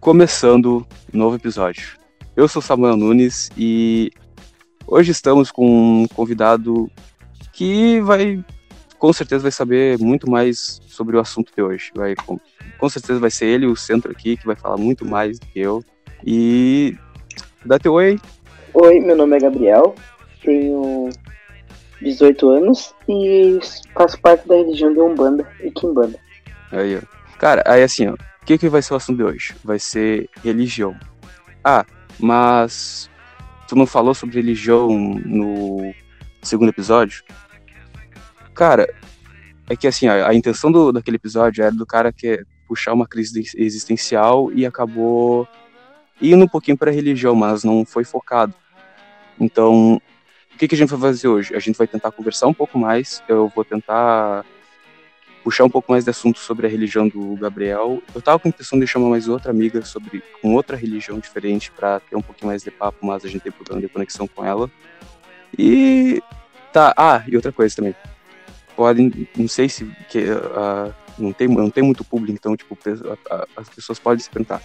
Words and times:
Começando 0.00 0.86
um 1.12 1.18
novo 1.18 1.36
episódio. 1.36 1.98
Eu 2.34 2.48
sou 2.48 2.60
Samuel 2.60 2.96
Nunes 2.96 3.50
e 3.56 4.10
hoje 4.86 5.12
estamos 5.12 5.52
com 5.52 6.02
um 6.02 6.08
convidado 6.08 6.90
que 7.52 8.00
vai, 8.00 8.42
com 9.00 9.14
certeza, 9.14 9.42
vai 9.42 9.50
saber 9.50 9.98
muito 9.98 10.30
mais 10.30 10.78
sobre 10.86 11.16
o 11.16 11.20
assunto 11.20 11.50
de 11.56 11.62
hoje. 11.62 11.90
Vai, 11.96 12.14
com, 12.14 12.38
com 12.78 12.88
certeza 12.88 13.18
vai 13.18 13.30
ser 13.30 13.46
ele 13.46 13.66
o 13.66 13.74
centro 13.74 14.12
aqui 14.12 14.36
que 14.36 14.46
vai 14.46 14.54
falar 14.54 14.76
muito 14.76 15.06
mais 15.06 15.38
do 15.38 15.46
que 15.46 15.58
eu. 15.58 15.82
E 16.24 16.94
dá 17.64 17.78
teu 17.78 17.94
oi. 17.94 18.20
Oi, 18.74 19.00
meu 19.00 19.16
nome 19.16 19.38
é 19.38 19.40
Gabriel, 19.40 19.94
tenho 20.44 21.08
18 22.02 22.50
anos 22.50 22.94
e 23.08 23.58
faço 23.94 24.20
parte 24.20 24.46
da 24.46 24.54
religião 24.54 24.92
de 24.92 25.00
Umbanda 25.00 25.50
e 25.62 25.70
Kimbanda. 25.70 26.18
Aí, 26.70 26.96
ó. 26.96 27.00
Cara, 27.38 27.64
aí 27.66 27.82
assim, 27.82 28.06
ó, 28.06 28.12
o 28.12 28.44
que, 28.44 28.58
que 28.58 28.68
vai 28.68 28.82
ser 28.82 28.92
o 28.92 28.96
assunto 28.98 29.16
de 29.16 29.24
hoje? 29.24 29.54
Vai 29.64 29.78
ser 29.78 30.28
religião. 30.44 30.94
Ah, 31.64 31.86
mas 32.18 33.10
tu 33.66 33.74
não 33.74 33.86
falou 33.86 34.12
sobre 34.12 34.36
religião 34.36 34.90
no 35.24 35.90
segundo 36.42 36.68
episódio? 36.68 37.24
Cara, 38.60 38.92
é 39.70 39.74
que 39.74 39.86
assim, 39.86 40.06
a, 40.06 40.28
a 40.28 40.34
intenção 40.34 40.70
do, 40.70 40.92
daquele 40.92 41.16
episódio 41.16 41.64
era 41.64 41.72
do 41.72 41.86
cara 41.86 42.12
que 42.12 42.44
puxar 42.68 42.92
uma 42.92 43.08
crise 43.08 43.42
existencial 43.56 44.52
e 44.52 44.66
acabou 44.66 45.48
indo 46.20 46.44
um 46.44 46.46
pouquinho 46.46 46.76
para 46.76 46.90
religião, 46.90 47.34
mas 47.34 47.64
não 47.64 47.86
foi 47.86 48.04
focado. 48.04 48.52
Então, 49.40 49.94
o 50.54 50.58
que, 50.58 50.68
que 50.68 50.74
a 50.74 50.78
gente 50.78 50.90
vai 50.90 51.00
fazer 51.00 51.26
hoje? 51.26 51.56
A 51.56 51.58
gente 51.58 51.78
vai 51.78 51.86
tentar 51.86 52.10
conversar 52.10 52.48
um 52.48 52.52
pouco 52.52 52.78
mais, 52.78 53.22
eu 53.26 53.48
vou 53.48 53.64
tentar 53.64 54.44
puxar 55.42 55.64
um 55.64 55.70
pouco 55.70 55.90
mais 55.90 56.04
de 56.04 56.10
assunto 56.10 56.38
sobre 56.38 56.66
a 56.66 56.68
religião 56.68 57.08
do 57.08 57.36
Gabriel. 57.36 58.02
Eu 58.14 58.20
tava 58.20 58.38
com 58.38 58.46
a 58.46 58.50
intenção 58.50 58.78
de 58.78 58.86
chamar 58.86 59.08
mais 59.08 59.26
outra 59.26 59.50
amiga 59.50 59.82
sobre 59.86 60.22
com 60.42 60.54
outra 60.54 60.76
religião 60.76 61.18
diferente 61.18 61.72
para 61.72 61.98
ter 62.00 62.14
um 62.14 62.20
pouquinho 62.20 62.48
mais 62.48 62.62
de 62.62 62.70
papo, 62.70 63.06
mas 63.06 63.24
a 63.24 63.28
gente 63.28 63.40
tem 63.40 63.52
problema 63.52 63.80
de 63.80 63.88
conexão 63.88 64.28
com 64.28 64.44
ela. 64.44 64.70
E 65.58 66.22
tá, 66.74 66.92
ah, 66.94 67.24
e 67.26 67.34
outra 67.34 67.52
coisa 67.52 67.74
também. 67.74 67.94
Podem, 68.80 69.28
não 69.36 69.46
sei 69.46 69.68
se 69.68 69.84
que, 70.08 70.20
uh, 70.20 70.90
não 71.18 71.34
tem 71.34 71.46
não 71.46 71.68
tem 71.68 71.84
muito 71.84 72.02
público, 72.02 72.32
então 72.32 72.56
tipo 72.56 72.78
as 73.54 73.68
pessoas 73.68 73.98
podem 73.98 74.20
se 74.20 74.30
perguntar. 74.30 74.62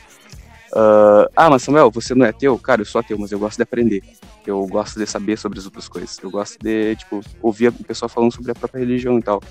Uh, 0.71 1.27
ah, 1.35 1.49
mas 1.49 1.63
Samuel, 1.63 1.91
você 1.91 2.15
não 2.15 2.25
é 2.25 2.31
teu? 2.31 2.57
Cara, 2.57 2.79
eu 2.79 2.85
sou 2.85 3.01
ateu, 3.01 3.19
mas 3.19 3.33
eu 3.33 3.39
gosto 3.39 3.57
de 3.57 3.63
aprender. 3.63 4.01
Eu 4.47 4.65
gosto 4.67 4.97
de 4.97 5.05
saber 5.05 5.37
sobre 5.37 5.59
as 5.59 5.65
outras 5.65 5.89
coisas. 5.89 6.17
Eu 6.23 6.31
gosto 6.31 6.57
de, 6.63 6.95
tipo, 6.95 7.19
ouvir 7.41 7.67
o 7.67 7.73
pessoal 7.83 8.07
falando 8.07 8.33
sobre 8.33 8.51
a 8.51 8.55
própria 8.55 8.79
religião 8.79 9.19
e 9.19 9.21
tal. 9.21 9.43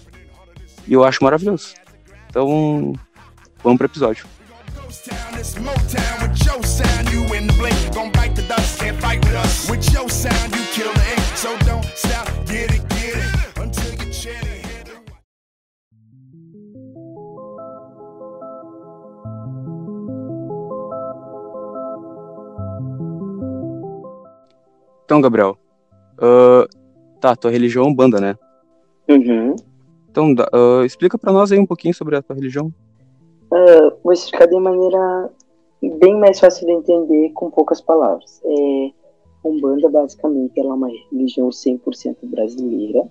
E 0.88 0.94
eu 0.94 1.04
acho 1.04 1.22
maravilhoso. 1.22 1.74
Então, 2.30 2.94
vamos 3.62 3.76
pro 3.76 3.86
episódio. 3.86 4.26
Então, 25.14 25.20
Gabriel, 25.20 25.57
uh, 26.19 26.69
tá, 27.20 27.36
tua 27.36 27.48
religião 27.48 27.86
é 27.86 27.95
banda, 27.95 28.20
né? 28.20 28.36
Uhum. 29.08 29.55
Então, 30.11 30.33
uh, 30.33 30.85
explica 30.85 31.17
para 31.17 31.33
nós 31.33 31.52
aí 31.52 31.58
um 31.61 31.67
pouquinho 31.67 31.95
sobre 31.95 32.17
a 32.17 32.23
tua 32.23 32.35
religião. 32.35 32.67
Uh, 33.45 33.97
vou 34.02 34.13
explicar 34.13 34.48
de 34.48 34.58
maneira 34.58 35.30
bem 36.01 36.19
mais 36.19 36.41
fácil 36.41 36.67
de 36.67 36.73
entender 36.73 37.30
com 37.33 37.48
poucas 37.48 37.80
palavras. 37.80 38.42
É, 38.45 38.91
Umbanda, 39.45 39.89
basicamente, 39.89 40.58
ela 40.58 40.70
é 40.70 40.75
uma 40.75 40.91
religião 41.13 41.48
100% 41.48 42.17
brasileira, 42.25 43.08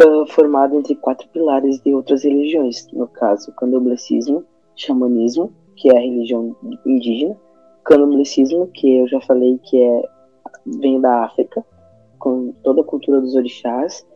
uh, 0.00 0.26
formada 0.28 0.76
entre 0.76 0.94
quatro 0.94 1.28
pilares 1.30 1.80
de 1.80 1.92
outras 1.92 2.22
religiões. 2.22 2.86
No 2.92 3.08
caso, 3.08 3.50
candomblecismo, 3.56 4.44
xamanismo, 4.76 5.52
que 5.74 5.90
é 5.90 5.96
a 5.96 6.00
religião 6.00 6.54
indígena, 6.86 7.36
candomblecismo, 7.84 8.68
que 8.68 8.98
eu 8.98 9.08
já 9.08 9.20
falei 9.22 9.58
que 9.58 9.82
é 9.82 10.13
vem 10.66 11.00
da 11.00 11.24
África, 11.24 11.64
com 12.18 12.52
toda 12.62 12.80
a 12.80 12.84
cultura 12.84 13.20
dos 13.20 13.34
orixás, 13.34 14.06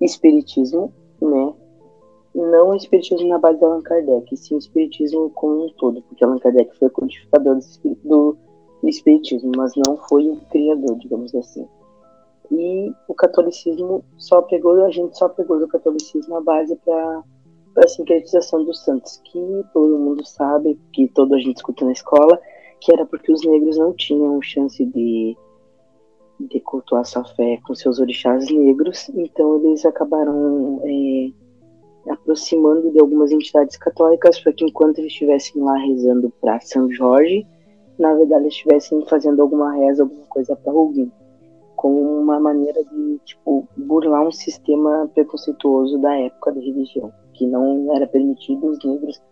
espiritismo, 0.00 0.92
né? 1.20 1.54
Não 2.34 2.70
o 2.70 2.74
espiritismo 2.74 3.28
na 3.28 3.38
base 3.38 3.58
de 3.58 3.64
Allan 3.64 3.80
Kardec, 3.80 4.36
sim 4.36 4.56
o 4.56 4.58
espiritismo 4.58 5.30
como 5.30 5.66
um 5.66 5.68
todo, 5.74 6.02
porque 6.02 6.24
Allan 6.24 6.38
Kardec 6.38 6.76
foi 6.76 6.88
o 6.88 6.90
codificador 6.90 7.58
do, 8.02 8.36
espiritismo, 8.82 9.52
mas 9.56 9.72
não 9.86 9.96
foi 9.96 10.28
o 10.28 10.36
criador, 10.50 10.98
digamos 10.98 11.34
assim. 11.34 11.66
E 12.50 12.92
o 13.08 13.14
catolicismo 13.14 14.04
só 14.18 14.42
pegou, 14.42 14.84
a 14.84 14.90
gente 14.90 15.16
só 15.16 15.28
pegou 15.28 15.58
do 15.58 15.68
catolicismo 15.68 16.36
a 16.36 16.40
base 16.40 16.76
para 16.84 17.22
a 17.76 17.88
sincretização 17.88 18.64
dos 18.64 18.84
santos, 18.84 19.20
que 19.24 19.64
todo 19.72 19.98
mundo 19.98 20.26
sabe, 20.26 20.78
que 20.92 21.08
toda 21.08 21.36
a 21.36 21.38
gente 21.38 21.56
escuta 21.56 21.84
na 21.84 21.92
escola, 21.92 22.38
que 22.80 22.92
era 22.92 23.06
porque 23.06 23.32
os 23.32 23.44
negros 23.46 23.78
não 23.78 23.92
tinham 23.94 24.42
chance 24.42 24.84
de 24.84 25.36
de 26.40 26.60
cultuar 26.60 27.04
sua 27.04 27.24
fé 27.24 27.58
com 27.66 27.74
seus 27.74 27.98
orixás 27.98 28.50
negros, 28.50 29.08
então 29.10 29.56
eles 29.56 29.84
acabaram 29.84 30.80
é, 30.84 32.10
aproximando 32.10 32.90
de 32.90 33.00
algumas 33.00 33.30
entidades 33.30 33.76
católicas 33.76 34.40
para 34.40 34.52
que 34.52 34.64
enquanto 34.64 34.98
eles 34.98 35.12
estivessem 35.12 35.62
lá 35.62 35.76
rezando 35.76 36.32
para 36.40 36.60
São 36.60 36.90
Jorge, 36.90 37.46
na 37.98 38.14
verdade 38.14 38.44
eles 38.44 38.54
estivessem 38.54 39.04
fazendo 39.06 39.40
alguma 39.40 39.72
reza, 39.72 40.02
alguma 40.02 40.26
coisa 40.26 40.56
para 40.56 40.72
alguém, 40.72 41.10
como 41.76 42.00
uma 42.20 42.40
maneira 42.40 42.82
de 42.84 43.18
tipo 43.24 43.66
burlar 43.76 44.26
um 44.26 44.32
sistema 44.32 45.08
preconceituoso 45.14 45.98
da 45.98 46.14
época 46.16 46.52
da 46.52 46.60
religião, 46.60 47.12
que 47.32 47.46
não 47.46 47.94
era 47.94 48.06
permitido 48.06 48.66
os 48.66 48.84
negros 48.84 49.22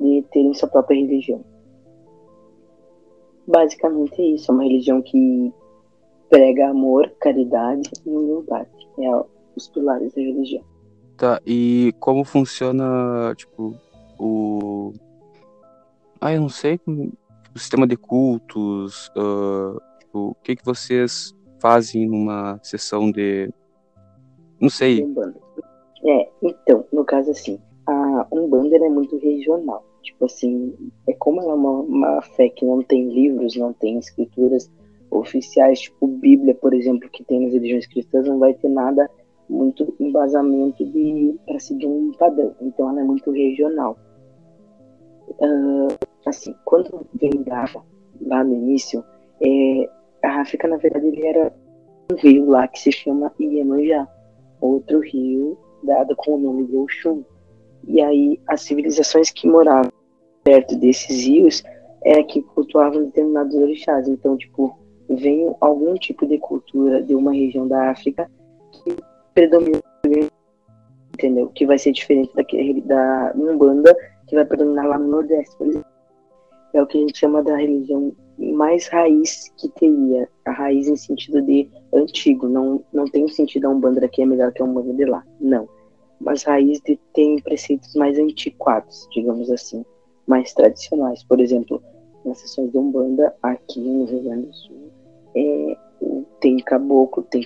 de 0.00 0.22
terem 0.30 0.54
sua 0.54 0.68
própria 0.68 0.96
religião. 0.96 1.44
Basicamente 3.46 4.20
é 4.20 4.26
isso, 4.26 4.50
é 4.50 4.54
uma 4.54 4.64
religião 4.64 5.00
que 5.00 5.52
prega 6.28 6.68
amor, 6.68 7.10
caridade 7.20 7.90
e 8.04 8.10
humildade. 8.10 8.70
É 8.98 9.24
os 9.56 9.68
pilares 9.68 10.14
da 10.14 10.20
religião. 10.20 10.62
Tá, 11.16 11.40
e 11.44 11.92
como 11.98 12.24
funciona, 12.24 13.34
tipo, 13.36 13.74
o. 14.18 14.92
Ah, 16.20 16.32
eu 16.32 16.40
não 16.40 16.48
sei, 16.48 16.80
o 16.86 17.58
sistema 17.58 17.86
de 17.86 17.96
cultos, 17.96 19.08
uh, 19.16 19.80
tipo, 19.98 20.30
o 20.30 20.36
que 20.42 20.56
que 20.56 20.64
vocês 20.64 21.34
fazem 21.60 22.06
numa 22.06 22.58
sessão 22.62 23.10
de. 23.10 23.52
Não 24.60 24.68
sei. 24.68 25.04
É, 26.04 26.28
então, 26.42 26.84
no 26.92 27.04
caso 27.04 27.30
assim, 27.30 27.60
a 27.86 28.26
Umbanda 28.32 28.76
é 28.76 28.88
muito 28.88 29.16
regional. 29.18 29.84
Tipo 30.02 30.26
assim, 30.26 30.74
é 31.08 31.12
como 31.14 31.40
ela 31.40 31.52
é 31.52 31.54
uma, 31.54 31.80
uma 31.80 32.22
fé 32.22 32.48
que 32.48 32.64
não 32.64 32.82
tem 32.82 33.08
livros, 33.08 33.56
não 33.56 33.72
tem 33.72 33.98
escrituras 33.98 34.70
oficiais, 35.10 35.80
tipo 35.80 36.06
Bíblia, 36.06 36.54
por 36.54 36.74
exemplo, 36.74 37.08
que 37.10 37.24
tem 37.24 37.40
nas 37.40 37.52
religiões 37.52 37.86
cristãs, 37.86 38.26
não 38.26 38.38
vai 38.38 38.54
ter 38.54 38.68
nada 38.68 39.08
muito 39.48 39.94
embasamento 39.98 40.84
de 40.84 41.34
para 41.46 41.58
seguir 41.58 41.86
um 41.86 42.12
padrão. 42.12 42.54
Então 42.60 42.90
ela 42.90 43.00
é 43.00 43.04
muito 43.04 43.30
regional. 43.30 43.96
Uh, 45.28 45.88
assim, 46.26 46.54
quando 46.64 47.06
vem 47.14 47.42
Gava, 47.42 47.82
lá 48.20 48.44
no 48.44 48.54
início, 48.54 49.04
é, 49.40 49.88
a 50.22 50.40
África, 50.40 50.66
na 50.66 50.76
verdade, 50.76 51.06
ele 51.06 51.26
era 51.26 51.52
um 52.10 52.16
rio 52.16 52.46
lá 52.46 52.66
que 52.66 52.80
se 52.80 52.92
chama 52.92 53.32
Iemanjá, 53.38 54.08
outro 54.60 55.00
rio 55.00 55.56
dado 55.82 56.14
com 56.16 56.34
o 56.34 56.38
nome 56.38 56.66
de 56.66 56.76
Oxum. 56.76 57.22
E 57.86 58.00
aí 58.00 58.40
as 58.46 58.62
civilizações 58.62 59.30
que 59.30 59.46
moravam 59.46 59.92
perto 60.42 60.76
desses 60.76 61.26
rios 61.26 61.62
é 62.04 62.22
que 62.22 62.42
cultuavam 62.42 63.04
determinados 63.04 63.54
orixás. 63.54 64.08
Então, 64.08 64.36
tipo, 64.36 64.76
vem 65.08 65.54
algum 65.60 65.94
tipo 65.94 66.26
de 66.26 66.38
cultura 66.38 67.02
de 67.02 67.14
uma 67.14 67.32
região 67.32 67.66
da 67.66 67.90
África 67.90 68.30
que 68.72 68.96
predomina, 69.34 69.80
entendeu? 71.14 71.48
Que 71.48 71.66
vai 71.66 71.78
ser 71.78 71.92
diferente 71.92 72.34
daquele, 72.34 72.80
da 72.82 73.32
Umbanda, 73.36 73.96
que 74.26 74.34
vai 74.34 74.44
predominar 74.44 74.86
lá 74.86 74.98
no 74.98 75.08
Nordeste, 75.08 75.56
por 75.56 75.66
exemplo. 75.66 75.88
É 76.74 76.82
o 76.82 76.86
que 76.86 76.98
a 76.98 77.00
gente 77.00 77.18
chama 77.18 77.42
da 77.42 77.56
religião 77.56 78.14
mais 78.38 78.86
raiz 78.88 79.52
que 79.56 79.68
teria. 79.70 80.28
A 80.44 80.52
raiz 80.52 80.86
em 80.86 80.96
sentido 80.96 81.42
de 81.42 81.68
antigo. 81.92 82.48
Não, 82.48 82.84
não 82.92 83.04
tem 83.06 83.26
sentido 83.28 83.66
a 83.66 83.70
Umbanda 83.70 84.06
que 84.08 84.22
é 84.22 84.26
melhor 84.26 84.52
que 84.52 84.62
a 84.62 84.64
Umbanda 84.64 84.92
de 84.92 85.04
lá. 85.04 85.24
Não. 85.40 85.68
umas 86.20 86.42
raízes 86.44 86.82
de 86.84 86.98
tem 87.14 87.40
preceitos 87.40 87.94
mais 87.94 88.18
antiquados, 88.18 89.08
digamos 89.12 89.50
assim, 89.50 89.84
mais 90.26 90.52
tradicionais. 90.52 91.24
Por 91.24 91.40
exemplo, 91.40 91.82
nas 92.24 92.38
sessões 92.38 92.70
de 92.70 92.78
Umbanda, 92.78 93.34
aqui 93.42 93.80
no 93.80 94.04
Rio 94.04 94.22
Grande 94.22 94.46
do 94.46 94.54
Sul, 94.54 94.90
é, 95.38 95.76
tem 96.40 96.56
caboclo, 96.58 97.22
tem 97.24 97.42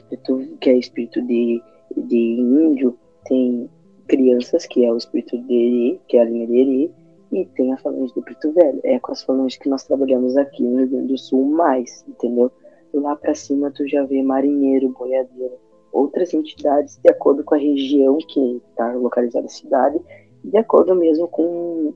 que 0.61 0.71
é 0.71 0.79
espírito 0.79 1.21
de, 1.23 1.63
de 1.97 2.17
índio, 2.17 2.99
tem 3.25 3.69
crianças, 4.07 4.67
que 4.67 4.85
é 4.85 4.93
o 4.93 4.97
espírito 4.97 5.39
de 5.39 5.99
que 6.09 6.17
é 6.17 6.23
a 6.23 6.25
linha 6.25 6.47
de 6.47 6.91
e 7.33 7.47
tem 7.47 7.73
a 7.73 7.79
falange 7.79 8.13
do 8.15 8.23
Preto 8.23 8.53
Velho. 8.53 8.81
É 8.85 8.99
com 8.99 9.13
as 9.13 9.23
falanges 9.23 9.59
que 9.59 9.69
nós 9.69 9.85
trabalhamos 9.85 10.37
aqui 10.37 10.63
no 10.63 10.79
Rio 10.79 10.89
Grande 10.89 11.09
do 11.09 11.19
Sul 11.19 11.47
mais, 11.47 12.05
entendeu? 12.07 12.53
Lá 12.93 13.17
para 13.17 13.35
cima 13.35 13.71
tu 13.71 13.89
já 13.89 14.05
vê 14.05 14.23
marinheiro, 14.23 14.91
boiadeiro, 14.91 15.55
outras 15.91 16.35
entidades 16.35 16.99
de 17.03 17.11
acordo 17.11 17.43
com 17.43 17.55
a 17.55 17.59
região 17.59 18.19
que 18.19 18.61
está 18.69 18.93
localizada 18.93 19.47
a 19.47 19.49
cidade, 19.49 19.99
de 20.45 20.59
acordo 20.59 20.95
mesmo 20.95 21.27
com, 21.29 21.95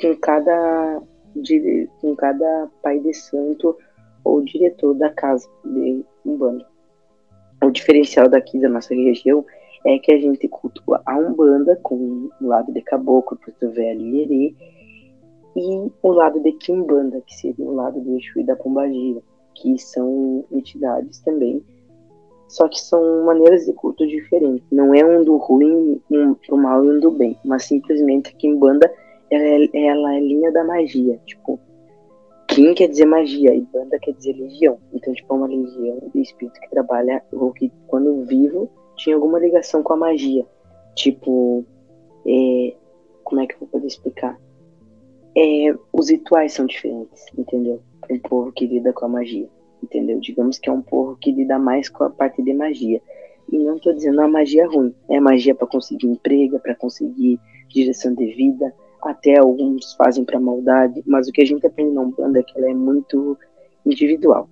com 0.00 0.16
cada 0.16 1.02
de, 1.36 1.88
com 2.00 2.16
cada 2.16 2.70
pai 2.82 2.98
de 2.98 3.12
santo 3.12 3.76
ou 4.24 4.42
diretor 4.42 4.94
da 4.94 5.10
casa 5.10 5.48
de 5.64 6.04
Umbanda. 6.24 6.66
O 7.62 7.70
diferencial 7.70 8.28
daqui 8.28 8.58
da 8.58 8.68
nossa 8.68 8.94
região 8.94 9.44
é 9.84 9.98
que 9.98 10.12
a 10.12 10.18
gente 10.18 10.48
cultua 10.48 11.02
a 11.06 11.16
Umbanda 11.16 11.78
com 11.82 12.28
o 12.40 12.46
lado 12.46 12.72
de 12.72 12.82
Caboclo, 12.82 13.38
Porto 13.38 13.70
Velho 13.70 14.00
e 14.00 14.22
Eri, 14.22 14.56
e 15.54 15.90
o 16.02 16.08
lado 16.12 16.40
de 16.40 16.52
Quimbanda, 16.52 17.20
que 17.26 17.34
seria 17.34 17.64
o 17.64 17.74
lado 17.74 18.00
do 18.00 18.16
Exu 18.16 18.40
e 18.40 18.44
da 18.44 18.56
Pombagira, 18.56 19.20
que 19.54 19.78
são 19.78 20.44
entidades 20.50 21.20
também, 21.20 21.62
só 22.48 22.68
que 22.68 22.80
são 22.80 23.24
maneiras 23.24 23.66
de 23.66 23.72
culto 23.72 24.06
diferentes. 24.06 24.66
Não 24.70 24.94
é 24.94 25.04
um 25.04 25.24
do 25.24 25.36
ruim, 25.36 26.00
um 26.10 26.34
do 26.48 26.56
mal 26.56 26.84
e 26.84 26.90
um 26.90 27.00
do 27.00 27.10
bem, 27.10 27.36
mas 27.44 27.64
simplesmente 27.64 28.30
a 28.30 28.38
Quimbanda 28.38 28.92
ela 29.30 29.46
é, 29.46 29.86
ela 29.86 30.14
é 30.14 30.20
linha 30.20 30.52
da 30.52 30.64
magia, 30.64 31.18
tipo, 31.24 31.58
Kim 32.54 32.74
quer 32.74 32.88
dizer 32.88 33.06
magia 33.06 33.54
e 33.54 33.62
banda 33.62 33.98
quer 33.98 34.12
dizer 34.12 34.34
legião. 34.34 34.78
Então, 34.92 35.14
tipo, 35.14 35.32
é 35.32 35.36
uma 35.36 35.46
legião 35.46 36.10
de 36.14 36.20
espírito 36.20 36.60
que 36.60 36.68
trabalha, 36.68 37.22
ou 37.32 37.50
que 37.52 37.72
quando 37.86 38.24
vivo, 38.24 38.68
tinha 38.96 39.16
alguma 39.16 39.38
ligação 39.38 39.82
com 39.82 39.94
a 39.94 39.96
magia. 39.96 40.44
Tipo, 40.94 41.64
é, 42.26 42.76
como 43.24 43.40
é 43.40 43.46
que 43.46 43.54
eu 43.54 43.60
vou 43.60 43.68
poder 43.68 43.86
explicar? 43.86 44.38
É, 45.34 45.74
os 45.92 46.10
rituais 46.10 46.52
são 46.52 46.66
diferentes, 46.66 47.24
entendeu? 47.36 47.82
Um 48.10 48.18
povo 48.18 48.52
que 48.52 48.66
lida 48.66 48.92
com 48.92 49.06
a 49.06 49.08
magia, 49.08 49.48
entendeu? 49.82 50.20
Digamos 50.20 50.58
que 50.58 50.68
é 50.68 50.72
um 50.72 50.82
povo 50.82 51.16
que 51.16 51.32
lida 51.32 51.58
mais 51.58 51.88
com 51.88 52.04
a 52.04 52.10
parte 52.10 52.42
de 52.42 52.52
magia. 52.52 53.00
E 53.50 53.58
não 53.58 53.76
estou 53.76 53.94
dizendo 53.94 54.20
a 54.20 54.28
magia 54.28 54.66
ruim, 54.66 54.94
é 55.08 55.18
magia 55.18 55.54
para 55.54 55.66
conseguir 55.66 56.06
emprego, 56.06 56.60
para 56.60 56.74
conseguir 56.74 57.40
direção 57.68 58.14
de 58.14 58.26
vida, 58.26 58.74
até 59.04 59.38
alguns 59.38 59.94
fazem 59.94 60.24
para 60.24 60.38
maldade, 60.38 61.02
mas 61.06 61.28
o 61.28 61.32
que 61.32 61.42
a 61.42 61.46
gente 61.46 61.66
aprende 61.66 61.92
na 61.92 62.02
Umbanda 62.02 62.38
é 62.38 62.42
que 62.42 62.56
ela 62.58 62.70
é 62.70 62.74
muito 62.74 63.36
individual. 63.84 64.48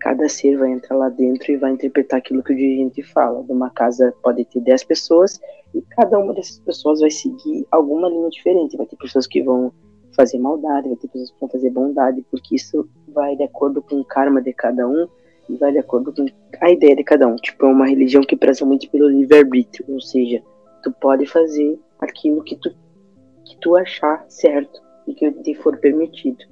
Cada 0.00 0.28
ser 0.28 0.56
vai 0.56 0.72
entrar 0.72 0.96
lá 0.96 1.08
dentro 1.08 1.52
e 1.52 1.56
vai 1.56 1.70
interpretar 1.70 2.18
aquilo 2.18 2.42
que 2.42 2.52
o 2.52 2.56
dirigente 2.56 3.02
fala. 3.02 3.44
De 3.44 3.52
uma 3.52 3.70
casa 3.70 4.12
pode 4.22 4.44
ter 4.44 4.60
10 4.60 4.84
pessoas 4.84 5.40
e 5.72 5.80
cada 5.82 6.18
uma 6.18 6.34
dessas 6.34 6.58
pessoas 6.58 7.00
vai 7.00 7.10
seguir 7.10 7.64
alguma 7.70 8.08
linha 8.08 8.28
diferente. 8.28 8.76
Vai 8.76 8.86
ter 8.86 8.96
pessoas 8.96 9.28
que 9.28 9.40
vão 9.42 9.72
fazer 10.16 10.38
maldade, 10.38 10.88
vai 10.88 10.96
ter 10.96 11.08
pessoas 11.08 11.30
que 11.30 11.40
vão 11.40 11.48
fazer 11.48 11.70
bondade, 11.70 12.24
porque 12.30 12.56
isso 12.56 12.88
vai 13.08 13.36
de 13.36 13.44
acordo 13.44 13.80
com 13.80 14.00
o 14.00 14.04
karma 14.04 14.42
de 14.42 14.52
cada 14.52 14.88
um 14.88 15.06
e 15.48 15.56
vai 15.56 15.72
de 15.72 15.78
acordo 15.78 16.12
com 16.12 16.26
a 16.60 16.70
ideia 16.70 16.96
de 16.96 17.04
cada 17.04 17.26
um. 17.26 17.36
Tipo, 17.36 17.66
é 17.66 17.68
uma 17.68 17.86
religião 17.86 18.22
que 18.22 18.36
preza 18.36 18.64
muito 18.64 18.90
pelo 18.90 19.08
livre-arbítrio, 19.08 19.86
ou 19.88 20.00
seja, 20.00 20.42
tu 20.82 20.92
pode 20.92 21.26
fazer 21.26 21.78
aquilo 22.00 22.42
que 22.42 22.56
tu 22.56 22.74
que 23.52 23.60
tu 23.60 23.76
achar 23.76 24.24
certo 24.28 24.80
e 25.06 25.14
que 25.14 25.30
te 25.30 25.54
for 25.54 25.76
permitido. 25.78 26.44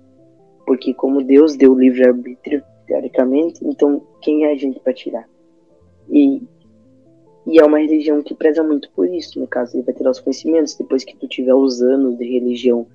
Porque 0.67 0.93
como 0.93 1.23
Deus 1.23 1.56
deu 1.56 1.75
livre-arbítrio, 1.75 2.62
teoricamente, 2.87 3.64
então 3.64 4.02
quem 4.20 4.44
é 4.44 4.52
a 4.52 4.56
gente 4.56 4.79
para 4.81 4.93
tirar? 4.93 5.29
E, 6.08 6.43
e 7.47 7.58
é 7.58 7.64
uma 7.64 7.79
religião 7.79 8.23
que 8.23 8.35
preza 8.35 8.62
muito 8.62 8.91
por 8.93 9.08
isso, 9.08 9.41
no 9.41 9.47
caso, 9.47 9.76
ele 9.76 9.85
vai 9.85 9.94
ter 9.94 10.06
os 10.06 10.20
conhecimentos, 10.20 10.75
depois 10.75 11.05
que 11.05 11.17
tu 11.17 11.26
tiver 11.26 11.55
os 11.55 11.81
anos 11.81 12.19
de 12.19 12.25
religião, 12.25 12.87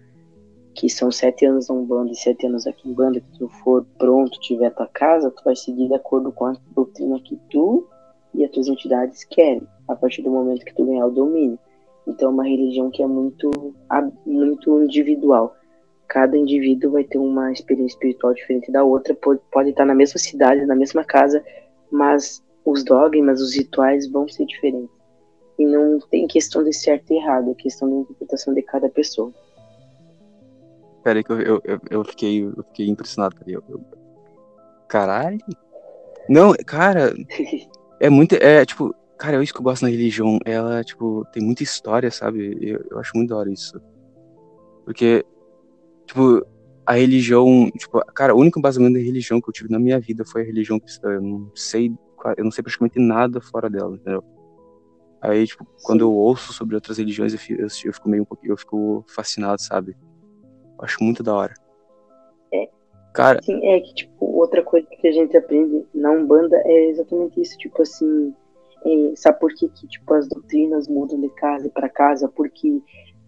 que 0.74 0.90
são 0.90 1.12
sete 1.12 1.46
anos 1.46 1.70
um 1.70 1.86
bando 1.86 2.12
e 2.12 2.16
sete 2.16 2.46
anos 2.46 2.68
aqui 2.68 2.90
em 2.90 2.94
banda, 2.94 3.22
que 3.22 3.40
tu 3.40 3.48
for 3.64 3.86
pronto, 3.98 4.40
tiver 4.42 4.70
tua 4.72 4.88
casa, 4.88 5.32
tu 5.32 5.42
vai 5.44 5.56
seguir 5.56 5.88
de 5.88 5.96
acordo 5.96 6.32
com 6.32 6.46
a 6.46 6.58
doutrina 6.76 7.20
que 7.22 7.38
tu 7.50 7.88
e 8.34 8.44
as 8.44 8.52
tuas 8.52 8.68
entidades 8.68 9.24
querem, 9.24 9.66
a 9.88 9.96
partir 9.96 10.22
do 10.22 10.30
momento 10.30 10.66
que 10.66 10.76
tu 10.76 10.86
ganhar 10.86 11.08
o 11.08 11.12
domínio. 11.12 11.58
Então, 12.08 12.30
é 12.30 12.34
uma 12.34 12.44
religião 12.44 12.90
que 12.92 13.02
é 13.02 13.08
muito, 13.08 13.50
muito 14.26 14.84
individual. 14.84 15.56
Cada 16.08 16.38
indivíduo 16.38 16.92
vai 16.92 17.04
ter 17.04 17.18
uma 17.18 17.52
experiência 17.52 17.96
espiritual 17.96 18.34
diferente 18.34 18.72
da 18.72 18.84
outra, 18.84 19.16
pode, 19.16 19.42
pode 19.52 19.70
estar 19.72 19.86
na 19.86 19.96
mesma 19.96 20.20
cidade, 20.20 20.66
na 20.66 20.76
mesma 20.76 21.04
casa, 21.04 21.44
mas 21.92 22.44
os 22.64 22.84
dogmas, 22.84 23.42
os 23.42 23.56
rituais 23.56 24.10
vão 24.10 24.28
ser 24.28 24.46
diferentes. 24.46 24.90
E 25.58 25.66
não 25.66 26.00
tem 26.00 26.28
questão 26.28 26.64
de 26.64 26.74
certo 26.74 27.12
e 27.12 27.18
errado, 27.18 27.52
é 27.52 27.56
questão 27.56 27.90
da 27.90 27.96
interpretação 28.02 28.54
de 28.54 28.62
cada 28.62 28.90
pessoa. 28.90 29.32
Pera 31.04 31.20
aí 31.20 31.24
que 31.24 31.32
eu, 31.32 31.42
eu, 31.42 31.62
eu, 31.64 31.80
eu 31.90 32.04
fiquei, 32.04 32.44
eu 32.44 32.64
fiquei 32.70 32.90
impressionado. 32.90 33.36
Eu, 33.48 33.64
eu... 33.70 33.80
Caralho? 34.88 35.38
Não, 36.28 36.54
cara, 36.66 37.14
é 38.02 38.10
muito. 38.10 38.36
É 38.36 38.66
tipo, 38.66 38.94
Cara, 39.18 39.38
é 39.38 39.44
isso 39.44 39.54
que 39.54 39.60
eu 39.60 39.64
gosto 39.64 39.84
na 39.84 39.90
religião. 39.90 40.40
Ela, 40.46 40.84
tipo, 40.84 41.26
tem 41.32 41.44
muita 41.44 41.64
história, 41.64 42.12
sabe? 42.12 42.58
Eu, 42.62 42.86
eu 42.92 43.00
acho 43.00 43.12
muito 43.16 43.30
da 43.30 43.38
hora 43.38 43.52
isso. 43.52 43.80
Porque, 44.84 45.26
tipo, 46.06 46.46
a 46.86 46.94
religião, 46.94 47.72
tipo, 47.72 48.00
cara, 48.14 48.36
o 48.36 48.40
único 48.40 48.60
baseamento 48.60 48.96
da 48.96 49.04
religião 49.04 49.40
que 49.40 49.50
eu 49.50 49.54
tive 49.54 49.72
na 49.72 49.80
minha 49.80 50.00
vida 50.00 50.26
foi 50.26 50.42
a 50.42 50.46
religião 50.46 50.80
cristã. 50.80 51.10
Eu 51.10 51.22
não 51.22 51.52
sei, 51.56 51.92
eu 52.38 52.44
não 52.44 52.52
sei 52.52 52.62
praticamente 52.62 53.00
nada 53.00 53.40
fora 53.40 53.70
dela, 53.70 53.96
entendeu? 53.96 54.24
Aí, 55.22 55.48
tipo, 55.48 55.64
Sim. 55.64 55.86
quando 55.86 56.02
eu 56.02 56.14
ouço 56.14 56.54
sobre 56.54 56.76
outras 56.76 56.98
religiões, 56.98 57.34
eu 57.34 57.40
fico, 57.40 57.62
eu 57.62 57.70
fico 57.70 58.10
meio 58.10 58.24
um 58.24 58.26
pouquinho, 58.26 58.52
eu 58.52 58.58
fico 58.58 59.04
fascinado, 59.08 59.62
sabe? 59.62 59.96
Eu 60.78 60.84
acho 60.84 61.02
muito 61.02 61.24
da 61.24 61.34
hora. 61.34 61.54
É. 62.54 62.70
Cara. 63.14 63.42
Sim, 63.42 63.66
é 63.66 63.80
que, 63.80 63.94
tipo, 63.94 64.26
outra 64.26 64.62
coisa 64.62 64.86
que 64.88 65.08
a 65.08 65.12
gente 65.12 65.36
aprende 65.36 65.86
na 65.96 66.12
Umbanda 66.12 66.62
é 66.66 66.90
exatamente 66.90 67.42
isso, 67.42 67.58
tipo 67.58 67.82
assim 67.82 68.36
e 68.86 69.18
sabe 69.18 69.40
por 69.40 69.52
que, 69.52 69.68
que 69.68 69.88
tipo, 69.88 70.14
as 70.14 70.28
doutrinas 70.28 70.88
mudam 70.88 71.20
de 71.20 71.30
casa 71.30 71.68
para 71.70 71.90
casa? 71.90 72.30
Porque 72.30 72.80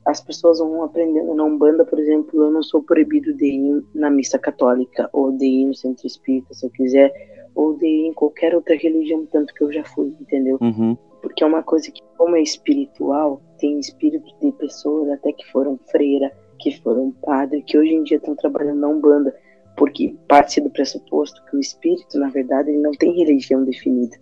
as 0.05 0.21
pessoas 0.21 0.59
vão 0.59 0.83
aprendendo 0.83 1.33
na 1.33 1.43
Umbanda, 1.43 1.83
por 1.83 1.99
exemplo, 1.99 2.43
eu 2.43 2.51
não 2.51 2.61
sou 2.61 2.83
proibido 2.83 3.33
de 3.33 3.45
ir 3.45 3.83
na 3.93 4.09
missa 4.09 4.37
católica, 4.37 5.09
ou 5.11 5.31
de 5.31 5.45
ir 5.45 5.65
no 5.65 5.73
centro 5.73 6.05
espírita, 6.05 6.53
se 6.53 6.65
eu 6.65 6.69
quiser, 6.69 7.11
ou 7.55 7.73
de 7.73 7.87
ir 7.87 8.05
em 8.05 8.13
qualquer 8.13 8.53
outra 8.53 8.75
religião, 8.75 9.25
tanto 9.25 9.53
que 9.53 9.63
eu 9.63 9.71
já 9.73 9.83
fui, 9.83 10.13
entendeu? 10.21 10.59
Uhum. 10.61 10.95
Porque 11.21 11.43
é 11.43 11.47
uma 11.47 11.63
coisa 11.63 11.91
que, 11.91 12.01
como 12.17 12.35
é 12.35 12.41
espiritual, 12.41 13.41
tem 13.57 13.79
espírito 13.79 14.31
de 14.39 14.51
pessoas 14.53 15.09
até 15.09 15.33
que 15.33 15.45
foram 15.51 15.77
freira, 15.91 16.31
que 16.59 16.79
foram 16.81 17.11
padre, 17.23 17.63
que 17.63 17.77
hoje 17.77 17.95
em 17.95 18.03
dia 18.03 18.17
estão 18.17 18.35
trabalhando 18.35 18.79
na 18.79 18.87
Umbanda, 18.87 19.35
porque 19.75 20.15
parte 20.27 20.61
do 20.61 20.69
pressuposto 20.69 21.43
que 21.45 21.57
o 21.57 21.59
espírito, 21.59 22.17
na 22.17 22.29
verdade, 22.29 22.69
ele 22.69 22.81
não 22.81 22.91
tem 22.91 23.11
religião 23.11 23.65
definida 23.65 24.17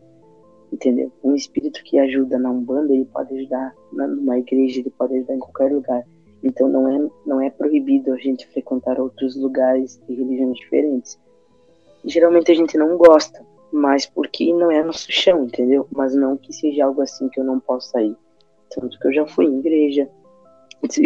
entendeu? 0.75 1.09
Um 1.23 1.33
espírito 1.33 1.81
que 1.83 1.97
ajuda 1.97 2.37
na 2.37 2.51
Umbanda, 2.51 2.93
ele 2.93 3.05
pode 3.05 3.33
ajudar 3.33 3.73
numa 3.93 4.37
igreja, 4.37 4.81
ele 4.81 4.89
pode 4.89 5.15
ajudar 5.15 5.35
em 5.35 5.39
qualquer 5.39 5.71
lugar. 5.71 6.03
Então 6.43 6.67
não 6.67 6.87
é, 6.87 7.09
não 7.25 7.41
é 7.41 7.49
proibido 7.49 8.13
a 8.13 8.17
gente 8.17 8.45
frequentar 8.47 8.99
outros 8.99 9.37
lugares 9.37 9.99
de 10.07 10.13
religiões 10.13 10.57
diferentes. 10.57 11.17
Geralmente 12.03 12.51
a 12.51 12.55
gente 12.55 12.77
não 12.77 12.97
gosta, 12.97 13.43
mas 13.71 14.05
porque 14.05 14.53
não 14.53 14.69
é 14.69 14.83
nosso 14.83 15.09
chão, 15.09 15.45
entendeu? 15.45 15.87
Mas 15.91 16.13
não 16.13 16.35
que 16.35 16.53
seja 16.53 16.85
algo 16.85 17.01
assim 17.01 17.29
que 17.29 17.39
eu 17.39 17.43
não 17.45 17.59
possa 17.59 18.01
ir. 18.01 18.15
Tanto 18.69 18.99
que 18.99 19.07
eu 19.07 19.13
já 19.13 19.25
fui 19.25 19.45
em 19.45 19.59
igreja, 19.59 20.09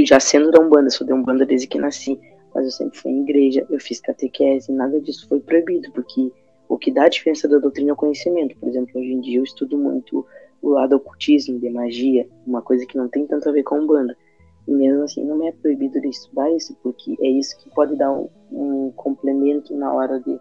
já 0.04 0.20
sendo 0.20 0.52
da 0.52 0.60
Umbanda, 0.60 0.90
sou 0.90 1.06
da 1.06 1.14
Umbanda 1.14 1.46
desde 1.46 1.68
que 1.68 1.78
nasci, 1.78 2.20
mas 2.56 2.66
eu 2.66 2.72
sempre 2.72 2.98
fui 2.98 3.12
em 3.12 3.22
igreja, 3.22 3.66
eu 3.70 3.80
fiz 3.80 4.02
catequese, 4.02 4.72
nada 4.72 5.00
disso 5.00 5.28
foi 5.30 5.40
proibido, 5.40 5.92
porque 5.92 6.32
o 6.70 6.78
que 6.78 6.92
dá 6.92 7.06
a 7.06 7.10
diferença 7.10 7.48
da 7.48 7.58
doutrina 7.58 7.90
é 7.90 7.94
o 7.94 7.98
conhecimento. 7.98 8.56
Por 8.58 8.70
exemplo, 8.70 8.92
hoje 9.02 9.12
em 9.12 9.20
dia 9.20 9.40
eu 9.40 9.44
estudo 9.44 9.76
muito 9.76 10.24
o 10.62 10.70
lado 10.70 10.96
ocultismo, 10.96 11.60
de 11.60 11.70
magia, 11.70 12.30
uma 12.46 12.62
coisa 12.62 12.86
que 12.86 12.96
não 12.96 13.10
tem 13.10 13.26
tanto 13.26 13.50
a 13.50 13.52
ver 13.52 13.64
com 13.64 13.80
Umbanda. 13.80 14.16
E 14.68 14.72
mesmo 14.72 15.02
assim 15.04 15.26
não 15.26 15.36
me 15.36 15.48
é 15.48 15.52
proibido 15.52 16.00
de 16.00 16.10
estudar 16.10 16.52
isso, 16.52 16.78
porque 16.84 17.18
é 17.22 17.28
isso 17.28 17.58
que 17.58 17.74
pode 17.74 17.98
dar 17.98 18.12
um, 18.12 18.30
um 18.52 18.92
complemento 18.96 19.76
na 19.76 19.92
hora 19.92 20.20
de 20.20 20.40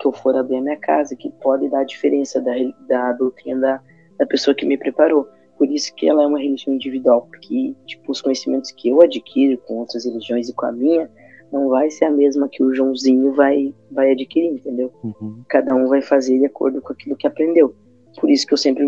que 0.00 0.06
eu 0.06 0.12
for 0.12 0.34
abrir 0.36 0.56
a 0.56 0.60
minha 0.60 0.76
casa, 0.76 1.14
que 1.14 1.30
pode 1.30 1.68
dar 1.68 1.80
a 1.80 1.84
diferença 1.84 2.40
da, 2.40 2.52
da 2.88 3.12
doutrina 3.12 3.60
da, 3.60 3.82
da 4.18 4.26
pessoa 4.26 4.56
que 4.56 4.66
me 4.66 4.76
preparou. 4.76 5.28
Por 5.56 5.70
isso 5.70 5.94
que 5.94 6.08
ela 6.08 6.24
é 6.24 6.26
uma 6.26 6.40
religião 6.40 6.74
individual, 6.74 7.28
porque 7.30 7.74
tipo, 7.86 8.10
os 8.10 8.20
conhecimentos 8.20 8.72
que 8.72 8.88
eu 8.88 9.00
adquiro 9.00 9.58
com 9.58 9.74
outras 9.74 10.04
religiões 10.04 10.48
e 10.48 10.54
com 10.54 10.66
a 10.66 10.72
minha, 10.72 11.08
não 11.52 11.68
vai 11.68 11.90
ser 11.90 12.06
a 12.06 12.10
mesma 12.10 12.48
que 12.48 12.62
o 12.62 12.74
Joãozinho 12.74 13.32
vai, 13.32 13.74
vai 13.90 14.12
adquirir, 14.12 14.52
entendeu? 14.52 14.92
Uhum. 15.02 15.42
Cada 15.48 15.74
um 15.74 15.86
vai 15.86 16.02
fazer 16.02 16.38
de 16.38 16.46
acordo 16.46 16.80
com 16.82 16.92
aquilo 16.92 17.16
que 17.16 17.26
aprendeu. 17.26 17.74
Por 18.20 18.30
isso 18.30 18.46
que 18.46 18.52
eu 18.52 18.58
sempre 18.58 18.86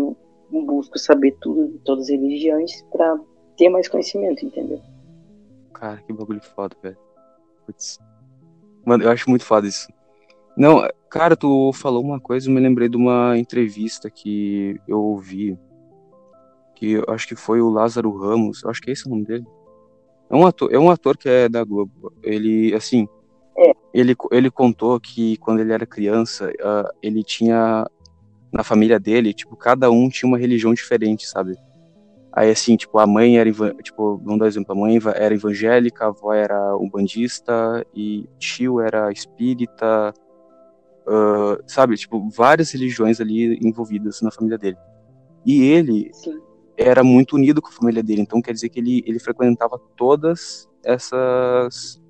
busco 0.51 0.99
saber 0.99 1.35
tudo 1.41 1.67
de 1.67 1.79
todas 1.79 2.05
as 2.05 2.09
religiões 2.09 2.83
para 2.91 3.19
ter 3.57 3.69
mais 3.69 3.87
conhecimento, 3.87 4.45
entendeu? 4.45 4.79
Cara, 5.73 6.01
que 6.01 6.13
bagulho 6.13 6.41
foda, 6.41 6.75
velho. 6.81 6.97
Putz. 7.65 7.99
Mano, 8.85 9.03
eu 9.03 9.09
acho 9.09 9.29
muito 9.29 9.45
foda 9.45 9.67
isso. 9.67 9.87
Não, 10.57 10.87
cara, 11.09 11.35
tu 11.35 11.71
falou 11.73 12.03
uma 12.03 12.19
coisa, 12.19 12.49
eu 12.49 12.53
me 12.53 12.59
lembrei 12.59 12.89
de 12.89 12.97
uma 12.97 13.37
entrevista 13.37 14.09
que 14.09 14.79
eu 14.87 14.99
ouvi, 14.99 15.57
que 16.75 16.93
eu 16.93 17.05
acho 17.07 17.27
que 17.27 17.35
foi 17.35 17.61
o 17.61 17.69
Lázaro 17.69 18.15
Ramos, 18.15 18.63
eu 18.63 18.69
acho 18.69 18.81
que 18.81 18.89
é 18.89 18.93
esse 18.93 19.07
o 19.07 19.09
nome 19.09 19.25
dele. 19.25 19.45
É 20.31 20.35
um 20.35 20.47
ator, 20.47 20.73
é 20.73 20.79
um 20.79 20.89
ator 20.89 21.17
que 21.17 21.27
é 21.27 21.49
da 21.49 21.63
Globo. 21.63 22.13
Ele, 22.23 22.73
assim, 22.73 23.07
É. 23.57 23.73
ele, 23.93 24.15
ele 24.31 24.49
contou 24.49 24.97
que 24.99 25.35
quando 25.37 25.59
ele 25.59 25.73
era 25.73 25.85
criança, 25.85 26.49
ah, 26.61 26.89
ele 27.03 27.21
tinha 27.21 27.85
na 28.51 28.63
família 28.63 28.97
dele, 28.99 29.33
tipo, 29.33 29.55
cada 29.57 29.91
um 29.91 30.09
tinha 30.09 30.27
uma 30.27 30.37
religião 30.37 30.73
diferente, 30.73 31.27
sabe? 31.27 31.57
Aí, 32.33 32.49
assim, 32.49 32.77
tipo, 32.77 32.97
a 32.97 33.05
mãe 33.05 33.37
era, 33.37 33.51
tipo, 33.83 34.17
vamos 34.23 34.39
dar 34.39 34.45
um 34.45 34.47
exemplo, 34.47 34.71
a 34.71 34.75
mãe 34.75 34.97
era 35.15 35.35
evangélica, 35.35 36.05
a 36.05 36.07
avó 36.07 36.33
era 36.33 36.77
umbandista 36.77 37.85
e 37.93 38.25
tio 38.39 38.79
era 38.79 39.11
espírita, 39.11 40.13
ah, 41.07 41.57
sabe? 41.67 41.97
Tipo, 41.97 42.29
várias 42.29 42.71
religiões 42.71 43.19
ali 43.19 43.59
envolvidas 43.61 44.21
na 44.21 44.31
família 44.31 44.57
dele. 44.57 44.77
E 45.45 45.61
ele 45.63 46.09
Sim. 46.13 46.39
Era 46.81 47.03
muito 47.03 47.35
unido 47.35 47.61
com 47.61 47.69
a 47.69 47.71
família 47.71 48.03
dele, 48.03 48.21
então 48.21 48.41
quer 48.41 48.53
dizer 48.53 48.69
que 48.69 48.79
ele, 48.79 49.03
ele 49.05 49.19
frequentava 49.19 49.79
todas 49.95 50.69
essas 50.83 52.01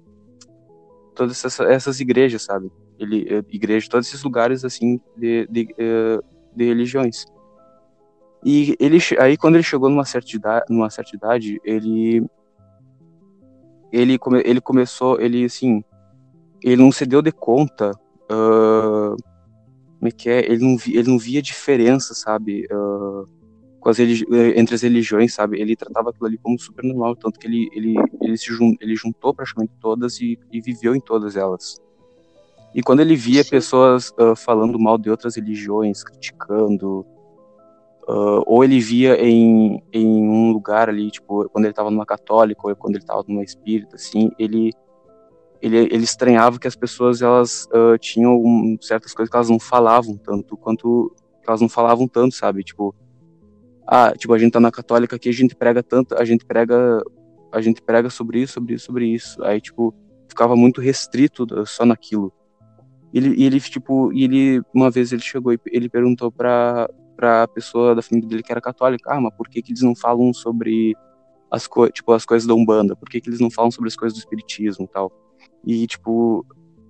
todas 1.13 1.44
essas, 1.44 1.60
essas 1.68 2.00
igrejas, 2.00 2.44
sabe? 2.44 2.72
Ele 2.98 3.28
eh, 3.30 3.44
igreja, 3.50 3.90
todos 3.90 4.08
esses 4.08 4.24
lugares 4.24 4.63
assim 4.63 5.00
de, 5.18 5.48
de, 5.48 5.75
eh, 5.78 6.20
de 6.56 6.66
religiões. 6.66 7.25
E 8.44 8.75
ele 8.80 8.98
aí 9.20 9.38
quando 9.38 9.56
ele 9.56 9.63
chegou 9.63 9.90
numa 9.90 10.06
certa 10.06 10.36
idade, 10.36 10.66
numa 10.70 10.90
certa 10.90 11.16
idade, 11.16 11.60
ele 11.63 12.25
ele 13.92 14.18
come, 14.18 14.42
ele 14.46 14.62
começou, 14.62 15.20
ele 15.20 15.46
assim, 15.46 15.84
ele 16.63 16.82
não 16.82 16.92
se 16.92 17.06
deu 17.06 17.22
de 17.22 17.32
conta 17.32 17.92
ah, 18.32 19.16
como 20.00 20.08
é 20.08 20.12
que 20.12 20.30
é? 20.30 20.40
Ele 20.51 20.66
não, 20.66 20.78
vi, 20.78 20.98
ele 20.98 21.10
não 21.12 21.20
via 21.20 21.42
diferença, 21.42 22.16
sabe? 22.16 22.68
ah, 22.72 23.24
com 23.82 23.90
as 23.90 24.00
eh, 24.00 24.06
entre 24.56 24.76
as 24.76 24.82
religiões, 24.84 25.34
sabe? 25.34 25.60
Ele 25.60 25.76
tratava 25.76 26.12
aquilo 26.12 26.28
ali 26.28 26.38
como 26.38 26.58
super 26.58 26.86
normal, 26.86 27.16
tanto 27.16 27.40
que 27.40 27.48
ele, 27.48 27.68
ele, 27.74 27.96
ele, 28.22 28.38
se 28.38 28.54
jun, 28.54 28.76
ele 28.80 28.96
juntou 28.96 29.34
praticamente 29.34 29.74
todas 29.82 30.22
e, 30.22 30.38
e 30.52 30.62
viveu 30.62 30.96
em 30.96 31.02
todas 31.02 31.36
elas. 31.36 31.82
E 32.74 32.82
quando 32.82 33.02
ele 33.02 33.16
via 33.16 33.44
Sim. 33.44 33.50
pessoas 33.50 34.14
ah, 34.18 34.36
falando 34.36 34.80
mal 34.80 34.98
de 34.98 35.10
outras 35.10 35.36
religiões, 35.36 36.04
criticando, 36.04 37.06
ah, 38.08 38.44
ou 38.46 38.64
ele 38.64 38.80
via 38.80 39.20
em, 39.20 39.82
em 39.92 40.06
um 40.06 40.52
lugar 40.52 40.88
ali, 40.88 41.10
tipo, 41.10 41.50
quando 41.50 41.66
ele 41.66 41.72
estava 41.72 41.90
numa 41.90 42.06
católica 42.06 42.62
ou 42.64 42.76
quando 42.76 42.96
ele 42.96 43.04
estava 43.04 43.26
numa 43.28 43.44
espírita, 43.44 43.96
assim, 43.96 44.30
ele, 44.38 44.72
ele, 45.60 45.78
ele 45.78 46.04
estranhava 46.04 46.60
que 46.60 46.68
as 46.68 46.76
pessoas, 46.76 47.24
elas 47.24 47.68
ah, 47.74 47.98
tinham 48.00 48.36
um- 48.38 48.78
certas 48.80 49.12
coisas 49.12 49.30
que 49.30 49.36
elas 49.36 49.50
não 49.50 49.60
falavam 49.60 50.16
tanto 50.18 50.56
quanto, 50.56 51.14
que 51.42 51.50
elas 51.50 51.62
não 51.62 51.70
falavam 51.70 52.08
tanto, 52.08 52.36
sabe? 52.36 52.64
Tipo, 52.64 52.94
ah, 53.88 54.14
tipo, 54.18 54.34
a 54.34 54.38
gente 54.38 54.52
tá 54.52 54.60
na 54.60 54.72
católica 54.72 55.16
aqui, 55.16 55.30
a 55.30 55.34
gente 55.34 55.56
prega 55.56 55.84
tanto, 55.84 56.16
a 56.16 56.24
gente 56.24 56.46
prega, 56.46 57.02
a 57.52 57.62
gente 57.62 57.82
prega 57.82 58.10
sobre 58.10 58.42
isso, 58.42 58.54
sobre 58.54 58.76
isso, 58.76 58.86
sobre 58.86 59.08
isso. 59.08 59.44
Aí, 59.44 59.60
tipo, 59.60 59.94
ficava 60.30 60.56
muito 60.56 60.82
restrito 60.82 61.46
só 61.66 61.86
naquilo. 61.86 62.32
Ele, 63.14 63.44
ele, 63.44 63.60
tipo, 63.60 64.12
ele, 64.14 64.62
uma 64.74 64.90
vez 64.90 65.12
ele 65.12 65.22
chegou 65.22 65.54
e 65.54 65.60
ele 65.68 65.90
perguntou 65.90 66.32
pra, 66.32 66.90
pra 67.18 67.48
pessoa 67.48 67.94
da 67.94 68.02
família 68.02 68.30
dele 68.30 68.44
que 68.44 68.52
era 68.52 68.62
católica, 68.62 69.14
ah, 69.14 69.20
mas 69.20 69.36
por 69.36 69.50
que 69.50 69.62
que 69.62 69.72
eles 69.72 69.82
não 69.82 69.94
falam 69.94 70.34
sobre 70.34 70.96
as, 71.50 71.68
co 71.68 71.90
tipo, 71.90 72.14
as 72.14 72.26
coisas 72.26 72.48
da 72.48 72.54
Umbanda? 72.54 72.96
Por 72.96 73.10
que 73.10 73.20
que 73.20 73.30
eles 73.30 73.42
não 73.42 73.52
falam 73.52 73.70
sobre 73.70 73.90
as 73.90 73.96
coisas 73.96 74.18
do 74.18 74.22
Espiritismo 74.22 74.86
e 74.86 74.88
tal? 74.88 75.12
E, 75.66 75.86
tipo, 75.86 76.46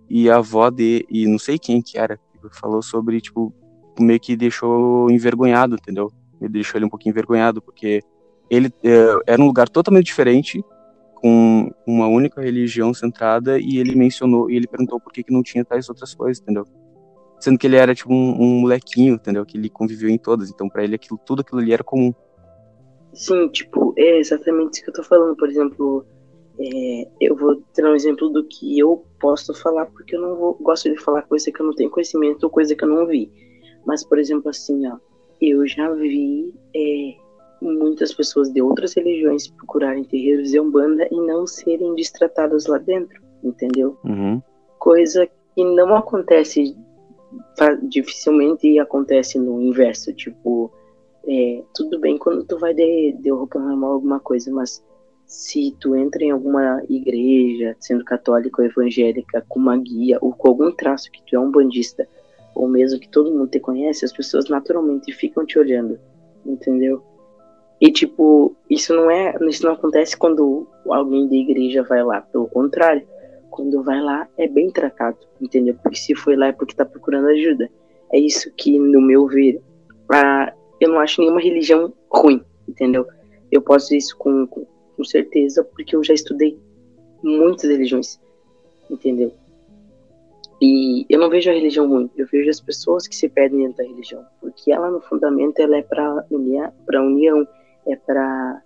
e 0.07 0.29
a 0.29 0.37
avó 0.37 0.69
de, 0.69 1.05
e 1.09 1.25
não 1.25 1.39
sei 1.39 1.57
quem 1.57 1.81
que 1.81 1.97
era, 1.97 2.19
falou 2.51 2.83
sobre, 2.83 3.19
tipo, 3.19 3.53
meio 3.99 4.19
que 4.19 4.35
deixou 4.35 5.09
envergonhado, 5.09 5.75
entendeu? 5.75 6.11
Me 6.41 6.49
deixou 6.49 6.77
ele 6.77 6.85
um 6.85 6.89
pouquinho 6.89 7.11
envergonhado, 7.11 7.61
porque 7.61 8.01
ele 8.49 8.73
é, 8.83 9.33
era 9.33 9.41
um 9.41 9.45
lugar 9.45 9.69
totalmente 9.69 10.07
diferente, 10.07 10.63
com 11.15 11.71
uma 11.85 12.07
única 12.07 12.41
religião 12.41 12.93
centrada, 12.93 13.59
e 13.59 13.77
ele 13.77 13.95
mencionou, 13.95 14.49
e 14.49 14.55
ele 14.55 14.67
perguntou 14.67 14.99
por 14.99 15.13
que, 15.13 15.23
que 15.23 15.31
não 15.31 15.43
tinha 15.43 15.63
tais 15.63 15.87
outras 15.87 16.15
coisas, 16.15 16.41
entendeu? 16.41 16.65
Sendo 17.39 17.57
que 17.57 17.67
ele 17.67 17.75
era 17.75 17.93
tipo 17.93 18.11
um, 18.11 18.41
um 18.41 18.59
molequinho, 18.61 19.15
entendeu? 19.15 19.45
Que 19.45 19.57
ele 19.57 19.69
conviveu 19.69 20.09
em 20.09 20.17
todas, 20.17 20.49
então 20.49 20.67
para 20.67 20.83
ele 20.83 20.95
aquilo, 20.95 21.19
tudo 21.25 21.41
aquilo 21.41 21.61
ali 21.61 21.73
era 21.73 21.83
comum. 21.83 22.13
Sim, 23.13 23.49
tipo, 23.49 23.93
é 23.97 24.19
exatamente 24.19 24.75
isso 24.75 24.83
que 24.83 24.89
eu 24.89 24.93
tô 24.93 25.03
falando. 25.03 25.35
Por 25.35 25.49
exemplo, 25.49 26.05
é, 26.59 27.07
eu 27.19 27.35
vou 27.35 27.57
ter 27.73 27.85
um 27.85 27.95
exemplo 27.95 28.29
do 28.29 28.43
que 28.45 28.79
eu 28.79 29.05
posso 29.19 29.53
falar, 29.53 29.85
porque 29.87 30.15
eu 30.15 30.21
não 30.21 30.35
vou, 30.35 30.57
gosto 30.61 30.89
de 30.89 30.97
falar 30.97 31.23
coisa 31.23 31.51
que 31.51 31.61
eu 31.61 31.65
não 31.65 31.75
tenho 31.75 31.89
conhecimento 31.89 32.43
ou 32.43 32.49
coisa 32.49 32.75
que 32.75 32.83
eu 32.83 32.89
não 32.89 33.05
vi. 33.05 33.31
Mas, 33.85 34.03
por 34.03 34.19
exemplo, 34.19 34.49
assim, 34.49 34.87
ó, 34.87 34.97
eu 35.41 35.67
já 35.67 35.91
vi 35.93 36.53
é, 36.75 37.15
muitas 37.61 38.13
pessoas 38.13 38.51
de 38.51 38.61
outras 38.61 38.93
religiões 38.93 39.47
procurarem 39.47 40.03
terreiros 40.03 40.51
de 40.51 40.59
Umbanda 40.59 41.07
e 41.11 41.15
não 41.15 41.47
serem 41.47 41.95
destratadas 41.95 42.67
lá 42.67 42.77
dentro, 42.77 43.21
entendeu? 43.43 43.97
Uhum. 44.03 44.41
Coisa 44.77 45.27
que 45.55 45.63
não 45.63 45.95
acontece 45.95 46.75
dificilmente 47.83 48.77
acontece 48.79 49.39
no 49.39 49.61
inverso, 49.61 50.13
tipo, 50.13 50.71
é, 51.27 51.63
tudo 51.73 51.99
bem 51.99 52.17
quando 52.17 52.43
tu 52.43 52.57
vai 52.57 52.73
de, 52.73 53.13
de 53.13 53.31
reclamar 53.31 53.89
alguma 53.89 54.19
coisa, 54.19 54.51
mas 54.51 54.83
se 55.25 55.75
tu 55.79 55.95
entra 55.95 56.23
em 56.23 56.31
alguma 56.31 56.83
igreja, 56.89 57.75
sendo 57.79 58.03
católica 58.03 58.61
ou 58.61 58.67
evangélica, 58.67 59.45
com 59.47 59.59
uma 59.59 59.77
guia 59.77 60.17
ou 60.19 60.33
com 60.33 60.49
algum 60.49 60.71
traço 60.71 61.09
que 61.09 61.23
tu 61.25 61.35
é 61.35 61.39
um 61.39 61.51
bandista, 61.51 62.07
ou 62.55 62.67
mesmo 62.67 62.99
que 62.99 63.09
todo 63.09 63.31
mundo 63.31 63.47
te 63.47 63.59
conhece, 63.59 64.05
as 64.05 64.13
pessoas 64.13 64.49
naturalmente 64.49 65.11
ficam 65.13 65.45
te 65.45 65.57
olhando, 65.57 65.99
entendeu? 66.45 67.03
E 67.79 67.91
tipo, 67.91 68.55
isso 68.69 68.93
não 68.93 69.09
é, 69.09 69.35
isso 69.49 69.65
não 69.65 69.73
acontece 69.73 70.15
quando 70.15 70.67
alguém 70.87 71.27
da 71.27 71.35
igreja 71.35 71.81
vai 71.83 72.03
lá, 72.03 72.21
pelo 72.21 72.47
contrário, 72.47 73.07
quando 73.49 73.83
vai 73.83 74.01
lá 74.01 74.27
é 74.37 74.47
bem 74.47 74.71
tratado, 74.71 75.17
entendeu? 75.41 75.75
Porque 75.81 75.97
se 75.97 76.15
foi 76.15 76.35
lá 76.35 76.47
é 76.47 76.51
porque 76.51 76.75
tá 76.75 76.85
procurando 76.85 77.27
ajuda. 77.27 77.69
É 78.13 78.19
isso 78.19 78.51
que, 78.55 78.77
no 78.79 79.01
meu 79.01 79.27
ver, 79.27 79.61
a, 80.09 80.53
eu 80.79 80.89
não 80.89 80.99
acho 80.99 81.21
nenhuma 81.21 81.41
religião 81.41 81.93
ruim, 82.09 82.43
entendeu? 82.67 83.05
Eu 83.51 83.61
posso 83.61 83.85
dizer 83.85 83.97
isso 83.97 84.17
com, 84.17 84.47
com, 84.47 84.65
com 84.95 85.03
certeza 85.03 85.63
porque 85.63 85.95
eu 85.95 86.03
já 86.03 86.13
estudei 86.13 86.57
muitas 87.23 87.69
religiões, 87.69 88.19
entendeu? 88.89 89.33
E 90.61 91.07
eu 91.09 91.19
não 91.19 91.29
vejo 91.29 91.49
a 91.49 91.53
religião 91.53 91.89
ruim, 91.89 92.09
eu 92.15 92.27
vejo 92.27 92.47
as 92.47 92.61
pessoas 92.61 93.07
que 93.07 93.15
se 93.15 93.27
perdem 93.27 93.63
dentro 93.63 93.77
da 93.77 93.83
religião, 93.83 94.23
porque 94.39 94.71
ela 94.71 94.91
no 94.91 95.01
fundamento 95.01 95.59
ela 95.59 95.77
é 95.77 95.81
para 95.81 96.23
união, 96.29 96.71
para 96.85 97.01
união, 97.01 97.47
é 97.87 97.95
para 97.95 98.61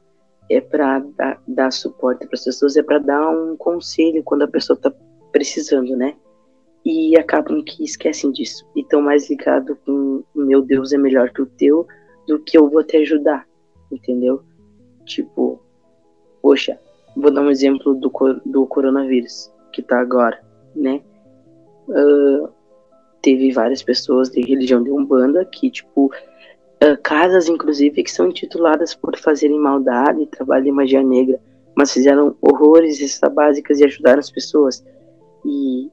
é 0.50 0.62
para 0.62 1.00
dar, 1.00 1.42
dar 1.48 1.72
suporte 1.72 2.28
para 2.28 2.36
as 2.36 2.44
pessoas, 2.44 2.76
é 2.76 2.84
para 2.84 3.00
dar 3.00 3.30
um 3.30 3.56
conselho 3.56 4.22
quando 4.24 4.44
a 4.44 4.48
pessoa 4.48 4.76
está 4.76 4.92
precisando, 5.32 5.96
né? 5.96 6.16
E 6.86 7.18
acabam 7.18 7.64
que 7.64 7.84
esquecem 7.84 8.32
disso 8.32 8.68
e 8.76 8.82
estão 8.82 9.02
mais 9.02 9.30
ligados 9.30 9.76
com 9.86 10.22
meu 10.36 10.62
Deus 10.62 10.92
é 10.92 10.98
melhor 10.98 11.32
que 11.32 11.42
o 11.42 11.46
teu 11.46 11.88
do 12.28 12.40
que 12.40 12.58
eu 12.58 12.70
vou 12.70 12.84
te 12.84 12.98
ajudar, 12.98 13.48
entendeu? 13.90 14.44
Tipo, 15.06 15.62
poxa, 16.42 16.78
vou 17.16 17.32
dar 17.32 17.42
um 17.42 17.50
exemplo 17.50 17.96
do, 17.96 18.12
do 18.46 18.68
coronavírus 18.68 19.50
que 19.72 19.82
tá 19.82 20.00
agora, 20.00 20.40
né? 20.76 21.02
Uh, 21.88 22.50
teve 23.22 23.52
várias 23.52 23.82
pessoas 23.82 24.30
de 24.30 24.42
religião 24.42 24.84
de 24.84 24.92
Umbanda 24.92 25.44
que, 25.46 25.70
tipo, 25.70 26.08
uh, 26.08 27.02
casas, 27.02 27.48
inclusive, 27.50 28.04
que 28.04 28.12
são 28.12 28.28
intituladas 28.28 28.94
por 28.94 29.18
fazerem 29.18 29.60
maldade 29.60 30.22
e 30.22 30.28
trabalho 30.28 30.66
de 30.66 30.72
magia 30.72 31.04
negra, 31.04 31.40
mas 31.76 31.92
fizeram 31.92 32.36
horrores 32.42 33.00
e 33.00 33.30
básicas 33.30 33.80
e 33.80 33.86
ajudaram 33.86 34.20
as 34.20 34.30
pessoas. 34.30 34.86
E, 35.44 35.90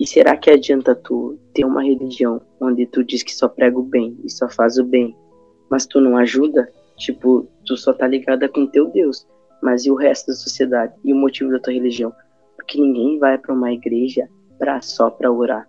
e 0.00 0.06
será 0.06 0.36
que 0.36 0.50
adianta 0.50 0.94
tu 0.94 1.38
ter 1.52 1.64
uma 1.64 1.82
religião 1.82 2.40
onde 2.60 2.86
tu 2.86 3.04
diz 3.04 3.22
que 3.22 3.34
só 3.34 3.48
prega 3.48 3.78
o 3.78 3.82
bem 3.82 4.18
e 4.24 4.30
só 4.30 4.48
faz 4.48 4.78
o 4.78 4.84
bem, 4.84 5.14
mas 5.70 5.86
tu 5.86 6.00
não 6.00 6.16
ajuda? 6.16 6.70
Tipo, 6.96 7.46
tu 7.64 7.76
só 7.76 7.92
tá 7.92 8.06
ligada 8.06 8.48
com 8.48 8.66
teu 8.66 8.88
Deus, 8.88 9.26
mas 9.62 9.86
e 9.86 9.90
o 9.90 9.94
resto 9.94 10.28
da 10.28 10.32
sociedade? 10.34 10.94
E 11.04 11.12
o 11.12 11.16
motivo 11.16 11.50
da 11.50 11.60
tua 11.60 11.72
religião? 11.72 12.12
Porque 12.56 12.80
ninguém 12.80 13.18
vai 13.18 13.38
para 13.38 13.54
uma 13.54 13.72
igreja 13.72 14.28
pra, 14.58 14.80
só 14.80 15.10
para 15.10 15.30
orar 15.30 15.68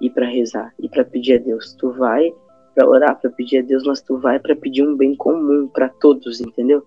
e 0.00 0.08
para 0.08 0.26
rezar 0.26 0.72
e 0.78 0.88
para 0.88 1.04
pedir 1.04 1.34
a 1.34 1.38
Deus. 1.38 1.74
Tu 1.74 1.90
vai 1.92 2.32
para 2.74 2.88
orar, 2.88 3.20
para 3.20 3.30
pedir 3.30 3.58
a 3.58 3.62
Deus, 3.62 3.84
mas 3.84 4.00
tu 4.00 4.18
vai 4.18 4.38
para 4.38 4.56
pedir 4.56 4.82
um 4.82 4.96
bem 4.96 5.14
comum 5.14 5.68
para 5.68 5.88
todos, 5.88 6.40
entendeu? 6.40 6.86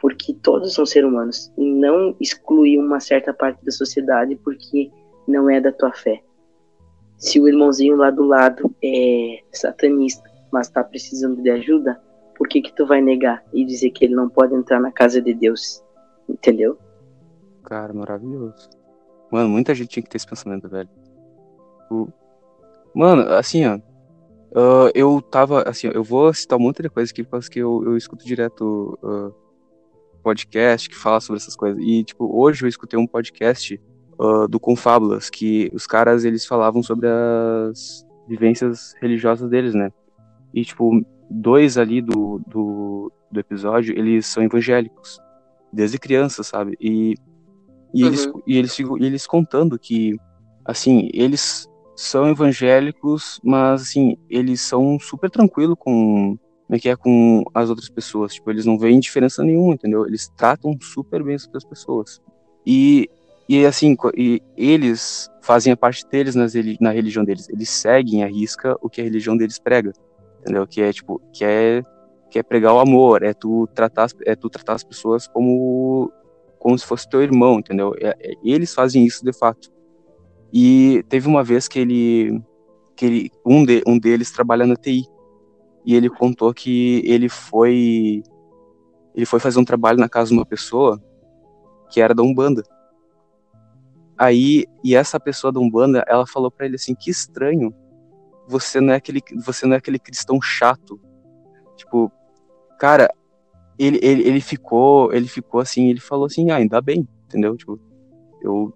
Porque 0.00 0.34
todos 0.34 0.74
são 0.74 0.86
seres 0.86 1.08
humanos 1.08 1.52
e 1.56 1.64
não 1.64 2.14
excluir 2.20 2.78
uma 2.78 3.00
certa 3.00 3.32
parte 3.32 3.64
da 3.64 3.70
sociedade 3.70 4.36
porque 4.36 4.90
não 5.26 5.48
é 5.50 5.60
da 5.60 5.72
tua 5.72 5.92
fé. 5.92 6.22
Se 7.16 7.40
o 7.40 7.48
irmãozinho 7.48 7.96
lá 7.96 8.10
do 8.10 8.24
lado 8.24 8.74
é 8.82 9.40
satanista, 9.52 10.28
mas 10.52 10.68
tá 10.68 10.84
precisando 10.84 11.42
de 11.42 11.50
ajuda, 11.50 12.00
por 12.36 12.48
que 12.48 12.60
que 12.60 12.74
tu 12.74 12.86
vai 12.86 13.00
negar 13.00 13.42
e 13.52 13.64
dizer 13.64 13.90
que 13.90 14.04
ele 14.04 14.14
não 14.14 14.28
pode 14.28 14.54
entrar 14.54 14.80
na 14.80 14.92
casa 14.92 15.20
de 15.20 15.32
Deus? 15.32 15.82
Entendeu? 16.28 16.78
Cara, 17.62 17.92
maravilhoso. 17.92 18.68
Mano, 19.34 19.48
muita 19.48 19.74
gente 19.74 19.88
tinha 19.88 20.02
que 20.04 20.08
ter 20.08 20.16
esse 20.16 20.28
pensamento, 20.28 20.68
velho. 20.68 20.88
O... 21.90 22.06
Mano, 22.94 23.22
assim, 23.32 23.66
ó. 23.66 23.78
Uh, 24.56 24.92
eu 24.94 25.20
tava, 25.20 25.62
assim, 25.68 25.90
eu 25.92 26.04
vou 26.04 26.32
citar 26.32 26.56
um 26.56 26.62
monte 26.62 26.80
de 26.80 26.88
coisa 26.88 27.10
aqui, 27.10 27.24
porque 27.24 27.58
eu, 27.58 27.82
eu 27.84 27.96
escuto 27.96 28.24
direto 28.24 28.96
uh, 29.02 29.34
podcast 30.22 30.88
que 30.88 30.94
fala 30.94 31.18
sobre 31.20 31.40
essas 31.40 31.56
coisas. 31.56 31.82
E, 31.82 32.04
tipo, 32.04 32.30
hoje 32.32 32.64
eu 32.64 32.68
escutei 32.68 32.96
um 32.96 33.08
podcast 33.08 33.82
uh, 34.20 34.46
do 34.46 34.60
Confábulas, 34.60 35.28
que 35.28 35.68
os 35.74 35.84
caras, 35.84 36.24
eles 36.24 36.46
falavam 36.46 36.80
sobre 36.80 37.08
as 37.08 38.06
vivências 38.28 38.94
religiosas 39.02 39.50
deles, 39.50 39.74
né? 39.74 39.90
E, 40.54 40.64
tipo, 40.64 41.04
dois 41.28 41.76
ali 41.76 42.00
do, 42.00 42.40
do, 42.46 43.10
do 43.32 43.40
episódio, 43.40 43.98
eles 43.98 44.26
são 44.26 44.44
evangélicos, 44.44 45.18
desde 45.72 45.98
criança, 45.98 46.44
sabe? 46.44 46.76
E, 46.80 47.16
e, 47.94 48.02
uhum. 48.02 48.08
eles, 48.08 48.28
e, 48.46 48.58
eles, 48.58 48.78
e 48.78 49.04
eles 49.04 49.26
contando 49.26 49.78
que, 49.78 50.16
assim, 50.64 51.08
eles 51.14 51.68
são 51.96 52.28
evangélicos, 52.28 53.40
mas, 53.42 53.82
assim, 53.82 54.16
eles 54.28 54.60
são 54.60 54.98
super 54.98 55.30
tranquilos 55.30 55.76
com 55.78 56.36
como 56.66 56.76
é 56.76 56.78
que 56.78 56.88
é 56.88 56.96
com 56.96 57.44
as 57.54 57.68
outras 57.68 57.88
pessoas. 57.88 58.34
Tipo, 58.34 58.50
eles 58.50 58.64
não 58.64 58.78
veem 58.78 58.98
diferença 58.98 59.44
nenhuma, 59.44 59.74
entendeu? 59.74 60.06
Eles 60.06 60.28
tratam 60.36 60.76
super 60.80 61.22
bem 61.22 61.34
as 61.34 61.44
outras 61.44 61.64
pessoas. 61.64 62.20
E 62.66 63.08
e 63.46 63.66
assim, 63.66 63.94
e 64.16 64.42
eles 64.56 65.30
fazem 65.42 65.72
a 65.72 65.76
parte 65.76 66.06
deles 66.08 66.34
nas, 66.34 66.54
na 66.80 66.90
religião 66.90 67.24
deles. 67.24 67.48
Eles 67.50 67.68
seguem 67.68 68.24
a 68.24 68.26
risca 68.26 68.74
o 68.80 68.88
que 68.88 69.00
a 69.02 69.04
religião 69.04 69.36
deles 69.36 69.58
prega. 69.58 69.92
Entendeu? 70.40 70.66
Que 70.66 70.80
é 70.80 70.92
tipo, 70.92 71.20
que 71.32 71.44
é 71.44 71.82
que 72.30 72.38
é 72.38 72.42
pregar 72.42 72.74
o 72.74 72.80
amor, 72.80 73.22
é 73.22 73.32
tu 73.32 73.68
tratar 73.74 74.08
é 74.26 74.34
tu 74.34 74.50
tratar 74.50 74.72
as 74.72 74.82
pessoas 74.82 75.28
como 75.28 76.10
como 76.64 76.78
se 76.78 76.86
fosse 76.86 77.06
teu 77.06 77.22
irmão, 77.22 77.58
entendeu? 77.58 77.94
É, 78.00 78.16
é, 78.18 78.32
eles 78.42 78.72
fazem 78.72 79.04
isso 79.04 79.22
de 79.22 79.34
fato. 79.34 79.70
E 80.50 81.04
teve 81.10 81.28
uma 81.28 81.44
vez 81.44 81.68
que 81.68 81.78
ele 81.78 82.42
que 82.96 83.04
ele, 83.04 83.30
um, 83.44 83.66
de, 83.66 83.82
um 83.86 83.98
deles 83.98 84.30
trabalha 84.30 84.64
na 84.64 84.74
TI. 84.74 85.06
E 85.84 85.94
ele 85.94 86.08
contou 86.08 86.54
que 86.54 87.02
ele 87.04 87.28
foi 87.28 88.22
ele 89.14 89.26
foi 89.26 89.38
fazer 89.40 89.60
um 89.60 89.64
trabalho 89.64 89.98
na 89.98 90.08
casa 90.08 90.30
de 90.30 90.36
uma 90.36 90.46
pessoa 90.46 90.98
que 91.90 92.00
era 92.00 92.14
da 92.14 92.22
Umbanda. 92.22 92.62
Aí, 94.16 94.64
e 94.82 94.96
essa 94.96 95.20
pessoa 95.20 95.52
da 95.52 95.60
Umbanda, 95.60 96.02
ela 96.08 96.26
falou 96.26 96.50
para 96.50 96.64
ele 96.64 96.76
assim: 96.76 96.94
"Que 96.94 97.10
estranho. 97.10 97.74
Você 98.48 98.80
não 98.80 98.94
é 98.94 98.96
aquele 98.96 99.20
você 99.44 99.66
não 99.66 99.74
é 99.74 99.76
aquele 99.76 99.98
cristão 99.98 100.40
chato". 100.40 100.98
Tipo, 101.76 102.10
cara, 102.78 103.10
ele, 103.78 103.98
ele, 104.02 104.22
ele 104.28 104.40
ficou, 104.40 105.12
ele 105.12 105.28
ficou 105.28 105.60
assim, 105.60 105.90
ele 105.90 106.00
falou 106.00 106.26
assim: 106.26 106.50
"Ah, 106.50 106.56
ainda 106.56 106.80
bem", 106.80 107.08
entendeu? 107.26 107.56
Tipo, 107.56 107.78
eu 108.42 108.72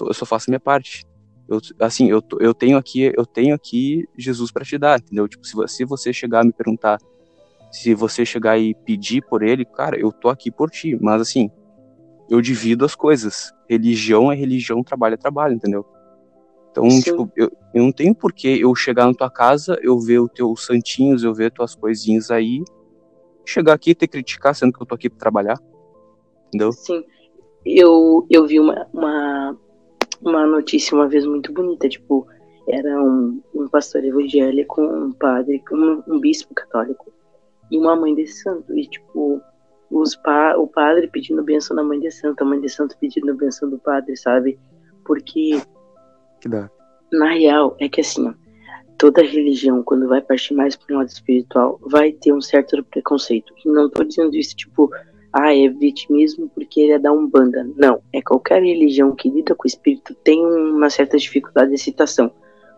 eu 0.00 0.14
só 0.14 0.24
faço 0.24 0.48
a 0.48 0.52
minha 0.52 0.60
parte. 0.60 1.04
Eu, 1.48 1.60
assim, 1.80 2.08
eu, 2.08 2.22
eu 2.40 2.54
tenho 2.54 2.76
aqui, 2.76 3.12
eu 3.16 3.24
tenho 3.24 3.54
aqui 3.54 4.06
Jesus 4.16 4.52
para 4.52 4.64
te 4.64 4.76
dar, 4.76 4.98
entendeu? 4.98 5.26
Tipo, 5.26 5.46
se 5.46 5.54
você, 5.54 5.76
se 5.76 5.84
você 5.84 6.12
chegar 6.12 6.40
a 6.40 6.44
me 6.44 6.52
perguntar, 6.52 6.98
se 7.72 7.94
você 7.94 8.24
chegar 8.24 8.58
e 8.58 8.74
pedir 8.74 9.22
por 9.28 9.42
ele, 9.42 9.64
cara, 9.64 9.98
eu 9.98 10.12
tô 10.12 10.28
aqui 10.28 10.50
por 10.50 10.70
ti, 10.70 10.96
mas 11.00 11.20
assim, 11.22 11.50
eu 12.28 12.40
divido 12.40 12.84
as 12.84 12.94
coisas. 12.94 13.50
Religião 13.68 14.30
é 14.30 14.34
religião, 14.34 14.84
trabalho 14.84 15.14
é 15.14 15.16
trabalho, 15.16 15.54
entendeu? 15.54 15.86
Então, 16.70 16.88
Sim. 16.90 17.00
tipo, 17.00 17.32
eu, 17.34 17.50
eu 17.74 17.82
não 17.82 17.92
tenho 17.92 18.14
por 18.14 18.32
que 18.32 18.60
eu 18.60 18.74
chegar 18.74 19.06
na 19.06 19.14
tua 19.14 19.30
casa, 19.30 19.78
eu 19.82 19.98
ver 19.98 20.20
os 20.20 20.30
teus 20.32 20.66
santinhos, 20.66 21.24
eu 21.24 21.34
ver 21.34 21.50
tuas 21.50 21.74
coisinhas 21.74 22.30
aí, 22.30 22.62
chegar 23.48 23.72
aqui 23.72 23.90
e 23.90 23.94
te 23.94 24.06
criticar, 24.06 24.54
sendo 24.54 24.72
que 24.72 24.82
eu 24.82 24.86
tô 24.86 24.94
aqui 24.94 25.08
pra 25.08 25.18
trabalhar. 25.18 25.58
Entendeu? 26.48 26.72
Sim. 26.72 27.04
Eu, 27.64 28.26
eu 28.30 28.46
vi 28.46 28.60
uma, 28.60 28.86
uma, 28.92 29.56
uma 30.22 30.46
notícia 30.46 30.94
uma 30.94 31.08
vez 31.08 31.26
muito 31.26 31.52
bonita, 31.52 31.88
tipo, 31.88 32.26
era 32.68 33.02
um, 33.02 33.42
um 33.54 33.68
pastor 33.68 34.04
evangélico, 34.04 34.82
um 34.82 35.12
padre, 35.12 35.62
um, 35.72 36.02
um 36.06 36.20
bispo 36.20 36.54
católico 36.54 37.12
e 37.70 37.78
uma 37.78 37.96
mãe 37.96 38.14
de 38.14 38.26
santo. 38.26 38.76
E, 38.76 38.86
tipo, 38.86 39.40
os 39.90 40.14
pa, 40.16 40.54
o 40.56 40.66
padre 40.66 41.08
pedindo 41.08 41.42
bênção 41.42 41.74
da 41.74 41.82
mãe 41.82 41.98
de 41.98 42.10
santo, 42.10 42.42
a 42.42 42.44
mãe 42.44 42.60
de 42.60 42.68
santo 42.68 42.96
pedindo 42.98 43.34
bênção 43.34 43.70
do 43.70 43.78
padre, 43.78 44.16
sabe? 44.16 44.58
Porque 45.04 45.60
que 46.40 46.48
dá. 46.48 46.70
na 47.10 47.32
real 47.32 47.74
é 47.80 47.88
que 47.88 48.02
assim, 48.02 48.28
ó, 48.28 48.34
toda 48.98 49.22
religião 49.22 49.82
quando 49.82 50.08
vai 50.08 50.20
partir 50.20 50.54
mais 50.54 50.74
para 50.74 50.94
um 50.94 50.98
lado 50.98 51.08
espiritual, 51.08 51.78
vai 51.80 52.12
ter 52.12 52.32
um 52.32 52.40
certo 52.40 52.82
preconceito. 52.84 53.54
E 53.64 53.68
não 53.68 53.88
tô 53.88 54.02
dizendo 54.02 54.36
isso 54.36 54.56
tipo, 54.56 54.90
ah, 55.32 55.54
é 55.54 55.68
vitimismo 55.68 56.50
porque 56.54 56.80
ele 56.80 56.92
é 56.92 56.98
da 56.98 57.12
Umbanda. 57.12 57.66
Não, 57.76 58.02
é 58.12 58.20
qualquer 58.20 58.62
religião 58.62 59.14
que 59.14 59.30
lida 59.30 59.54
com 59.54 59.64
o 59.64 59.68
espírito 59.68 60.14
tem 60.24 60.44
uma 60.44 60.90
certa 60.90 61.16
dificuldade 61.16 61.70
de 61.70 61.78
citação. 61.78 62.30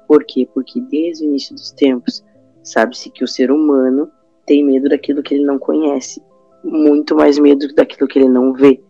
Por 0.07 0.25
quê? 0.25 0.47
Porque 0.53 0.81
desde 0.81 1.25
o 1.25 1.29
início 1.29 1.55
dos 1.55 1.71
tempos, 1.71 2.23
sabe-se 2.63 3.11
que 3.11 3.25
o 3.25 3.29
ser 3.29 3.51
humano 3.51 4.11
tem 4.45 4.65
medo 4.65 4.89
daquilo 4.89 5.23
que 5.23 5.35
ele 5.35 5.45
não 5.45 5.59
conhece 5.59 6.23
muito 6.63 7.15
mais 7.15 7.39
medo 7.39 7.73
daquilo 7.75 8.07
que 8.07 8.19
ele 8.19 8.29
não 8.29 8.53
vê, 8.53 8.83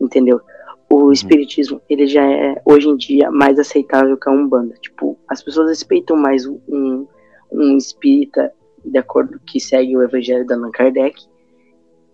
entendeu? 0.00 0.40
O 0.92 1.04
uhum. 1.04 1.12
espiritismo, 1.12 1.80
ele 1.88 2.06
já 2.06 2.22
é 2.30 2.60
hoje 2.66 2.86
em 2.86 2.96
dia 2.98 3.30
mais 3.30 3.58
aceitável 3.58 4.14
que 4.14 4.28
a 4.28 4.32
Umbanda. 4.32 4.74
Tipo, 4.74 5.18
as 5.26 5.42
pessoas 5.42 5.70
respeitam 5.70 6.18
mais 6.18 6.46
um, 6.46 7.06
um 7.50 7.78
espírita 7.78 8.52
de 8.84 8.98
acordo 8.98 9.40
que 9.46 9.58
segue 9.58 9.96
o 9.96 10.02
evangelho 10.02 10.46
da 10.46 10.54
Allan 10.54 10.70
Kardec, 10.70 11.16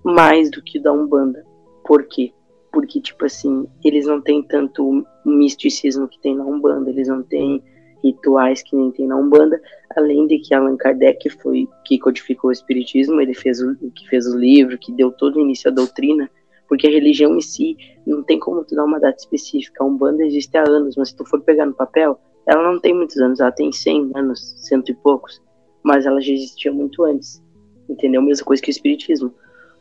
mais 0.04 0.48
do 0.48 0.62
que 0.62 0.78
da 0.78 0.92
Umbanda. 0.92 1.44
Por 1.84 2.04
quê? 2.04 2.32
Porque, 2.72 3.00
tipo 3.00 3.24
assim, 3.24 3.66
eles 3.84 4.06
não 4.06 4.20
têm 4.20 4.44
tanto 4.44 5.04
misticismo 5.26 6.06
que 6.06 6.20
tem 6.20 6.36
na 6.36 6.44
Umbanda, 6.44 6.88
eles 6.88 7.08
não 7.08 7.24
têm 7.24 7.60
rituais 8.04 8.62
que 8.62 8.76
nem 8.76 8.92
tem 8.92 9.08
na 9.08 9.16
Umbanda, 9.16 9.60
além 9.96 10.28
de 10.28 10.38
que 10.38 10.54
Allan 10.54 10.76
Kardec 10.76 11.28
foi 11.30 11.66
que 11.84 11.98
codificou 11.98 12.50
o 12.50 12.52
espiritismo, 12.52 13.20
ele 13.20 13.34
fez 13.34 13.60
o 13.60 13.74
que 13.90 14.08
fez 14.08 14.28
o 14.28 14.38
livro, 14.38 14.78
que 14.78 14.92
deu 14.92 15.10
todo 15.10 15.34
o 15.34 15.40
início 15.40 15.68
à 15.68 15.74
doutrina, 15.74 16.30
porque 16.68 16.86
a 16.86 16.90
religião 16.90 17.36
em 17.36 17.40
si 17.40 17.76
não 18.06 18.22
tem 18.22 18.38
como 18.38 18.64
tu 18.64 18.74
dar 18.74 18.84
uma 18.84 19.00
data 19.00 19.18
específica. 19.18 19.82
A 19.82 19.86
Umbanda 19.86 20.24
existe 20.24 20.56
há 20.56 20.62
anos, 20.68 20.96
mas 20.96 21.08
se 21.08 21.16
tu 21.16 21.24
for 21.24 21.40
pegar 21.40 21.66
no 21.66 21.74
papel, 21.74 22.20
ela 22.46 22.62
não 22.62 22.78
tem 22.78 22.94
muitos 22.94 23.16
anos, 23.18 23.40
ela 23.40 23.52
tem 23.52 23.72
100 23.72 24.12
anos, 24.14 24.54
cento 24.58 24.90
e 24.90 24.94
poucos, 24.94 25.42
mas 25.82 26.06
ela 26.06 26.20
já 26.20 26.32
existia 26.32 26.72
muito 26.72 27.04
antes. 27.04 27.42
Entendeu? 27.88 28.20
Mesma 28.20 28.44
coisa 28.44 28.62
que 28.62 28.68
o 28.68 28.72
espiritismo. 28.72 29.32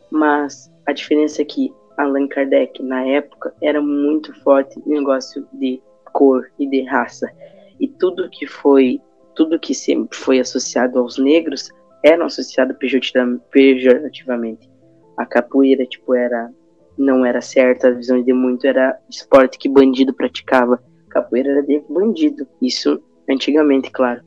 Mas 0.10 0.72
a 0.86 0.94
diferença 0.94 1.42
é 1.42 1.46
que 1.46 1.74
Allan 1.98 2.28
Kardec, 2.28 2.82
na 2.82 3.06
época, 3.06 3.54
era 3.62 3.82
muito 3.82 4.34
forte 4.42 4.80
no 4.86 4.94
negócio 4.94 5.46
de 5.54 5.82
cor 6.14 6.50
e 6.58 6.68
de 6.68 6.84
raça 6.84 7.30
e 7.80 7.88
tudo 7.88 8.30
que 8.30 8.48
foi, 8.48 9.02
tudo 9.36 9.60
que 9.60 9.74
sempre 9.74 10.18
foi 10.18 10.40
associado 10.40 11.00
aos 11.00 11.18
negros 11.18 11.70
era 12.04 12.26
associado 12.26 12.76
pejorativamente. 12.76 14.70
A 15.18 15.26
capoeira, 15.26 15.86
tipo, 15.86 16.14
era 16.14 16.52
não 16.98 17.26
era 17.26 17.42
certa, 17.42 17.90
a 17.90 17.92
visão 17.92 18.22
de 18.22 18.34
muito 18.34 18.66
era 18.66 18.98
esporte 19.10 19.58
que 19.58 19.70
bandido 19.70 20.14
praticava. 20.14 20.82
Capoeira 21.10 21.52
era 21.52 21.64
de 21.64 21.82
bandido, 21.90 22.48
isso 22.62 23.02
antigamente, 23.30 23.92
claro. 23.92 24.22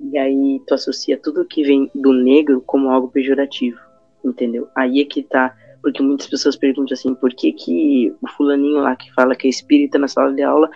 E 0.00 0.18
aí 0.18 0.60
tu 0.66 0.74
associa 0.74 1.18
tudo 1.18 1.44
que 1.44 1.62
vem 1.62 1.90
do 1.94 2.12
negro 2.12 2.62
como 2.66 2.90
algo 2.90 3.08
pejorativo, 3.08 3.78
entendeu? 4.24 4.68
Aí 4.74 5.00
é 5.00 5.04
que 5.04 5.22
tá, 5.22 5.56
porque 5.82 6.02
muitas 6.02 6.26
pessoas 6.26 6.56
perguntam 6.56 6.94
assim, 6.94 7.14
por 7.14 7.32
que 7.32 7.52
que 7.52 8.14
o 8.20 8.28
fulaninho 8.28 8.80
lá 8.80 8.94
que 8.96 9.12
fala 9.14 9.34
que 9.34 9.46
é 9.46 9.50
espírita 9.50 9.98
na 9.98 10.08
sala 10.08 10.32
de 10.32 10.42
aula 10.42 10.70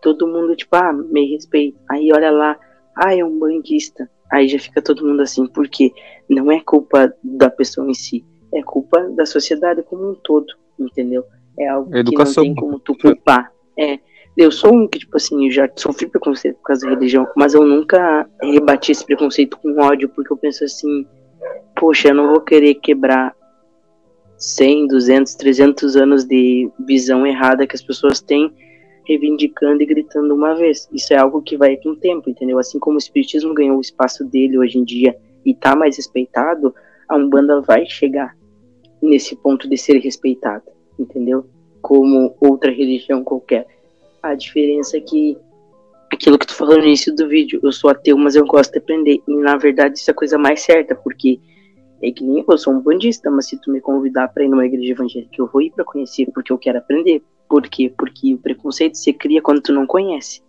todo 0.00 0.28
mundo, 0.28 0.54
tipo, 0.54 0.76
ah, 0.76 0.92
me 0.92 1.32
respeita. 1.32 1.78
Aí 1.90 2.12
olha 2.12 2.30
lá, 2.30 2.56
ah, 2.94 3.12
é 3.12 3.24
um 3.24 3.38
bandista. 3.38 4.08
Aí 4.30 4.46
já 4.46 4.58
fica 4.58 4.82
todo 4.82 5.04
mundo 5.04 5.20
assim, 5.20 5.46
porque 5.46 5.92
não 6.28 6.50
é 6.50 6.60
culpa 6.60 7.12
da 7.22 7.50
pessoa 7.50 7.88
em 7.88 7.94
si, 7.94 8.24
é 8.52 8.62
culpa 8.62 9.00
da 9.10 9.26
sociedade 9.26 9.82
como 9.82 10.10
um 10.10 10.14
todo, 10.14 10.46
entendeu? 10.78 11.24
É 11.58 11.68
algo 11.68 11.94
Educação. 11.96 12.44
que 12.44 12.48
não 12.50 12.54
tem 12.54 12.64
como 12.64 12.78
tu 12.78 12.96
culpar. 12.96 13.52
É, 13.78 13.98
eu 14.36 14.50
sou 14.50 14.74
um 14.74 14.86
que, 14.86 14.98
tipo 14.98 15.16
assim, 15.16 15.46
eu 15.46 15.50
já 15.50 15.68
sofri 15.76 16.06
preconceito 16.06 16.56
por 16.56 16.64
causa 16.64 16.86
da 16.86 16.92
religião, 16.92 17.26
mas 17.34 17.54
eu 17.54 17.64
nunca 17.64 18.28
rebati 18.42 18.92
esse 18.92 19.04
preconceito 19.04 19.56
com 19.58 19.80
ódio, 19.80 20.08
porque 20.10 20.32
eu 20.32 20.36
penso 20.36 20.64
assim, 20.64 21.06
poxa, 21.74 22.08
eu 22.08 22.14
não 22.14 22.28
vou 22.28 22.40
querer 22.40 22.74
quebrar 22.74 23.34
100, 24.36 24.88
200, 24.88 25.34
300 25.34 25.96
anos 25.96 26.24
de 26.24 26.70
visão 26.86 27.26
errada 27.26 27.66
que 27.66 27.74
as 27.74 27.82
pessoas 27.82 28.20
têm 28.20 28.52
reivindicando 29.06 29.82
e 29.82 29.86
gritando 29.86 30.34
uma 30.34 30.54
vez. 30.54 30.88
Isso 30.92 31.14
é 31.14 31.16
algo 31.16 31.40
que 31.40 31.56
vai 31.56 31.76
com 31.76 31.90
o 31.90 31.96
tempo, 31.96 32.28
entendeu? 32.28 32.58
Assim 32.58 32.78
como 32.78 32.96
o 32.96 32.98
espiritismo 32.98 33.54
ganhou 33.54 33.78
o 33.78 33.80
espaço 33.80 34.24
dele 34.24 34.58
hoje 34.58 34.78
em 34.78 34.84
dia 34.84 35.16
e 35.44 35.54
tá 35.54 35.74
mais 35.74 35.96
respeitado, 35.96 36.74
a 37.08 37.16
Umbanda 37.16 37.60
vai 37.62 37.86
chegar 37.86 38.36
nesse 39.06 39.36
ponto 39.36 39.68
de 39.68 39.76
ser 39.76 39.98
respeitada, 39.98 40.64
entendeu? 40.98 41.46
Como 41.80 42.34
outra 42.40 42.70
religião 42.70 43.22
qualquer. 43.24 43.66
A 44.22 44.34
diferença 44.34 44.96
é 44.96 45.00
que 45.00 45.36
aquilo 46.12 46.38
que 46.38 46.46
tu 46.46 46.54
falou 46.54 46.78
no 46.78 46.84
início 46.84 47.14
do 47.14 47.28
vídeo, 47.28 47.60
eu 47.62 47.72
sou 47.72 47.90
ateu, 47.90 48.16
mas 48.18 48.34
eu 48.34 48.44
gosto 48.46 48.72
de 48.72 48.78
aprender. 48.78 49.22
E 49.26 49.36
na 49.36 49.56
verdade 49.56 49.98
isso 49.98 50.10
é 50.10 50.12
a 50.12 50.14
coisa 50.14 50.36
mais 50.36 50.60
certa, 50.62 50.94
porque 50.94 51.40
É 52.02 52.10
que 52.10 52.22
nem 52.22 52.44
eu 52.46 52.58
sou 52.58 52.74
um 52.74 52.80
bandista, 52.80 53.30
mas 53.30 53.46
se 53.46 53.60
tu 53.60 53.70
me 53.70 53.80
convidar 53.80 54.28
para 54.28 54.44
ir 54.44 54.48
numa 54.48 54.66
igreja 54.66 54.92
evangélica, 54.92 55.34
eu 55.38 55.46
vou 55.46 55.62
ir 55.62 55.70
para 55.70 55.84
conhecer, 55.84 56.26
porque 56.32 56.52
eu 56.52 56.58
quero 56.58 56.78
aprender. 56.78 57.22
Por 57.48 57.62
quê? 57.62 57.92
Porque 57.96 58.34
o 58.34 58.38
preconceito 58.38 58.96
se 58.98 59.12
cria 59.12 59.40
quando 59.40 59.62
tu 59.62 59.72
não 59.72 59.86
conhece. 59.86 60.42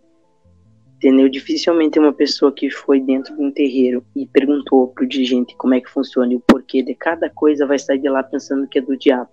Entendeu? 0.97 1.29
Dificilmente 1.29 1.99
uma 1.99 2.11
pessoa 2.11 2.51
que 2.51 2.71
foi 2.71 2.99
dentro 2.99 3.35
de 3.35 3.41
um 3.41 3.51
terreiro 3.51 4.03
e 4.15 4.25
perguntou 4.25 4.87
pro 4.87 5.05
dirigente 5.05 5.55
como 5.55 5.75
é 5.75 5.81
que 5.81 5.89
funciona 5.89 6.33
e 6.33 6.35
o 6.35 6.39
porquê 6.39 6.81
de 6.81 6.95
cada 6.95 7.29
coisa 7.29 7.67
vai 7.67 7.77
sair 7.77 7.99
de 7.99 8.09
lá 8.09 8.23
pensando 8.23 8.67
que 8.67 8.79
é 8.79 8.81
do 8.81 8.97
diabo. 8.97 9.29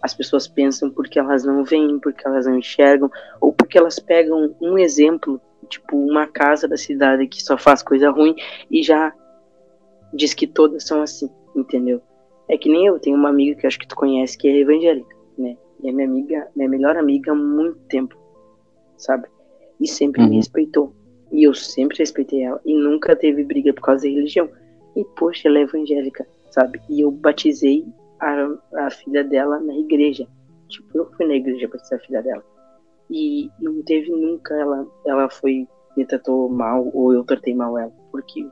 As 0.00 0.14
pessoas 0.14 0.46
pensam 0.46 0.90
porque 0.90 1.18
elas 1.18 1.44
não 1.44 1.64
veem, 1.64 1.98
porque 1.98 2.24
elas 2.24 2.46
não 2.46 2.58
enxergam, 2.58 3.10
ou 3.40 3.52
porque 3.52 3.76
elas 3.76 3.98
pegam 3.98 4.54
um 4.60 4.78
exemplo, 4.78 5.40
tipo 5.68 5.96
uma 5.96 6.26
casa 6.26 6.68
da 6.68 6.76
cidade 6.76 7.26
que 7.26 7.42
só 7.42 7.58
faz 7.58 7.82
coisa 7.82 8.10
ruim 8.10 8.36
e 8.70 8.80
já 8.82 9.12
diz 10.12 10.34
que 10.34 10.46
todas 10.46 10.84
são 10.86 11.02
assim, 11.02 11.28
entendeu? 11.56 12.00
É 12.48 12.56
que 12.56 12.68
nem 12.68 12.86
eu, 12.86 13.00
tenho 13.00 13.16
uma 13.16 13.30
amiga 13.30 13.60
que 13.60 13.66
acho 13.66 13.78
que 13.78 13.88
tu 13.88 13.96
conhece 13.96 14.38
que 14.38 14.46
é 14.46 14.58
evangélica, 14.58 15.16
né? 15.36 15.56
E 15.82 15.88
é 15.88 15.92
minha 15.92 16.06
amiga, 16.06 16.48
minha 16.54 16.68
melhor 16.68 16.96
amiga 16.96 17.32
há 17.32 17.34
muito 17.34 17.78
tempo, 17.88 18.16
sabe? 18.96 19.26
E 19.80 19.88
sempre 19.88 20.22
uhum. 20.22 20.28
me 20.28 20.36
respeitou. 20.36 20.94
E 21.32 21.44
eu 21.44 21.54
sempre 21.54 21.98
respeitei 21.98 22.42
ela. 22.42 22.60
E 22.64 22.74
nunca 22.74 23.16
teve 23.16 23.44
briga 23.44 23.72
por 23.72 23.82
causa 23.82 24.04
da 24.04 24.08
religião. 24.08 24.48
E, 24.96 25.04
poxa, 25.16 25.48
ela 25.48 25.58
é 25.58 25.62
evangélica, 25.62 26.26
sabe? 26.50 26.80
E 26.88 27.00
eu 27.00 27.10
batizei 27.10 27.84
a, 28.20 28.86
a 28.86 28.90
filha 28.90 29.24
dela 29.24 29.58
na 29.60 29.74
igreja. 29.74 30.28
Tipo, 30.68 30.98
eu 30.98 31.10
fui 31.16 31.26
na 31.26 31.34
igreja 31.34 31.68
batizar 31.68 31.98
a 31.98 32.02
filha 32.02 32.22
dela. 32.22 32.44
E 33.10 33.50
não 33.60 33.82
teve 33.82 34.10
nunca 34.10 34.54
ela, 34.54 34.86
ela 35.04 35.28
foi, 35.28 35.66
me 35.96 36.06
tratou 36.06 36.48
mal 36.48 36.88
ou 36.94 37.12
eu 37.12 37.24
tratei 37.24 37.54
mal 37.54 37.76
ela. 37.76 37.92
Porque, 38.12 38.46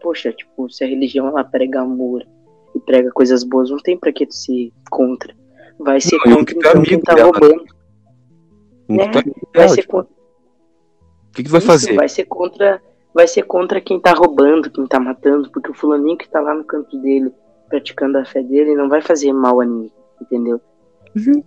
poxa, 0.00 0.32
tipo, 0.32 0.70
se 0.70 0.84
a 0.84 0.86
religião 0.86 1.28
ela 1.28 1.44
prega 1.44 1.80
amor 1.80 2.26
e 2.74 2.80
prega 2.80 3.10
coisas 3.10 3.42
boas, 3.42 3.70
não 3.70 3.78
tem 3.78 3.96
pra 3.96 4.12
que 4.12 4.26
tu 4.26 4.34
ser 4.34 4.70
contra. 4.90 5.34
Vai 5.78 6.00
ser 6.00 6.18
não, 6.26 6.36
contra 6.36 6.54
então, 6.54 6.82
quem 6.82 7.00
tá 7.00 7.14
dela. 7.14 7.30
roubando. 7.32 7.64
Né? 8.88 9.10
Vai 9.54 9.68
ser 9.68 9.86
contra 9.86 10.17
que, 11.38 11.44
que 11.44 11.50
vai 11.50 11.58
Isso 11.58 11.66
fazer? 11.66 11.94
Vai 11.94 12.08
ser 12.08 12.24
contra 12.24 12.82
vai 13.14 13.26
ser 13.26 13.42
contra 13.42 13.80
quem 13.80 13.98
tá 13.98 14.12
roubando, 14.12 14.70
quem 14.70 14.86
tá 14.86 15.00
matando, 15.00 15.50
porque 15.50 15.70
o 15.70 15.74
fulaninho 15.74 16.16
que 16.16 16.28
tá 16.28 16.40
lá 16.40 16.54
no 16.54 16.62
canto 16.62 16.96
dele, 17.00 17.32
praticando 17.68 18.18
a 18.18 18.24
fé 18.24 18.42
dele, 18.42 18.76
não 18.76 18.88
vai 18.88 19.02
fazer 19.02 19.32
mal 19.32 19.60
a 19.60 19.64
ninguém, 19.64 19.92
entendeu? 20.20 20.60
Uhum. 21.16 21.42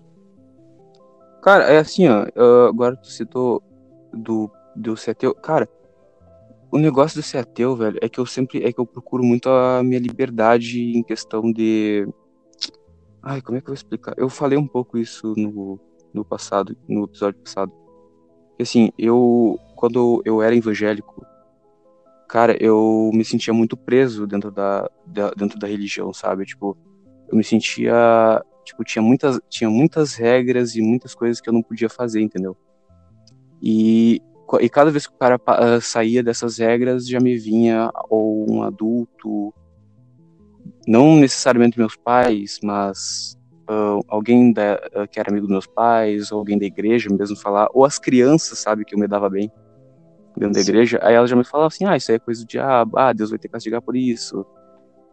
Cara, 1.41 1.65
é 1.65 1.77
assim, 1.77 2.07
ó, 2.09 2.25
agora 2.67 2.95
tu 2.97 3.07
citou 3.07 3.63
do, 4.11 4.51
do 4.75 4.97
ser 4.97 5.11
ateu. 5.11 5.33
Cara, 5.35 5.69
o 6.71 6.77
negócio 6.77 7.21
do 7.21 7.23
ser 7.23 7.37
ateu, 7.37 7.75
velho, 7.75 7.97
é 8.01 8.09
que 8.09 8.19
eu 8.19 8.25
sempre, 8.25 8.65
é 8.65 8.73
que 8.73 8.79
eu 8.79 8.85
procuro 8.85 9.23
muito 9.23 9.47
a 9.47 9.81
minha 9.81 9.99
liberdade 9.99 10.97
em 10.97 11.03
questão 11.03 11.51
de... 11.53 12.05
Ai, 13.23 13.41
como 13.41 13.57
é 13.57 13.61
que 13.61 13.67
eu 13.67 13.71
vou 13.71 13.75
explicar? 13.75 14.13
Eu 14.17 14.27
falei 14.27 14.57
um 14.57 14.67
pouco 14.67 14.97
isso 14.97 15.33
no, 15.37 15.79
no 16.13 16.25
passado, 16.25 16.75
no 16.87 17.05
episódio 17.05 17.39
passado. 17.39 17.71
Assim, 18.61 18.91
eu 18.97 19.59
quando 19.75 20.21
eu 20.25 20.41
era 20.41 20.55
evangélico, 20.55 21.25
cara, 22.27 22.55
eu 22.63 23.09
me 23.13 23.25
sentia 23.25 23.53
muito 23.53 23.75
preso 23.75 24.27
dentro 24.27 24.51
da, 24.51 24.89
da, 25.07 25.31
dentro 25.31 25.57
da 25.57 25.67
religião, 25.67 26.13
sabe? 26.13 26.45
Tipo, 26.45 26.77
eu 27.27 27.35
me 27.35 27.43
sentia, 27.43 28.43
tipo, 28.63 28.83
tinha 28.83 29.01
muitas 29.01 29.39
tinha 29.49 29.69
muitas 29.69 30.13
regras 30.13 30.75
e 30.75 30.81
muitas 30.81 31.15
coisas 31.15 31.41
que 31.41 31.49
eu 31.49 31.53
não 31.53 31.63
podia 31.63 31.89
fazer, 31.89 32.21
entendeu? 32.21 32.55
E 33.61 34.21
e 34.59 34.69
cada 34.69 34.91
vez 34.91 35.07
que 35.07 35.13
o 35.13 35.17
cara 35.17 35.37
uh, 35.37 35.79
saía 35.81 36.21
dessas 36.21 36.57
regras, 36.57 37.07
já 37.07 37.19
me 37.19 37.37
vinha 37.37 37.89
ou 38.09 38.45
um 38.51 38.63
adulto, 38.63 39.53
não 40.85 41.15
necessariamente 41.15 41.79
meus 41.79 41.95
pais, 41.95 42.59
mas 42.61 43.37
uh, 43.71 44.03
alguém 44.07 44.51
da, 44.51 44.75
uh, 44.95 45.07
que 45.07 45.19
era 45.19 45.29
amigo 45.29 45.47
dos 45.47 45.53
meus 45.53 45.67
pais, 45.67 46.31
ou 46.31 46.39
alguém 46.39 46.59
da 46.59 46.65
igreja 46.65 47.09
mesmo 47.09 47.37
falar, 47.37 47.69
ou 47.73 47.85
as 47.85 47.97
crianças, 47.97 48.59
sabe, 48.59 48.83
que 48.83 48.93
eu 48.93 48.99
me 48.99 49.07
dava 49.07 49.29
bem 49.29 49.49
dentro 50.35 50.53
da 50.55 50.61
igreja, 50.61 50.99
aí 51.01 51.15
ela 51.15 51.27
já 51.27 51.35
me 51.35 51.43
falava 51.43 51.67
assim, 51.67 51.85
ah, 51.85 51.95
isso 51.95 52.11
aí 52.11 52.17
é 52.17 52.19
coisa 52.19 52.43
do 52.43 52.47
diabo, 52.47 52.97
ah, 52.97 53.13
Deus 53.13 53.29
vai 53.29 53.39
ter 53.39 53.47
que 53.47 53.53
castigar 53.53 53.81
por 53.81 53.95
isso, 53.95 54.45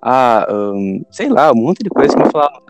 ah, 0.03 0.47
um, 0.51 1.05
sei 1.11 1.29
lá, 1.29 1.53
um 1.53 1.57
monte 1.57 1.83
de 1.83 1.90
coisa 1.90 2.16
que 2.16 2.23
me 2.23 2.31
falavam. 2.31 2.62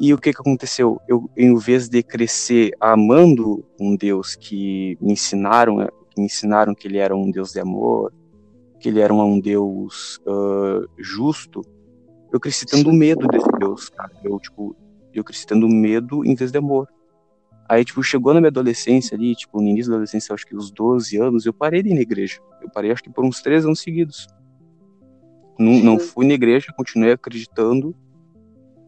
E 0.00 0.14
o 0.14 0.18
que 0.18 0.32
que 0.32 0.40
aconteceu? 0.40 1.00
Eu, 1.08 1.28
em 1.36 1.56
vez 1.56 1.88
de 1.88 2.04
crescer 2.04 2.70
amando 2.78 3.64
um 3.80 3.96
Deus 3.96 4.36
que 4.36 4.96
me 5.00 5.14
ensinaram, 5.14 5.78
que 6.08 6.20
me 6.20 6.26
ensinaram 6.26 6.72
que 6.72 6.86
ele 6.86 6.98
era 6.98 7.16
um 7.16 7.28
Deus 7.32 7.50
de 7.50 7.58
amor, 7.58 8.12
que 8.78 8.88
ele 8.88 9.00
era 9.00 9.12
um 9.12 9.40
Deus 9.40 10.20
uh, 10.24 10.88
justo, 10.96 11.62
eu 12.32 12.38
cresci 12.38 12.66
tendo 12.66 12.92
medo 12.92 13.26
desse 13.26 13.48
Deus, 13.58 13.88
cara. 13.88 14.12
Eu, 14.22 14.38
tipo, 14.38 14.76
eu 15.18 15.24
cresci 15.24 15.46
tendo 15.46 15.68
medo 15.68 16.24
em 16.24 16.34
vez 16.34 16.50
de 16.50 16.58
amor. 16.58 16.88
Aí, 17.68 17.84
tipo, 17.84 18.02
chegou 18.02 18.32
na 18.32 18.40
minha 18.40 18.48
adolescência 18.48 19.14
ali, 19.14 19.34
tipo, 19.34 19.60
no 19.60 19.68
início 19.68 19.90
da 19.90 19.96
adolescência, 19.96 20.34
acho 20.34 20.46
que 20.46 20.56
uns 20.56 20.70
12 20.70 21.18
anos, 21.18 21.44
eu 21.44 21.52
parei 21.52 21.82
de 21.82 21.90
ir 21.90 21.94
na 21.94 22.00
igreja. 22.00 22.40
Eu 22.62 22.70
parei, 22.70 22.90
acho 22.90 23.02
que 23.02 23.10
por 23.10 23.24
uns 23.24 23.42
3 23.42 23.66
anos 23.66 23.80
seguidos. 23.80 24.26
Não, 25.58 25.72
não 25.80 25.98
fui 25.98 26.26
na 26.26 26.32
igreja, 26.32 26.72
continuei 26.74 27.12
acreditando. 27.12 27.94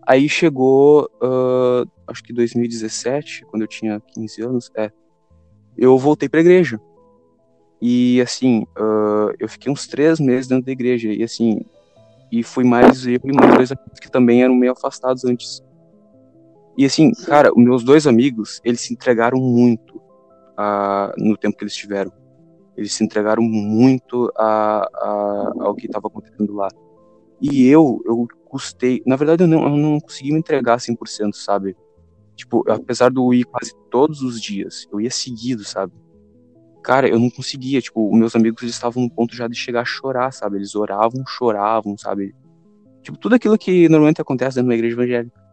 Aí 0.07 0.29
chegou, 0.29 1.11
uh, 1.23 1.89
acho 2.07 2.23
que 2.23 2.33
2017, 2.33 3.45
quando 3.47 3.63
eu 3.63 3.69
tinha 3.69 4.01
15 4.01 4.43
anos, 4.43 4.71
é, 4.75 4.91
eu 5.77 5.99
voltei 5.99 6.29
pra 6.29 6.41
igreja. 6.41 6.81
E, 7.83 8.21
assim, 8.21 8.63
uh, 8.79 9.35
eu 9.39 9.49
fiquei 9.49 9.71
uns 9.71 9.87
três 9.87 10.19
meses 10.19 10.49
dentro 10.49 10.65
da 10.65 10.73
igreja. 10.73 11.13
E, 11.13 11.23
assim, 11.23 11.61
e 12.31 12.43
fui 12.43 12.65
mais 12.65 13.07
eu 13.07 13.21
e 13.25 13.33
mais 13.33 13.55
dois 13.55 13.73
amigos 13.73 13.99
que 14.01 14.11
também 14.11 14.43
eram 14.43 14.55
meio 14.55 14.73
afastados 14.73 15.25
antes. 15.25 15.63
E 16.81 16.87
assim, 16.87 17.13
cara, 17.13 17.51
os 17.55 17.63
meus 17.63 17.85
dois 17.85 18.07
amigos, 18.07 18.59
eles 18.65 18.81
se 18.81 18.95
entregaram 18.95 19.39
muito 19.39 19.99
uh, 20.59 21.13
no 21.19 21.37
tempo 21.37 21.55
que 21.55 21.63
eles 21.63 21.75
tiveram. 21.75 22.11
Eles 22.75 22.95
se 22.95 23.05
entregaram 23.05 23.43
muito 23.43 24.33
a, 24.35 24.89
a, 24.95 25.53
ao 25.61 25.75
que 25.75 25.85
estava 25.85 26.07
acontecendo 26.07 26.55
lá. 26.55 26.69
E 27.39 27.69
eu, 27.69 28.01
eu 28.07 28.27
custei. 28.47 29.03
Na 29.05 29.15
verdade, 29.15 29.45
eu 29.45 29.47
não, 29.47 29.63
eu 29.65 29.77
não 29.77 30.01
consegui 30.01 30.33
me 30.33 30.39
entregar 30.39 30.79
100%, 30.79 31.35
sabe? 31.35 31.77
Tipo, 32.35 32.65
apesar 32.67 33.11
de 33.11 33.21
eu 33.21 33.35
ir 33.35 33.45
quase 33.45 33.75
todos 33.91 34.23
os 34.23 34.41
dias, 34.41 34.87
eu 34.91 35.03
ia 35.03 35.11
seguido, 35.11 35.63
sabe? 35.63 35.93
Cara, 36.83 37.07
eu 37.07 37.19
não 37.19 37.29
conseguia. 37.29 37.83
Tipo, 37.83 38.11
meus 38.17 38.35
amigos 38.35 38.63
eles 38.63 38.75
estavam 38.75 39.03
no 39.03 39.11
ponto 39.11 39.37
já 39.37 39.47
de 39.47 39.55
chegar 39.55 39.83
a 39.83 39.85
chorar, 39.85 40.33
sabe? 40.33 40.57
Eles 40.57 40.75
oravam, 40.75 41.23
choravam, 41.29 41.99
sabe? 41.99 42.35
Tipo, 43.03 43.19
tudo 43.19 43.35
aquilo 43.35 43.59
que 43.59 43.87
normalmente 43.87 44.23
acontece 44.23 44.55
dentro 44.55 44.71
de 44.71 44.71
uma 44.71 44.79
igreja 44.79 44.95
evangélica. 44.95 45.50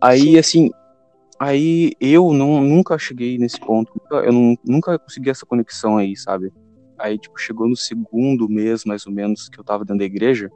Aí, 0.00 0.20
Sim. 0.20 0.38
assim, 0.38 0.70
aí 1.38 1.92
eu 2.00 2.32
não, 2.32 2.60
nunca 2.60 2.98
cheguei 2.98 3.38
nesse 3.38 3.60
ponto. 3.60 3.92
Eu 4.10 4.32
não, 4.32 4.56
nunca 4.64 4.98
consegui 4.98 5.30
essa 5.30 5.44
conexão 5.44 5.96
aí, 5.98 6.16
sabe? 6.16 6.52
Aí, 6.98 7.18
tipo, 7.18 7.38
chegou 7.38 7.68
no 7.68 7.76
segundo 7.76 8.48
mês, 8.48 8.84
mais 8.84 9.06
ou 9.06 9.12
menos, 9.12 9.48
que 9.48 9.58
eu 9.58 9.64
tava 9.64 9.84
dentro 9.84 9.98
da 9.98 10.04
igreja. 10.04 10.50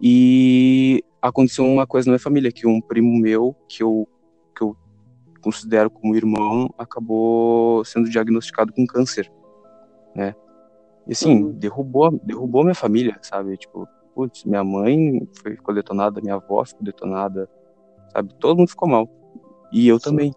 E 0.00 1.04
aconteceu 1.20 1.64
uma 1.64 1.86
coisa 1.86 2.06
na 2.06 2.12
minha 2.12 2.18
família, 2.18 2.50
que 2.50 2.66
um 2.66 2.80
primo 2.80 3.18
meu, 3.20 3.54
que 3.68 3.82
eu, 3.82 4.08
que 4.56 4.62
eu 4.62 4.76
considero 5.40 5.90
como 5.90 6.16
irmão, 6.16 6.72
acabou 6.76 7.84
sendo 7.84 8.08
diagnosticado 8.08 8.72
com 8.72 8.86
câncer, 8.86 9.30
né? 10.14 10.34
E 11.06 11.12
assim, 11.12 11.44
uhum. 11.44 11.52
derrubou, 11.52 12.20
derrubou 12.24 12.62
minha 12.62 12.74
família, 12.74 13.18
sabe? 13.22 13.56
Tipo, 13.56 13.86
putz, 14.14 14.44
minha 14.44 14.64
mãe 14.64 15.28
foi, 15.40 15.56
ficou 15.56 15.74
detonada, 15.74 16.20
minha 16.20 16.34
avó 16.34 16.64
ficou 16.64 16.82
detonada, 16.82 17.48
sabe? 18.12 18.34
Todo 18.38 18.58
mundo 18.58 18.68
ficou 18.68 18.88
mal. 18.88 19.08
E 19.72 19.88
eu 19.88 19.98
Sim. 19.98 20.04
também. 20.04 20.32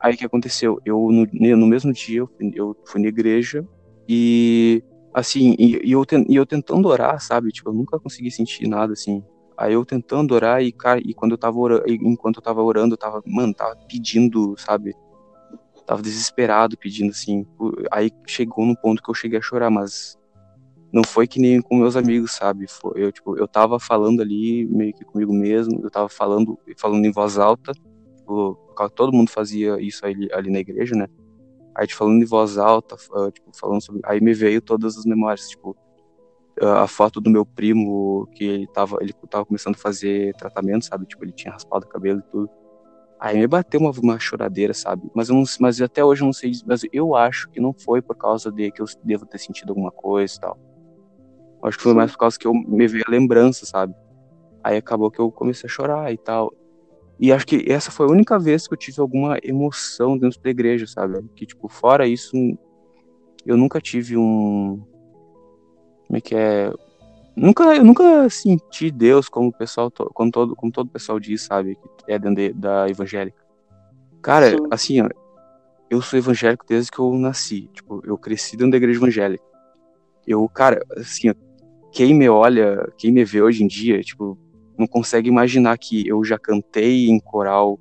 Aí 0.00 0.14
o 0.14 0.16
que 0.16 0.24
aconteceu? 0.24 0.78
Eu, 0.84 1.08
no, 1.10 1.26
no 1.56 1.66
mesmo 1.66 1.92
dia, 1.92 2.20
eu 2.20 2.26
fui, 2.26 2.52
eu 2.54 2.76
fui 2.84 3.00
na 3.00 3.08
igreja 3.08 3.66
e, 4.08 4.82
assim, 5.14 5.54
e, 5.58 5.80
e, 5.82 5.92
eu, 5.92 6.04
e 6.28 6.36
eu 6.36 6.44
tentando 6.44 6.88
orar, 6.88 7.18
sabe? 7.20 7.50
Tipo, 7.50 7.70
eu 7.70 7.74
nunca 7.74 7.98
consegui 7.98 8.30
sentir 8.30 8.68
nada, 8.68 8.92
assim. 8.92 9.22
Aí 9.56 9.72
eu 9.72 9.84
tentando 9.84 10.34
orar 10.34 10.62
e, 10.62 10.72
cara, 10.72 11.00
e 11.02 11.14
quando 11.14 11.32
eu 11.32 11.38
tava 11.38 11.58
orando, 11.58 11.84
enquanto 11.88 12.36
eu 12.36 12.42
tava 12.42 12.62
orando, 12.62 12.94
eu 12.94 12.98
tava, 12.98 13.22
mano, 13.24 13.54
tava 13.54 13.76
pedindo, 13.88 14.54
sabe? 14.58 14.94
Tava 15.86 16.02
desesperado 16.02 16.76
pedindo, 16.76 17.10
assim. 17.10 17.46
Aí 17.90 18.10
chegou 18.26 18.66
no 18.66 18.76
ponto 18.76 19.02
que 19.02 19.10
eu 19.10 19.14
cheguei 19.14 19.38
a 19.38 19.42
chorar, 19.42 19.70
mas 19.70 20.18
não 20.94 21.02
foi 21.02 21.26
que 21.26 21.40
nem 21.40 21.60
com 21.60 21.76
meus 21.76 21.96
amigos, 21.96 22.32
sabe? 22.32 22.68
Foi, 22.68 22.92
eu, 22.94 23.10
tipo, 23.10 23.36
eu 23.36 23.48
tava 23.48 23.80
falando 23.80 24.22
ali 24.22 24.64
meio 24.66 24.94
que 24.94 25.04
comigo 25.04 25.34
mesmo, 25.34 25.80
eu 25.82 25.90
tava 25.90 26.08
falando, 26.08 26.56
falando 26.76 27.04
em 27.04 27.10
voz 27.10 27.36
alta, 27.36 27.72
tipo, 27.72 28.56
todo 28.94 29.12
mundo 29.12 29.28
fazia 29.28 29.76
isso 29.80 30.06
ali, 30.06 30.32
ali 30.32 30.52
na 30.52 30.60
igreja, 30.60 30.94
né? 30.94 31.08
Aí, 31.74 31.84
tipo, 31.88 31.98
falando 31.98 32.22
em 32.22 32.24
voz 32.24 32.56
alta, 32.58 32.94
uh, 33.10 33.28
tipo, 33.32 33.50
falando 33.52 33.82
sobre... 33.82 34.02
Aí 34.04 34.20
me 34.20 34.32
veio 34.32 34.62
todas 34.62 34.96
as 34.96 35.04
memórias, 35.04 35.48
tipo, 35.48 35.76
a 36.62 36.86
foto 36.86 37.20
do 37.20 37.28
meu 37.28 37.44
primo, 37.44 38.28
que 38.32 38.44
ele 38.44 38.66
tava, 38.68 38.98
ele 39.00 39.12
tava 39.28 39.44
começando 39.44 39.74
a 39.74 39.78
fazer 39.78 40.32
tratamento, 40.36 40.84
sabe? 40.84 41.06
Tipo, 41.06 41.24
ele 41.24 41.32
tinha 41.32 41.52
raspado 41.52 41.86
o 41.86 41.88
cabelo 41.88 42.20
e 42.20 42.30
tudo. 42.30 42.48
Aí 43.18 43.36
me 43.36 43.48
bateu 43.48 43.80
uma, 43.80 43.90
uma 43.90 44.20
choradeira, 44.20 44.72
sabe? 44.72 45.10
Mas, 45.12 45.28
eu 45.28 45.34
não, 45.34 45.42
mas 45.58 45.80
até 45.82 46.04
hoje 46.04 46.22
eu 46.22 46.26
não 46.26 46.32
sei, 46.32 46.52
mas 46.64 46.82
eu 46.92 47.16
acho 47.16 47.50
que 47.50 47.58
não 47.58 47.72
foi 47.72 48.00
por 48.00 48.14
causa 48.14 48.52
de 48.52 48.70
que 48.70 48.80
eu 48.80 48.86
devo 49.02 49.26
ter 49.26 49.38
sentido 49.38 49.70
alguma 49.70 49.90
coisa 49.90 50.36
e 50.36 50.40
tal 50.40 50.73
Acho 51.64 51.78
que 51.78 51.82
foi 51.82 51.94
mais 51.94 52.12
por 52.12 52.18
causa 52.18 52.38
que 52.38 52.46
eu 52.46 52.52
me 52.52 52.86
veio 52.86 53.04
a 53.06 53.10
lembrança, 53.10 53.64
sabe? 53.64 53.94
Aí 54.62 54.76
acabou 54.76 55.10
que 55.10 55.18
eu 55.18 55.32
comecei 55.32 55.66
a 55.66 55.72
chorar 55.72 56.12
e 56.12 56.18
tal. 56.18 56.52
E 57.18 57.32
acho 57.32 57.46
que 57.46 57.64
essa 57.70 57.90
foi 57.90 58.06
a 58.06 58.10
única 58.10 58.38
vez 58.38 58.66
que 58.66 58.74
eu 58.74 58.78
tive 58.78 59.00
alguma 59.00 59.38
emoção 59.42 60.18
dentro 60.18 60.40
da 60.42 60.50
igreja, 60.50 60.86
sabe? 60.86 61.22
Que, 61.34 61.46
tipo, 61.46 61.68
fora 61.68 62.06
isso, 62.06 62.36
eu 63.46 63.56
nunca 63.56 63.80
tive 63.80 64.16
um. 64.16 64.82
Como 66.06 66.18
é 66.18 66.20
que 66.20 66.34
é? 66.34 66.72
Nunca, 67.36 67.64
eu 67.74 67.84
nunca 67.84 68.28
senti 68.28 68.90
Deus 68.90 69.28
como 69.28 69.48
o 69.48 69.52
pessoal, 69.52 69.90
como 69.90 70.30
todo, 70.30 70.54
como 70.54 70.70
todo 70.70 70.90
pessoal 70.90 71.18
diz, 71.18 71.42
sabe? 71.42 71.76
Que 72.04 72.12
é 72.12 72.18
dentro 72.18 72.36
de, 72.36 72.52
da 72.52 72.88
evangélica. 72.88 73.42
Cara, 74.22 74.50
Sim. 74.50 74.56
assim, 74.70 75.00
ó, 75.00 75.08
eu 75.90 76.00
sou 76.02 76.18
evangélico 76.18 76.64
desde 76.68 76.90
que 76.90 76.98
eu 76.98 77.12
nasci. 77.14 77.68
Tipo, 77.72 78.02
eu 78.04 78.18
cresci 78.18 78.56
dentro 78.56 78.72
da 78.72 78.76
igreja 78.76 78.98
evangélica. 78.98 79.44
Eu, 80.26 80.48
cara, 80.48 80.84
assim, 80.96 81.30
ó, 81.30 81.34
quem 81.94 82.12
me 82.12 82.28
olha, 82.28 82.92
quem 82.98 83.12
me 83.12 83.24
vê 83.24 83.40
hoje 83.40 83.62
em 83.62 83.68
dia, 83.68 84.00
tipo, 84.02 84.36
não 84.76 84.84
consegue 84.84 85.28
imaginar 85.28 85.78
que 85.78 86.06
eu 86.06 86.24
já 86.24 86.36
cantei 86.36 87.08
em 87.08 87.20
coral, 87.20 87.78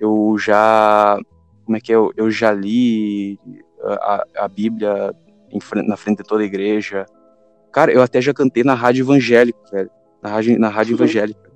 eu 0.00 0.36
já, 0.38 1.18
como 1.66 1.76
é 1.76 1.80
que 1.80 1.92
é, 1.92 1.96
eu, 1.96 2.10
eu 2.16 2.30
já 2.30 2.50
li 2.50 3.38
a, 3.82 4.24
a 4.38 4.48
Bíblia 4.48 5.14
frente, 5.60 5.86
na 5.86 5.98
frente 5.98 6.18
de 6.18 6.24
toda 6.24 6.42
a 6.42 6.46
igreja. 6.46 7.04
Cara, 7.70 7.92
eu 7.92 8.00
até 8.00 8.22
já 8.22 8.32
cantei 8.32 8.64
na 8.64 8.72
rádio 8.72 9.02
evangélica, 9.02 9.60
velho, 9.70 9.90
na 10.22 10.30
rádio, 10.30 10.58
na 10.58 10.68
rádio 10.70 10.96
evangélica. 10.96 11.52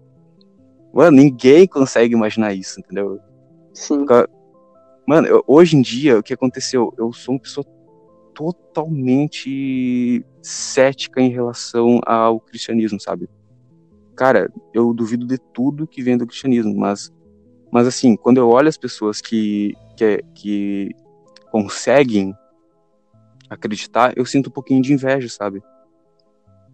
Mano, 0.93 1.17
ninguém 1.17 1.67
consegue 1.67 2.15
imaginar 2.15 2.53
isso, 2.53 2.79
entendeu? 2.79 3.19
Sim. 3.73 4.05
Mano, 5.09 5.27
eu, 5.27 5.43
hoje 5.47 5.79
em 5.79 5.81
dia, 5.81 6.19
o 6.19 6.23
que 6.23 6.35
aconteceu? 6.35 6.93
Eu 6.99 7.11
sou 7.15 7.35
uma 7.35 7.41
pessoa 7.41 7.65
totalmente 8.35 10.25
cética 10.43 11.21
em 11.21 11.31
relação 11.31 12.01
ao 12.07 12.41
cristianismo, 12.41 13.01
sabe? 13.01 13.29
Cara, 14.17 14.53
eu 14.75 14.93
duvido 14.93 15.27
de 15.27 15.39
tudo 15.39 15.87
que 15.87 16.03
vem 16.03 16.17
do 16.17 16.27
cristianismo, 16.27 16.75
mas, 16.77 17.13
mas 17.71 17.87
assim, 17.87 18.17
quando 18.17 18.39
eu 18.39 18.49
olho 18.49 18.69
as 18.69 18.77
pessoas 18.77 19.21
que, 19.21 19.75
que, 19.97 20.23
que 20.35 20.91
conseguem 21.51 22.35
acreditar, 23.49 24.13
eu 24.17 24.25
sinto 24.25 24.49
um 24.49 24.53
pouquinho 24.53 24.83
de 24.83 24.93
inveja, 24.93 25.29
sabe? 25.29 25.63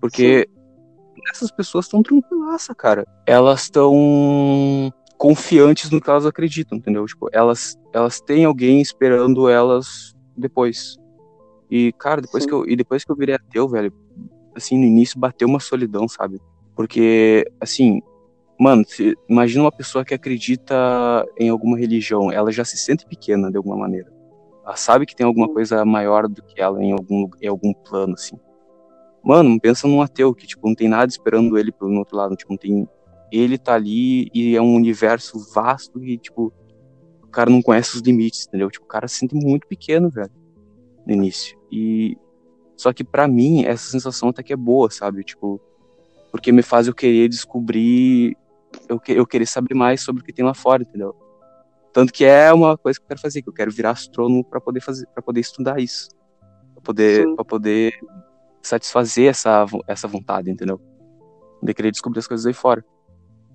Porque 0.00 0.48
Sim. 0.48 1.22
essas 1.32 1.50
pessoas 1.50 1.86
estão 1.86 2.02
tranquilaça, 2.02 2.74
cara. 2.74 3.06
Elas 3.26 3.62
estão 3.62 4.92
confiantes 5.16 5.90
no 5.90 6.00
que 6.00 6.08
elas 6.08 6.26
acreditam, 6.26 6.78
entendeu? 6.78 7.04
Tipo, 7.06 7.28
elas, 7.32 7.76
elas 7.92 8.20
têm 8.20 8.44
alguém 8.44 8.80
esperando 8.80 9.48
elas 9.48 10.14
depois. 10.36 10.97
E, 11.70 11.92
cara, 11.92 12.20
depois 12.20 12.46
que 12.46 12.52
eu, 12.52 12.64
e 12.66 12.74
depois 12.74 13.04
que 13.04 13.12
eu 13.12 13.16
virei 13.16 13.34
ateu, 13.34 13.68
velho, 13.68 13.92
assim, 14.54 14.78
no 14.78 14.84
início 14.84 15.18
bateu 15.18 15.46
uma 15.46 15.60
solidão, 15.60 16.08
sabe? 16.08 16.40
Porque, 16.74 17.46
assim, 17.60 18.00
mano, 18.58 18.84
se, 18.86 19.16
imagina 19.28 19.64
uma 19.64 19.72
pessoa 19.72 20.04
que 20.04 20.14
acredita 20.14 20.74
em 21.38 21.48
alguma 21.48 21.78
religião, 21.78 22.32
ela 22.32 22.50
já 22.50 22.64
se 22.64 22.76
sente 22.76 23.06
pequena 23.06 23.50
de 23.50 23.56
alguma 23.56 23.76
maneira. 23.76 24.12
Ela 24.64 24.76
sabe 24.76 25.06
que 25.06 25.14
tem 25.14 25.26
alguma 25.26 25.48
coisa 25.48 25.84
maior 25.84 26.28
do 26.28 26.42
que 26.42 26.60
ela 26.60 26.82
em 26.82 26.92
algum, 26.92 27.28
em 27.40 27.46
algum 27.46 27.72
plano, 27.72 28.14
assim. 28.14 28.38
Mano, 29.22 29.60
pensa 29.60 29.86
num 29.86 30.02
ateu 30.02 30.34
que, 30.34 30.46
tipo, 30.46 30.66
não 30.66 30.74
tem 30.74 30.88
nada 30.88 31.10
esperando 31.10 31.58
ele 31.58 31.72
pelo 31.72 31.96
outro 31.98 32.16
lado, 32.16 32.36
tipo, 32.36 32.52
não 32.52 32.58
tem... 32.58 32.88
Ele 33.30 33.58
tá 33.58 33.74
ali 33.74 34.30
e 34.32 34.56
é 34.56 34.62
um 34.62 34.74
universo 34.74 35.38
vasto 35.52 36.02
e, 36.02 36.16
tipo, 36.16 36.52
o 37.22 37.26
cara 37.26 37.50
não 37.50 37.60
conhece 37.60 37.96
os 37.96 38.00
limites, 38.00 38.46
entendeu? 38.46 38.70
Tipo, 38.70 38.86
o 38.86 38.88
cara 38.88 39.06
se 39.06 39.16
sente 39.16 39.34
muito 39.34 39.66
pequeno, 39.66 40.08
velho, 40.08 40.30
no 41.08 41.14
início. 41.14 41.58
E 41.72 42.16
só 42.76 42.92
que 42.92 43.02
para 43.02 43.26
mim 43.26 43.64
essa 43.64 43.90
sensação 43.90 44.28
até 44.28 44.42
que 44.42 44.52
é 44.52 44.56
boa, 44.56 44.90
sabe? 44.90 45.24
Tipo, 45.24 45.60
porque 46.30 46.52
me 46.52 46.62
faz 46.62 46.86
eu 46.86 46.94
querer 46.94 47.28
descobrir, 47.28 48.36
eu, 48.88 49.00
que, 49.00 49.12
eu 49.12 49.26
querer 49.26 49.46
saber 49.46 49.74
mais 49.74 50.02
sobre 50.02 50.22
o 50.22 50.24
que 50.24 50.32
tem 50.32 50.44
lá 50.44 50.54
fora, 50.54 50.82
entendeu? 50.82 51.16
Tanto 51.92 52.12
que 52.12 52.24
é 52.24 52.52
uma 52.52 52.76
coisa 52.76 52.98
que 52.98 53.04
eu 53.04 53.08
quero 53.08 53.20
fazer, 53.20 53.42
que 53.42 53.48
eu 53.48 53.52
quero 53.52 53.72
virar 53.72 53.92
astrônomo 53.92 54.44
para 54.44 54.60
poder 54.60 54.80
fazer, 54.80 55.06
para 55.06 55.22
poder 55.22 55.40
estudar 55.40 55.80
isso, 55.80 56.10
para 56.74 56.82
poder, 56.82 57.34
para 57.34 57.44
poder 57.44 57.94
satisfazer 58.62 59.30
essa 59.30 59.64
essa 59.86 60.06
vontade, 60.06 60.50
entendeu? 60.50 60.78
De 61.62 61.72
querer 61.72 61.90
descobrir 61.90 62.18
as 62.18 62.28
coisas 62.28 62.46
aí 62.46 62.52
fora. 62.52 62.84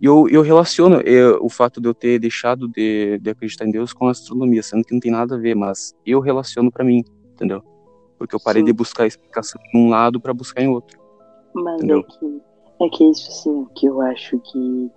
E 0.02 0.06
eu, 0.06 0.28
eu 0.28 0.42
relaciono 0.42 1.00
eu, 1.02 1.39
o 1.42 1.48
fato 1.48 1.80
de 1.80 1.88
eu 1.88 1.94
ter 1.94 2.20
deixado 2.20 2.68
de, 2.68 3.20
de 3.20 3.30
acreditar 3.30 3.66
em 3.66 3.72
Deus 3.72 3.94
com 3.94 4.08
a 4.08 4.12
astronomia, 4.12 4.62
sendo 4.62 4.84
que 4.84 4.92
não 4.92 5.00
tem 5.00 5.12
nada 5.12 5.36
a 5.36 5.38
ver, 5.38 5.56
mas 5.56 5.94
eu 6.06 6.20
relaciono 6.20 6.70
para 6.70 6.84
mim, 6.84 7.06
entendeu? 7.43 7.63
Porque 8.17 8.36
eu 8.36 8.39
parei 8.39 8.62
Sim. 8.62 8.67
de 8.67 8.73
buscar 8.73 9.06
explicação 9.06 9.62
em 9.73 9.86
um 9.86 9.89
lado 9.89 10.19
para 10.19 10.34
buscar 10.34 10.62
em 10.62 10.69
outro. 10.69 10.97
Mas 11.53 11.75
entendeu? 11.75 11.99
é 11.99 12.03
que, 12.03 12.41
é 12.82 12.89
que 12.89 13.10
isso, 13.10 13.29
assim, 13.29 13.67
que 13.75 13.86
eu 13.86 14.01
acho 14.01 14.39
que 14.39 14.91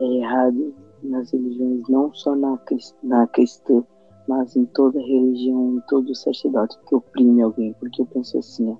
é 0.00 0.04
errado 0.04 0.74
nas 1.02 1.30
religiões, 1.30 1.82
não 1.88 2.12
só 2.14 2.34
na, 2.34 2.58
na 3.02 3.26
cristã, 3.28 3.84
mas 4.26 4.56
em 4.56 4.64
toda 4.66 4.98
religião, 4.98 5.76
em 5.76 5.80
todo 5.88 6.14
sacerdote 6.14 6.78
que 6.86 6.94
oprime 6.94 7.42
alguém. 7.42 7.74
Porque 7.74 8.02
eu 8.02 8.06
penso 8.06 8.38
assim, 8.38 8.70
ó, 8.70 8.76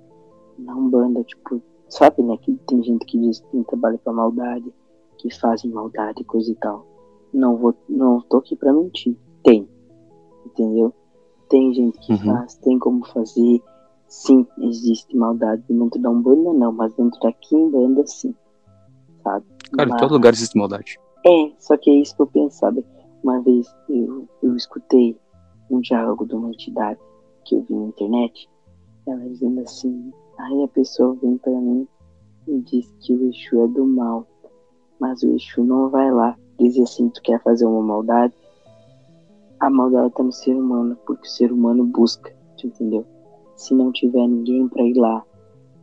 na 0.57 0.75
Umbanda, 0.75 1.23
tipo, 1.23 1.61
sabe, 1.87 2.23
né, 2.23 2.37
que 2.37 2.53
tem 2.67 2.83
gente 2.83 3.05
que 3.05 3.19
diz 3.19 3.39
que 3.39 3.63
trabalha 3.65 3.97
pra 3.97 4.13
maldade, 4.13 4.73
que 5.17 5.33
fazem 5.39 5.71
maldade, 5.71 6.23
coisa 6.23 6.51
e 6.51 6.55
tal. 6.55 6.85
Não 7.33 7.55
vou, 7.57 7.75
não 7.87 8.21
tô 8.21 8.37
aqui 8.37 8.55
pra 8.55 8.73
mentir. 8.73 9.15
Tem. 9.43 9.67
Entendeu? 10.45 10.93
Tem 11.51 11.71
gente 11.71 11.99
que 11.99 12.13
uhum. 12.13 12.17
faz, 12.19 12.55
tem 12.55 12.79
como 12.79 13.05
fazer, 13.05 13.61
Sim, 14.11 14.45
existe 14.59 15.15
maldade 15.15 15.63
dentro 15.69 15.97
da 16.01 16.09
Umbanda, 16.09 16.51
não, 16.51 16.73
mas 16.73 16.93
dentro 16.95 17.17
da 17.21 17.31
Kimbanda, 17.31 18.05
sim. 18.05 18.35
Sabe? 19.23 19.45
Cara, 19.71 19.89
mas... 19.89 19.97
em 19.97 20.03
todo 20.03 20.11
lugar 20.11 20.33
existe 20.33 20.57
maldade. 20.57 20.99
É, 21.25 21.51
só 21.57 21.77
que 21.77 21.89
é 21.89 21.93
isso 21.93 22.17
que 22.17 22.21
eu 22.21 22.27
pensava. 22.27 22.83
Uma 23.23 23.39
vez 23.39 23.73
eu, 23.87 24.27
eu 24.43 24.53
escutei 24.57 25.17
um 25.69 25.79
diálogo 25.79 26.25
de 26.25 26.35
uma 26.35 26.49
entidade 26.49 26.99
que 27.45 27.55
eu 27.55 27.61
vi 27.61 27.73
na 27.73 27.85
internet, 27.85 28.49
ela 29.07 29.29
dizendo 29.29 29.61
assim, 29.61 30.11
aí 30.37 30.61
a 30.61 30.67
pessoa 30.67 31.15
vem 31.15 31.37
para 31.37 31.53
mim 31.53 31.87
e 32.49 32.59
diz 32.59 32.93
que 32.99 33.13
o 33.15 33.29
Exu 33.29 33.63
é 33.63 33.67
do 33.69 33.85
mal, 33.85 34.27
mas 34.99 35.23
o 35.23 35.33
Exu 35.33 35.63
não 35.63 35.89
vai 35.89 36.11
lá 36.11 36.37
dizer 36.59 36.83
assim, 36.83 37.07
tu 37.07 37.21
quer 37.21 37.41
fazer 37.41 37.65
uma 37.65 37.81
maldade? 37.81 38.35
A 39.61 39.69
maldade 39.69 40.11
tá 40.15 40.23
no 40.23 40.31
ser 40.31 40.55
humano, 40.55 40.97
porque 41.05 41.27
o 41.27 41.29
ser 41.29 41.51
humano 41.51 41.85
busca, 41.85 42.35
entendeu? 42.63 43.05
Se 43.55 43.75
não 43.75 43.91
tiver 43.91 44.27
ninguém 44.27 44.67
para 44.67 44.83
ir 44.83 44.95
lá 44.95 45.23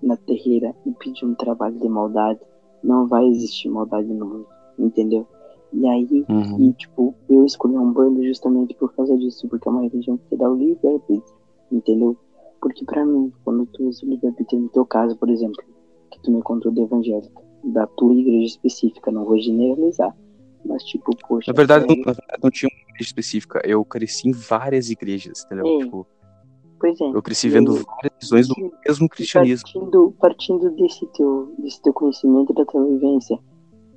na 0.03 0.17
terreira 0.17 0.75
e 0.85 0.91
pedir 0.91 1.25
um 1.25 1.35
trabalho 1.35 1.79
de 1.79 1.89
maldade, 1.89 2.41
não 2.83 3.07
vai 3.07 3.25
existir 3.29 3.69
maldade 3.69 4.13
no 4.13 4.27
mundo, 4.27 4.47
entendeu? 4.77 5.25
E 5.73 5.87
aí, 5.87 6.25
uhum. 6.29 6.61
e, 6.61 6.73
tipo, 6.73 7.15
eu 7.29 7.45
escolhi 7.45 7.77
um 7.77 7.93
bando 7.93 8.25
justamente 8.25 8.75
por 8.75 8.93
causa 8.95 9.17
disso, 9.17 9.47
porque 9.49 9.69
é 9.69 9.71
uma 9.71 9.83
religião 9.83 10.19
que 10.29 10.37
dá 10.37 10.51
o 10.51 10.57
livre-arbítrio, 10.57 11.37
entendeu? 11.71 12.17
Porque 12.61 12.85
para 12.85 13.07
mim, 13.07 13.33
quando 13.45 13.65
tu 13.67 13.85
usa 13.85 14.05
o 14.05 14.09
livre-arbítrio, 14.09 14.61
no 14.61 14.69
teu 14.71 14.85
caso, 14.85 15.17
por 15.17 15.31
exemplo, 15.31 15.63
que 16.11 16.21
tu 16.21 16.33
me 16.33 16.43
contou 16.43 16.73
da 16.73 16.83
evangélica, 16.83 17.43
da 17.63 17.87
tua 17.87 18.15
igreja 18.15 18.47
específica, 18.47 19.13
não 19.13 19.25
vou 19.25 19.39
generalizar, 19.39 20.17
mas 20.65 20.83
tipo, 20.85 21.13
poxa... 21.29 21.53
Na 21.53 21.57
verdade, 21.57 21.87
não, 21.87 21.97
na 21.97 22.13
verdade 22.13 22.39
não 22.43 22.51
tinha 22.51 22.71
uma 22.71 22.88
igreja 22.99 23.09
específica, 23.09 23.61
eu 23.65 23.85
cresci 23.85 24.29
em 24.29 24.33
várias 24.33 24.91
igrejas, 24.91 25.45
entendeu? 25.45 25.79
Tipo, 25.79 26.07
Pois 26.81 27.01
é. 27.01 27.09
Eu 27.09 27.23
cresci 27.23 27.49
vendo 27.49 27.75
várias 27.75 28.13
visões 28.21 28.49
do 28.49 28.55
mesmo 28.87 29.09
cristianismo. 29.09 29.67
Partindo, 29.67 30.15
partindo 30.21 30.71
desse, 30.77 31.07
teu, 31.09 31.53
desse 31.59 31.83
teu 31.83 31.93
conhecimento 31.93 32.53
da 32.55 32.65
tua 32.65 32.85
vivência, 32.85 33.39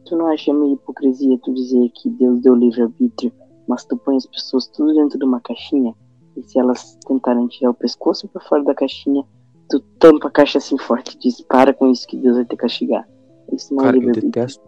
tu 0.06 0.16
não 0.16 0.28
acha 0.28 0.54
meio 0.54 0.74
hipocrisia 0.74 1.38
tu 1.44 1.54
dizer 1.54 1.92
que 1.96 2.10
Deus 2.10 2.42
deu 2.42 2.56
livre-arbítrio, 2.56 3.32
mas 3.68 3.86
tu 3.86 3.96
põe 3.98 4.18
as 4.18 4.26
pessoas 4.26 4.68
tudo 4.68 4.94
dentro 4.96 5.20
de 5.20 5.26
uma 5.26 5.40
caixinha, 5.42 5.94
e 6.36 6.44
se 6.44 6.60
elas 6.60 6.98
tentarem 7.08 7.48
tirar 7.48 7.72
o 7.72 7.76
pescoço 7.76 8.28
para 8.28 8.42
fora 8.42 8.64
da 8.64 8.74
caixinha, 8.74 9.24
tu 9.70 9.80
tampa 10.00 10.28
a 10.28 10.32
caixa 10.32 10.58
assim 10.58 10.78
forte 10.78 11.16
e 11.16 11.20
diz, 11.20 11.42
para 11.42 11.74
com 11.74 11.88
isso 11.92 12.08
que 12.08 12.18
Deus 12.18 12.36
vai 12.36 12.46
te 12.46 12.56
castigar. 12.56 13.08
Isso 13.54 13.74
não 13.76 13.84
é 13.84 13.86
Cara, 13.86 13.98
é 13.98 14.00
livre-arbítrio. 14.00 14.62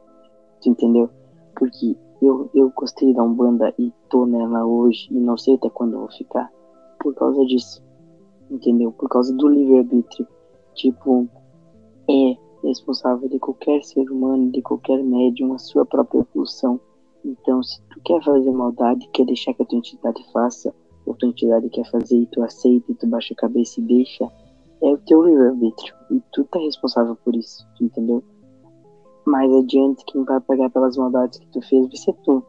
Tu 0.61 0.69
entendeu? 0.69 1.09
Porque 1.57 1.97
eu, 2.25 2.49
eu 2.53 2.71
gostei 2.75 3.13
da 3.13 3.23
Umbanda 3.23 3.73
e 3.77 3.91
tô 4.09 4.25
nela 4.25 4.65
hoje, 4.65 5.07
e 5.11 5.19
não 5.19 5.37
sei 5.37 5.55
até 5.55 5.69
quando 5.69 5.99
vou 5.99 6.11
ficar, 6.11 6.51
por 6.99 7.13
causa 7.15 7.45
disso 7.45 7.83
entendeu? 8.53 8.91
Por 8.91 9.09
causa 9.09 9.33
do 9.35 9.47
livre-arbítrio. 9.47 10.27
Tipo, 10.75 11.27
é 12.09 12.37
responsável 12.63 13.27
de 13.27 13.39
qualquer 13.39 13.83
ser 13.83 14.09
humano, 14.09 14.51
de 14.51 14.61
qualquer 14.61 15.03
médium, 15.03 15.53
a 15.53 15.57
sua 15.57 15.85
própria 15.85 16.19
evolução. 16.19 16.79
Então, 17.25 17.61
se 17.63 17.81
tu 17.89 17.99
quer 18.03 18.23
fazer 18.23 18.51
maldade, 18.51 19.07
quer 19.13 19.25
deixar 19.25 19.53
que 19.53 19.63
a 19.63 19.65
tua 19.65 19.77
entidade 19.77 20.23
faça, 20.31 20.73
ou 21.05 21.13
tua 21.15 21.29
entidade 21.29 21.69
quer 21.69 21.89
fazer 21.89 22.17
e 22.17 22.25
tu 22.27 22.41
aceita 22.41 22.91
e 22.91 22.95
tu 22.95 23.07
baixa 23.07 23.33
a 23.33 23.37
cabeça 23.37 23.79
e 23.79 23.83
deixa, 23.83 24.29
é 24.81 24.87
o 24.87 24.97
teu 24.97 25.23
livre-arbítrio. 25.23 25.93
E 26.11 26.21
tu 26.31 26.43
tá 26.45 26.59
responsável 26.59 27.15
por 27.15 27.35
isso, 27.35 27.65
entendeu? 27.79 28.23
Mais 29.25 29.51
adiante, 29.51 30.03
quem 30.05 30.23
vai 30.23 30.39
pagar 30.41 30.69
pelas 30.69 30.97
maldades 30.97 31.39
que 31.39 31.47
tu 31.47 31.61
fez 31.61 31.87
vai 31.87 31.95
ser 31.95 32.13
tu, 32.23 32.43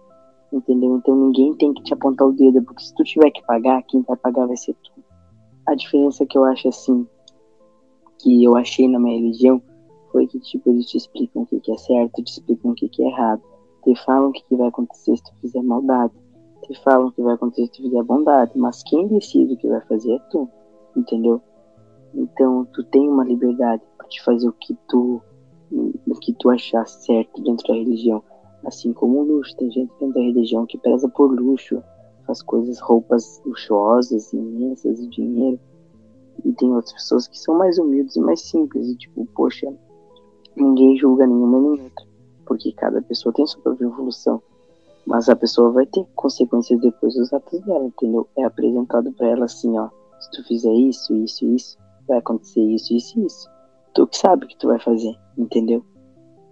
entendeu? 0.53 0.97
Então 0.97 1.15
ninguém 1.15 1.55
tem 1.55 1.73
que 1.73 1.83
te 1.83 1.95
apontar 1.95 2.29
o 2.29 2.33
dedo, 2.33 2.63
porque 2.63 2.83
se 2.83 2.95
tu 2.95 3.05
tiver 3.05 3.31
que 3.31 3.45
pagar, 3.47 3.83
quem 3.85 4.03
vai 4.03 4.17
pagar 4.17 4.47
vai 4.47 4.57
ser 4.57 4.75
tu. 4.83 4.93
A 5.67 5.75
diferença 5.75 6.27
que 6.27 6.37
eu 6.37 6.45
acho 6.45 6.69
assim, 6.69 7.07
que 8.19 8.43
eu 8.43 8.57
achei 8.57 8.89
na 8.89 8.99
minha 8.99 9.17
religião, 9.17 9.63
foi 10.15 10.29
que, 10.29 10.39
tipo, 10.39 10.71
eles 10.71 10.87
te 10.87 10.97
explicam 10.97 11.43
o 11.43 11.47
que, 11.47 11.59
que 11.59 11.73
é 11.73 11.77
certo, 11.77 12.23
te 12.23 12.31
explicam 12.31 12.71
o 12.71 12.75
que, 12.75 12.89
que 12.89 13.03
é 13.03 13.09
errado. 13.09 13.43
Te 13.83 13.95
falam 14.05 14.29
o 14.29 14.33
que, 14.33 14.45
que 14.45 14.57
vai 14.57 14.69
acontecer 14.69 15.17
se 15.17 15.25
tu 15.25 15.33
fizer 15.41 15.61
maldade. 15.61 16.13
Te 16.63 16.81
falam 16.83 17.09
o 17.09 17.13
que 17.13 17.21
vai 17.21 17.35
acontecer 17.35 17.67
se 17.67 17.73
tu 17.73 17.83
fizer 17.83 18.03
bondade. 18.05 18.53
Mas 18.55 18.83
quem 18.85 19.09
decide 19.09 19.55
o 19.55 19.57
que 19.57 19.69
vai 19.69 19.81
fazer 19.83 20.15
é 20.15 20.19
tu, 20.31 20.49
entendeu? 20.97 21.43
Então, 22.15 22.65
tu 22.73 22.85
tem 22.85 23.09
uma 23.09 23.25
liberdade 23.25 23.83
para 23.99 24.07
te 24.07 24.23
fazer 24.23 24.49
o 24.49 24.53
que 24.53 24.75
tu, 24.89 25.21
o 25.75 26.15
que 26.21 26.33
tu 26.35 26.51
achar 26.51 26.87
certo 26.87 27.43
dentro 27.43 27.67
da 27.67 27.75
religião. 27.75 28.23
Assim 28.65 28.93
como 28.93 29.21
o 29.21 29.25
luxo. 29.25 29.57
Tem 29.57 29.71
gente 29.71 29.93
dentro 30.01 30.15
da 30.15 30.21
religião 30.21 30.67
que 30.67 30.79
preza 30.79 31.09
por 31.09 31.31
luxo, 31.31 31.83
faz 32.27 32.43
coisas, 32.43 32.81
roupas 32.81 33.43
luxuosas, 33.45 34.33
imensas, 34.33 35.01
e 35.01 35.07
dinheiro. 35.09 35.61
E 36.45 36.53
tem 36.53 36.71
outras 36.71 36.93
pessoas 36.93 37.29
que 37.29 37.39
são 37.39 37.57
mais 37.57 37.79
humildes 37.79 38.17
e 38.17 38.21
mais 38.21 38.41
simples. 38.41 38.89
E 38.89 38.97
tipo, 38.97 39.27
poxa, 39.35 39.73
ninguém 40.57 40.97
julga 40.97 41.27
nenhuma 41.27 41.61
nem 41.61 41.83
outra. 41.83 42.07
Porque 42.47 42.73
cada 42.73 43.03
pessoa 43.03 43.33
tem 43.33 43.47
sua 43.47 43.63
própria 43.63 43.87
evolução. 43.87 44.43
Mas 45.07 45.29
a 45.29 45.37
pessoa 45.37 45.71
vai 45.71 45.87
ter 45.87 46.05
consequências 46.15 46.81
depois 46.81 47.15
dos 47.15 47.33
atos 47.33 47.61
dela, 47.61 47.85
entendeu? 47.85 48.27
É 48.37 48.45
apresentado 48.45 49.13
para 49.13 49.29
ela 49.29 49.45
assim, 49.45 49.79
ó. 49.79 49.89
Se 50.21 50.31
tu 50.31 50.45
fizer 50.45 50.73
isso, 50.73 51.15
isso, 51.17 51.45
isso, 51.47 51.77
vai 52.09 52.19
acontecer 52.19 52.63
isso, 52.63 52.95
isso 52.95 53.21
isso. 53.21 53.51
Tu 53.95 54.07
que 54.07 54.17
sabe 54.17 54.47
o 54.47 54.49
que 54.49 54.57
tu 54.57 54.69
vai 54.69 54.79
fazer, 54.81 55.15
entendeu? 55.37 55.85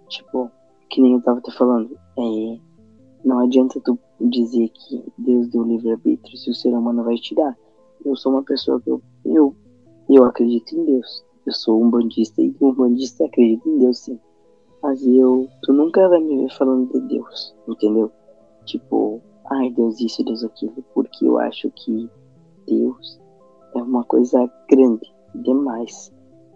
Tipo, 0.09 0.49
que 0.89 1.01
nem 1.01 1.13
eu 1.13 1.21
tava 1.21 1.41
te 1.41 1.51
falando. 1.57 1.97
É, 2.17 2.59
não 3.25 3.39
adianta 3.39 3.79
tu 3.81 3.97
dizer 4.19 4.69
que 4.69 5.03
Deus 5.17 5.47
deu 5.49 5.63
livre-arbítrio 5.63 6.37
se 6.37 6.49
o 6.49 6.55
ser 6.55 6.69
humano 6.69 7.03
vai 7.03 7.15
tirar. 7.15 7.57
Eu 8.05 8.15
sou 8.15 8.33
uma 8.33 8.43
pessoa 8.43 8.81
que 8.81 8.89
eu, 8.89 9.01
eu 9.25 9.55
eu 10.09 10.25
acredito 10.25 10.75
em 10.75 10.85
Deus. 10.85 11.25
Eu 11.45 11.53
sou 11.53 11.81
um 11.81 11.89
bandista 11.89 12.41
e 12.41 12.55
um 12.61 12.73
bandista 12.73 13.25
acredita 13.25 13.67
em 13.67 13.79
Deus 13.79 13.99
sim. 13.99 14.19
Mas 14.81 15.05
eu, 15.05 15.47
tu 15.61 15.73
nunca 15.73 16.07
vai 16.09 16.19
me 16.19 16.43
ver 16.43 16.53
falando 16.53 16.91
de 16.91 16.99
Deus, 17.07 17.55
entendeu? 17.67 18.11
Tipo, 18.65 19.21
ai 19.49 19.69
Deus 19.71 19.99
isso, 19.99 20.23
Deus 20.23 20.43
aquilo, 20.43 20.83
porque 20.93 21.25
eu 21.25 21.37
acho 21.39 21.69
que 21.71 22.09
Deus 22.67 23.19
é 23.75 23.81
uma 23.81 24.03
coisa 24.03 24.49
grande 24.69 25.13
demais 25.35 26.11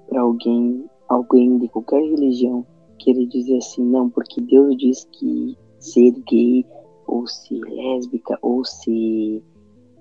para 0.10 0.22
alguém, 0.22 0.86
alguém 1.08 1.58
de 1.58 1.68
qualquer 1.68 2.02
religião 2.02 2.66
querer 3.00 3.26
dizer 3.28 3.58
assim, 3.58 3.84
não, 3.84 4.10
porque 4.10 4.42
Deus 4.42 4.76
diz 4.78 5.06
que 5.12 5.58
ser 5.80 6.12
gay 6.30 6.66
ou 7.06 7.28
ser 7.28 7.60
lésbica 7.60 8.38
ou 8.42 8.66
ser 8.66 9.44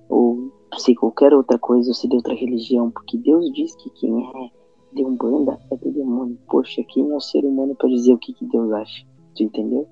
ou 0.08 0.50
se 0.78 0.94
qualquer 0.94 1.32
outra 1.32 1.58
coisa 1.58 1.90
ou 1.90 1.94
se 1.94 2.08
de 2.08 2.16
outra 2.16 2.34
religião, 2.34 2.90
porque 2.90 3.16
Deus 3.18 3.52
diz 3.52 3.74
que 3.76 3.90
quem 3.90 4.24
é 4.24 4.50
de 4.92 5.04
Umbanda 5.04 5.58
é 5.70 5.76
do 5.76 5.90
demônio. 5.90 6.38
Poxa, 6.48 6.82
quem 6.88 7.10
é 7.10 7.14
o 7.14 7.20
ser 7.20 7.44
humano 7.44 7.74
para 7.74 7.88
dizer 7.88 8.12
o 8.12 8.18
que, 8.18 8.32
que 8.32 8.44
Deus 8.46 8.72
acha? 8.72 9.06
Tu 9.34 9.44
entendeu? 9.44 9.86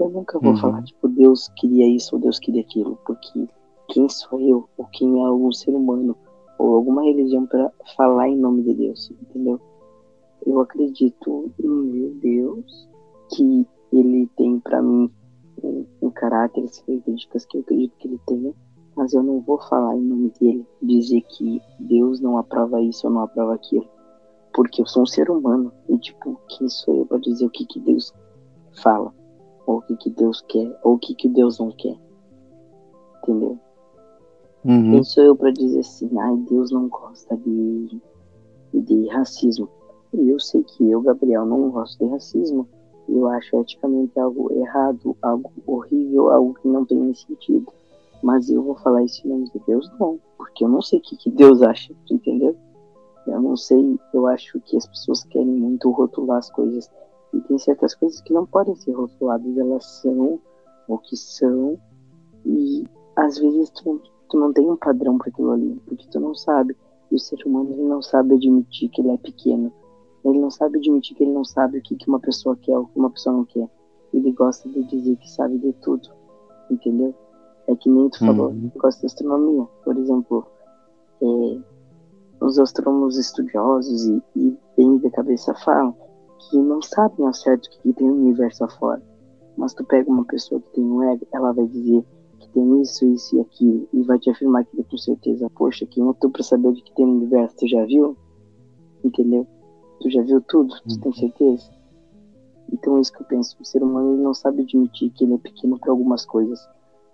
Eu 0.00 0.08
nunca 0.10 0.38
vou 0.38 0.52
uhum. 0.52 0.56
falar, 0.56 0.82
tipo, 0.82 1.08
Deus 1.08 1.48
queria 1.56 1.86
isso 1.86 2.16
ou 2.16 2.20
Deus 2.20 2.38
queria 2.38 2.62
aquilo, 2.62 2.98
porque 3.06 3.46
quem 3.88 4.08
sou 4.08 4.40
eu, 4.40 4.68
ou 4.76 4.86
quem 4.86 5.22
é 5.22 5.26
algum 5.26 5.52
ser 5.52 5.70
humano, 5.70 6.16
ou 6.58 6.76
alguma 6.76 7.04
religião 7.04 7.46
para 7.46 7.70
falar 7.96 8.28
em 8.28 8.36
nome 8.36 8.62
de 8.62 8.74
Deus, 8.74 9.12
entendeu? 9.22 9.60
Eu 10.46 10.60
acredito 10.60 11.50
em 11.58 11.68
meu 11.68 12.14
Deus, 12.14 12.88
que 13.34 13.66
ele 13.92 14.28
tem 14.36 14.60
para 14.60 14.82
mim 14.82 15.10
um, 15.62 15.86
um 16.02 16.10
caráter, 16.10 16.64
as 16.64 16.80
características 16.80 17.46
que 17.46 17.56
eu 17.56 17.60
acredito 17.62 17.96
que 17.98 18.08
ele 18.08 18.20
tenha, 18.26 18.54
mas 18.96 19.12
eu 19.12 19.22
não 19.22 19.40
vou 19.40 19.58
falar 19.58 19.96
em 19.96 20.02
nome 20.02 20.32
dele, 20.40 20.66
dizer 20.82 21.22
que 21.22 21.60
Deus 21.80 22.20
não 22.20 22.38
aprova 22.38 22.80
isso 22.80 23.06
ou 23.06 23.12
não 23.12 23.22
aprova 23.22 23.54
aquilo. 23.54 23.88
Porque 24.52 24.82
eu 24.82 24.86
sou 24.86 25.02
um 25.02 25.06
ser 25.06 25.30
humano 25.30 25.72
e, 25.88 25.98
tipo, 25.98 26.38
quem 26.48 26.68
sou 26.68 26.94
eu 26.94 27.06
para 27.06 27.18
dizer 27.18 27.46
o 27.46 27.50
que, 27.50 27.66
que 27.66 27.80
Deus 27.80 28.12
fala? 28.82 29.12
Ou 29.66 29.78
o 29.78 29.82
que, 29.82 29.96
que 29.96 30.10
Deus 30.10 30.42
quer? 30.42 30.78
Ou 30.84 30.94
o 30.94 30.98
que, 30.98 31.14
que 31.14 31.28
Deus 31.28 31.58
não 31.58 31.72
quer? 31.72 31.98
Entendeu? 33.22 33.58
Uhum. 34.64 34.92
Quem 34.92 35.04
sou 35.04 35.24
eu 35.24 35.36
para 35.36 35.50
dizer 35.50 35.80
assim, 35.80 36.08
ai, 36.18 36.36
Deus 36.48 36.70
não 36.70 36.88
gosta 36.88 37.36
de, 37.36 38.00
de 38.72 39.08
racismo? 39.08 39.68
E 40.14 40.28
eu 40.30 40.38
sei 40.38 40.62
que 40.62 40.88
eu, 40.88 41.00
Gabriel, 41.00 41.44
não 41.44 41.70
gosto 41.70 41.98
de 41.98 42.10
racismo. 42.10 42.68
Eu 43.08 43.26
acho 43.28 43.60
eticamente 43.60 44.18
algo 44.18 44.52
errado, 44.52 45.16
algo 45.20 45.52
horrível, 45.66 46.30
algo 46.30 46.54
que 46.54 46.68
não 46.68 46.84
tem 46.84 47.12
sentido. 47.14 47.66
Mas 48.22 48.48
eu 48.48 48.62
vou 48.62 48.76
falar 48.76 49.02
isso 49.02 49.26
em 49.26 49.30
nome 49.30 49.50
de 49.50 49.60
Deus, 49.66 49.90
não. 49.98 50.18
Porque 50.38 50.64
eu 50.64 50.68
não 50.68 50.80
sei 50.80 51.00
o 51.00 51.02
que, 51.02 51.16
que 51.16 51.30
Deus 51.30 51.62
acha, 51.62 51.92
entendeu? 52.10 52.56
Eu 53.26 53.40
não 53.40 53.56
sei, 53.56 53.98
eu 54.12 54.26
acho 54.26 54.60
que 54.60 54.76
as 54.76 54.86
pessoas 54.86 55.24
querem 55.24 55.46
muito 55.46 55.90
rotular 55.90 56.38
as 56.38 56.50
coisas. 56.50 56.90
E 57.32 57.40
tem 57.40 57.58
certas 57.58 57.94
coisas 57.94 58.20
que 58.20 58.32
não 58.32 58.46
podem 58.46 58.76
ser 58.76 58.92
rotuladas, 58.92 59.58
elas 59.58 59.84
são 60.00 60.40
o 60.86 60.98
que 60.98 61.16
são. 61.16 61.78
E 62.46 62.84
às 63.16 63.38
vezes 63.38 63.70
tu, 63.70 64.00
tu 64.28 64.38
não 64.38 64.52
tem 64.52 64.70
um 64.70 64.76
padrão 64.76 65.18
para 65.18 65.28
aquilo 65.28 65.50
ali, 65.50 65.80
porque 65.86 66.06
tu 66.08 66.20
não 66.20 66.34
sabe. 66.34 66.76
E 67.10 67.16
o 67.16 67.18
ser 67.18 67.38
humano 67.44 67.72
ele 67.72 67.82
não 67.82 68.00
sabe 68.00 68.34
admitir 68.34 68.88
que 68.90 69.00
ele 69.00 69.10
é 69.10 69.16
pequeno. 69.16 69.72
Ele 70.24 70.38
não 70.38 70.50
sabe 70.50 70.78
admitir 70.78 71.16
que 71.16 71.22
ele 71.22 71.32
não 71.32 71.44
sabe 71.44 71.78
o 71.78 71.82
que, 71.82 71.96
que 71.96 72.08
uma 72.08 72.18
pessoa 72.18 72.56
quer 72.56 72.76
ou 72.76 72.84
o 72.84 72.86
que 72.86 72.98
uma 72.98 73.10
pessoa 73.10 73.36
não 73.36 73.44
quer. 73.44 73.68
Ele 74.12 74.32
gosta 74.32 74.68
de 74.68 74.82
dizer 74.84 75.16
que 75.16 75.30
sabe 75.30 75.58
de 75.58 75.72
tudo, 75.74 76.08
entendeu? 76.70 77.14
É 77.66 77.74
que 77.74 77.90
nem 77.90 78.08
tu 78.08 78.18
falou, 78.20 78.48
uhum. 78.48 78.70
gosto 78.76 79.00
de 79.00 79.06
astronomia. 79.06 79.66
Por 79.84 79.96
exemplo, 79.96 80.46
é, 81.22 81.58
os 82.40 82.58
astrônomos 82.58 83.18
estudiosos 83.18 84.06
e, 84.06 84.22
e, 84.36 84.56
bem 84.76 84.98
de 84.98 85.10
cabeça 85.10 85.54
falam 85.64 85.96
que 86.38 86.56
não 86.58 86.80
sabem 86.82 87.26
ao 87.26 87.32
certo 87.32 87.66
o 87.66 87.70
que, 87.70 87.78
que 87.82 87.92
tem 87.94 88.06
no 88.06 88.14
universo 88.14 88.64
afora. 88.64 89.02
Mas 89.56 89.72
tu 89.74 89.84
pega 89.84 90.10
uma 90.10 90.24
pessoa 90.24 90.60
que 90.60 90.70
tem 90.74 90.84
um 90.84 91.02
ego, 91.02 91.26
ela 91.32 91.52
vai 91.52 91.66
dizer 91.66 92.04
que 92.38 92.48
tem 92.48 92.82
isso, 92.82 93.06
isso 93.06 93.36
e 93.36 93.40
aquilo, 93.40 93.88
e 93.92 94.02
vai 94.02 94.18
te 94.18 94.30
afirmar 94.30 94.62
aquilo 94.62 94.84
com 94.84 94.96
certeza. 94.96 95.50
Poxa, 95.54 95.86
quem 95.86 96.08
é 96.08 96.12
tu 96.20 96.30
pra 96.30 96.42
saber 96.42 96.68
o 96.68 96.74
que 96.74 96.94
tem 96.94 97.06
no 97.06 97.16
universo? 97.16 97.56
Tu 97.56 97.68
já 97.68 97.84
viu? 97.84 98.16
Entendeu? 99.02 99.46
Tu 100.00 100.10
já 100.10 100.22
viu 100.22 100.40
tudo? 100.42 100.74
Tu 100.88 101.00
tem 101.00 101.12
uhum. 101.12 101.18
certeza? 101.18 101.70
Então 102.72 102.96
é 102.96 103.00
isso 103.00 103.12
que 103.12 103.22
eu 103.22 103.26
penso. 103.26 103.56
O 103.60 103.64
ser 103.64 103.82
humano 103.82 104.14
ele 104.14 104.22
não 104.22 104.34
sabe 104.34 104.62
admitir 104.62 105.10
que 105.10 105.24
ele 105.24 105.34
é 105.34 105.38
pequeno 105.38 105.78
para 105.78 105.90
algumas 105.90 106.24
coisas 106.24 106.60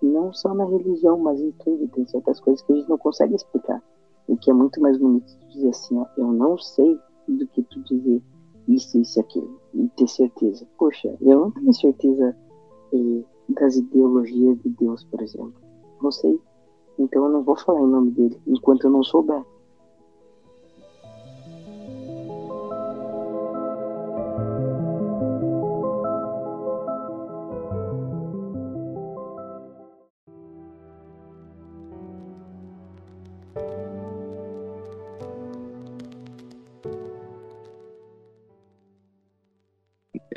não 0.03 0.33
só 0.33 0.55
na 0.55 0.65
religião, 0.65 1.19
mas 1.19 1.41
em 1.41 1.53
tudo. 1.53 1.89
Tem 1.89 2.07
certas 2.07 2.41
coisas 2.41 2.63
que 2.63 2.73
a 2.73 2.77
gente 2.77 2.89
não 2.89 2.99
consegue 2.99 3.35
explicar. 3.35 3.83
O 4.27 4.37
que 4.37 4.51
é 4.51 4.55
muito 4.55 4.81
mais 4.81 4.97
bonito 4.99 5.37
dizer 5.51 5.71
assim, 5.71 5.99
ó, 5.99 6.07
eu 6.17 6.33
não 6.33 6.57
sei 6.59 6.99
do 7.29 7.47
que 7.49 7.63
tu 7.63 7.81
dizer 7.83 8.23
isso, 8.69 8.99
isso 8.99 9.19
e 9.19 9.21
aquilo. 9.21 9.61
E 9.75 9.89
ter 9.89 10.09
certeza. 10.09 10.67
Poxa, 10.79 11.17
eu 11.21 11.41
não 11.41 11.51
tenho 11.51 11.75
certeza 11.75 12.37
eh, 12.93 13.25
das 13.49 13.77
ideologias 13.77 14.59
de 14.61 14.69
Deus, 14.71 15.05
por 15.05 15.21
exemplo. 15.21 15.55
Não 16.01 16.11
sei. 16.11 16.41
Então 16.99 17.25
eu 17.25 17.31
não 17.31 17.43
vou 17.43 17.57
falar 17.57 17.81
em 17.81 17.89
nome 17.89 18.11
dele 18.13 18.41
enquanto 18.47 18.85
eu 18.85 18.91
não 18.91 19.03
souber. 19.03 19.45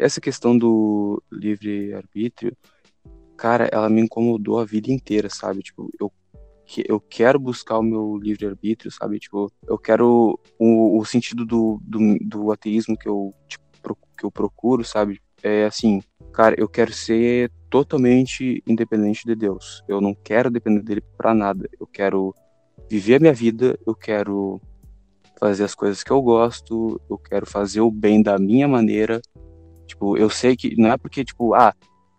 Essa 0.04 0.20
questão 0.20 0.58
do 0.58 1.22
livre-arbítrio, 1.32 2.56
cara, 3.38 3.70
ela 3.72 3.90
me 3.90 4.02
incomodou 4.02 4.60
a 4.60 4.66
vida 4.66 4.92
inteira, 4.92 5.30
sabe? 5.30 5.62
Tipo, 5.62 5.90
eu, 6.00 6.12
eu 6.88 7.00
quero 7.00 7.40
buscar 7.40 7.80
o 7.80 7.84
meu 7.84 8.18
livre-arbítrio, 8.18 8.92
sabe? 8.92 9.20
Tipo, 9.20 9.52
eu 9.66 9.78
quero 9.78 10.38
o, 10.60 11.00
o 11.00 11.06
sentido 11.06 11.46
do, 11.46 11.80
do, 11.82 12.18
do 12.20 12.52
ateísmo 12.52 12.98
que 12.98 13.08
eu, 13.08 13.34
tipo, 13.48 13.64
que 14.18 14.26
eu 14.26 14.32
procuro, 14.32 14.84
sabe? 14.84 15.22
É 15.42 15.66
assim, 15.66 16.02
cara, 16.34 16.56
eu 16.58 16.68
quero 16.68 16.94
ser 16.94 17.52
totalmente 17.70 18.62
independente 18.68 19.26
de 19.26 19.36
Deus. 19.36 19.84
Eu 19.88 20.00
não 20.00 20.14
quero 20.14 20.52
depender 20.52 20.82
dele 20.82 21.02
para 21.18 21.34
nada. 21.34 21.70
Eu 21.80 21.88
quero 21.88 22.34
viver 22.90 23.16
a 23.16 23.20
minha 23.20 23.34
vida, 23.34 23.78
eu 23.86 23.96
quero 23.96 24.62
fazer 25.40 25.64
as 25.64 25.76
coisas 25.76 26.04
que 26.04 26.12
eu 26.12 26.22
gosto, 26.22 27.02
eu 27.10 27.18
quero 27.18 27.46
fazer 27.46 27.82
o 27.82 27.92
bem 27.92 28.22
da 28.22 28.38
minha 28.38 28.68
maneira, 28.68 29.22
Tipo, 29.94 30.18
eu 30.18 30.28
sei 30.28 30.56
que 30.56 30.76
não 30.76 30.92
é 30.92 30.98
porque, 30.98 31.24
tipo, 31.24 31.54
ah, 31.54 31.72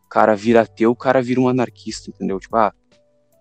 o 0.05 0.09
cara 0.09 0.37
vira 0.37 0.61
ateu, 0.61 0.93
o 0.93 0.97
cara 0.97 1.21
vira 1.21 1.41
um 1.41 1.49
anarquista, 1.49 2.09
entendeu? 2.09 2.39
Tipo, 2.39 2.57
ah, 2.57 2.73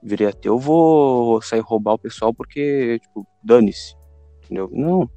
virei 0.01 0.27
ateu, 0.27 0.57
vou 0.57 1.39
sair 1.39 1.59
roubar 1.59 1.93
o 1.93 1.99
pessoal 1.99 2.33
porque, 2.33 2.99
tipo, 2.99 3.27
dane-se, 3.43 3.95
entendeu? 4.43 4.69
Não. 4.73 5.07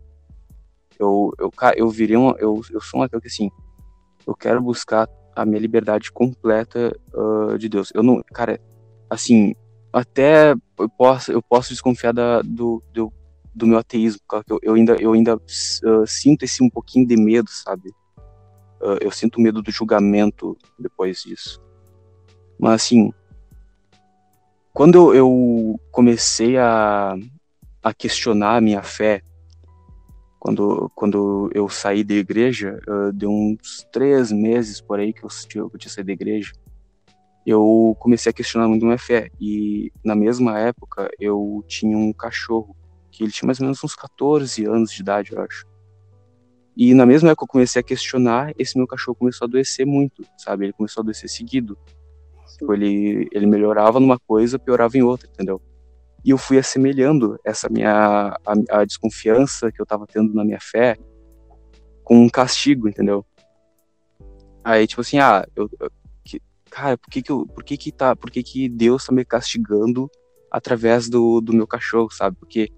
Eu, 0.98 1.32
eu, 1.38 1.50
eu 1.76 1.88
virei 1.88 2.16
um, 2.16 2.30
eu, 2.36 2.60
eu 2.70 2.80
sou 2.82 3.00
um 3.00 3.02
ateu 3.02 3.18
que, 3.18 3.28
assim, 3.28 3.50
eu 4.26 4.34
quero 4.34 4.60
buscar 4.60 5.08
a 5.34 5.46
minha 5.46 5.60
liberdade 5.60 6.12
completa 6.12 6.94
uh, 7.14 7.56
de 7.56 7.70
Deus. 7.70 7.90
Eu 7.94 8.02
não, 8.02 8.22
cara, 8.34 8.60
assim, 9.08 9.54
até 9.90 10.52
eu 10.52 10.88
posso, 10.90 11.32
eu 11.32 11.40
posso 11.40 11.70
desconfiar 11.70 12.12
da, 12.12 12.42
do, 12.42 12.82
do, 12.92 13.10
do 13.54 13.66
meu 13.66 13.78
ateísmo, 13.78 14.20
eu, 14.46 14.58
eu 14.62 14.74
ainda, 14.74 14.96
eu 15.00 15.14
ainda 15.14 15.36
uh, 15.36 16.06
sinto 16.06 16.42
esse 16.44 16.62
um 16.62 16.68
pouquinho 16.68 17.06
de 17.06 17.16
medo, 17.16 17.48
sabe? 17.50 17.94
Uh, 18.81 18.99
eu 19.01 19.11
sinto 19.11 19.41
medo 19.41 19.62
do 19.62 19.70
julgamento 19.70 20.57
depois 20.79 21.22
disso. 21.22 21.61
Mas 22.59 22.83
assim, 22.83 23.12
quando 24.72 25.14
eu 25.14 25.81
comecei 25.91 26.59
a, 26.59 27.16
a 27.83 27.95
questionar 27.95 28.57
a 28.57 28.61
minha 28.61 28.83
fé, 28.83 29.22
quando, 30.39 30.91
quando 30.95 31.51
eu 31.55 31.68
saí 31.68 32.05
da 32.05 32.14
igreja, 32.14 32.81
uh, 32.87 33.12
deu 33.12 33.31
uns 33.31 33.87
três 33.91 34.31
meses 34.31 34.81
por 34.81 35.01
aí 35.01 35.12
que 35.12 35.24
eu, 35.24 35.31
eu 35.55 35.79
tinha 35.79 35.91
saído 35.91 36.07
da 36.07 36.12
igreja, 36.12 36.53
eu 37.47 37.97
comecei 38.01 38.31
a 38.31 38.33
questionar 38.33 38.68
muito 38.68 38.85
minha 38.85 38.99
fé. 38.99 39.31
E 39.41 39.93
na 40.05 40.14
mesma 40.14 40.59
época 40.59 41.09
eu 41.18 41.64
tinha 41.66 41.97
um 41.97 42.12
cachorro, 42.12 42.77
que 43.11 43.22
ele 43.22 43.33
tinha 43.33 43.47
mais 43.47 43.61
ou 43.61 43.64
menos 43.64 43.83
uns 43.83 43.95
14 43.95 44.64
anos 44.64 44.91
de 44.91 45.01
idade, 45.01 45.33
eu 45.33 45.41
acho. 45.41 45.64
E 46.77 46.93
na 46.93 47.07
mesma 47.07 47.31
época 47.31 47.47
que 47.47 47.51
eu 47.51 47.53
comecei 47.53 47.81
a 47.81 47.83
questionar, 47.83 48.53
esse 48.59 48.77
meu 48.77 48.87
cachorro 48.87 49.16
começou 49.16 49.47
a 49.47 49.49
adoecer 49.49 49.87
muito, 49.87 50.22
sabe? 50.37 50.66
Ele 50.66 50.72
começou 50.74 51.01
a 51.01 51.03
adoecer 51.03 51.31
seguido. 51.31 51.79
Tipo, 52.59 52.74
ele, 52.74 53.29
ele 53.33 53.47
melhorava 53.47 53.99
numa 53.99 54.18
coisa, 54.18 54.59
piorava 54.59 54.97
em 54.97 55.03
outra, 55.03 55.29
entendeu? 55.29 55.61
E 56.24 56.31
eu 56.31 56.39
fui 56.39 56.59
assemelhando 56.59 57.39
essa 57.45 57.68
minha 57.68 58.37
a, 58.45 58.81
a 58.81 58.85
desconfiança 58.85 59.72
que 59.72 59.81
eu 59.81 59.87
tava 59.87 60.07
tendo 60.07 60.35
na 60.35 60.45
minha 60.45 60.59
fé 60.61 60.99
com 62.05 62.18
um 62.18 62.29
castigo, 62.29 62.89
entendeu? 62.89 63.24
Aí, 64.62 64.87
tipo 64.87 65.01
assim, 65.01 65.18
ah, 65.18 65.47
eu, 65.55 65.70
eu 65.79 65.91
que, 66.24 66.43
cara, 66.70 66.99
por 66.99 67.09
que 67.09 67.22
que, 67.22 67.31
eu, 67.33 67.47
por 67.47 67.64
que 67.64 67.77
que 67.77 67.93
tá, 67.93 68.16
por 68.16 68.31
que 68.31 68.43
que 68.43 68.68
Deus 68.68 69.07
tá 69.07 69.12
me 69.12 69.24
castigando 69.24 70.11
através 70.51 71.09
do, 71.09 71.41
do 71.41 71.53
meu 71.53 71.66
cachorro, 71.66 72.11
sabe? 72.11 72.37
Porque, 72.39 72.70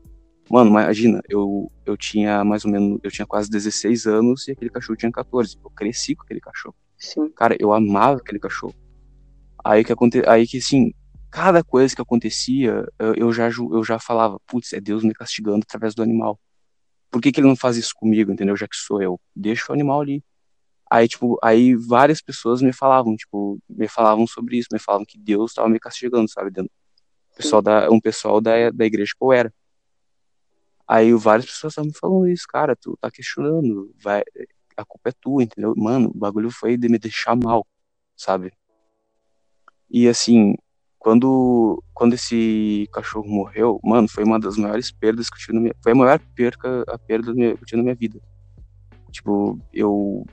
mano, 0.51 0.71
imagina, 0.71 1.23
eu, 1.29 1.71
eu 1.85 1.97
tinha 1.97 2.45
mais 2.45 2.65
ou 2.65 2.71
menos, 2.71 2.99
eu 3.03 3.11
tinha 3.11 3.27
quase 3.27 3.51
16 3.51 4.07
anos 4.07 4.49
e 4.49 4.53
aquele 4.53 4.71
cachorro 4.71 4.97
tinha 4.97 5.13
14. 5.13 5.57
Eu 5.63 5.71
cresci 5.71 6.15
com 6.15 6.23
aquele 6.23 6.41
cachorro. 6.41 6.75
Sim. 6.97 7.31
Cara, 7.31 7.57
eu 7.59 7.73
amava 7.73 8.19
aquele 8.19 8.39
cachorro. 8.39 8.75
Aí 9.65 9.85
que 9.85 9.93
aconte... 9.93 10.23
aí 10.27 10.47
que 10.47 10.59
assim, 10.59 10.93
cada 11.31 11.63
coisa 11.63 11.95
que 11.95 12.03
acontecia, 12.03 12.87
eu 13.17 13.33
já 13.33 13.49
eu 13.49 13.85
já 13.85 13.99
falava, 13.99 14.41
putz, 14.47 14.73
é 14.73 14.81
Deus 14.81 15.03
me 15.05 15.13
castigando 15.13 15.65
através 15.67 15.95
do 15.95 16.03
animal. 16.03 16.39
Por 17.11 17.23
que, 17.23 17.33
que 17.33 17.41
ele 17.41 17.49
não 17.49 17.57
faz 17.57 17.77
isso 17.77 17.95
comigo, 17.95 18.31
entendeu? 18.31 18.57
Já 18.57 18.67
que 18.69 18.77
sou 18.77 19.03
eu, 19.03 19.21
deixa 19.35 19.71
o 19.71 19.75
animal 19.75 20.01
ali. 20.01 20.23
Aí, 20.91 21.07
tipo, 21.07 21.39
aí 21.43 21.75
várias 21.75 22.23
pessoas 22.23 22.63
me 22.63 22.73
falavam, 22.73 23.15
tipo, 23.15 23.59
me 23.69 23.89
falavam 23.89 24.27
sobre 24.27 24.57
isso, 24.59 24.69
me 24.73 24.79
falavam 24.79 25.05
que 25.07 25.19
Deus 25.19 25.51
estava 25.51 25.69
me 25.69 25.79
castigando, 25.79 26.31
sabe? 26.31 26.51
Dentro. 26.51 26.71
Pessoal 27.37 27.63
da, 27.63 27.91
um 27.91 28.01
pessoal 28.01 28.41
da, 28.41 28.71
da 28.71 28.85
igreja 28.87 29.13
que 29.17 29.25
eu 29.25 29.33
era. 29.33 29.53
Aí 30.89 31.13
várias 31.13 31.47
pessoas 31.47 31.73
estavam 31.73 31.89
me 31.89 31.95
falando 31.95 32.29
isso, 32.29 32.47
cara, 32.49 32.75
tu 32.75 32.97
tá 32.99 33.11
questionando, 33.11 33.95
vai, 34.03 34.23
a 34.75 34.85
culpa 34.85 35.11
é 35.11 35.13
tua, 35.13 35.43
entendeu? 35.43 35.75
Mano, 35.77 36.11
o 36.15 36.19
bagulho 36.19 36.51
foi 36.51 36.79
de 36.79 36.89
me 36.89 36.99
deixar 36.99 37.37
mal, 37.37 37.67
sabe? 38.17 38.53
E 39.91 40.09
assim, 40.09 40.55
quando, 40.99 41.83
quando 41.93 42.15
esse 42.15 42.89
cachorro 42.93 43.29
morreu, 43.29 43.79
mano, 43.85 44.09
foi 44.09 44.25
uma 44.25 44.41
das 44.41 44.57
maiores 44.57 44.91
perdas 44.91 45.29
que 45.29 45.37
eu 45.37 45.41
tive 45.41 45.53
na 45.55 45.61
minha 45.61 45.75
Foi 45.83 45.93
a 45.93 45.95
maior 45.95 46.19
perca, 46.35 46.85
a 46.89 46.99
perda 46.99 47.35
que 47.35 47.41
eu 47.41 47.67
tive 47.67 47.77
na 47.77 47.83
minha 47.83 47.95
vida. 47.95 48.21
Tipo, 49.11 49.59
eu. 49.73 50.27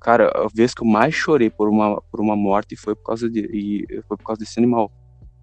Cara, 0.00 0.28
a 0.34 0.48
vez 0.52 0.74
que 0.74 0.82
eu 0.82 0.86
mais 0.86 1.14
chorei 1.14 1.50
por 1.50 1.68
uma, 1.68 2.00
por 2.02 2.20
uma 2.20 2.36
morte 2.36 2.76
foi 2.76 2.94
por 2.94 3.04
causa 3.04 3.28
de. 3.28 3.40
E 3.52 4.02
foi 4.02 4.16
por 4.16 4.24
causa 4.24 4.40
desse 4.40 4.58
animal. 4.58 4.90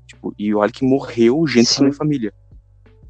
Tipo, 0.05 0.33
e 0.37 0.53
olha 0.53 0.71
que 0.71 0.85
morreu 0.85 1.47
gente 1.47 1.69
Sim. 1.69 1.79
da 1.79 1.83
minha 1.85 1.97
família. 1.97 2.33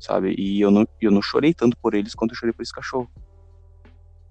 Sabe? 0.02 0.36
E 0.38 0.60
eu 0.62 0.72
não, 0.72 0.86
eu 1.00 1.12
não 1.12 1.22
chorei 1.22 1.54
tanto 1.54 1.78
por 1.82 1.94
eles 1.94 2.16
quanto 2.16 2.32
eu 2.32 2.38
chorei 2.38 2.54
por 2.54 2.64
esse 2.64 2.74
cachorro. 2.74 3.10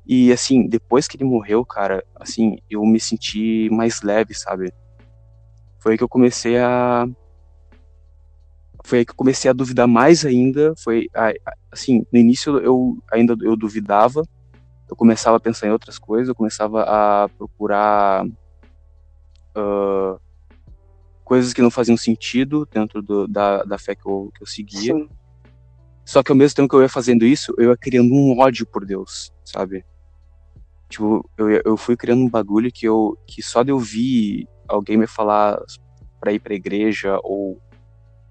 E 0.06 0.32
assim, 0.32 0.66
depois 0.66 1.06
que 1.06 1.16
ele 1.16 1.24
morreu, 1.24 1.64
cara, 1.64 2.04
assim, 2.16 2.58
eu 2.68 2.84
me 2.84 2.98
senti 2.98 3.68
mais 3.70 4.02
leve, 4.02 4.34
sabe? 4.34 4.72
foi 5.80 5.92
aí 5.92 5.98
que 5.98 6.04
eu 6.04 6.08
comecei 6.08 6.58
a 6.58 7.06
foi 8.84 9.00
aí 9.00 9.04
que 9.04 9.12
eu 9.12 9.16
comecei 9.16 9.50
a 9.50 9.54
duvidar 9.54 9.88
mais 9.88 10.24
ainda 10.24 10.74
foi 10.78 11.08
assim 11.72 12.04
no 12.12 12.18
início 12.18 12.58
eu 12.58 12.96
ainda 13.10 13.34
eu 13.42 13.56
duvidava 13.56 14.22
eu 14.88 14.96
começava 14.96 15.36
a 15.36 15.40
pensar 15.40 15.66
em 15.66 15.72
outras 15.72 15.98
coisas 15.98 16.28
eu 16.28 16.34
começava 16.34 16.82
a 16.82 17.28
procurar 17.30 18.24
uh, 19.56 20.20
coisas 21.24 21.52
que 21.52 21.62
não 21.62 21.70
faziam 21.70 21.96
sentido 21.96 22.68
dentro 22.72 23.02
do, 23.02 23.26
da, 23.26 23.62
da 23.64 23.78
fé 23.78 23.94
que 23.94 24.06
eu, 24.06 24.30
que 24.34 24.42
eu 24.42 24.46
seguia 24.46 24.94
Sim. 24.94 25.08
Só 26.10 26.22
que 26.22 26.32
ao 26.32 26.36
mesmo 26.36 26.56
tempo 26.56 26.68
que 26.68 26.74
eu 26.74 26.82
ia 26.82 26.88
fazendo 26.88 27.24
isso 27.24 27.54
eu 27.58 27.70
ia 27.70 27.76
criando 27.76 28.12
um 28.12 28.38
ódio 28.38 28.66
por 28.66 28.84
Deus 28.84 29.32
sabe 29.44 29.84
tipo 30.88 31.28
eu, 31.38 31.48
eu 31.64 31.76
fui 31.76 31.96
criando 31.96 32.22
um 32.22 32.28
bagulho 32.28 32.70
que 32.72 32.86
eu 32.86 33.16
que 33.26 33.42
só 33.42 33.62
de 33.62 33.70
eu 33.70 33.78
vir 33.78 34.48
alguém 34.68 34.96
me 34.96 35.06
falar 35.06 35.58
para 36.20 36.32
ir 36.32 36.38
para 36.38 36.52
a 36.52 36.56
igreja 36.56 37.18
ou, 37.22 37.60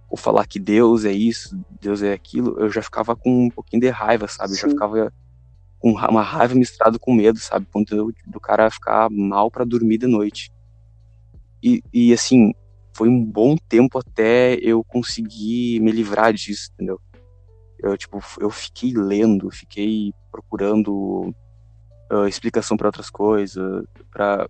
ou 0.09 0.17
falar 0.17 0.45
que 0.45 0.59
Deus 0.59 1.03
é 1.03 1.11
isso, 1.11 1.59
Deus 1.81 2.03
é 2.03 2.13
aquilo, 2.13 2.57
eu 2.59 2.69
já 2.69 2.81
ficava 2.81 3.15
com 3.15 3.45
um 3.45 3.49
pouquinho 3.49 3.81
de 3.81 3.89
raiva, 3.89 4.27
sabe? 4.27 4.53
Eu 4.53 4.57
já 4.57 4.69
ficava 4.69 5.11
com 5.79 5.91
uma 5.91 6.21
raiva 6.21 6.53
misturada 6.55 6.99
com 6.99 7.13
medo, 7.13 7.39
sabe? 7.39 7.67
Quando 7.71 8.13
do 8.27 8.39
cara 8.39 8.69
ficar 8.69 9.09
mal 9.09 9.49
para 9.49 9.65
dormir 9.65 9.97
de 9.97 10.07
noite. 10.07 10.51
E, 11.63 11.81
e 11.91 12.13
assim, 12.13 12.53
foi 12.93 13.09
um 13.09 13.23
bom 13.23 13.55
tempo 13.67 13.97
até 13.97 14.55
eu 14.61 14.83
conseguir 14.83 15.79
me 15.79 15.91
livrar 15.91 16.33
disso, 16.33 16.69
entendeu? 16.73 17.01
Eu, 17.81 17.97
tipo, 17.97 18.19
eu 18.39 18.49
fiquei 18.49 18.93
lendo, 18.93 19.49
fiquei 19.49 20.13
procurando 20.31 21.33
uh, 22.11 22.27
explicação 22.27 22.75
para 22.75 22.87
outras 22.87 23.09
coisas, 23.09 23.85
para 24.11 24.49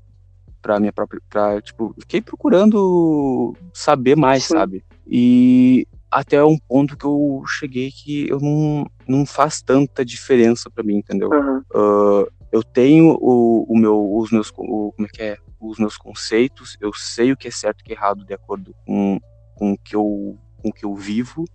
pra 0.61 0.79
minha 0.79 0.91
própria. 0.91 1.21
Pra, 1.29 1.61
tipo, 1.61 1.95
fiquei 1.99 2.21
procurando 2.21 3.55
saber 3.73 4.15
mais, 4.15 4.43
Sim. 4.43 4.55
sabe? 4.55 4.85
E 5.07 5.87
até 6.11 6.43
um 6.43 6.57
ponto 6.57 6.97
que 6.97 7.05
eu 7.05 7.43
cheguei 7.47 7.91
que 7.91 8.27
eu 8.29 8.39
não, 8.39 8.89
não 9.07 9.25
faz 9.25 9.61
tanta 9.61 10.03
diferença 10.03 10.69
para 10.69 10.83
mim, 10.83 10.97
entendeu? 10.97 11.29
Uhum. 11.29 11.59
Uh, 11.73 12.27
eu 12.51 12.63
tenho 12.63 13.17
o, 13.21 13.65
o 13.69 13.77
meu, 13.77 14.17
os 14.17 14.31
meus, 14.31 14.51
o, 14.57 14.91
como 14.91 15.07
é 15.07 15.09
que 15.09 15.21
é? 15.21 15.37
Os 15.59 15.77
meus 15.77 15.97
conceitos, 15.97 16.77
eu 16.79 16.91
sei 16.93 17.31
o 17.31 17.37
que 17.37 17.47
é 17.47 17.51
certo 17.51 17.79
e 17.79 17.83
o 17.83 17.85
que 17.85 17.93
é 17.93 17.95
errado 17.95 18.25
de 18.25 18.33
acordo 18.33 18.73
com, 18.85 19.19
com 19.55 19.73
o 19.73 19.77
que 19.77 19.95
eu, 19.95 20.37
com 20.57 20.69
o 20.69 20.73
que 20.73 20.85
eu 20.85 20.95
vivo, 20.95 21.45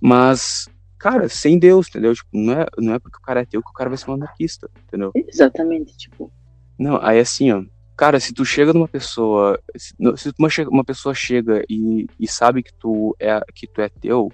mas 0.00 0.68
cara, 1.02 1.28
sem 1.28 1.58
Deus, 1.58 1.88
entendeu? 1.88 2.14
Tipo, 2.14 2.28
não 2.32 2.52
é, 2.52 2.66
não 2.78 2.94
é 2.94 2.98
porque 2.98 3.18
o 3.18 3.22
cara 3.22 3.42
é 3.42 3.44
teu 3.44 3.60
que 3.62 3.70
o 3.70 3.74
cara 3.74 3.90
vai 3.90 3.98
ser 3.98 4.10
um 4.10 4.14
anarquista, 4.14 4.70
entendeu? 4.86 5.10
Exatamente, 5.14 5.96
tipo. 5.96 6.32
Não, 6.78 6.98
aí 7.02 7.18
assim, 7.18 7.50
ó, 7.50 7.62
Cara, 7.96 8.18
se 8.18 8.32
tu 8.32 8.44
chega 8.44 8.72
numa 8.72 8.88
pessoa, 8.88 9.60
se, 9.76 9.94
uma, 10.38 10.48
uma 10.68 10.84
pessoa 10.84 11.14
chega 11.14 11.62
e, 11.68 12.06
e 12.18 12.26
sabe 12.26 12.62
que 12.62 12.72
tu 12.72 13.14
é 13.20 13.38
que 13.54 13.66
tu 13.66 13.80
é 13.80 13.88
teu, 13.88 14.32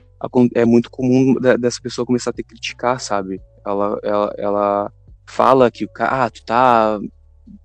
é 0.54 0.64
muito 0.64 0.88
comum 0.90 1.34
dessa 1.34 1.80
pessoa 1.82 2.06
começar 2.06 2.30
a 2.30 2.32
te 2.32 2.42
criticar, 2.42 3.00
sabe? 3.00 3.40
Ela, 3.66 3.98
ela, 4.02 4.34
ela 4.38 4.92
fala 5.26 5.70
que 5.70 5.84
o 5.84 5.88
cara, 5.88 6.24
ah, 6.24 6.30
tu 6.30 6.44
tá, 6.44 7.00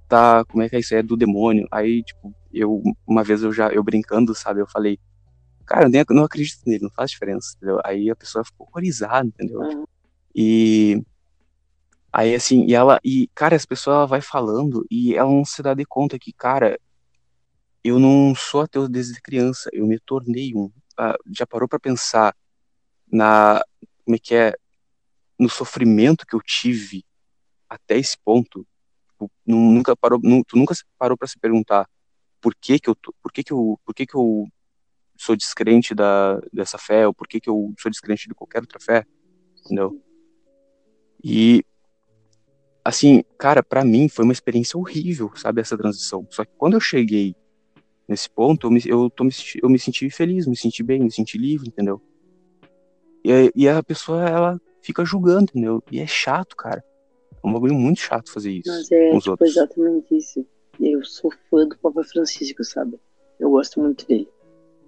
tá, 0.08 0.44
como 0.46 0.64
é 0.64 0.68
que 0.68 0.76
é 0.76 0.80
isso? 0.80 0.96
É 0.96 1.04
do 1.04 1.16
demônio. 1.16 1.68
Aí, 1.72 2.04
tipo, 2.04 2.34
eu, 2.52 2.82
uma 3.08 3.24
vez 3.24 3.44
eu 3.44 3.54
já, 3.54 3.70
eu 3.70 3.84
brincando, 3.84 4.36
sabe? 4.36 4.60
Eu 4.62 4.68
falei, 4.68 5.00
cara, 5.66 5.86
eu 5.86 5.90
nem, 5.90 6.04
não 6.10 6.24
acredito 6.24 6.62
nele, 6.66 6.84
não 6.84 6.92
faz 6.92 7.12
diferença, 7.12 7.54
entendeu? 7.56 7.80
Aí 7.84 8.10
a 8.10 8.16
pessoa 8.16 8.46
ficou 8.46 8.68
horrorizada, 8.68 9.28
entendeu? 9.28 9.60
Uhum. 9.60 9.86
E 10.36 11.04
Aí 12.14 12.36
assim, 12.36 12.66
e 12.68 12.76
ela, 12.76 13.00
e 13.04 13.28
cara, 13.34 13.56
as 13.56 13.66
pessoas 13.66 13.96
ela 13.96 14.06
vai 14.06 14.22
falando 14.22 14.86
e 14.90 15.16
ela 15.16 15.32
não 15.32 15.44
se 15.44 15.64
dá 15.64 15.74
de 15.74 15.84
conta 15.84 16.20
que, 16.20 16.32
cara, 16.32 16.80
eu 17.84 17.98
não 18.00 18.36
sou 18.36 18.62
ateu 18.62 18.88
desde 18.88 19.20
criança, 19.20 19.68
eu 19.74 19.88
me 19.88 20.00
tornei 20.00 20.54
um. 20.56 20.72
Ah, 20.96 21.16
já 21.36 21.48
parou 21.48 21.68
para 21.68 21.80
pensar 21.80 22.36
na, 23.12 23.64
como 24.06 24.16
é 24.16 24.20
que 24.20 24.36
é, 24.36 24.54
no 25.40 25.50
sofrimento 25.50 26.26
que 26.28 26.36
eu 26.36 26.42
tive 26.42 27.04
até 27.68 27.98
esse 27.98 28.16
ponto? 28.24 28.66
Tu 29.18 29.32
nunca 29.48 29.96
parou, 29.96 30.20
tu 30.48 30.56
nunca 30.56 30.76
parou 31.00 31.18
para 31.18 31.28
se 31.28 31.40
perguntar 31.40 31.90
por 32.40 32.54
que 32.56 32.80
que 32.80 32.92
eu, 32.92 32.96
por 32.96 33.32
que 33.34 33.44
que 33.44 33.54
eu, 33.54 33.80
por 33.84 33.96
que 33.96 34.06
que 34.06 34.16
eu 34.16 34.48
sou 35.18 35.36
descrente 35.36 35.94
da, 35.94 36.40
dessa 36.52 36.78
fé, 36.78 37.08
ou 37.08 37.14
por 37.14 37.28
que 37.28 37.40
que 37.40 37.50
eu 37.50 37.74
sou 37.80 37.92
descrente 37.92 38.28
de 38.28 38.34
qualquer 38.34 38.60
outra 38.60 38.80
fé, 38.80 39.06
entendeu? 39.66 40.02
E 41.24 41.64
assim, 42.84 43.24
cara, 43.38 43.64
para 43.64 43.86
mim 43.86 44.10
foi 44.10 44.26
uma 44.26 44.34
experiência 44.34 44.78
horrível, 44.78 45.32
sabe, 45.36 45.62
essa 45.62 45.78
transição. 45.78 46.28
Só 46.30 46.44
que 46.44 46.52
quando 46.58 46.74
eu 46.74 46.82
cheguei 46.82 47.36
nesse 48.08 48.30
ponto, 48.30 48.68
eu 48.68 48.72
me, 48.72 48.82
eu, 48.86 49.10
tô, 49.10 49.28
eu 49.62 49.70
me 49.70 49.80
senti 49.80 50.10
feliz, 50.10 50.46
me 50.46 50.58
senti 50.58 50.84
bem, 50.84 51.02
me 51.02 51.12
senti 51.12 51.38
livre, 51.38 51.70
entendeu? 51.70 52.02
E, 53.24 53.52
e 53.56 53.70
a 53.70 53.82
pessoa, 53.82 54.28
ela 54.28 54.62
fica 54.82 55.06
julgando, 55.06 55.44
entendeu? 55.44 55.82
E 55.90 56.00
é 56.00 56.08
chato, 56.08 56.56
cara. 56.56 56.84
É 57.44 57.48
um 57.48 57.54
bagulho 57.54 57.74
muito 57.74 58.00
chato 58.00 58.32
fazer 58.32 58.52
isso 58.52 58.70
Mas 58.70 58.92
é, 58.92 59.12
com 59.12 59.18
os 59.18 59.24
tipo, 59.24 59.32
outros. 59.32 59.50
exatamente 59.50 60.18
isso. 60.18 60.46
Eu 60.80 61.04
sou 61.06 61.32
fã 61.50 61.68
do 61.68 61.78
Papa 61.78 62.04
Francisco, 62.04 62.64
sabe? 62.64 63.00
Eu 63.40 63.52
gosto 63.52 63.80
muito 63.80 64.06
dele. 64.06 64.28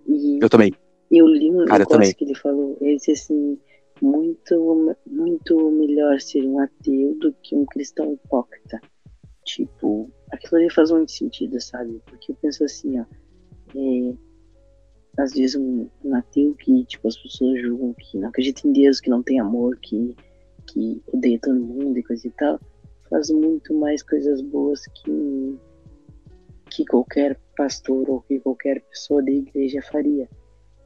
E 0.08 0.40
eu 0.42 0.50
também. 0.50 0.74
Eu 1.12 1.28
li 1.28 1.52
um 1.52 1.66
cara, 1.66 1.86
negócio 1.88 2.16
que 2.16 2.26
ele 2.26 2.36
falou, 2.36 2.78
ele 2.82 2.98
disse 2.98 3.12
assim, 3.12 3.60
muito, 4.02 4.96
muito 5.06 5.72
melhor 5.72 6.20
ser 6.20 6.44
um 6.46 6.60
ateu 6.60 7.16
do 7.20 7.34
que 7.42 7.56
um 7.56 7.66
cristão 7.66 8.14
hipócrita. 8.14 8.82
Tipo, 9.44 10.10
aquilo 10.32 10.62
ali 10.62 10.70
faz 10.72 10.92
muito 10.92 11.12
sentido, 11.12 11.62
sabe? 11.62 12.02
Porque 12.06 12.32
eu 12.32 12.36
penso 12.42 12.64
assim, 12.64 13.00
ó. 13.00 13.06
É, 13.76 14.16
às 15.18 15.34
vezes 15.34 15.56
um, 15.56 15.88
um 16.04 16.16
ateu 16.16 16.54
que, 16.56 16.84
tipo, 16.86 17.08
as 17.08 17.18
pessoas 17.18 17.62
julgam 17.62 17.94
que 17.94 18.18
não 18.18 18.30
acredita 18.30 18.68
em 18.68 18.74
Deus, 18.74 19.00
que 19.00 19.10
não 19.10 19.24
tem 19.24 19.40
amor, 19.40 19.78
que, 19.82 20.16
que 20.68 21.02
odeia 21.08 21.40
todo 21.42 21.60
mundo 21.60 21.98
e 21.98 22.04
coisa 22.04 22.28
e 22.28 22.32
tal, 22.32 22.60
faz 23.10 23.30
muito 23.30 23.74
mais 23.74 24.04
coisas 24.04 24.42
boas 24.42 24.82
que, 24.88 25.58
que 26.70 26.86
qualquer 26.86 27.40
pastor 27.56 28.10
ou 28.10 28.22
que 28.22 28.40
qualquer 28.40 28.82
pessoa 28.82 29.24
da 29.24 29.32
igreja 29.32 29.82
faria. 29.82 30.30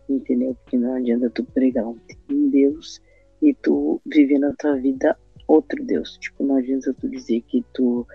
Entendeu? 0.07 0.55
Porque 0.55 0.77
não 0.77 0.95
adianta 0.95 1.29
tu 1.29 1.43
pregar 1.43 1.85
um 1.87 2.49
Deus 2.49 3.01
e 3.41 3.53
tu 3.53 4.01
viver 4.05 4.39
na 4.39 4.53
tua 4.53 4.75
vida 4.75 5.17
outro 5.47 5.83
Deus. 5.83 6.17
Tipo, 6.17 6.43
não 6.43 6.57
adianta 6.57 6.93
tu 6.93 7.09
dizer 7.09 7.41
que 7.41 7.63
tu 7.73 8.05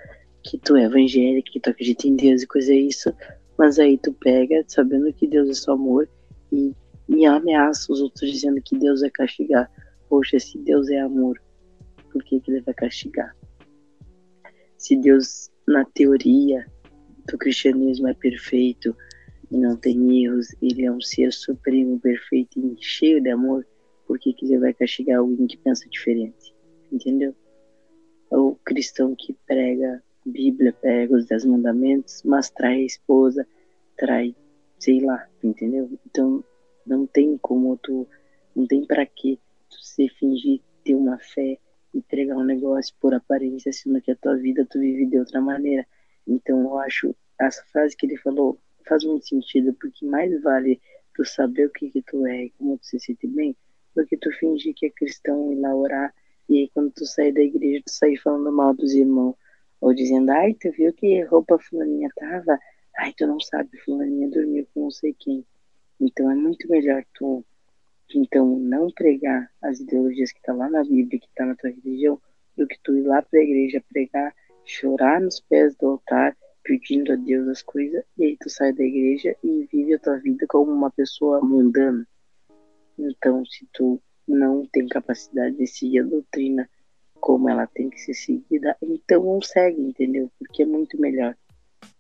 que 0.43 0.59
tu 0.59 0.77
é 0.77 0.85
evangélico, 0.85 1.51
que 1.51 1.59
tu 1.59 1.71
acredita 1.71 2.07
em 2.07 2.17
Deus 2.17 2.43
e 2.43 2.47
coisa 2.47 2.75
isso, 2.75 3.11
mas 3.57 3.79
aí 3.79 3.97
tu 3.97 4.13
pega, 4.13 4.63
sabendo 4.69 5.11
que 5.13 5.27
Deus 5.27 5.49
é 5.49 5.55
só 5.55 5.73
amor, 5.73 6.07
e, 6.53 6.75
e 7.09 7.25
ameaça 7.25 7.91
os 7.91 8.03
outros 8.03 8.31
dizendo 8.31 8.61
que 8.63 8.77
Deus 8.79 9.01
vai 9.01 9.11
castigar. 9.11 9.71
Poxa, 10.07 10.39
se 10.39 10.59
Deus 10.59 10.91
é 10.91 11.01
amor, 11.01 11.41
por 12.13 12.23
que, 12.23 12.41
que 12.41 12.51
ele 12.51 12.61
vai 12.61 12.75
castigar? 12.75 13.35
Se 14.77 14.95
Deus, 14.97 15.51
na 15.67 15.83
teoria 15.87 16.67
do 17.27 17.39
cristianismo, 17.39 18.09
é 18.09 18.15
perfeito 18.15 18.97
e 19.51 19.57
não 19.57 19.77
tem 19.77 20.25
erros, 20.25 20.55
ele 20.61 20.85
é 20.85 20.91
um 20.91 21.01
ser 21.01 21.33
supremo, 21.33 21.99
perfeito 22.01 22.59
e 22.59 22.77
cheio 22.83 23.21
de 23.21 23.31
amor, 23.31 23.67
por 24.07 24.19
que, 24.19 24.35
ele 24.43 24.59
vai 24.59 24.75
castigar 24.75 25.19
alguém 25.19 25.47
que 25.47 25.57
pensa 25.57 25.89
diferente? 25.89 26.55
Entendeu? 26.93 27.35
O 28.31 28.57
cristão 28.65 29.15
que 29.15 29.35
prega 29.47 30.03
Bíblia, 30.25 30.73
prega 30.73 31.15
os 31.15 31.27
dez 31.27 31.45
mandamentos, 31.45 32.23
mas 32.25 32.51
trai 32.51 32.81
a 32.81 32.87
esposa, 32.87 33.47
trai, 33.97 34.35
sei 34.79 35.01
lá, 35.01 35.27
entendeu? 35.43 35.91
Então 36.07 36.43
não 36.87 37.07
tem 37.07 37.37
como 37.39 37.77
tu, 37.77 38.07
não 38.55 38.67
tem 38.67 38.85
para 38.87 39.05
que 39.05 39.39
tu 39.69 39.77
se 39.83 40.09
fingir 40.09 40.61
ter 40.83 40.95
uma 40.95 41.19
fé 41.19 41.59
e 41.93 42.01
pregar 42.03 42.37
um 42.37 42.45
negócio 42.45 42.95
por 43.01 43.15
aparência, 43.15 43.73
sendo 43.73 44.01
que 44.01 44.11
a 44.11 44.17
tua 44.17 44.37
vida 44.37 44.67
tu 44.69 44.81
vive 44.81 45.07
de 45.07 45.19
outra 45.19 45.41
maneira. 45.41 45.87
Então 46.27 46.61
eu 46.61 46.79
acho 46.79 47.15
essa 47.41 47.63
frase 47.73 47.97
que 47.97 48.07
ele 48.07 48.17
falou 48.19 48.59
faz 48.87 49.05
muito 49.05 49.27
sentido, 49.27 49.75
porque 49.75 50.05
mais 50.05 50.43
vale 50.43 50.81
tu 51.15 51.25
saber 51.25 51.67
o 51.67 51.71
que 51.71 51.91
que 51.91 52.03
tu 52.03 52.27
é 52.27 52.45
e 52.45 52.51
como 52.51 52.79
tu 52.79 52.87
se 52.87 53.01
sente 53.01 53.27
bem, 53.27 53.57
do 53.95 54.05
que 54.07 54.17
tu 54.17 54.31
fingir 54.33 54.75
que 54.75 54.87
é 54.87 54.91
cristão 54.91 55.53
e 55.53 55.57
lá 55.57 55.75
orar, 55.75 56.15
e 56.49 56.59
aí 56.59 56.71
quando 56.75 56.91
tu 56.93 57.07
sair 57.07 57.33
da 57.33 57.41
igreja, 57.41 57.83
tu 57.87 57.93
sair 57.93 58.17
falando 58.19 58.53
mal 58.53 58.75
dos 58.75 58.93
irmãos, 58.93 59.37
ou 59.81 59.95
dizendo, 59.95 60.31
ai, 60.31 60.55
tu 60.55 60.71
viu 60.73 60.93
que 60.93 61.23
roupa 61.23 61.59
fulaninha 61.59 62.09
tava? 62.17 62.59
Ai, 62.99 63.13
tu 63.17 63.27
não 63.27 63.41
sabe, 63.41 63.79
fulaninha 63.79 64.29
dormiu 64.29 64.67
com 64.75 64.85
não 64.85 64.91
sei 64.91 65.15
quem. 65.19 65.45
Então 66.01 66.31
é 66.31 66.35
muito 66.35 66.69
melhor 66.69 67.05
tu, 67.15 67.45
então, 68.15 68.59
não 68.59 68.91
pregar 68.91 69.51
as 69.63 69.81
ideologias 69.81 70.31
que 70.31 70.43
tá 70.43 70.53
lá 70.53 70.69
na 70.69 70.85
Bíblia, 70.85 71.21
que 71.21 71.29
tá 71.35 71.47
na 71.47 71.55
tua 71.55 71.71
religião, 71.71 72.21
do 72.57 72.67
que 72.67 72.79
tu 72.83 72.97
ir 72.97 73.03
lá 73.03 73.23
pra 73.23 73.41
igreja 73.41 73.83
pregar, 73.93 74.35
chorar 74.65 75.21
nos 75.21 75.41
pés 75.41 75.77
do 75.77 75.89
altar, 75.89 76.37
pedindo 76.63 77.13
a 77.13 77.17
Deus 77.17 77.49
as 77.49 77.63
coisas, 77.63 78.03
e 78.17 78.25
aí 78.25 78.37
tu 78.39 78.49
sai 78.49 78.73
da 78.73 78.83
igreja 78.83 79.37
e 79.43 79.69
vive 79.71 79.95
a 79.95 79.99
tua 79.99 80.19
vida 80.19 80.47
como 80.49 80.73
uma 80.73 80.91
pessoa 80.91 81.41
mundana. 81.41 82.07
Então, 82.99 83.45
se 83.45 83.67
tu 83.73 84.01
não 84.27 84.67
tem 84.67 84.89
capacidade 84.89 85.57
de 85.57 85.67
seguir 85.67 86.01
a 86.01 86.05
doutrina 86.05 86.69
como 87.21 87.49
ela 87.49 87.67
tem 87.67 87.91
que 87.91 88.01
ser 88.01 88.15
seguida, 88.15 88.77
então 88.83 89.25
não 89.25 89.41
segue, 89.41 89.81
entendeu? 89.81 90.31
Porque 90.39 90.63
é 90.63 90.67
muito 90.67 91.01
melhor. 91.01 91.37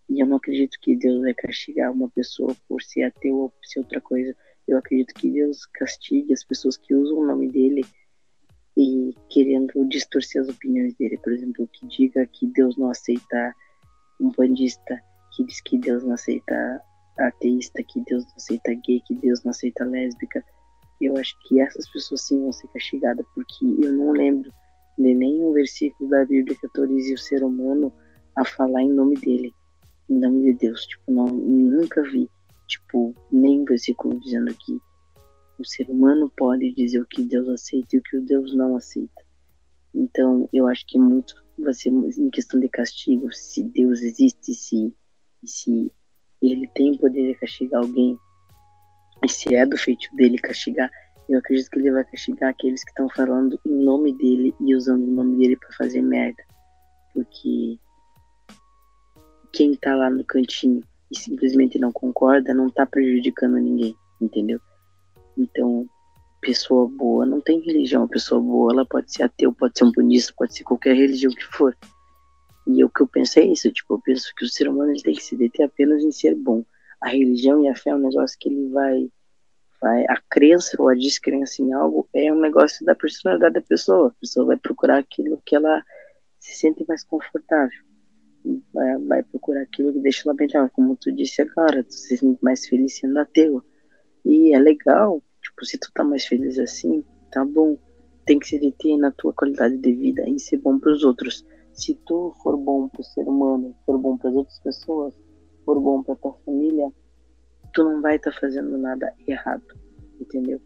E 0.08 0.20
eu 0.20 0.26
não 0.26 0.36
acredito 0.36 0.78
que 0.80 0.96
Deus 0.96 1.22
vai 1.22 1.34
castigar 1.34 1.92
uma 1.92 2.10
pessoa 2.10 2.54
por 2.68 2.82
ser 2.82 3.04
ateu 3.04 3.36
ou 3.36 3.50
por 3.50 3.64
ser 3.64 3.80
outra 3.80 4.00
coisa. 4.00 4.36
Eu 4.68 4.76
acredito 4.78 5.14
que 5.14 5.30
Deus 5.30 5.66
castigue 5.66 6.32
as 6.32 6.44
pessoas 6.44 6.76
que 6.76 6.94
usam 6.94 7.18
o 7.18 7.26
nome 7.26 7.48
dele 7.48 7.84
e 8.76 9.14
querendo 9.30 9.86
distorcer 9.88 10.42
as 10.42 10.48
opiniões 10.48 10.94
dele. 10.94 11.18
Por 11.18 11.32
exemplo, 11.32 11.68
que 11.72 11.86
diga 11.86 12.26
que 12.26 12.46
Deus 12.48 12.76
não 12.76 12.90
aceita 12.90 13.54
um 14.20 14.30
bandista, 14.30 15.00
que 15.32 15.44
diz 15.44 15.60
que 15.60 15.78
Deus 15.78 16.02
não 16.04 16.12
aceita 16.14 16.82
ateísta, 17.18 17.82
que 17.82 18.00
Deus 18.04 18.24
não 18.24 18.34
aceita 18.36 18.74
gay, 18.74 19.00
que 19.06 19.14
Deus 19.14 19.42
não 19.44 19.50
aceita 19.50 19.84
lésbica. 19.84 20.44
Eu 21.00 21.16
acho 21.16 21.36
que 21.46 21.60
essas 21.60 21.88
pessoas 21.90 22.22
sim 22.22 22.40
vão 22.40 22.52
ser 22.52 22.68
castigadas, 22.68 23.26
porque 23.34 23.64
eu 23.64 23.92
não 23.92 24.12
lembro 24.12 24.52
de 24.98 25.14
nenhum 25.14 25.52
versículo 25.52 26.10
da 26.10 26.24
Bíblia 26.24 26.56
que 26.56 26.66
autorize 26.66 27.14
o 27.14 27.18
ser 27.18 27.42
humano 27.42 27.92
a 28.36 28.44
falar 28.44 28.82
em 28.82 28.92
nome 28.92 29.16
dele, 29.16 29.54
em 30.08 30.18
nome 30.18 30.52
de 30.52 30.58
Deus. 30.58 30.86
Tipo, 30.86 31.12
não, 31.12 31.26
nunca 31.26 32.02
vi, 32.02 32.28
tipo, 32.66 33.14
nenhum 33.30 33.64
versículo 33.64 34.18
dizendo 34.20 34.54
que 34.54 34.80
o 35.58 35.64
ser 35.64 35.88
humano 35.88 36.30
pode 36.36 36.72
dizer 36.72 37.00
o 37.00 37.06
que 37.06 37.22
Deus 37.22 37.48
aceita 37.48 37.96
e 37.96 37.98
o 37.98 38.02
que 38.02 38.18
Deus 38.20 38.54
não 38.54 38.76
aceita. 38.76 39.22
Então, 39.94 40.48
eu 40.52 40.66
acho 40.66 40.84
que 40.86 40.98
muito 40.98 41.44
vai 41.58 41.72
ser 41.72 41.90
em 41.90 42.30
questão 42.30 42.58
de 42.58 42.68
castigo, 42.68 43.32
se 43.32 43.62
Deus 43.62 44.02
existe, 44.02 44.54
se, 44.54 44.92
se 45.44 45.92
ele 46.42 46.68
tem 46.74 46.96
poder 46.98 47.32
de 47.32 47.38
castigar 47.38 47.80
alguém, 47.80 48.18
e 49.24 49.28
se 49.28 49.54
é 49.54 49.64
do 49.64 49.76
feito 49.76 50.14
dele 50.16 50.36
castigar, 50.38 50.90
eu 51.28 51.38
acredito 51.38 51.70
que 51.70 51.78
ele 51.78 51.92
vai 51.92 52.04
castigar 52.04 52.50
aqueles 52.50 52.84
que 52.84 52.90
estão 52.90 53.08
falando 53.08 53.58
em 53.64 53.84
nome 53.84 54.12
dele 54.16 54.54
e 54.60 54.74
usando 54.74 55.04
o 55.04 55.10
nome 55.10 55.38
dele 55.38 55.56
para 55.56 55.72
fazer 55.76 56.02
merda. 56.02 56.42
Porque 57.14 57.78
quem 59.52 59.74
tá 59.76 59.94
lá 59.94 60.10
no 60.10 60.24
cantinho 60.24 60.82
e 61.10 61.18
simplesmente 61.18 61.78
não 61.78 61.92
concorda 61.92 62.52
não 62.52 62.68
tá 62.68 62.84
prejudicando 62.84 63.54
ninguém, 63.54 63.96
entendeu? 64.20 64.60
Então, 65.36 65.88
pessoa 66.40 66.88
boa 66.88 67.26
não 67.26 67.40
tem 67.40 67.60
religião. 67.60 68.08
Pessoa 68.08 68.40
boa, 68.40 68.72
ela 68.72 68.86
pode 68.86 69.12
ser 69.12 69.24
ateu, 69.24 69.52
pode 69.52 69.78
ser 69.78 69.84
um 69.84 69.92
budista, 69.92 70.32
pode 70.36 70.56
ser 70.56 70.64
qualquer 70.64 70.94
religião 70.94 71.32
que 71.32 71.44
for. 71.44 71.76
E 72.66 72.82
o 72.82 72.88
que 72.88 73.02
eu 73.02 73.06
penso 73.06 73.38
é 73.40 73.44
isso, 73.44 73.70
tipo, 73.70 73.94
eu 73.94 74.00
penso 74.00 74.32
que 74.34 74.44
o 74.44 74.48
ser 74.48 74.68
humano 74.68 74.90
ele 74.90 75.02
tem 75.02 75.14
que 75.14 75.22
se 75.22 75.36
deter 75.36 75.66
apenas 75.66 76.02
em 76.02 76.10
ser 76.10 76.34
bom. 76.34 76.64
A 77.00 77.08
religião 77.10 77.62
e 77.62 77.68
a 77.68 77.76
fé 77.76 77.90
é 77.90 77.94
um 77.94 77.98
negócio 77.98 78.38
que 78.38 78.48
ele 78.48 78.70
vai 78.70 79.10
vai, 79.84 80.02
a 80.08 80.18
crença 80.30 80.80
ou 80.80 80.88
a 80.88 80.94
descrença 80.94 81.60
em 81.60 81.74
algo 81.74 82.08
é 82.14 82.32
um 82.32 82.40
negócio 82.40 82.84
da 82.86 82.94
personalidade 82.94 83.54
da 83.54 83.60
pessoa. 83.60 84.08
A 84.08 84.20
pessoa 84.20 84.46
vai 84.46 84.56
procurar 84.56 84.98
aquilo 84.98 85.42
que 85.44 85.54
ela 85.54 85.84
se 86.40 86.54
sente 86.54 86.84
mais 86.88 87.04
confortável. 87.04 87.78
Vai, 88.72 88.98
vai 88.98 89.22
procurar 89.22 89.60
aquilo 89.60 89.92
que 89.92 90.00
deixa 90.00 90.22
ela 90.26 90.34
bem. 90.34 90.48
Como 90.72 90.96
tu 90.96 91.12
disse 91.12 91.42
agora, 91.42 91.84
tu 91.84 91.92
se 91.92 92.16
sente 92.16 92.42
mais 92.42 92.66
feliz 92.66 92.96
sendo 92.96 93.18
ateu. 93.18 93.62
E 94.24 94.54
é 94.54 94.58
legal, 94.58 95.22
tipo, 95.42 95.64
se 95.64 95.78
tu 95.78 95.90
tá 95.92 96.02
mais 96.02 96.24
feliz 96.24 96.58
assim, 96.58 97.04
tá 97.30 97.44
bom. 97.44 97.76
Tem 98.24 98.38
que 98.38 98.46
se 98.46 98.58
deter 98.58 98.96
na 98.96 99.10
tua 99.10 99.32
qualidade 99.34 99.76
de 99.76 99.92
vida 99.92 100.22
em 100.22 100.38
ser 100.38 100.56
bom 100.58 100.78
para 100.78 100.92
os 100.92 101.04
outros. 101.04 101.44
Se 101.72 101.94
tu 102.06 102.34
for 102.42 102.56
bom 102.56 102.88
pro 102.88 103.02
ser 103.02 103.26
humano, 103.28 103.74
for 103.84 103.98
bom 103.98 104.16
para 104.16 104.30
as 104.30 104.36
outras 104.36 104.58
pessoas, 104.60 105.14
for 105.64 105.78
bom 105.80 106.02
para 106.02 106.14
tua 106.16 106.32
família, 106.44 106.90
tu 107.72 107.84
não 107.84 108.00
vai 108.00 108.16
estar 108.16 108.30
tá 108.30 108.38
fazendo 108.40 108.78
nada 108.78 109.12
errado, 109.26 109.64
entendeu? 110.20 110.60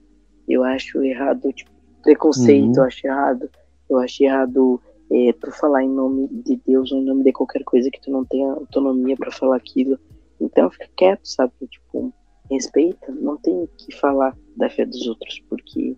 Eu 0.46 0.62
acho 0.62 1.02
errado, 1.02 1.52
tipo, 1.52 1.70
preconceito, 2.02 2.66
uhum. 2.66 2.74
eu 2.76 2.82
acho 2.84 3.06
errado. 3.06 3.50
Eu 3.90 3.98
acho 3.98 4.22
errado 4.22 4.80
é, 5.10 5.32
tu 5.32 5.50
falar 5.50 5.82
em 5.82 5.90
nome 5.90 6.28
de 6.28 6.60
Deus 6.66 6.92
ou 6.92 6.98
em 6.98 7.04
nome 7.04 7.24
de 7.24 7.32
qualquer 7.32 7.64
coisa 7.64 7.90
que 7.90 8.00
tu 8.00 8.10
não 8.10 8.24
tenha 8.24 8.52
autonomia 8.52 9.16
para 9.16 9.32
falar 9.32 9.56
aquilo. 9.56 9.98
Então 10.40 10.70
fica 10.70 10.88
quieto, 10.96 11.26
sabe? 11.26 11.52
Tipo, 11.68 12.12
respeita, 12.50 13.12
não 13.12 13.36
tem 13.36 13.68
que 13.76 13.94
falar 13.96 14.36
da 14.56 14.68
fé 14.68 14.84
dos 14.84 15.06
outros, 15.06 15.40
porque 15.48 15.96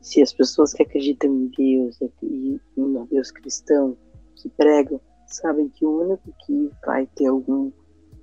se 0.00 0.22
as 0.22 0.32
pessoas 0.32 0.72
que 0.72 0.82
acreditam 0.82 1.30
em 1.30 1.46
Deus 1.48 2.00
e 2.22 2.60
em 2.76 3.04
Deus 3.06 3.30
cristão, 3.30 3.96
que 4.36 4.48
pregam, 4.50 5.00
sabem 5.26 5.68
que 5.68 5.84
o 5.84 6.00
único 6.00 6.32
que 6.44 6.70
vai 6.84 7.06
ter 7.14 7.26
algum 7.26 7.70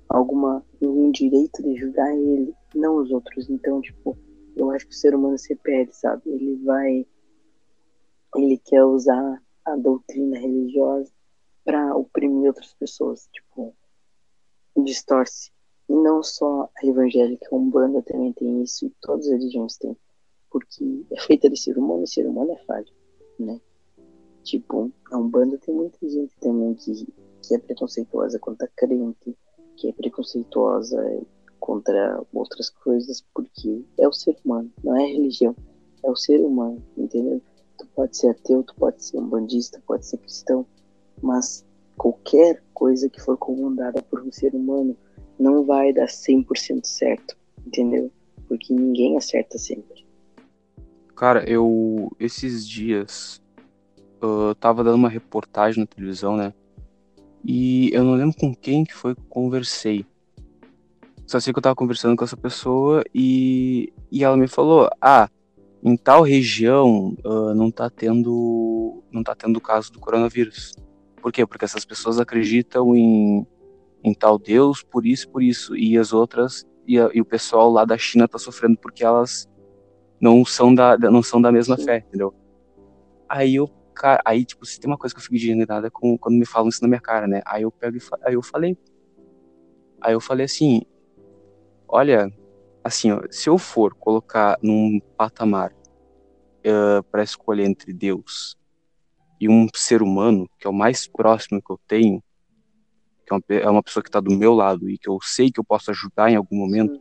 alguma 0.08 0.64
algum 0.82 1.10
direito 1.10 1.62
de 1.62 1.76
julgar 1.76 2.10
ele, 2.16 2.54
não 2.74 2.96
os 2.96 3.10
outros. 3.10 3.48
Então, 3.48 3.80
tipo, 3.80 4.16
eu 4.56 4.70
acho 4.70 4.86
que 4.86 4.92
o 4.92 4.96
ser 4.96 5.14
humano 5.14 5.38
se 5.38 5.54
perde, 5.56 5.94
sabe? 5.94 6.22
Ele 6.26 6.56
vai 6.64 7.06
ele 8.36 8.58
quer 8.58 8.84
usar 8.84 9.42
a 9.64 9.76
doutrina 9.76 10.38
religiosa 10.38 11.12
para 11.64 11.94
oprimir 11.96 12.48
outras 12.48 12.74
pessoas, 12.74 13.28
tipo, 13.32 13.74
distorce. 14.84 15.50
E 15.88 15.94
não 15.94 16.22
só 16.22 16.68
a 16.76 16.86
evangélica, 16.86 17.48
a 17.50 17.56
Umbanda 17.56 18.02
também 18.02 18.32
tem 18.32 18.62
isso, 18.62 18.86
e 18.86 18.94
todas 19.00 19.26
as 19.26 19.32
religiões 19.32 19.76
têm. 19.76 19.96
Porque 20.50 21.04
é 21.10 21.20
feita 21.20 21.48
de 21.48 21.58
ser 21.58 21.78
humano 21.78 22.04
e 22.04 22.08
ser 22.08 22.26
humano 22.26 22.52
é 22.52 22.64
falho, 22.64 22.88
né? 23.38 23.60
Tipo, 24.42 24.90
a 25.10 25.18
Umbanda 25.18 25.58
tem 25.58 25.74
muita 25.74 25.98
gente 26.08 26.32
também 26.40 26.74
que, 26.74 27.06
que 27.42 27.54
é 27.54 27.58
preconceituosa 27.58 28.38
contra 28.38 28.68
crente, 28.76 29.36
que 29.76 29.88
é 29.88 29.92
preconceituosa 29.92 31.22
contra 31.58 32.22
outras 32.32 32.70
coisas, 32.70 33.24
porque 33.34 33.84
é 33.98 34.08
o 34.08 34.12
ser 34.12 34.36
humano, 34.44 34.72
não 34.82 34.96
é 34.96 35.06
religião, 35.06 35.54
é 36.02 36.10
o 36.10 36.16
ser 36.16 36.40
humano, 36.40 36.82
entendeu? 36.96 37.42
Tu 37.76 37.86
pode 37.94 38.16
ser 38.16 38.30
ateu, 38.30 38.62
tu 38.62 38.74
pode 38.74 39.04
ser 39.04 39.18
um 39.18 39.28
bandista, 39.28 39.82
pode 39.86 40.06
ser 40.06 40.18
cristão, 40.18 40.66
mas 41.22 41.64
qualquer 41.96 42.62
coisa 42.72 43.08
que 43.08 43.20
for 43.20 43.36
comandada 43.36 44.02
por 44.02 44.22
um 44.22 44.32
ser 44.32 44.54
humano 44.54 44.96
não 45.38 45.64
vai 45.64 45.92
dar 45.92 46.06
100% 46.06 46.84
certo, 46.84 47.36
entendeu? 47.66 48.10
Porque 48.48 48.72
ninguém 48.72 49.16
acerta 49.16 49.58
sempre. 49.58 50.06
Cara, 51.14 51.48
eu 51.48 52.10
esses 52.18 52.66
dias 52.66 53.42
eu 54.20 54.54
tava 54.54 54.82
dando 54.82 54.96
uma 54.96 55.08
reportagem 55.08 55.80
na 55.80 55.86
televisão, 55.86 56.36
né? 56.36 56.52
E 57.44 57.90
eu 57.92 58.04
não 58.04 58.14
lembro 58.14 58.36
com 58.36 58.54
quem 58.54 58.84
que 58.84 58.94
foi 58.94 59.14
que 59.14 59.22
conversei. 59.28 60.04
Só 61.26 61.38
sei 61.38 61.52
que 61.52 61.58
eu 61.58 61.62
tava 61.62 61.76
conversando 61.76 62.16
com 62.16 62.24
essa 62.24 62.36
pessoa 62.36 63.04
e, 63.14 63.92
e 64.10 64.24
ela 64.24 64.36
me 64.36 64.48
falou: 64.48 64.88
"Ah, 65.00 65.28
em 65.82 65.96
tal 65.96 66.22
região 66.22 67.16
uh, 67.24 67.54
não 67.54 67.70
tá 67.70 67.88
tendo 67.88 69.02
não 69.10 69.22
tá 69.22 69.34
tendo 69.34 69.60
caso 69.60 69.92
do 69.92 70.00
coronavírus. 70.00 70.74
Por 71.20 71.32
quê? 71.32 71.46
Porque 71.46 71.64
essas 71.64 71.84
pessoas 71.84 72.18
acreditam 72.18 72.94
em, 72.94 73.46
em 74.02 74.14
tal 74.14 74.38
Deus, 74.38 74.82
por 74.82 75.06
isso, 75.06 75.28
por 75.28 75.42
isso. 75.42 75.76
E 75.76 75.96
as 75.98 76.12
outras, 76.12 76.64
e, 76.86 76.98
a, 76.98 77.10
e 77.12 77.20
o 77.20 77.24
pessoal 77.24 77.70
lá 77.70 77.84
da 77.84 77.98
China 77.98 78.28
tá 78.28 78.38
sofrendo 78.38 78.78
porque 78.78 79.04
elas 79.04 79.48
não 80.20 80.44
são 80.44 80.74
da, 80.74 80.96
não 80.98 81.22
são 81.22 81.40
da 81.40 81.52
mesma 81.52 81.76
Sim. 81.76 81.84
fé, 81.84 82.04
entendeu? 82.06 82.34
Aí 83.28 83.56
eu, 83.56 83.68
cara, 83.94 84.22
aí, 84.24 84.44
tipo, 84.44 84.64
se 84.64 84.80
tem 84.80 84.90
uma 84.90 84.98
coisa 84.98 85.14
que 85.14 85.18
eu 85.18 85.22
fico 85.22 85.34
indignado 85.34 85.86
é 85.86 85.90
com, 85.90 86.16
quando 86.16 86.36
me 86.36 86.46
falam 86.46 86.68
isso 86.68 86.82
na 86.82 86.88
minha 86.88 87.00
cara, 87.00 87.26
né? 87.26 87.42
Aí 87.44 87.62
eu 87.62 87.70
pego 87.70 87.96
e 87.96 88.00
aí 88.24 88.34
eu 88.34 88.42
falei. 88.42 88.76
Aí 90.00 90.12
eu 90.12 90.20
falei 90.20 90.46
assim, 90.46 90.82
olha, 91.86 92.32
assim, 92.82 93.10
ó, 93.10 93.20
se 93.30 93.48
eu 93.48 93.58
for 93.58 93.94
colocar 93.94 94.58
num 94.62 95.00
patamar 95.16 95.72
uh, 95.72 97.02
para 97.10 97.22
escolher 97.22 97.64
entre 97.64 97.92
Deus 97.92 98.56
e 99.40 99.48
um 99.48 99.68
ser 99.74 100.02
humano, 100.02 100.48
que 100.58 100.66
é 100.66 100.70
o 100.70 100.74
mais 100.74 101.06
próximo 101.06 101.60
que 101.62 101.70
eu 101.70 101.80
tenho, 101.86 102.22
que 103.28 103.34
é 103.34 103.36
uma, 103.36 103.62
é 103.62 103.70
uma 103.70 103.82
pessoa 103.82 104.02
que 104.02 104.08
está 104.08 104.20
do 104.20 104.30
meu 104.30 104.54
lado 104.54 104.88
e 104.88 104.96
que 104.96 105.08
eu 105.08 105.18
sei 105.22 105.50
que 105.50 105.60
eu 105.60 105.64
posso 105.64 105.90
ajudar 105.90 106.30
em 106.30 106.36
algum 106.36 106.56
momento, 106.56 107.00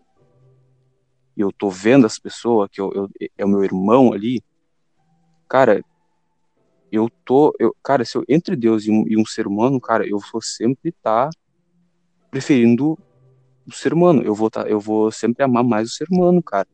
e 1.35 1.41
eu 1.41 1.51
tô 1.51 1.69
vendo 1.69 2.05
essa 2.05 2.19
pessoa, 2.21 2.67
que 2.67 2.81
eu, 2.81 2.91
eu, 2.93 3.09
é 3.37 3.45
o 3.45 3.49
meu 3.49 3.63
irmão 3.63 4.11
ali, 4.11 4.41
cara, 5.47 5.83
eu 6.91 7.09
tô, 7.23 7.53
eu, 7.59 7.75
cara, 7.83 8.03
se 8.03 8.17
eu, 8.17 8.23
entre 8.27 8.55
Deus 8.55 8.85
e 8.85 8.91
um, 8.91 9.05
e 9.07 9.17
um 9.17 9.25
ser 9.25 9.45
humano, 9.47 9.79
cara, 9.79 10.07
eu 10.07 10.19
vou 10.31 10.41
sempre 10.41 10.89
estar 10.89 11.29
tá 11.29 11.37
preferindo 12.31 12.97
o 13.65 13.71
ser 13.71 13.93
humano. 13.93 14.23
Eu 14.23 14.33
vou, 14.33 14.49
tá, 14.49 14.61
eu 14.63 14.79
vou 14.79 15.11
sempre 15.11 15.43
amar 15.43 15.63
mais 15.63 15.89
o 15.89 15.93
ser 15.93 16.07
humano, 16.09 16.41
cara. 16.41 16.67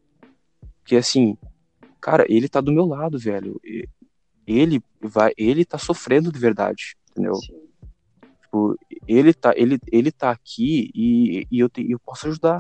Porque 0.79 0.95
assim, 0.95 1.35
cara, 1.99 2.25
ele 2.29 2.47
tá 2.47 2.61
do 2.61 2.71
meu 2.71 2.85
lado, 2.85 3.17
velho. 3.17 3.59
Ele 4.45 4.81
vai, 5.01 5.33
ele 5.37 5.65
tá 5.65 5.77
sofrendo 5.77 6.31
de 6.31 6.39
verdade, 6.39 6.95
entendeu? 7.11 7.33
Tipo, 8.53 8.77
ele 9.07 9.33
tá, 9.33 9.51
ele, 9.55 9.79
ele 9.91 10.11
tá 10.11 10.29
aqui 10.29 10.91
e, 10.93 11.47
e 11.49 11.59
eu, 11.59 11.67
te, 11.67 11.89
eu 11.89 11.97
posso 11.97 12.27
ajudar. 12.27 12.59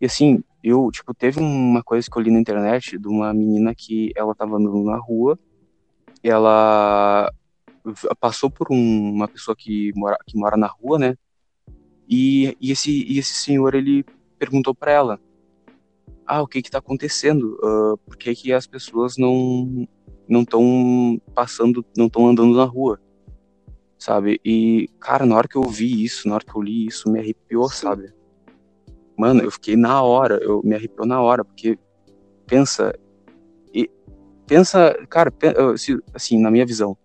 E 0.00 0.06
assim, 0.06 0.44
eu, 0.62 0.88
tipo, 0.92 1.12
teve 1.12 1.40
uma 1.40 1.82
coisa 1.82 2.08
que 2.08 2.16
eu 2.16 2.22
li 2.22 2.30
na 2.30 2.38
internet 2.38 2.96
de 2.96 3.08
uma 3.08 3.34
menina 3.34 3.74
que 3.74 4.12
ela 4.14 4.32
tava 4.32 4.56
andando 4.56 4.84
na 4.84 4.96
rua, 4.96 5.36
ela 6.22 7.32
passou 8.20 8.48
por 8.48 8.68
um, 8.70 9.12
uma 9.12 9.26
pessoa 9.26 9.56
que 9.56 9.90
mora, 9.96 10.16
que 10.24 10.38
mora 10.38 10.56
na 10.56 10.68
rua, 10.68 11.00
né? 11.00 11.16
E, 12.08 12.56
e, 12.60 12.70
esse, 12.70 12.92
e 12.92 13.18
esse 13.18 13.34
senhor, 13.34 13.74
ele 13.74 14.04
perguntou 14.38 14.72
para 14.72 14.92
ela, 14.92 15.20
ah, 16.24 16.42
o 16.42 16.46
que 16.46 16.62
que 16.62 16.70
tá 16.70 16.78
acontecendo? 16.78 17.58
Uh, 17.60 17.96
por 18.06 18.16
que 18.16 18.36
que 18.36 18.52
as 18.52 18.68
pessoas 18.68 19.16
não 19.16 19.88
não 20.28 20.42
estão 20.42 21.20
passando, 21.34 21.84
não 21.96 22.06
estão 22.06 22.28
andando 22.28 22.54
na 22.54 22.64
rua? 22.64 23.00
Sabe? 23.98 24.40
E, 24.44 24.88
cara, 25.00 25.26
na 25.26 25.36
hora 25.36 25.48
que 25.48 25.56
eu 25.56 25.62
vi 25.62 26.04
isso, 26.04 26.28
na 26.28 26.34
hora 26.36 26.44
que 26.44 26.54
eu 26.54 26.62
li 26.62 26.86
isso, 26.86 27.10
me 27.10 27.18
arrepiou, 27.18 27.68
sabe? 27.68 28.12
Mano, 29.16 29.42
eu 29.42 29.50
fiquei 29.50 29.76
na 29.76 30.00
hora, 30.02 30.38
eu 30.40 30.62
me 30.62 30.76
arrepiou 30.76 31.04
na 31.04 31.20
hora, 31.20 31.44
porque 31.44 31.76
pensa, 32.46 32.94
e, 33.74 33.90
pensa, 34.46 34.94
cara, 35.08 35.32
assim, 36.14 36.38
na 36.38 36.50
minha 36.50 36.64
visão, 36.64 36.96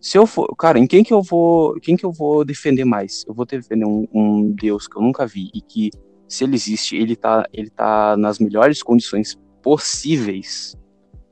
se 0.00 0.18
eu 0.18 0.26
for, 0.26 0.54
cara, 0.56 0.78
em 0.78 0.86
quem 0.86 1.02
que 1.02 1.14
eu 1.14 1.22
vou, 1.22 1.80
quem 1.80 1.96
que 1.96 2.04
eu 2.04 2.12
vou 2.12 2.44
defender 2.44 2.84
mais? 2.84 3.24
Eu 3.26 3.32
vou 3.32 3.46
defender 3.46 3.86
um, 3.86 4.06
um, 4.12 4.52
Deus 4.52 4.86
que 4.86 4.98
eu 4.98 5.02
nunca 5.02 5.26
vi 5.26 5.50
e 5.54 5.62
que 5.62 5.90
se 6.28 6.44
ele 6.44 6.56
existe, 6.56 6.94
ele 6.94 7.16
tá, 7.16 7.46
ele 7.52 7.70
tá 7.70 8.16
nas 8.16 8.38
melhores 8.38 8.82
condições 8.82 9.38
possíveis 9.62 10.76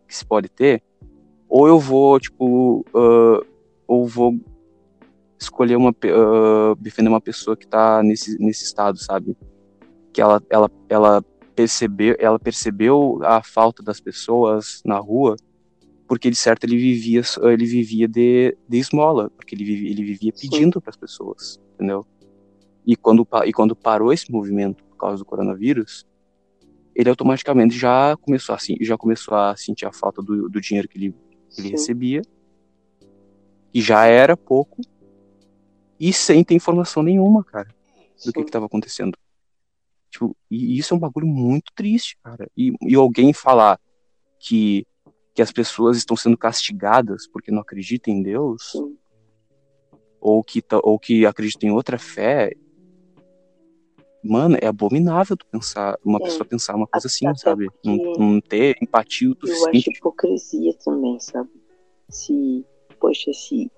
que 0.09 0.17
se 0.17 0.25
pode 0.25 0.49
ter, 0.49 0.83
ou 1.49 1.69
eu 1.69 1.79
vou, 1.79 2.19
tipo, 2.19 2.81
uh, 2.95 3.47
ou 3.87 4.07
vou 4.07 4.41
escolher 5.43 5.77
uma, 5.77 5.91
uh, 5.91 6.75
defender 6.79 7.09
uma 7.09 7.21
pessoa 7.21 7.57
que 7.57 7.67
tá 7.67 8.03
nesse, 8.03 8.39
nesse 8.39 8.65
estado, 8.65 8.99
sabe? 8.99 9.37
Que 10.13 10.21
ela, 10.21 10.43
ela, 10.49 10.71
ela 10.89 11.25
percebeu, 11.55 12.17
ela 12.19 12.39
percebeu 12.39 13.21
a 13.23 13.43
falta 13.43 13.83
das 13.83 14.01
pessoas 14.01 14.83
na 14.85 14.99
rua 14.99 15.37
porque 16.13 16.29
de 16.29 16.37
certo 16.37 16.65
ele 16.65 16.77
vivia 16.77 17.23
ele 17.45 17.65
vivia 17.65 18.07
de, 18.07 18.55
de 18.69 18.77
esmola, 18.77 19.31
porque 19.31 19.55
ele 19.55 19.65
vivia, 19.65 19.91
ele 19.91 20.05
vivia 20.05 20.31
pedindo 20.31 20.79
para 20.79 20.91
as 20.91 20.97
pessoas, 20.97 21.59
entendeu? 21.75 22.05
E 22.87 22.95
quando 22.95 23.27
e 23.47 23.51
quando 23.51 23.75
parou 23.75 24.13
esse 24.13 24.31
movimento 24.31 24.85
por 24.85 24.99
causa 24.99 25.17
do 25.17 25.25
coronavírus, 25.25 26.05
ele 26.95 27.09
automaticamente 27.09 27.79
já 27.79 28.15
começou 28.19 28.55
assim, 28.55 28.77
já 28.83 28.99
começou 28.99 29.35
a 29.35 29.57
sentir 29.57 29.87
a 29.87 29.93
falta 29.93 30.21
do, 30.21 30.51
do 30.51 30.61
dinheiro 30.61 30.87
que 30.87 30.99
ele, 30.99 31.15
que 31.49 31.63
ele 31.63 31.71
recebia, 31.71 32.21
e 33.73 33.81
já 33.81 34.05
era 34.05 34.37
pouco, 34.37 34.83
e 36.03 36.13
sem 36.13 36.43
ter 36.43 36.57
informação 36.57 37.01
nenhuma, 37.01 37.45
cara, 37.45 37.69
do 37.69 38.23
Sim. 38.23 38.33
que 38.33 38.41
estava 38.41 38.67
acontecendo. 38.67 39.17
Tipo, 40.11 40.37
e 40.51 40.77
isso 40.77 40.93
é 40.93 40.97
um 40.97 41.01
bagulho 41.01 41.29
muito 41.29 41.73
triste, 41.77 42.19
cara. 42.25 42.51
E, 42.57 42.73
e 42.83 42.97
alguém 42.97 43.33
falar 43.33 43.81
que 44.41 44.85
que 45.35 45.41
as 45.41 45.51
pessoas 45.51 45.97
estão 45.97 46.15
sendo 46.15 46.37
castigadas 46.37 47.27
porque 47.27 47.51
não 47.51 47.63
acreditam 47.63 48.13
em 48.13 48.23
Deus, 48.23 48.73
Sim. 48.73 48.99
ou 50.21 50.45
que, 50.45 50.63
ou 50.83 50.99
que 50.99 51.25
acreditam 51.25 51.71
em 51.71 51.73
outra 51.73 51.99
fé, 51.99 52.53
mano, 54.23 54.59
é 54.61 54.67
abominável 54.67 55.37
tu 55.37 55.47
pensar, 55.47 55.99
uma 56.05 56.19
é. 56.19 56.25
pessoa 56.25 56.45
pensar 56.45 56.75
uma 56.75 56.87
coisa 56.87 57.07
assim, 57.07 57.35
sabe? 57.37 57.67
Não, 57.83 57.97
não, 57.97 58.41
ter 58.43 58.77
empatia 58.83 59.31
o 59.31 59.35
suficiente. 59.35 59.87
Eu 59.87 59.93
acho 59.93 59.99
hipocrisia 59.99 60.75
também, 60.85 61.19
sabe? 61.19 61.49
Se, 62.11 62.67
poxa, 63.01 63.33
se, 63.33 63.71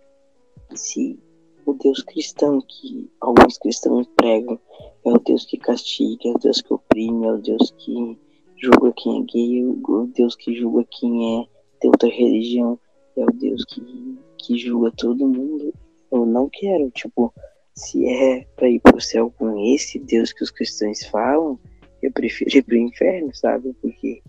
se 0.75 1.23
o 1.67 1.75
Deus 1.75 2.03
cristão 2.03 2.61
que 2.61 3.11
alguns 3.21 3.59
cristãos 3.59 4.07
pregam 4.17 4.59
é 5.05 5.11
o 5.11 5.19
Deus 5.19 5.45
que 5.45 5.59
castiga, 5.59 6.29
é 6.29 6.33
o 6.33 6.39
Deus 6.39 6.61
que 6.61 6.73
oprime, 6.73 7.27
é 7.27 7.33
o 7.33 7.39
Deus 7.39 7.73
que 7.79 8.19
julga 8.57 8.93
quem 8.97 9.21
é 9.21 9.25
gay, 9.25 9.65
o 9.67 10.11
Deus 10.15 10.37
que 10.37 10.55
julga 10.55 10.87
quem 10.91 11.41
é 11.41 11.47
de 11.81 11.89
outra 11.89 12.09
religião, 12.09 12.79
é 13.17 13.23
o 13.23 13.33
Deus 13.33 13.65
que, 13.65 14.19
que 14.39 14.57
julga 14.57 14.93
todo 14.97 15.29
mundo. 15.29 15.73
Eu 16.11 16.25
não 16.25 16.49
quero, 16.49 16.91
tipo, 16.91 17.33
se 17.75 18.07
é 18.07 18.47
para 18.57 18.69
ir 18.69 18.81
pro 18.81 19.01
céu 19.01 19.33
com 19.37 19.59
esse 19.67 19.99
Deus 19.99 20.33
que 20.33 20.45
os 20.45 20.51
cristãos 20.51 21.05
falam, 21.07 21.59
eu 22.03 22.13
prefiro 22.13 22.57
ir 22.57 22.63
pro 22.63 22.77
inferno, 22.77 23.35
sabe? 23.35 23.75
Porque, 23.81 24.23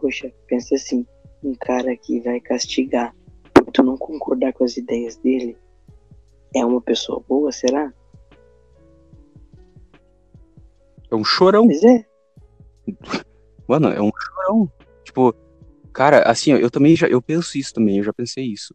poxa, 0.00 0.32
pensa 0.46 0.74
assim, 0.74 1.06
um 1.42 1.54
cara 1.54 1.96
que 1.96 2.20
vai 2.20 2.40
castigar 2.40 3.14
por 3.52 3.66
tu 3.72 3.82
não 3.82 3.96
concordar 3.96 4.52
com 4.52 4.64
as 4.64 4.76
ideias 4.76 5.16
dele, 5.16 5.56
é 6.54 6.64
uma 6.64 6.80
pessoa 6.80 7.22
boa, 7.26 7.52
será? 7.52 7.92
É 11.10 11.14
um 11.14 11.24
chorão. 11.24 11.66
Pois 11.66 11.82
é. 11.84 12.04
Mano, 13.66 13.88
é 13.88 14.00
um 14.00 14.10
chorão. 14.16 14.70
Tipo, 15.04 15.34
cara, 15.92 16.22
assim, 16.22 16.52
eu 16.52 16.70
também 16.70 16.94
já, 16.96 17.06
eu 17.06 17.20
penso 17.20 17.58
isso 17.58 17.72
também, 17.74 17.98
eu 17.98 18.04
já 18.04 18.12
pensei 18.12 18.44
isso. 18.44 18.74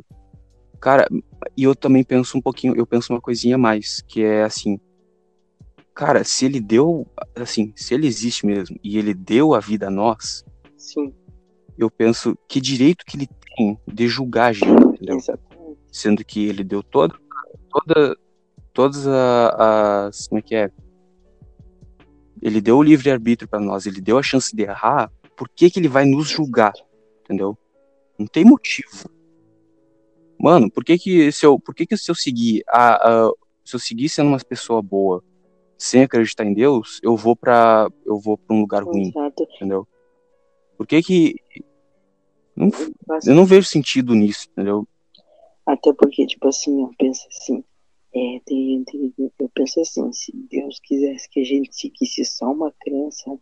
Cara, 0.80 1.07
e 1.55 1.63
eu 1.63 1.76
também 1.76 2.03
penso 2.03 2.38
um 2.38 2.41
pouquinho, 2.41 2.76
eu 2.76 2.86
penso 2.86 3.13
uma 3.13 3.21
coisinha 3.21 3.55
a 3.55 3.57
mais, 3.57 4.01
que 4.01 4.21
é 4.21 4.43
assim, 4.43 4.78
cara, 5.93 6.24
se 6.24 6.45
ele 6.45 6.59
deu, 6.59 7.07
assim, 7.36 7.71
se 7.76 7.93
ele 7.93 8.05
existe 8.05 8.45
mesmo 8.45 8.78
e 8.84 8.97
ele 8.97 9.13
deu 9.13 9.53
a 9.53 9.59
vida 9.59 9.88
a 9.88 9.91
nós, 9.91 10.43
Sim. 10.76 11.13
eu 11.78 11.89
penso 11.89 12.38
que 12.49 12.59
direito 12.59 13.05
que 13.05 13.15
ele 13.15 13.30
tem 13.55 13.78
de 13.88 14.07
julgar 14.07 14.47
a 14.47 14.53
gente, 14.53 14.84
entendeu? 14.84 15.17
Exatamente. 15.17 15.80
Sendo 15.91 16.26
que 16.26 16.45
ele 16.45 16.63
deu 16.63 16.84
toda, 16.84 17.15
toda, 17.74 18.17
todas 18.74 19.07
as, 19.07 20.28
como 20.28 20.39
é 20.39 20.41
que 20.41 20.55
é? 20.55 20.71
ele 22.43 22.59
deu 22.59 22.78
o 22.78 22.84
livre-arbítrio 22.84 23.47
para 23.47 23.61
nós, 23.61 23.86
ele 23.86 24.01
deu 24.01 24.17
a 24.17 24.24
chance 24.24 24.53
de 24.53 24.63
errar, 24.63 25.09
por 25.36 25.47
que, 25.47 25.69
que 25.69 25.80
ele 25.80 25.88
vai 25.88 26.03
nos 26.03 26.28
julgar? 26.28 26.74
Entendeu? 27.24 27.57
Não 28.19 28.28
tem 28.28 28.43
motivo. 28.43 29.09
Mano, 30.38 30.69
por 30.69 30.84
que 30.84 30.97
que 30.97 31.32
se 31.32 31.45
eu, 31.45 31.57
por 31.57 31.74
que 31.74 31.86
que 31.86 31.95
se 31.95 32.11
eu 32.11 32.15
seguir 32.15 32.61
a, 32.67 32.95
a 32.95 33.32
se 33.63 33.78
eu 33.78 33.80
seguir 33.80 34.09
sendo 34.09 34.28
uma 34.28 34.39
pessoa 34.39 34.82
boa, 34.82 35.24
sem 35.78 36.03
acreditar 36.03 36.43
em 36.43 36.53
Deus, 36.53 36.99
eu 37.01 37.15
vou 37.15 37.34
para 37.34 37.89
eu 38.05 38.19
vou 38.19 38.38
para 38.38 38.53
um 38.53 38.59
lugar 38.59 38.84
ruim, 38.84 39.07
Exato. 39.07 39.47
entendeu? 39.55 39.88
Por 40.78 40.86
que 40.86 41.01
que 41.01 41.36
não, 42.53 42.69
eu 43.26 43.34
não 43.34 43.45
vejo 43.45 43.67
sentido 43.67 44.13
nisso, 44.13 44.47
entendeu? 44.51 44.86
Até 45.66 45.93
porque 45.93 46.26
tipo 46.26 46.47
assim, 46.47 46.82
eu 46.82 46.91
penso 46.97 47.28
assim, 47.28 47.64
É, 48.16 48.39
tem, 48.45 48.84
tem, 48.84 49.14
eu 49.18 49.49
penso 49.55 49.82
assim, 49.82 50.14
se 50.14 50.32
Deus 50.51 50.80
quisesse 50.80 51.28
que 51.30 51.39
a 51.41 51.43
gente 51.43 51.76
seguisse 51.76 52.24
só 52.26 52.51
uma 52.51 52.72
crença, 52.80 53.39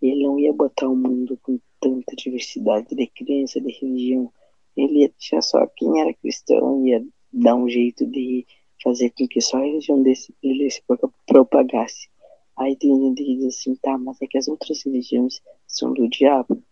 ele 0.00 0.22
não 0.24 0.38
ia 0.38 0.52
botar 0.52 0.88
o 0.88 0.96
mundo 0.96 1.38
com 1.42 1.58
tanta 1.78 2.16
diversidade 2.16 2.94
de 2.94 3.06
crença, 3.06 3.60
de 3.60 3.70
religião. 3.72 4.32
Ele 4.74 5.00
ia 5.00 5.08
deixar 5.08 5.42
só 5.42 5.66
quem 5.76 6.00
era 6.00 6.14
cristão, 6.14 6.86
ia 6.86 7.04
dar 7.32 7.54
um 7.54 7.68
jeito 7.68 8.06
de 8.06 8.46
fazer 8.82 9.10
com 9.10 9.28
que 9.28 9.40
só 9.42 9.58
a 9.58 9.64
religião 9.64 10.02
desse, 10.02 10.34
dele 10.42 10.70
se 10.70 10.82
propagasse. 11.26 12.08
Aí 12.56 12.76
tem 12.76 12.98
gente 12.98 13.22
que 13.22 13.36
diz 13.36 13.46
assim, 13.46 13.74
tá, 13.76 13.98
mas 13.98 14.20
é 14.22 14.26
que 14.26 14.38
as 14.38 14.48
outras 14.48 14.82
religiões 14.84 15.40
são 15.66 15.92
do 15.92 16.08
diabo. 16.08 16.62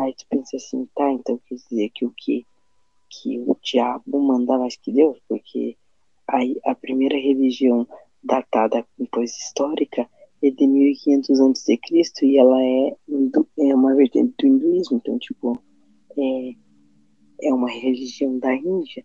Aí 0.00 0.14
tu 0.14 0.24
pensa 0.30 0.56
assim, 0.56 0.88
tá, 0.94 1.10
então 1.12 1.38
quer 1.46 1.56
dizer 1.56 1.90
que 1.94 2.06
o 2.06 2.12
que? 2.16 2.46
Que 3.12 3.38
o 3.40 3.56
diabo 3.62 4.20
manda 4.20 4.58
mais 4.58 4.76
que 4.76 4.90
Deus, 4.90 5.18
porque 5.28 5.76
aí 6.26 6.58
a 6.64 6.74
primeira 6.74 7.16
religião 7.16 7.86
datada 8.22 8.86
com 8.96 9.06
coisa 9.06 9.32
histórica 9.32 10.08
é 10.42 10.50
de 10.50 10.66
1500 10.66 11.40
a.C. 11.40 11.78
e 12.22 12.38
ela 12.38 12.60
é, 12.62 12.96
é 13.58 13.74
uma 13.74 13.94
vertente 13.94 14.34
do 14.38 14.46
hinduísmo, 14.46 14.96
então, 14.96 15.18
tipo, 15.18 15.62
é, 16.16 16.54
é 17.42 17.54
uma 17.54 17.70
religião 17.70 18.38
da 18.38 18.54
Índia 18.54 19.04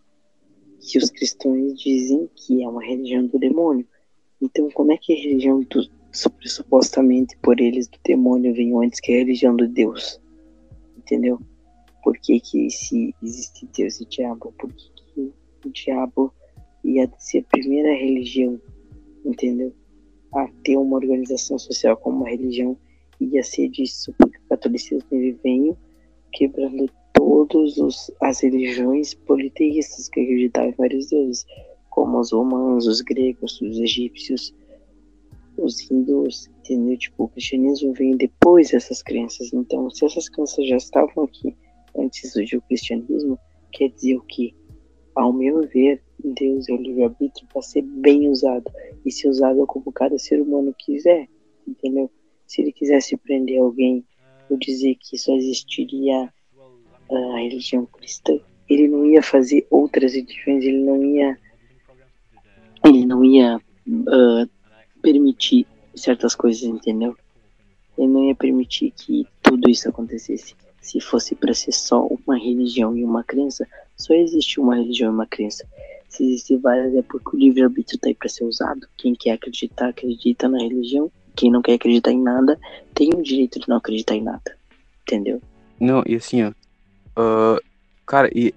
que 0.79 0.97
os 0.97 1.09
cristãos 1.09 1.79
dizem 1.79 2.29
que 2.35 2.63
é 2.63 2.69
uma 2.69 2.83
religião 2.83 3.25
do 3.25 3.37
demônio. 3.37 3.85
Então, 4.41 4.69
como 4.71 4.91
é 4.91 4.97
que 4.97 5.13
a 5.13 5.15
religião 5.15 5.61
do, 5.61 5.81
supostamente 6.11 7.37
por 7.37 7.59
eles 7.59 7.87
do 7.87 7.97
demônio 8.05 8.53
vem 8.53 8.73
antes 8.77 8.99
que 8.99 9.11
a 9.11 9.17
religião 9.17 9.55
do 9.55 9.67
Deus? 9.67 10.21
Entendeu? 10.97 11.39
Por 12.07 12.17
que, 12.19 12.39
que 12.39 12.69
se 12.69 13.13
existe 13.21 13.67
Deus 13.77 13.99
e 13.99 14.05
diabo, 14.05 14.53
por 14.57 14.71
que, 14.71 14.89
que 15.13 15.33
o 15.65 15.69
diabo 15.69 16.33
ia 16.81 17.11
ser 17.17 17.39
a 17.39 17.49
primeira 17.51 17.93
religião, 17.93 18.61
entendeu? 19.25 19.73
A 20.33 20.47
ter 20.63 20.77
uma 20.77 20.95
organização 20.95 21.59
social 21.59 21.97
como 21.97 22.19
uma 22.19 22.29
religião 22.29 22.77
ia 23.19 23.43
ser 23.43 23.67
disso, 23.67 24.15
porque 24.17 24.37
o 24.37 24.47
catolicismo 24.47 25.05
ele 25.11 25.37
veio 25.43 25.77
quebrando 26.31 26.89
todas 27.11 28.09
as 28.21 28.39
religiões 28.39 29.13
politeístas 29.13 30.07
que 30.07 30.21
acreditavam 30.21 30.69
em 30.69 30.75
vários 30.75 31.09
deuses, 31.09 31.45
como 31.89 32.21
os 32.21 32.31
romanos, 32.31 32.87
os 32.87 33.01
gregos, 33.01 33.61
os 33.61 33.77
egípcios, 33.79 34.55
os 35.57 35.91
hindus, 35.91 36.47
entendeu? 36.59 36.97
Tipo, 36.97 37.25
o 37.25 37.27
cristianismo 37.27 37.91
vem 37.91 38.15
depois 38.15 38.71
dessas 38.71 39.03
crenças. 39.03 39.51
Então, 39.51 39.89
se 39.89 40.05
essas 40.05 40.29
crenças 40.29 40.65
já 40.65 40.77
estavam 40.77 41.25
aqui 41.25 41.53
antes 41.97 42.33
do 42.33 42.61
cristianismo, 42.61 43.39
quer 43.71 43.89
dizer 43.89 44.15
o 44.15 44.21
que? 44.21 44.55
Ao 45.15 45.33
meu 45.33 45.67
ver, 45.67 46.01
Deus 46.23 46.69
é 46.69 46.73
o 46.73 46.81
livre-arbítrio 46.81 47.47
para 47.51 47.61
ser 47.61 47.81
bem 47.81 48.29
usado 48.29 48.71
e 49.05 49.11
ser 49.11 49.29
usado 49.29 49.65
como 49.65 49.91
cada 49.91 50.17
ser 50.17 50.41
humano 50.41 50.73
quiser, 50.77 51.27
entendeu? 51.67 52.09
Se 52.45 52.61
ele 52.61 52.71
quisesse 52.71 53.17
prender 53.17 53.59
alguém 53.59 54.05
ou 54.49 54.57
dizer 54.57 54.95
que 54.95 55.17
só 55.17 55.35
existiria 55.35 56.31
a 57.09 57.39
religião 57.39 57.85
cristã, 57.85 58.39
ele 58.69 58.87
não 58.87 59.05
ia 59.05 59.21
fazer 59.21 59.65
outras 59.69 60.13
religiões, 60.13 60.63
ele 60.63 60.83
não 60.83 61.03
ia 61.03 61.37
ele 62.85 63.05
não 63.05 63.23
ia 63.23 63.57
uh, 63.57 64.49
permitir 65.01 65.67
certas 65.95 66.35
coisas, 66.35 66.63
entendeu? 66.63 67.15
Ele 67.97 68.07
não 68.07 68.25
ia 68.25 68.35
permitir 68.35 68.91
que 68.91 69.25
tudo 69.41 69.69
isso 69.69 69.89
acontecesse. 69.89 70.55
Se 70.87 71.01
fosse 71.01 71.35
para 71.35 71.53
ser 71.53 71.73
só 71.73 72.07
uma 72.07 72.37
religião 72.37 72.95
e 72.95 73.03
uma 73.03 73.23
crença, 73.23 73.67
só 73.97 74.13
existe 74.13 74.59
uma 74.59 74.75
religião 74.75 75.11
e 75.11 75.15
uma 75.15 75.27
crença. 75.27 75.67
Se 76.07 76.23
existem 76.23 76.57
várias, 76.57 76.95
é 76.95 77.01
porque 77.01 77.35
o 77.35 77.39
livre-arbítrio 77.39 77.99
tá 77.99 78.07
aí 78.07 78.15
para 78.15 78.29
ser 78.29 78.45
usado. 78.45 78.87
Quem 78.97 79.13
quer 79.13 79.31
acreditar, 79.31 79.89
acredita 79.89 80.47
na 80.47 80.59
religião. 80.59 81.11
Quem 81.35 81.51
não 81.51 81.61
quer 81.61 81.73
acreditar 81.73 82.11
em 82.11 82.21
nada, 82.21 82.57
tem 82.93 83.09
o 83.13 83.21
direito 83.21 83.59
de 83.59 83.67
não 83.67 83.75
acreditar 83.75 84.15
em 84.15 84.23
nada. 84.23 84.57
Entendeu? 85.01 85.41
Não, 85.77 86.03
e 86.07 86.15
assim, 86.15 86.43
ó, 86.43 86.51
Uh, 87.17 87.59
cara, 88.05 88.29
e, 88.31 88.53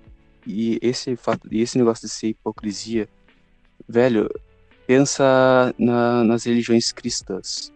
e 0.46 0.78
esse 0.82 1.16
fato, 1.16 1.48
e 1.50 1.62
esse 1.62 1.78
negócio 1.78 2.06
de 2.06 2.12
ser 2.12 2.28
hipocrisia, 2.28 3.08
velho, 3.88 4.28
pensa 4.86 5.74
na, 5.78 6.22
nas 6.24 6.44
religiões 6.44 6.92
cristãs. 6.92 7.72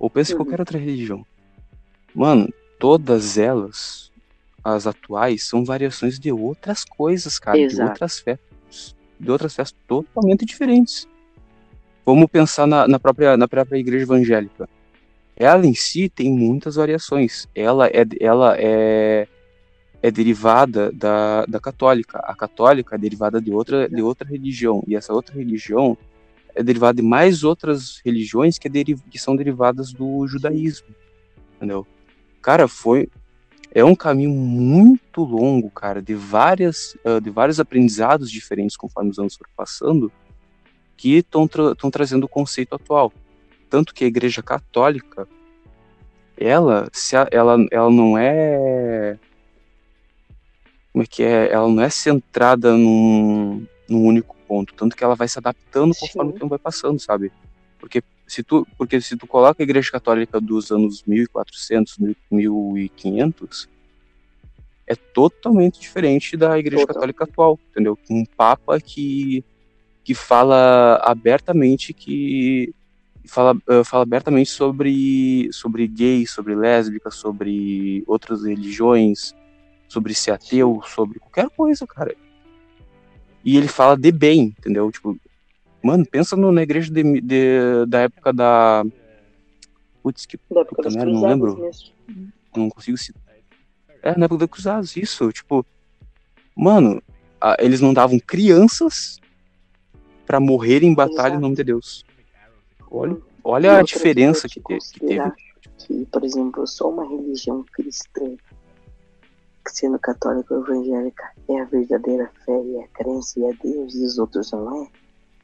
Ou 0.00 0.10
pensa 0.10 0.32
uhum. 0.32 0.34
em 0.34 0.44
qualquer 0.44 0.58
outra 0.58 0.78
religião. 0.78 1.24
Mano, 2.12 2.52
todas 2.78 3.38
elas, 3.38 4.10
as 4.62 4.86
atuais, 4.86 5.44
são 5.44 5.64
variações 5.64 6.18
de 6.18 6.32
outras 6.32 6.84
coisas, 6.84 7.38
cara, 7.38 7.58
Exato. 7.58 7.76
de 7.76 7.88
outras 7.90 8.18
festas. 8.18 8.96
De 9.18 9.30
outras 9.30 9.54
festas 9.54 9.78
totalmente 9.86 10.44
diferentes. 10.44 11.08
Vamos 12.04 12.26
pensar 12.30 12.66
na, 12.66 12.86
na, 12.86 12.98
própria, 12.98 13.36
na 13.36 13.48
própria 13.48 13.78
igreja 13.78 14.04
evangélica. 14.04 14.68
Ela 15.34 15.66
em 15.66 15.74
si 15.74 16.08
tem 16.08 16.30
muitas 16.30 16.76
variações. 16.76 17.48
Ela 17.54 17.88
é, 17.88 18.04
ela 18.20 18.54
é 18.58 19.26
é 20.06 20.10
derivada 20.10 20.92
da, 20.92 21.44
da 21.46 21.58
católica. 21.58 22.18
A 22.18 22.34
católica 22.34 22.94
é 22.94 22.98
derivada 22.98 23.40
de 23.40 23.50
outra, 23.50 23.88
de 23.88 24.00
outra 24.00 24.28
religião. 24.28 24.84
E 24.86 24.94
essa 24.94 25.12
outra 25.12 25.34
religião 25.34 25.98
é 26.54 26.62
derivada 26.62 27.00
de 27.00 27.02
mais 27.02 27.42
outras 27.42 28.00
religiões 28.04 28.56
que, 28.56 28.68
é 28.68 28.70
deriv 28.70 29.00
que 29.10 29.18
são 29.18 29.34
derivadas 29.34 29.92
do 29.92 30.24
judaísmo. 30.28 30.94
Entendeu? 31.56 31.84
Cara, 32.46 32.68
foi. 32.68 33.08
É 33.72 33.84
um 33.84 33.96
caminho 33.96 34.30
muito 34.30 35.24
longo, 35.24 35.68
cara, 35.68 36.00
de, 36.00 36.14
várias, 36.14 36.96
uh, 37.04 37.20
de 37.20 37.28
vários 37.28 37.58
aprendizados 37.58 38.30
diferentes 38.30 38.76
conforme 38.76 39.10
os 39.10 39.18
anos 39.18 39.34
foram 39.34 39.50
passando, 39.56 40.12
que 40.96 41.16
estão 41.16 41.48
tra 41.48 41.74
trazendo 41.90 42.22
o 42.22 42.28
conceito 42.28 42.76
atual. 42.76 43.12
Tanto 43.68 43.92
que 43.92 44.04
a 44.04 44.06
Igreja 44.06 44.44
Católica, 44.44 45.26
ela, 46.36 46.88
se 46.92 47.16
a, 47.16 47.26
ela, 47.32 47.56
ela 47.72 47.90
não 47.90 48.16
é 48.16 49.18
como 50.92 51.02
é 51.02 51.06
que 51.06 51.24
é, 51.24 51.52
ela 51.52 51.68
não 51.68 51.82
é 51.82 51.90
centrada 51.90 52.76
num, 52.76 53.66
num 53.88 54.06
único 54.06 54.36
ponto, 54.46 54.72
tanto 54.72 54.96
que 54.96 55.02
ela 55.02 55.16
vai 55.16 55.26
se 55.26 55.40
adaptando 55.40 55.96
conforme 55.98 56.30
Sim. 56.30 56.36
o 56.36 56.38
tempo 56.38 56.50
vai 56.50 56.60
passando, 56.60 57.00
sabe? 57.00 57.32
Porque 57.76 58.04
se 58.26 58.42
tu, 58.42 58.66
porque 58.76 59.00
se 59.00 59.16
tu 59.16 59.26
coloca 59.26 59.62
a 59.62 59.64
Igreja 59.64 59.90
Católica 59.90 60.40
dos 60.40 60.70
anos 60.70 61.02
1400, 61.06 61.98
1500, 62.30 63.68
é 64.86 64.94
totalmente 64.94 65.80
diferente 65.80 66.36
da 66.36 66.58
Igreja 66.58 66.82
Total. 66.82 66.94
Católica 66.94 67.24
atual, 67.24 67.58
entendeu? 67.70 67.98
Um 68.10 68.24
papa 68.24 68.80
que 68.80 69.44
que 70.04 70.14
fala 70.14 71.00
abertamente 71.02 71.92
que 71.92 72.72
fala, 73.26 73.56
uh, 73.68 73.84
fala 73.84 74.04
abertamente 74.04 74.50
sobre 74.50 75.48
sobre 75.52 75.88
gays, 75.88 76.30
sobre 76.30 76.54
lésbicas, 76.54 77.16
sobre 77.16 78.04
outras 78.06 78.44
religiões, 78.44 79.34
sobre 79.88 80.14
ser 80.14 80.30
ateu, 80.30 80.80
sobre 80.86 81.18
qualquer 81.18 81.50
coisa, 81.50 81.84
cara. 81.86 82.14
E 83.44 83.56
ele 83.56 83.68
fala 83.68 83.96
de 83.96 84.12
bem, 84.12 84.54
entendeu? 84.56 84.90
Tipo, 84.92 85.18
mano, 85.86 86.04
pensa 86.04 86.36
no, 86.36 86.50
na 86.50 86.62
igreja 86.62 86.92
de, 86.92 87.20
de, 87.20 87.86
da 87.86 88.00
época 88.00 88.32
da. 88.32 88.84
Putz, 90.02 90.26
que 90.26 90.38
da 90.50 90.60
época 90.60 90.82
puta, 90.82 91.04
não 91.04 91.26
lembro. 91.26 91.56
Mesmo. 91.58 91.92
Não 92.56 92.68
consigo 92.68 92.98
citar. 92.98 93.22
É, 94.02 94.18
na 94.18 94.26
época 94.26 94.46
dos 94.46 94.50
Cruzados, 94.50 94.96
isso. 94.96 95.30
Tipo, 95.32 95.64
mano, 96.56 97.02
a, 97.40 97.56
eles 97.60 97.80
não 97.80 97.94
davam 97.94 98.18
crianças 98.18 99.20
para 100.26 100.40
morrer 100.40 100.82
em 100.82 100.94
batalha 100.94 101.28
Exato. 101.28 101.36
em 101.36 101.40
nome 101.40 101.56
de 101.56 101.64
Deus. 101.64 102.04
Olha, 102.90 103.16
olha 103.44 103.78
a 103.78 103.82
diferença 103.82 104.48
que, 104.48 104.60
que 104.60 104.78
teve. 105.00 105.32
Que, 105.78 106.06
por 106.06 106.24
exemplo, 106.24 106.66
só 106.66 106.90
uma 106.90 107.08
religião 107.08 107.64
cristã 107.72 108.36
sendo 109.68 109.98
católica 109.98 110.54
ou 110.54 110.62
evangélica 110.62 111.24
é 111.48 111.60
a 111.60 111.64
verdadeira 111.64 112.30
fé 112.44 112.62
e 112.64 112.78
a 112.78 112.88
crença 112.88 113.40
e 113.40 113.46
a 113.46 113.52
Deus 113.62 113.94
e 113.94 114.04
os 114.04 114.18
outros 114.18 114.52
não 114.52 114.84
é? 114.84 114.88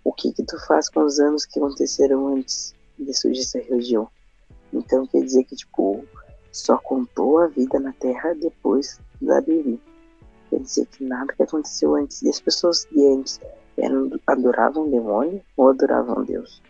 O 0.04 0.12
que 0.12 0.32
que 0.32 0.42
tu 0.42 0.58
faz 0.66 0.88
com 0.88 1.04
os 1.04 1.20
anos 1.20 1.46
que 1.46 1.58
aconteceram 1.58 2.28
antes 2.28 2.74
de 2.98 3.14
surgir 3.14 3.42
essa 3.42 3.58
religião? 3.58 4.08
Então 4.72 5.06
quer 5.06 5.22
dizer 5.22 5.44
que, 5.44 5.54
tipo, 5.54 6.04
só 6.50 6.76
contou 6.78 7.38
a 7.38 7.46
vida 7.46 7.78
na 7.78 7.92
Terra 7.92 8.34
depois 8.34 8.98
da 9.20 9.40
Bíblia. 9.40 9.78
Quer 10.50 10.60
dizer 10.60 10.86
que 10.86 11.04
nada 11.04 11.32
que 11.32 11.42
aconteceu 11.42 11.94
antes, 11.94 12.22
e 12.22 12.28
as 12.28 12.40
pessoas 12.40 12.86
de 12.90 13.06
antes 13.06 13.40
eram, 13.76 14.10
adoravam 14.26 14.90
demônio 14.90 15.42
ou 15.56 15.70
adoravam 15.70 16.24
Deus? 16.24 16.60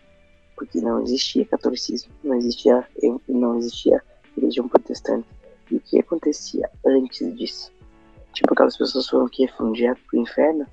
Porque 0.55 0.79
não 0.79 1.01
existia 1.01 1.45
catolicismo, 1.45 2.13
não 2.23 2.35
existia, 2.35 2.87
não 3.27 3.57
existia 3.57 4.01
religião 4.35 4.67
protestante 4.67 5.27
e 5.71 5.77
o 5.77 5.81
que 5.81 5.99
acontecia 5.99 6.69
antes 6.85 7.35
disso? 7.35 7.71
Tipo, 8.33 8.53
aquelas 8.53 8.77
pessoas 8.77 9.07
foram 9.07 9.27
que 9.27 9.47
foram 9.47 9.71
direto 9.71 10.01
pro 10.07 10.19
inferno? 10.19 10.67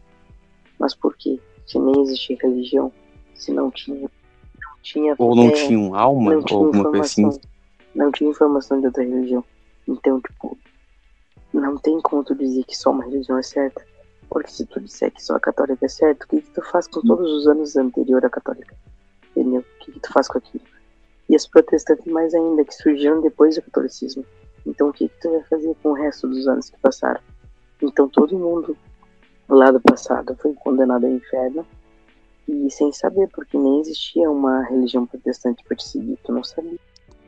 Mas 0.78 0.94
por 0.94 1.16
quê? 1.16 1.40
Se 1.71 1.79
nem 1.79 2.03
existia 2.03 2.37
religião, 2.43 2.93
se 3.33 3.53
não 3.53 3.71
tinha. 3.71 4.01
Não 4.01 4.83
tinha 4.83 5.14
ou 5.16 5.37
não 5.37 5.53
tinha 5.53 5.97
alma, 5.97 6.33
ou 6.51 6.59
alguma 6.66 6.83
coisa 6.83 7.03
assim. 7.03 7.41
Não 7.95 8.11
tinha 8.11 8.29
informação 8.29 8.81
de 8.81 8.87
outra 8.87 9.05
religião. 9.05 9.45
Então, 9.87 10.21
tipo, 10.21 10.59
não 11.53 11.79
tem 11.79 12.01
como 12.01 12.25
tu 12.25 12.35
dizer 12.35 12.64
que 12.64 12.77
só 12.77 12.91
uma 12.91 13.05
religião 13.05 13.39
é 13.39 13.43
certa. 13.45 13.87
Porque 14.29 14.51
se 14.51 14.66
tu 14.66 14.81
disser 14.81 15.12
que 15.12 15.23
só 15.23 15.37
a 15.37 15.41
católica 15.41 15.87
é 15.87 15.89
certo, 15.89 16.25
o 16.25 16.27
que, 16.27 16.41
que 16.41 16.51
tu 16.51 16.62
faz 16.62 16.89
com 16.89 17.03
todos 17.03 17.31
os 17.31 17.47
anos 17.47 17.77
anteriores 17.77 18.25
à 18.25 18.31
católica? 18.31 18.77
Entendeu? 19.31 19.61
O 19.61 19.85
que, 19.85 19.93
que 19.93 20.01
tu 20.01 20.12
faz 20.12 20.27
com 20.27 20.39
aquilo? 20.39 20.64
E 21.29 21.37
as 21.37 21.47
protestantes 21.47 22.07
mais 22.07 22.35
ainda, 22.35 22.64
que 22.64 22.75
surgiram 22.75 23.21
depois 23.21 23.55
do 23.55 23.62
catolicismo. 23.62 24.25
Então 24.66 24.89
o 24.89 24.93
que, 24.93 25.09
que 25.09 25.21
tu 25.21 25.31
vai 25.31 25.45
fazer 25.45 25.77
com 25.81 25.91
o 25.91 25.95
resto 25.95 26.27
dos 26.27 26.49
anos 26.49 26.68
que 26.68 26.81
passaram? 26.81 27.21
Então 27.81 28.09
todo 28.09 28.37
mundo 28.37 28.77
lá 29.55 29.70
do 29.70 29.80
passado 29.80 30.36
foi 30.40 30.55
condenado 30.55 31.07
ao 31.07 31.12
inferno 31.12 31.66
e 32.48 32.70
sem 32.70 32.92
saber, 32.92 33.28
porque 33.28 33.57
nem 33.57 33.80
existia 33.80 34.30
uma 34.30 34.62
religião 34.62 35.07
protestante 35.07 35.62
para 35.64 35.76
te 35.76 35.84
seguir, 35.84 36.18
tu 36.24 36.32
não 36.32 36.42
sabia. 36.42 36.78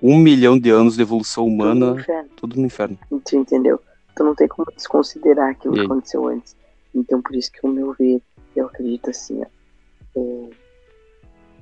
Um 0.03 0.19
milhão 0.19 0.59
de 0.59 0.71
anos 0.71 0.97
de 0.97 1.03
evolução 1.03 1.47
humana, 1.47 1.95
tudo 2.37 2.59
no 2.59 2.67
inferno. 2.67 2.99
Tu 3.25 3.37
entendeu? 3.37 3.81
Tu 4.17 4.25
não 4.25 4.35
tem 4.35 4.49
como 4.49 4.67
desconsiderar 4.75 5.51
aquilo 5.51 5.75
que 5.75 5.81
aconteceu 5.81 6.27
antes. 6.27 6.57
Então 6.95 7.23
por 7.23 7.35
isso 7.37 7.53
que, 7.53 7.65
ao 7.65 7.73
meu 7.73 7.93
ver, 7.93 8.21
eu 8.55 8.67
acredito 8.67 9.11
assim, 9.11 9.41
ó, 9.41 9.47
é, 10.17 10.51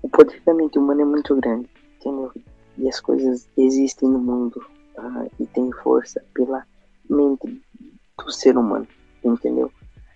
o 0.02 0.08
poder 0.08 0.40
da 0.44 0.54
mente 0.54 0.78
humana 0.78 1.02
é 1.02 1.04
muito 1.04 1.36
grande, 1.36 1.68
entendeu? 2.00 2.32
E 2.78 2.88
as 2.88 2.98
coisas 2.98 3.48
existem 3.56 4.08
no 4.08 4.18
mundo 4.18 4.64
uh, 4.96 5.30
e 5.38 5.46
têm 5.46 5.70
força 5.72 6.24
pela 6.32 6.64
mente 7.08 7.62
do 8.24 8.32
ser 8.32 8.56
humano, 8.56 8.88
entendeu? 9.22 9.70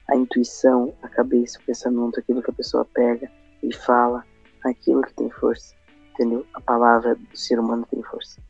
A 0.08 0.16
intuição, 0.16 0.94
a 1.02 1.08
cabeça, 1.08 1.58
o 1.58 1.62
pensamento, 1.62 2.20
aquilo 2.20 2.42
que 2.42 2.50
a 2.50 2.54
pessoa 2.54 2.84
pega 2.84 3.30
e 3.62 3.72
fala, 3.72 4.24
aquilo 4.64 5.02
que 5.02 5.14
tem 5.14 5.30
força, 5.30 5.74
entendeu? 6.12 6.46
A 6.54 6.60
palavra 6.60 7.14
do 7.14 7.36
ser 7.36 7.58
humano 7.58 7.86
tem 7.90 8.02
força. 8.02 8.40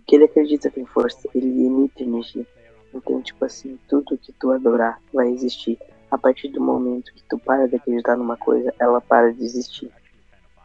O 0.00 0.04
que 0.04 0.16
ele 0.16 0.24
acredita 0.24 0.70
tem 0.70 0.86
força, 0.86 1.28
ele 1.34 1.66
emite 1.66 2.02
energia. 2.02 2.46
Então, 2.94 3.20
tipo 3.20 3.44
assim, 3.44 3.78
tudo 3.88 4.16
que 4.16 4.32
tu 4.32 4.50
adorar 4.50 5.00
vai 5.12 5.28
existir. 5.28 5.78
A 6.10 6.16
partir 6.16 6.48
do 6.48 6.60
momento 6.60 7.12
que 7.12 7.22
tu 7.24 7.38
para 7.38 7.68
de 7.68 7.76
acreditar 7.76 8.16
numa 8.16 8.36
coisa, 8.36 8.72
ela 8.78 9.00
para 9.00 9.32
de 9.32 9.44
existir. 9.44 9.92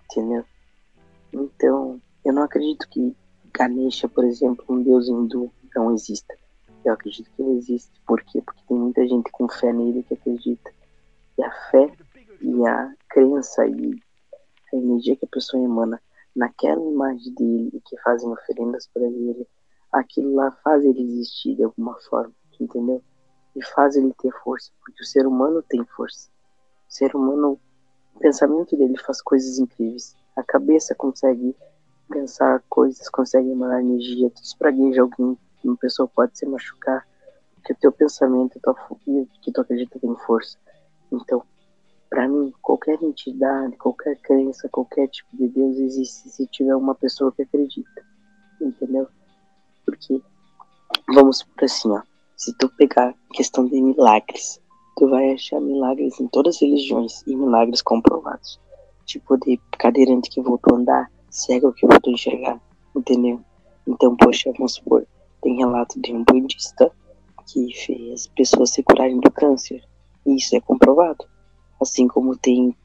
Entendeu? 0.06 0.46
Então, 1.34 2.00
eu 2.24 2.32
não 2.32 2.44
acredito 2.44 2.88
que 2.90 3.16
Ganesha, 3.54 4.08
por 4.08 4.24
exemplo, 4.24 4.64
um 4.70 4.82
deus 4.82 5.08
hindu, 5.08 5.52
não 5.76 5.94
exista. 5.94 6.36
Eu 6.86 6.94
acredito 6.94 7.30
que 7.32 7.42
ele 7.42 7.58
existe. 7.58 7.92
Por 8.06 8.22
quê? 8.24 8.42
Porque 8.42 8.62
tem 8.68 8.78
muita 8.78 9.08
gente 9.08 9.32
com 9.32 9.48
fé 9.48 9.72
nele 9.72 10.04
que 10.04 10.14
acredita. 10.14 10.72
E 11.38 11.44
a 11.44 11.52
fé 11.72 11.92
e 12.42 12.66
a 12.66 12.94
crença 13.10 13.66
e 13.66 14.02
a 14.72 14.76
energia 14.76 15.16
que 15.16 15.26
a 15.26 15.30
pessoa 15.30 15.64
emana 15.64 16.02
naquela 16.36 16.82
imagem 16.82 17.34
dele 17.34 17.70
e 17.74 17.82
que 17.82 17.98
fazem 18.02 18.30
oferendas 18.30 18.88
para 18.88 19.04
ele, 19.04 19.48
aquilo 19.92 20.36
lá 20.36 20.52
faz 20.64 20.84
ele 20.84 21.02
existir 21.02 21.56
de 21.56 21.64
alguma 21.64 21.96
forma, 22.10 22.34
entendeu? 22.60 23.02
E 23.56 23.64
faz 23.64 23.96
ele 23.96 24.14
ter 24.20 24.32
força, 24.44 24.72
porque 24.80 25.04
o 25.04 25.06
ser 25.06 25.28
humano 25.28 25.62
tem 25.62 25.86
força. 25.86 26.30
O 26.90 26.94
ser 26.94 27.16
humano, 27.16 27.60
o 28.16 28.20
pensamento 28.20 28.76
dele 28.76 28.98
faz 28.98 29.22
coisas 29.22 29.60
incríveis. 29.60 30.16
A 30.36 30.44
cabeça 30.44 30.96
consegue 30.96 31.56
pensar 32.10 32.64
coisas, 32.68 33.08
consegue 33.10 33.50
emanar 33.50 33.82
energia, 33.82 34.30
tu 34.32 34.42
espragueja 34.42 35.02
alguém 35.02 35.38
uma 35.68 35.78
pessoa 35.78 36.08
pode 36.08 36.38
se 36.38 36.46
machucar, 36.46 37.06
porque 37.56 37.74
o 37.74 37.78
teu 37.78 37.92
pensamento 37.92 38.60
tua, 38.60 38.76
que 39.42 39.52
tu 39.52 39.62
acredita 39.62 40.00
tem 40.00 40.16
força. 40.26 40.58
Então, 41.12 41.44
para 42.10 42.28
mim, 42.28 42.54
qualquer 42.62 43.02
entidade, 43.02 43.76
qualquer 43.78 44.16
crença, 44.18 44.70
qualquer 44.70 45.08
tipo 45.08 45.36
de 45.36 45.48
Deus 45.48 45.78
existe 45.78 46.30
se 46.30 46.46
tiver 46.48 46.76
uma 46.76 46.94
pessoa 46.94 47.32
que 47.32 47.42
acredita, 47.42 48.06
entendeu? 48.62 49.08
Porque, 49.86 50.22
vamos 51.14 51.44
por 51.44 51.64
assim, 51.64 51.90
ó, 51.90 52.02
se 52.38 52.56
tu 52.58 52.70
pegar 52.78 53.16
questão 53.34 53.66
de 53.66 53.82
milagres, 53.82 54.62
tu 54.96 55.10
vai 55.10 55.32
achar 55.34 55.60
milagres 55.60 56.20
em 56.20 56.28
todas 56.28 56.56
as 56.56 56.62
religiões 56.62 57.24
e 57.26 57.36
milagres 57.36 57.82
comprovados. 57.82 58.60
Tipo 59.06 59.38
de 59.38 59.60
cadeirante 59.80 60.30
que 60.30 60.42
voltou 60.42 60.76
a 60.76 60.80
andar, 60.80 61.12
cego 61.30 61.74
que 61.74 61.88
voltou 61.88 62.12
a 62.12 62.14
enxergar, 62.14 62.62
entendeu? 62.96 63.42
Então, 63.88 64.16
poxa, 64.16 64.52
vamos 64.58 64.76
supor, 64.76 65.06
tem 65.44 65.58
relato 65.58 66.00
de 66.02 66.14
um 66.14 66.24
budista 66.24 66.90
que 67.46 67.74
fez 67.76 68.28
pessoas 68.28 68.72
se 68.72 68.82
curarem 68.82 69.20
do 69.20 69.30
câncer. 69.30 69.84
E 70.26 70.38
isso 70.38 70.56
é 70.56 70.62
comprovado. 70.62 71.26
Assim 71.80 72.08
como 72.08 72.38
tem 72.38 72.76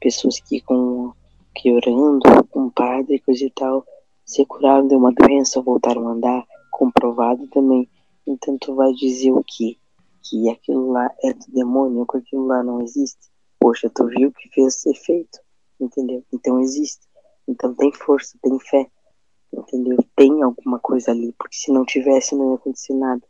pessoas 0.00 0.38
que 0.38 0.60
com 0.60 1.12
que 1.54 1.72
orando 1.72 2.20
com 2.50 2.64
um 2.64 2.70
padre, 2.70 3.20
coisa 3.20 3.44
e 3.44 3.50
tal, 3.50 3.84
se 4.24 4.44
curaram 4.46 4.86
de 4.86 4.94
uma 4.94 5.12
doença, 5.12 5.60
voltaram 5.60 6.08
a 6.08 6.12
andar, 6.12 6.46
comprovado 6.70 7.46
também. 7.48 7.88
Então 8.26 8.56
tu 8.58 8.74
vai 8.74 8.92
dizer 8.92 9.32
o 9.32 9.42
quê? 9.44 9.76
Que 10.22 10.48
aquilo 10.50 10.92
lá 10.92 11.10
é 11.22 11.32
do 11.32 11.44
demônio, 11.48 12.06
que 12.06 12.18
aquilo 12.18 12.46
lá 12.46 12.62
não 12.62 12.80
existe. 12.80 13.30
Poxa, 13.58 13.90
tu 13.94 14.06
viu 14.06 14.32
que 14.32 14.48
fez 14.50 14.84
efeito, 14.86 15.38
entendeu? 15.80 16.24
Então 16.32 16.60
existe. 16.60 17.06
Então 17.46 17.74
tem 17.74 17.92
força, 17.92 18.38
tem 18.42 18.58
fé 18.60 18.86
entendeu? 19.52 19.98
Tem 20.16 20.42
alguma 20.42 20.78
coisa 20.78 21.10
ali, 21.10 21.32
porque 21.38 21.56
se 21.56 21.70
não 21.70 21.84
tivesse, 21.84 22.34
não 22.34 22.50
ia 22.50 22.56
acontecer 22.56 22.94
nada. 22.94 23.22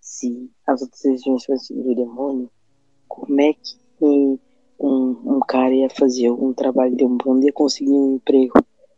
Se 0.00 0.50
as 0.66 0.82
outras 0.82 1.04
religiões 1.04 1.44
fossem 1.44 1.80
do 1.80 1.94
demônio, 1.94 2.50
como 3.08 3.40
é 3.40 3.52
que 3.52 3.78
um, 4.00 4.38
um 4.80 5.40
cara 5.46 5.74
ia 5.74 5.90
fazer 5.90 6.28
algum 6.28 6.52
trabalho 6.52 6.96
de 6.96 7.04
um 7.04 7.16
bando 7.16 7.44
ia 7.44 7.52
conseguir 7.52 7.92
um 7.92 8.16
emprego? 8.16 8.54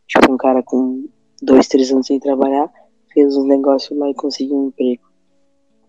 Tipo, 0.07 0.33
um 0.33 0.37
cara 0.37 0.63
com 0.63 1.09
dois, 1.43 1.67
três 1.69 1.91
anos 1.91 2.07
sem 2.07 2.21
trabalhar, 2.21 2.73
fez 3.13 3.37
um 3.37 3.45
negócio 3.45 3.97
lá 3.97 4.09
e 4.11 4.15
conseguiu 4.15 4.57
um 4.57 4.69
emprego 4.69 5.03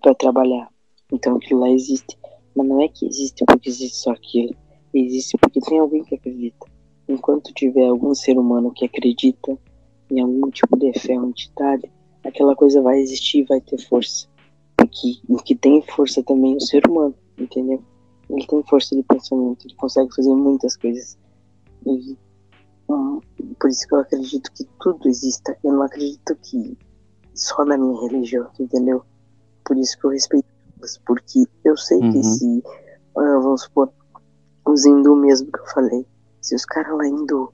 para 0.02 0.16
trabalhar. 0.16 0.70
Então 1.12 1.36
aquilo 1.38 1.62
lá 1.62 1.70
existe. 1.70 2.18
Mas 2.56 2.68
não 2.68 2.82
é 2.82 2.88
que 2.88 3.06
existe 3.06 3.44
porque 3.46 3.70
existe 3.70 3.98
só 3.98 4.12
aquilo. 4.12 4.56
Existe 4.94 5.38
porque 5.38 5.60
tem 5.60 5.80
alguém 5.80 6.04
que 6.04 6.16
acredita. 6.16 6.68
Enquanto 7.08 7.54
tiver 7.54 7.88
algum 7.88 8.14
ser 8.14 8.38
humano 8.38 8.72
que 8.72 8.86
acredita 8.86 9.58
em 10.14 10.22
algum 10.22 10.50
tipo 10.52 10.78
de 10.78 10.94
fé 11.00 11.20
ou 11.20 11.30
entidade, 11.30 11.92
aquela 12.24 12.56
coisa 12.56 12.82
vai 12.82 13.00
existir 13.00 13.40
e 13.40 13.46
vai 13.46 13.60
ter 13.62 13.78
força. 13.88 14.28
Porque 14.78 15.20
o 15.28 15.38
que 15.38 15.56
tem 15.56 15.82
força 15.82 16.22
também 16.24 16.54
é 16.54 16.58
o 16.58 16.62
ser 16.62 16.88
humano, 16.88 17.16
entendeu? 17.38 17.84
Ele 18.30 18.46
tem 18.48 18.64
força 18.64 18.96
de 18.96 19.04
pensamento, 19.04 19.66
ele 19.66 19.76
consegue 19.76 20.14
fazer 20.16 20.34
muitas 20.34 20.76
coisas. 20.78 21.18
E 21.86 22.18
hum, 22.90 23.20
por 23.60 23.70
isso 23.70 23.88
que 23.88 23.96
eu 23.96 24.00
acredito 24.00 24.52
que 24.54 24.66
tudo 24.80 25.10
exista. 25.10 25.58
Eu 25.64 25.74
não 25.74 25.84
acredito 25.84 26.36
que 26.36 26.78
só 27.34 27.66
na 27.66 27.78
minha 27.78 28.00
religião, 28.02 28.50
entendeu? 28.60 29.04
Por 29.66 29.78
isso 29.78 29.98
que 30.00 30.06
eu 30.06 30.12
respeito 30.12 30.46
todas, 30.76 30.98
porque 31.00 31.44
eu 31.64 31.76
sei 31.78 32.00
uhum. 32.00 32.12
que 32.12 32.24
se, 32.24 32.64
uh, 33.16 33.42
vamos 33.42 33.64
supor, 33.64 33.92
os 34.66 34.86
hindus 34.86 35.18
mesmo 35.18 35.52
que 35.52 35.60
eu 35.60 35.68
falei, 35.68 36.06
se 36.42 36.56
os 36.56 36.66
caras 36.66 36.98
lá 36.98 37.08
hindu 37.08 37.54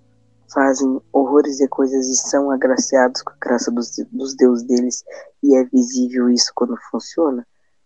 fazem 0.52 1.02
horrores 1.12 1.58
de 1.58 1.68
coisas 1.68 2.08
e 2.08 2.16
são 2.16 2.52
agraciados 2.52 3.22
com 3.22 3.32
a 3.32 3.38
graça 3.39 3.72
dos, 3.72 3.91
dos 4.12 4.36
deuses 4.36 4.66
deles 4.66 5.04
e 5.43 5.56
é 5.56 5.64
visível 5.64 6.30
isso 6.30 6.52
quando 6.56 6.78
funciona, 6.89 7.45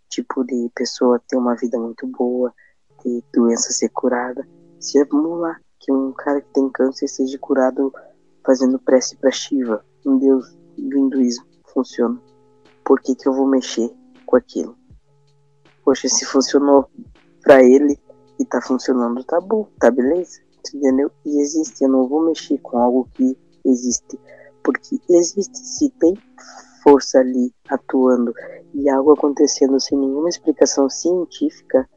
tipo 0.10 0.44
de 0.44 0.70
pessoa 0.76 1.22
ter 1.28 1.38
uma 1.38 1.56
vida 1.56 1.78
muito 1.80 2.08
boa, 2.08 2.54
ter 3.02 3.24
doença 3.34 3.72
ser 3.72 3.90
curada. 3.90 4.48
Se 4.80 5.04
vamos 5.06 5.40
lá, 5.40 5.60
que 5.80 5.92
um 5.92 6.14
cara 6.14 6.42
que 6.42 6.54
tem 6.54 6.70
câncer 6.70 7.08
seja 7.08 7.38
curado 7.38 7.94
fazendo 8.46 8.80
prece 8.80 9.16
para 9.18 9.32
Shiva, 9.32 9.84
um 10.06 10.18
deus 10.18 10.58
do 10.78 10.98
hinduísmo, 10.98 11.46
funciona. 11.74 12.22
Por 12.84 13.02
que, 13.02 13.16
que 13.16 13.28
eu 13.28 13.34
vou 13.34 13.48
mexer 13.48 13.94
com 14.26 14.36
aquilo? 14.36 14.78
Poxa, 15.84 16.08
se 16.08 16.26
funcionou 16.26 16.90
para 17.42 17.64
ele 17.64 18.00
e 18.40 18.46
tá 18.46 18.62
funcionando, 18.62 19.24
tá 19.24 19.40
bom, 19.40 19.68
tá 19.80 19.92
beleza 19.92 20.43
entendeu? 20.74 21.12
E 21.26 21.42
existe, 21.42 21.84
eu 21.84 21.90
não 21.90 22.08
vou 22.08 22.26
mexer 22.26 22.58
com 22.60 22.78
algo 22.78 23.08
que 23.14 23.38
existe, 23.66 24.20
porque 24.64 25.00
existe, 25.10 25.58
se 25.58 25.90
tem 25.92 26.14
força 26.84 27.20
ali 27.20 27.54
atuando 27.70 28.34
e 28.74 28.90
algo 28.90 29.14
acontecendo 29.14 29.80
sem 29.80 29.98
nenhuma 29.98 30.30
explicação 30.30 30.90
científica, 30.90 31.90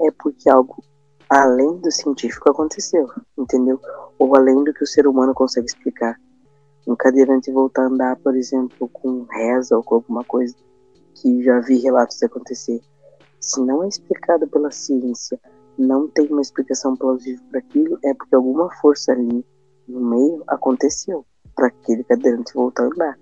é 0.00 0.10
porque 0.12 0.48
algo 0.48 0.82
além 1.28 1.76
do 1.78 1.90
científico 1.90 2.50
aconteceu, 2.50 3.08
entendeu? 3.36 3.80
Ou 4.18 4.34
além 4.36 4.64
do 4.64 4.72
que 4.72 4.82
o 4.82 4.86
ser 4.86 5.06
humano 5.06 5.34
consegue 5.34 5.66
explicar. 5.66 6.16
Um 6.86 6.96
cadeirante 6.96 7.52
voltar 7.52 7.82
a 7.82 7.86
andar, 7.86 8.16
por 8.16 8.34
exemplo, 8.34 8.88
com 8.88 9.24
reza 9.24 9.76
ou 9.76 9.82
com 9.82 9.96
alguma 9.96 10.24
coisa 10.24 10.56
que 11.14 11.42
já 11.42 11.60
vi 11.60 11.78
relatos 11.80 12.22
acontecer. 12.22 12.80
Se 13.40 13.60
não 13.60 13.84
é 13.84 13.88
explicado 13.88 14.48
pela 14.48 14.70
ciência, 14.70 15.38
não 15.78 16.08
tem 16.08 16.26
uma 16.26 16.42
explicação 16.42 16.96
plausível 16.96 17.44
para 17.50 17.60
aquilo, 17.60 17.98
é 18.04 18.12
porque 18.12 18.34
alguma 18.34 18.70
força 18.80 19.12
ali 19.12 19.44
no 19.86 20.00
meio 20.00 20.42
aconteceu 20.48 21.24
para 21.54 21.68
aquele 21.68 22.04
cadeirante 22.04 22.52
voltar 22.52 22.84
a 22.84 22.86
andar. 22.86 23.18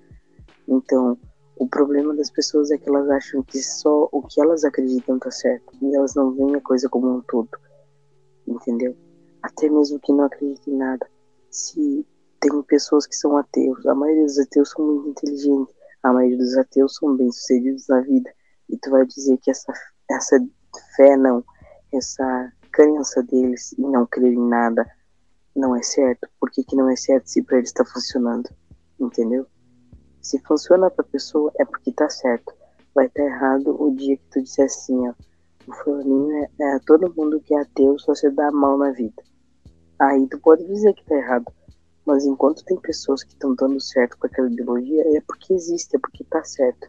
Então, 0.67 1.19
o 1.57 1.69
problema 1.69 2.15
das 2.15 2.31
pessoas 2.31 2.71
é 2.71 2.79
que 2.79 2.89
elas 2.89 3.09
acham 3.11 3.43
que 3.43 3.63
só 3.63 4.09
o 4.11 4.23
que 4.23 4.41
elas 4.41 4.65
acreditam 4.65 5.19
tá 5.19 5.31
certo 5.31 5.73
e 5.81 5.95
elas 5.95 6.15
não 6.15 6.33
veem 6.33 6.55
a 6.57 6.61
coisa 6.61 6.89
como 6.89 7.09
um 7.09 7.23
todo, 7.23 7.51
entendeu? 8.47 8.97
Até 9.43 9.69
mesmo 9.69 10.01
que 10.01 10.13
não 10.13 10.25
acreditem 10.25 10.75
em 10.75 10.77
nada. 10.77 11.07
Se 11.51 12.07
tem 12.41 12.63
pessoas 12.63 13.07
que 13.07 13.17
são 13.17 13.37
ateus, 13.37 13.87
a 13.87 13.95
maioria 13.95 14.25
dos 14.25 14.39
ateus 14.39 14.71
são 14.71 14.85
muito 14.85 15.09
inteligentes, 15.09 15.75
a 16.03 16.13
maioria 16.13 16.39
dos 16.39 16.57
ateus 16.57 16.95
são 16.97 17.17
bem-sucedidos 17.17 17.87
na 17.89 18.01
vida, 18.01 18.31
e 18.69 18.77
tu 18.79 18.91
vai 18.91 19.07
dizer 19.07 19.39
que 19.39 19.51
essa, 19.51 19.73
essa 20.11 20.39
fé 20.97 21.17
não, 21.17 21.43
essa 21.97 22.53
crença 22.73 23.23
deles 23.23 23.75
em 23.79 23.91
não 23.91 24.07
crer 24.07 24.33
em 24.33 24.49
nada 24.49 24.87
não 25.57 25.75
é 25.75 25.83
certo, 25.83 26.29
por 26.39 26.51
que, 26.51 26.63
que 26.63 26.77
não 26.77 26.91
é 26.91 26.97
certo 26.97 27.29
se 27.29 27.43
para 27.43 27.57
eles 27.57 27.71
está 27.71 27.85
funcionando? 27.85 28.51
Entendeu? 29.01 29.47
Se 30.21 30.39
funciona 30.41 30.91
para 30.91 31.05
a 31.05 31.09
pessoa 31.09 31.51
é 31.59 31.65
porque 31.65 31.93
tá 31.93 32.11
certo. 32.11 32.53
Vai 32.95 33.07
estar 33.07 33.23
tá 33.23 33.29
errado 33.29 33.83
o 33.83 33.95
dia 33.95 34.17
que 34.17 34.25
tu 34.31 34.43
disser 34.43 34.67
assim, 34.67 35.09
ó. 35.09 35.15
O 35.67 35.73
fulaninho 35.73 36.33
é, 36.33 36.49
é 36.61 36.79
todo 36.87 37.13
mundo 37.17 37.41
que 37.41 37.55
é 37.55 37.61
ateu 37.61 37.99
só 37.99 38.15
se 38.15 38.31
dá 38.31 38.51
mal 38.51 38.77
na 38.77 38.91
vida. 38.93 39.23
Aí 39.99 40.27
tu 40.29 40.39
pode 40.41 40.65
dizer 40.67 40.93
que 40.95 41.05
tá 41.05 41.17
errado. 41.17 41.51
Mas 42.05 42.25
enquanto 42.25 42.65
tem 42.65 42.79
pessoas 42.79 43.25
que 43.25 43.33
estão 43.33 43.55
dando 43.55 43.81
certo 43.81 44.17
com 44.19 44.27
aquela 44.27 44.51
ideologia, 44.51 45.03
é 45.17 45.21
porque 45.23 45.55
existe, 45.55 45.97
é 45.97 45.99
porque 45.99 46.23
tá 46.25 46.45
certo. 46.45 46.89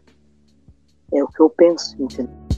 É 1.12 1.24
o 1.24 1.28
que 1.28 1.40
eu 1.40 1.50
penso, 1.50 2.00
entendeu? 2.00 2.57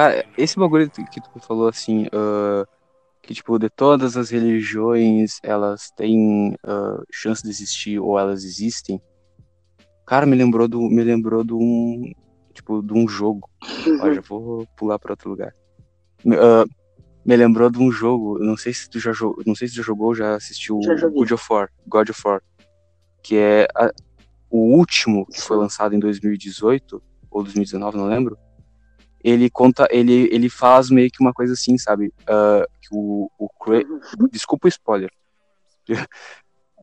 Cara, 0.00 0.24
esse 0.38 0.58
bagulho 0.58 0.90
que 0.90 1.20
tu 1.20 1.40
falou 1.40 1.68
assim, 1.68 2.06
uh, 2.06 2.66
que 3.20 3.34
tipo, 3.34 3.58
de 3.58 3.68
todas 3.68 4.16
as 4.16 4.30
religiões 4.30 5.38
elas 5.42 5.90
têm 5.94 6.54
uh, 6.64 7.04
chance 7.12 7.42
de 7.42 7.50
existir 7.50 7.98
ou 7.98 8.18
elas 8.18 8.42
existem, 8.42 8.98
cara, 10.06 10.24
me 10.24 10.34
lembrou 10.34 10.66
do. 10.66 10.80
Me 10.80 11.04
lembrou 11.04 11.44
de 11.44 11.52
um. 11.52 12.10
Tipo, 12.54 12.80
de 12.80 12.94
um 12.94 13.06
jogo. 13.06 13.46
Ó, 14.00 14.10
já 14.10 14.22
vou 14.22 14.66
pular 14.74 14.98
para 14.98 15.12
outro 15.12 15.28
lugar. 15.28 15.52
Uh, 16.24 16.66
me 17.22 17.36
lembrou 17.36 17.68
de 17.68 17.78
um 17.78 17.92
jogo, 17.92 18.38
não 18.38 18.56
sei 18.56 18.72
se 18.72 18.88
tu 18.88 18.98
já 18.98 19.12
jogou, 19.12 19.44
não 19.46 19.54
sei 19.54 19.68
se 19.68 19.74
tu 19.74 19.76
já 19.76 19.82
jogou, 19.82 20.14
já 20.14 20.34
assistiu 20.34 20.80
já 20.82 21.08
God 21.08 21.30
of 21.30 21.44
War, 21.50 21.70
God 21.86 22.08
of 22.08 22.22
War, 22.24 22.42
que 23.22 23.36
é 23.36 23.68
a, 23.76 23.90
o 24.48 24.78
último 24.78 25.26
que 25.26 25.42
foi 25.42 25.58
lançado 25.58 25.94
em 25.94 25.98
2018 25.98 27.02
ou 27.30 27.42
2019, 27.42 27.98
não 27.98 28.06
lembro 28.06 28.38
ele 29.22 29.50
conta, 29.50 29.86
ele, 29.90 30.28
ele 30.32 30.48
faz 30.48 30.90
meio 30.90 31.10
que 31.10 31.20
uma 31.20 31.32
coisa 31.32 31.52
assim, 31.52 31.76
sabe? 31.76 32.12
Uh, 32.22 32.66
que 32.80 32.88
o, 32.92 33.30
o 33.38 34.28
Desculpa 34.30 34.66
o 34.66 34.68
spoiler. 34.68 35.10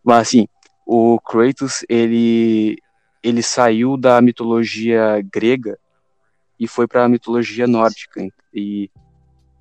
Mas 0.03 0.27
assim, 0.27 0.47
o 0.85 1.19
Kratos, 1.19 1.83
ele, 1.89 2.77
ele 3.23 3.41
saiu 3.41 3.97
da 3.97 4.21
mitologia 4.21 5.21
grega 5.33 5.77
e 6.59 6.67
foi 6.67 6.87
para 6.87 7.05
a 7.05 7.09
mitologia 7.09 7.67
nórdica. 7.67 8.25
E, 8.53 8.89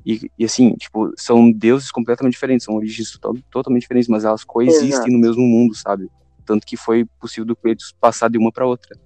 e, 0.05 0.31
e, 0.39 0.45
assim, 0.45 0.75
tipo, 0.75 1.13
são 1.17 1.51
deuses 1.51 1.91
completamente 1.91 2.35
diferentes, 2.35 2.65
são 2.65 2.77
origens 2.77 3.19
totalmente 3.51 3.83
diferentes, 3.83 4.09
mas 4.09 4.25
elas 4.25 4.45
coexistem 4.45 4.89
Exato. 4.89 5.11
no 5.11 5.19
mesmo 5.19 5.43
mundo, 5.43 5.75
sabe? 5.75 6.09
Tanto 6.45 6.65
que 6.65 6.77
foi 6.77 7.05
possível 7.21 7.45
do 7.45 7.57
Kratos 7.57 7.93
passar 8.01 8.31
de 8.31 8.39
uma 8.39 8.53
para 8.53 8.67
outra. 8.67 8.97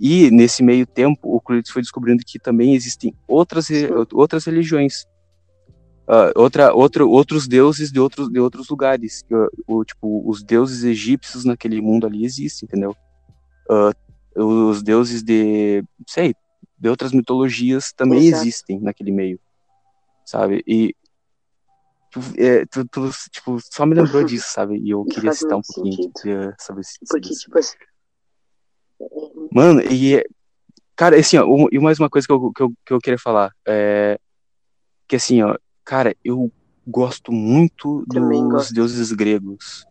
E 0.00 0.30
nesse 0.30 0.62
meio 0.62 0.86
tempo, 0.86 1.36
o 1.36 1.40
Kratos 1.40 1.70
foi 1.70 1.82
descobrindo 1.82 2.22
que 2.26 2.38
também 2.38 2.74
existem 2.74 3.14
outras, 3.28 3.68
outras 4.14 4.46
religiões, 4.46 5.04
uh, 6.08 6.32
outra, 6.34 6.72
outra, 6.72 7.04
outros 7.04 7.46
deuses 7.46 7.92
de 7.92 8.00
outros, 8.00 8.30
de 8.30 8.40
outros 8.40 8.66
lugares. 8.70 9.22
O, 9.66 9.84
tipo, 9.84 10.26
os 10.26 10.42
deuses 10.42 10.84
egípcios 10.84 11.44
naquele 11.44 11.82
mundo 11.82 12.06
ali 12.06 12.24
existem, 12.24 12.66
entendeu? 12.66 12.96
Uh, 13.68 13.92
os 14.42 14.82
deuses 14.82 15.22
de, 15.22 15.84
sei, 16.06 16.34
de 16.78 16.88
outras 16.88 17.12
mitologias 17.12 17.92
também 17.92 18.26
Exato. 18.26 18.42
existem 18.42 18.80
naquele 18.80 19.12
meio, 19.12 19.38
sabe? 20.24 20.64
E 20.66 20.94
tu, 22.10 22.20
é, 22.38 22.64
tu, 22.64 22.88
tu, 22.88 23.10
tipo, 23.30 23.58
só 23.60 23.84
me 23.84 23.94
lembrou 23.94 24.24
disso, 24.24 24.46
sabe? 24.50 24.78
E 24.78 24.88
eu 24.88 25.04
queria 25.04 25.32
citar 25.34 25.58
um 25.58 25.62
pouquinho 25.62 26.10
sobre 26.58 26.80
isso. 26.80 26.94
Porque, 27.06 27.28
tipo 27.30 27.58
assim, 27.58 27.76
Mano, 29.52 29.80
e. 29.82 30.24
Cara, 30.94 31.18
assim, 31.18 31.38
ó, 31.38 31.46
e 31.72 31.78
mais 31.78 31.98
uma 31.98 32.10
coisa 32.10 32.26
que 32.26 32.32
eu, 32.32 32.52
que 32.52 32.62
eu, 32.62 32.72
que 32.86 32.92
eu 32.92 32.98
queria 32.98 33.18
falar. 33.18 33.52
É. 33.66 34.18
Que 35.08 35.16
assim, 35.16 35.42
ó, 35.42 35.56
cara, 35.84 36.14
eu 36.24 36.52
gosto 36.86 37.32
muito 37.32 38.04
Também 38.08 38.42
dos 38.42 38.52
gosto. 38.52 38.74
deuses 38.74 39.12
gregos. 39.12 39.84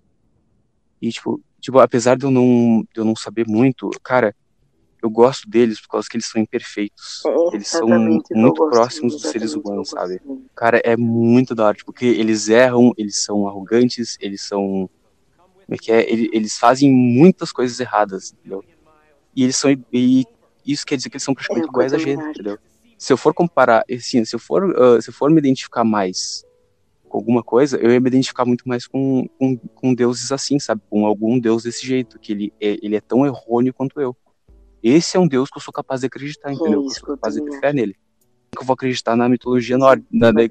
E, 1.01 1.09
tipo, 1.11 1.41
tipo, 1.59 1.79
apesar 1.79 2.17
de 2.17 2.25
eu 2.25 2.31
não, 2.31 2.85
de 2.93 3.01
eu 3.01 3.05
não 3.05 3.15
saber 3.15 3.47
muito, 3.47 3.89
cara, 4.03 4.35
eu 5.01 5.09
gosto 5.09 5.49
deles 5.49 5.79
por 5.81 5.89
causa 5.89 6.07
que 6.09 6.17
eles 6.17 6.27
são 6.27 6.41
imperfeitos. 6.41 7.23
É, 7.25 7.55
eles 7.55 7.67
são 7.67 7.87
muito 7.87 8.69
próximos 8.69 9.13
dos 9.13 9.23
seres 9.23 9.53
humanos, 9.53 9.89
sabe? 9.89 10.21
Cara, 10.55 10.81
é 10.83 10.95
muito 10.97 11.55
da 11.55 11.65
hora, 11.65 11.75
tipo, 11.75 11.91
porque 11.91 12.05
eles 12.05 12.49
erram, 12.49 12.93
eles 12.97 13.23
são 13.23 13.47
arrogantes, 13.47 14.17
eles 14.19 14.41
são. 14.41 14.89
Como 15.65 15.75
é 15.75 15.77
que 15.77 15.91
é? 15.91 16.11
Eles, 16.11 16.29
eles 16.33 16.57
fazem 16.57 16.91
muitas 16.91 17.51
coisas 17.51 17.79
erradas, 17.79 18.33
entendeu? 18.33 18.63
E 19.39 19.43
eles 19.43 19.55
são. 19.55 19.71
E 19.93 20.25
isso 20.65 20.85
quer 20.85 20.97
dizer 20.97 21.09
que 21.09 21.15
eles 21.15 21.23
são 21.23 21.33
praticamente 21.33 21.65
é, 21.65 21.69
iguais 21.69 21.93
a 21.93 21.97
gente, 21.97 22.21
entendeu? 22.21 22.59
Se 22.97 23.13
eu 23.13 23.15
for 23.15 23.33
comparar, 23.33 23.85
assim, 23.89 24.25
se 24.25 24.35
eu 24.35 24.39
for, 24.39 24.65
uh, 24.65 25.01
se 25.01 25.09
eu 25.09 25.13
for 25.13 25.31
me 25.31 25.37
identificar 25.37 25.85
mais 25.85 26.43
com 27.07 27.17
alguma 27.17 27.41
coisa, 27.41 27.77
eu 27.77 27.89
ia 27.89 28.01
me 28.01 28.09
identificar 28.09 28.43
muito 28.43 28.67
mais 28.67 28.85
com, 28.85 29.29
com, 29.39 29.57
com 29.57 29.93
deuses 29.93 30.33
assim, 30.33 30.59
sabe? 30.59 30.81
Com 30.89 31.05
algum 31.05 31.39
deus 31.39 31.63
desse 31.63 31.87
jeito, 31.87 32.19
que 32.19 32.33
ele 32.33 32.53
é, 32.59 32.77
ele 32.81 32.97
é 32.97 32.99
tão 32.99 33.25
errôneo 33.25 33.73
quanto 33.73 34.01
eu. 34.01 34.13
Esse 34.83 35.15
é 35.15 35.19
um 35.21 35.27
deus 35.27 35.49
que 35.49 35.57
eu 35.57 35.61
sou 35.61 35.73
capaz 35.73 36.01
de 36.01 36.07
acreditar, 36.07 36.51
entendeu? 36.51 36.81
É 36.81 36.85
eu 36.85 36.89
sou 36.89 37.07
capaz 37.07 37.35
de 37.35 37.41
ter 37.41 37.61
fé 37.61 37.71
nele. 37.71 37.95
Eu 38.59 38.65
vou 38.65 38.73
acreditar 38.73 39.15
na 39.15 39.29
mitologia 39.29 39.77
nórdica, 39.77 40.09
na, 40.11 40.33
na, 40.33 40.41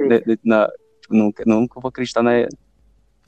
na, 0.43 0.69
tipo, 1.03 1.33
que 1.35 1.43
eu 1.43 1.83
vou 1.83 1.91
acreditar 1.91 2.23
na, 2.23 2.31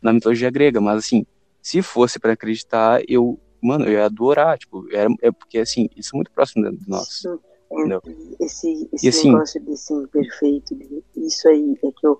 na 0.01 0.15
mitologia 0.15 0.51
grega, 0.51 0.81
mas 0.81 1.05
assim, 1.05 1.27
se 1.61 1.83
fosse 1.83 2.19
para 2.19 2.33
acreditar, 2.33 3.03
eu 3.07 3.39
mano, 3.63 3.85
eu 3.85 3.93
ia 3.93 4.05
adorar, 4.05 4.59
tipo, 4.59 4.87
era, 4.93 5.09
é 5.23 5.31
porque, 5.31 5.59
assim, 5.59 5.89
isso 5.97 6.15
é 6.15 6.17
muito 6.17 6.31
próximo 6.31 6.71
de 6.71 6.89
nós. 6.89 7.23
entendeu? 7.71 8.03
Esse, 8.41 8.89
esse 8.93 9.07
e, 9.07 9.09
assim, 9.09 9.33
negócio 9.33 9.61
de 9.61 9.77
ser 9.77 9.95
imperfeito, 9.95 10.79
isso 11.17 11.49
aí 11.49 11.79
é 11.85 11.93
que 11.93 12.07
eu, 12.07 12.19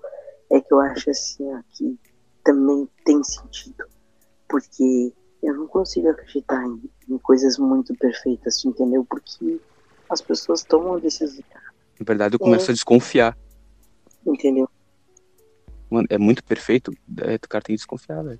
é 0.51 0.61
que 0.61 0.73
eu 0.73 0.79
acho, 0.79 1.09
assim, 1.09 1.43
ó, 1.53 1.61
que 1.71 1.97
também 2.43 2.87
tem 3.05 3.23
sentido. 3.23 3.85
Porque 4.47 5.13
eu 5.41 5.55
não 5.55 5.67
consigo 5.67 6.09
acreditar 6.09 6.63
em, 6.65 6.89
em 7.09 7.17
coisas 7.17 7.57
muito 7.57 7.95
perfeitas, 7.95 8.63
entendeu? 8.63 9.05
Porque 9.09 9.59
as 10.09 10.21
pessoas 10.21 10.63
tomam 10.63 10.99
decisões. 10.99 11.43
Na 11.99 12.05
verdade, 12.05 12.35
eu 12.35 12.39
começo 12.39 12.69
é. 12.69 12.71
a 12.71 12.73
desconfiar. 12.73 13.37
Entendeu? 14.25 14.69
Mano, 15.89 16.07
é 16.09 16.17
muito 16.17 16.43
perfeito, 16.43 16.91
é, 17.21 17.35
o 17.35 17.49
cara 17.49 17.63
tem 17.63 17.75
que 17.75 17.79
desconfiar, 17.79 18.23
velho. 18.23 18.39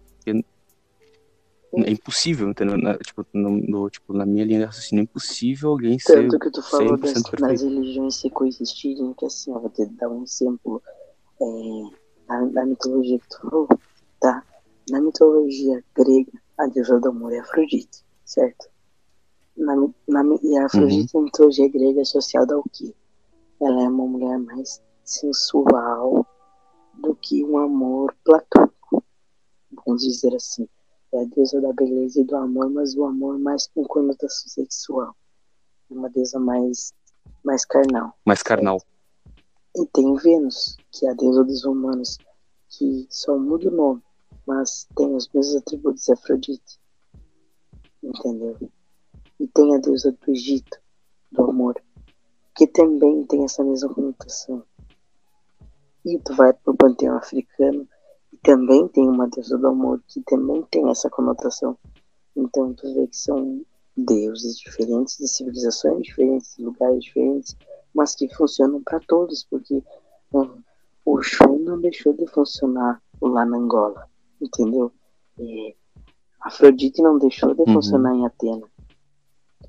É 1.73 1.91
impossível, 1.91 2.49
entendeu? 2.49 2.77
Na, 2.77 2.97
tipo, 2.97 3.25
no, 3.33 3.49
no, 3.51 3.89
tipo, 3.89 4.11
na 4.11 4.25
minha 4.25 4.43
linha 4.43 4.59
de 4.59 4.65
raciocínio, 4.65 5.01
é 5.01 5.03
impossível 5.03 5.69
alguém 5.69 5.97
Tanto 5.97 6.05
ser 6.05 6.21
Tanto 6.23 6.39
que 6.39 6.51
tu 6.51 6.61
falou 6.61 6.97
das, 6.97 7.13
nas 7.39 7.61
religiões 7.61 8.15
se 8.15 8.29
coexistirem, 8.29 9.13
que 9.13 9.25
assim, 9.25 9.51
ó, 9.53 9.59
vou 9.59 9.69
te 9.69 9.85
dar 9.85 10.09
um 10.09 10.23
exemplo 10.23 10.83
é, 11.41 12.45
da, 12.51 12.65
mitologia 12.65 13.17
que 13.19 13.29
tu 13.29 13.41
falou, 13.41 13.69
tá? 14.19 14.43
Na 14.89 14.99
mitologia 14.99 15.81
grega, 15.95 16.31
a 16.57 16.67
deusa 16.67 16.99
do 16.99 17.07
amor 17.07 17.31
é 17.31 17.39
Afrodite, 17.39 18.03
certo? 18.25 18.69
Na, 19.55 19.73
na, 20.09 20.23
e 20.43 20.57
a 20.57 20.65
Afrodite 20.65 21.15
uhum. 21.15 21.21
na 21.21 21.25
mitologia 21.27 21.69
grega 21.69 21.99
é 21.99 22.01
associada 22.01 22.53
ao 22.53 22.63
quê? 22.73 22.93
Ela 23.61 23.83
é 23.83 23.87
uma 23.87 24.05
mulher 24.05 24.37
mais 24.39 24.81
sensual 25.05 26.27
do 26.95 27.15
que 27.15 27.45
um 27.45 27.57
amor 27.57 28.13
platônico, 28.25 29.01
vamos 29.85 30.01
dizer 30.03 30.35
assim 30.35 30.67
é 31.13 31.21
a 31.21 31.25
deusa 31.25 31.59
da 31.59 31.73
beleza 31.73 32.21
e 32.21 32.23
do 32.23 32.35
amor, 32.35 32.69
mas 32.69 32.95
o 32.95 33.03
amor 33.03 33.37
mais 33.37 33.67
com 33.67 33.83
conotação 33.83 34.47
sexual. 34.47 35.15
É 35.89 35.93
uma 35.93 36.09
deusa 36.09 36.39
mais, 36.39 36.93
mais 37.43 37.65
carnal. 37.65 38.17
Mais 38.25 38.41
carnal. 38.41 38.81
E 39.75 39.85
tem 39.87 40.15
Vênus, 40.15 40.77
que 40.91 41.05
é 41.05 41.11
a 41.11 41.13
deusa 41.13 41.43
dos 41.43 41.65
humanos, 41.65 42.17
que 42.69 43.07
só 43.09 43.37
muda 43.37 43.69
o 43.69 43.71
nome, 43.71 44.03
mas 44.47 44.87
tem 44.95 45.13
os 45.13 45.29
mesmos 45.33 45.55
atributos 45.55 46.05
de 46.05 46.13
Afrodite. 46.13 46.79
Entendeu? 48.01 48.57
E 49.39 49.47
tem 49.47 49.75
a 49.75 49.79
deusa 49.79 50.11
do 50.11 50.31
Egito, 50.31 50.79
do 51.31 51.43
amor, 51.43 51.81
que 52.55 52.67
também 52.67 53.25
tem 53.25 53.43
essa 53.43 53.63
mesma 53.63 53.93
conotação. 53.93 54.63
E 56.05 56.17
tu 56.19 56.35
vai 56.35 56.53
pro 56.53 56.75
panteão 56.75 57.17
africano, 57.17 57.87
também 58.43 58.87
tem 58.87 59.07
uma 59.07 59.27
deusa 59.27 59.57
do 59.57 59.67
amor 59.67 60.01
que 60.07 60.21
também 60.21 60.63
tem 60.71 60.89
essa 60.89 61.09
conotação. 61.09 61.77
Então 62.35 62.73
tu 62.73 62.93
vê 62.93 63.07
que 63.07 63.17
são 63.17 63.63
deuses 63.95 64.57
diferentes, 64.57 65.17
de 65.17 65.27
civilizações 65.27 66.03
diferentes, 66.03 66.55
de 66.55 66.63
lugares 66.63 67.03
diferentes, 67.03 67.55
mas 67.93 68.15
que 68.15 68.33
funcionam 68.33 68.81
para 68.81 68.99
todos, 69.01 69.45
porque 69.49 69.83
uh, 70.33 70.63
o 71.05 71.21
show 71.21 71.59
não 71.59 71.79
deixou 71.79 72.13
de 72.13 72.25
funcionar 72.27 73.01
lá 73.21 73.45
na 73.45 73.57
Angola, 73.57 74.07
entendeu? 74.41 74.91
E 75.37 75.75
Afrodite 76.41 77.01
não 77.01 77.17
deixou 77.17 77.53
de 77.53 77.61
uhum. 77.61 77.73
funcionar 77.73 78.15
em 78.15 78.25
Atena. 78.25 78.67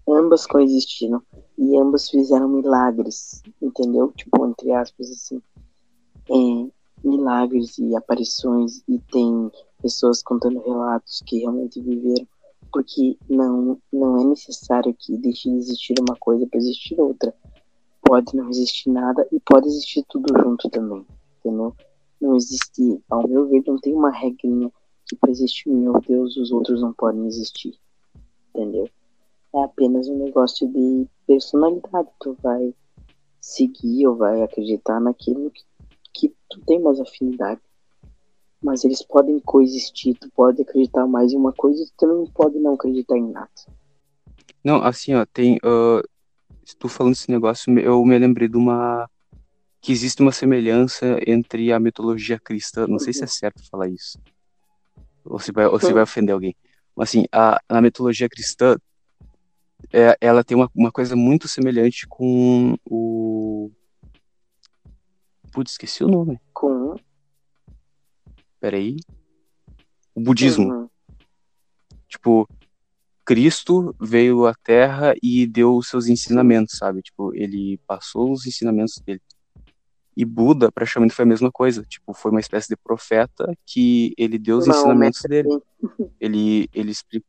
ambas 0.09 0.47
coexistiram 0.47 1.23
e 1.59 1.77
ambas 1.77 2.09
fizeram 2.09 2.49
milagres, 2.49 3.43
entendeu? 3.61 4.13
Tipo, 4.13 4.47
entre 4.47 4.73
aspas, 4.73 5.11
assim. 5.11 5.43
É, 6.31 6.72
milagres 7.13 7.79
e 7.79 7.95
aparições 7.95 8.83
e 8.89 8.99
tem 8.99 9.51
pessoas 9.81 10.23
contando 10.23 10.63
relatos 10.63 11.23
que 11.27 11.41
realmente 11.41 11.81
viveram, 11.81 12.27
porque 12.73 13.19
não, 13.29 13.79
não 13.93 14.21
é 14.21 14.25
necessário 14.25 14.95
que 14.99 15.17
deixe 15.19 15.51
de 15.51 15.57
existir 15.57 15.95
uma 16.01 16.17
coisa 16.17 16.47
para 16.47 16.59
existir 16.59 17.01
outra. 17.01 17.35
Pode 18.03 18.35
não 18.35 18.49
existir 18.49 18.91
nada 18.91 19.27
e 19.31 19.39
pode 19.41 19.67
existir 19.69 20.05
tudo 20.09 20.33
junto 20.43 20.69
também, 20.71 21.07
entendeu? 21.39 21.75
Não 22.21 22.37
existe, 22.37 23.01
ao 23.11 23.27
meu 23.29 23.49
ver, 23.49 23.63
não 23.67 23.79
tem 23.79 23.95
uma 23.95 24.11
regrinha 24.11 24.71
que 25.07 25.17
para 25.17 25.31
existir 25.31 25.69
meu 25.69 26.01
Deus 26.01 26.37
os 26.37 26.51
outros 26.51 26.81
não 26.81 26.93
podem 26.93 27.27
existir, 27.27 27.75
entendeu? 28.55 28.89
É 29.55 29.63
apenas 29.65 30.09
um 30.09 30.17
negócio 30.17 30.67
de 30.69 31.07
personalidade. 31.27 32.09
Tu 32.21 32.37
vai 32.43 32.75
seguir 33.41 34.07
ou 34.07 34.17
vai 34.17 34.41
acreditar 34.43 35.01
naquilo 35.01 35.51
que, 35.51 35.63
que 36.13 36.35
tu 36.49 36.61
tem 36.67 36.81
mais 36.81 37.01
afinidade. 37.01 37.61
Mas 38.63 38.85
eles 38.85 39.03
podem 39.03 39.41
coexistir. 39.41 40.17
Tu 40.19 40.31
pode 40.31 40.63
acreditar 40.63 41.07
mais 41.07 41.33
em 41.33 41.37
uma 41.37 41.53
coisa 41.53 41.83
e 41.83 41.87
tu 41.87 41.93
também 41.97 42.27
pode 42.33 42.59
não 42.59 42.75
acreditar 42.75 43.17
em 43.17 43.29
nada. 43.31 43.51
Não, 44.65 44.83
assim, 44.83 45.15
ó, 45.15 45.27
tem. 45.27 45.57
Uh, 45.57 46.03
tu 46.79 46.89
falando 46.89 47.15
esse 47.15 47.31
negócio, 47.31 47.77
eu 47.79 48.05
me 48.05 48.19
lembrei 48.19 48.49
de 48.49 48.57
uma. 48.57 49.09
Que 49.81 49.91
existe 49.91 50.23
uma 50.23 50.31
semelhança 50.31 51.19
entre 51.27 51.73
a 51.73 51.81
mitologia 51.81 52.39
cristã. 52.39 52.87
Não 52.87 53.01
sei 53.01 53.13
se 53.13 53.25
é 53.25 53.27
certo 53.27 53.69
falar 53.69 53.89
isso. 53.89 54.17
Ou 55.25 55.41
se 55.41 55.51
vai, 55.51 55.67
ou 55.67 55.81
se 55.81 55.93
vai 55.93 56.05
ofender 56.05 56.33
alguém. 56.33 56.55
Mas 56.95 57.09
assim, 57.09 57.25
a, 57.33 57.61
na 57.69 57.81
mitologia 57.81 58.29
cristã 58.29 58.77
é, 59.93 60.17
ela 60.21 60.45
tem 60.45 60.57
uma, 60.57 60.71
uma 60.75 60.93
coisa 60.93 61.17
muito 61.17 61.49
semelhante 61.49 62.07
com 62.07 62.77
o. 62.85 63.32
Putz, 65.53 65.73
esqueci 65.73 66.03
o 66.03 66.09
nome. 66.09 66.41
Com. 66.53 66.97
Peraí. 68.59 68.97
O 70.15 70.21
budismo. 70.21 70.73
Uhum. 70.73 70.89
Tipo, 72.09 72.49
Cristo 73.25 73.95
veio 74.01 74.47
à 74.47 74.55
Terra 74.55 75.15
e 75.23 75.47
deu 75.47 75.77
os 75.77 75.89
seus 75.89 76.09
ensinamentos, 76.09 76.77
sabe? 76.79 77.03
Tipo, 77.03 77.35
ele 77.35 77.79
passou 77.87 78.33
os 78.33 78.47
ensinamentos 78.47 78.99
dele. 79.05 79.21
E 80.17 80.25
Buda, 80.25 80.71
praticamente, 80.71 81.15
foi 81.15 81.25
a 81.25 81.29
mesma 81.29 81.51
coisa. 81.51 81.83
Tipo, 81.85 82.13
foi 82.13 82.31
uma 82.31 82.41
espécie 82.41 82.69
de 82.69 82.77
profeta 82.77 83.57
que 83.65 84.15
ele 84.19 84.39
deu 84.39 84.59
os 84.59 84.67
Não, 84.67 84.75
ensinamentos 84.75 85.23
dele. 85.23 85.49
Ele, 86.21 86.69
ele 86.73 86.93
explicou 86.93 87.27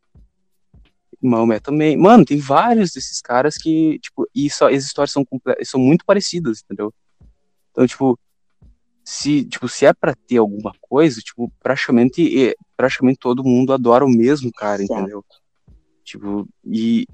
Maomé 1.19 1.59
também. 1.59 1.97
Mano, 1.97 2.23
tem 2.23 2.37
vários 2.37 2.91
desses 2.91 3.19
caras 3.21 3.57
que, 3.57 3.97
tipo, 3.99 4.27
e 4.35 4.49
só, 4.49 4.69
as 4.69 4.83
histórias 4.83 5.11
são, 5.11 5.25
são 5.63 5.79
muito 5.79 6.05
parecidas, 6.05 6.61
entendeu? 6.63 6.93
Então, 7.73 7.85
tipo, 7.85 8.17
se, 9.03 9.43
tipo, 9.43 9.67
se 9.67 9.85
é 9.85 9.93
pra 9.93 10.15
ter 10.15 10.37
alguma 10.37 10.71
coisa, 10.79 11.19
tipo, 11.19 11.51
praticamente, 11.61 12.55
praticamente 12.77 13.19
todo 13.19 13.43
mundo 13.43 13.73
adora 13.73 14.05
o 14.05 14.09
mesmo 14.09 14.49
cara, 14.53 14.81
entendeu? 14.81 15.25
Tipo, 16.05 16.47
e. 16.65 17.05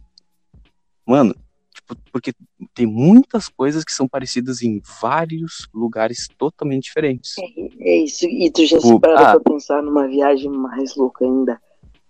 Mano, 1.07 1.34
tipo, 1.74 1.95
porque 2.12 2.34
tem 2.76 2.86
muitas 2.86 3.49
coisas 3.49 3.84
que 3.84 3.91
são 3.91 4.07
parecidas 4.07 4.62
em 4.62 4.80
vários 5.01 5.68
lugares 5.74 6.28
totalmente 6.38 6.84
diferentes. 6.84 7.36
É, 7.39 7.89
é 7.89 8.03
isso, 8.03 8.26
e 8.26 8.51
tu 8.51 8.64
já 8.66 8.78
tipo, 8.78 8.93
se 8.93 8.99
parou 8.99 9.18
ah, 9.18 9.39
pra 9.39 9.53
pensar 9.53 9.82
numa 9.82 10.07
viagem 10.07 10.51
mais 10.51 10.95
louca 10.95 11.26
ainda? 11.26 11.60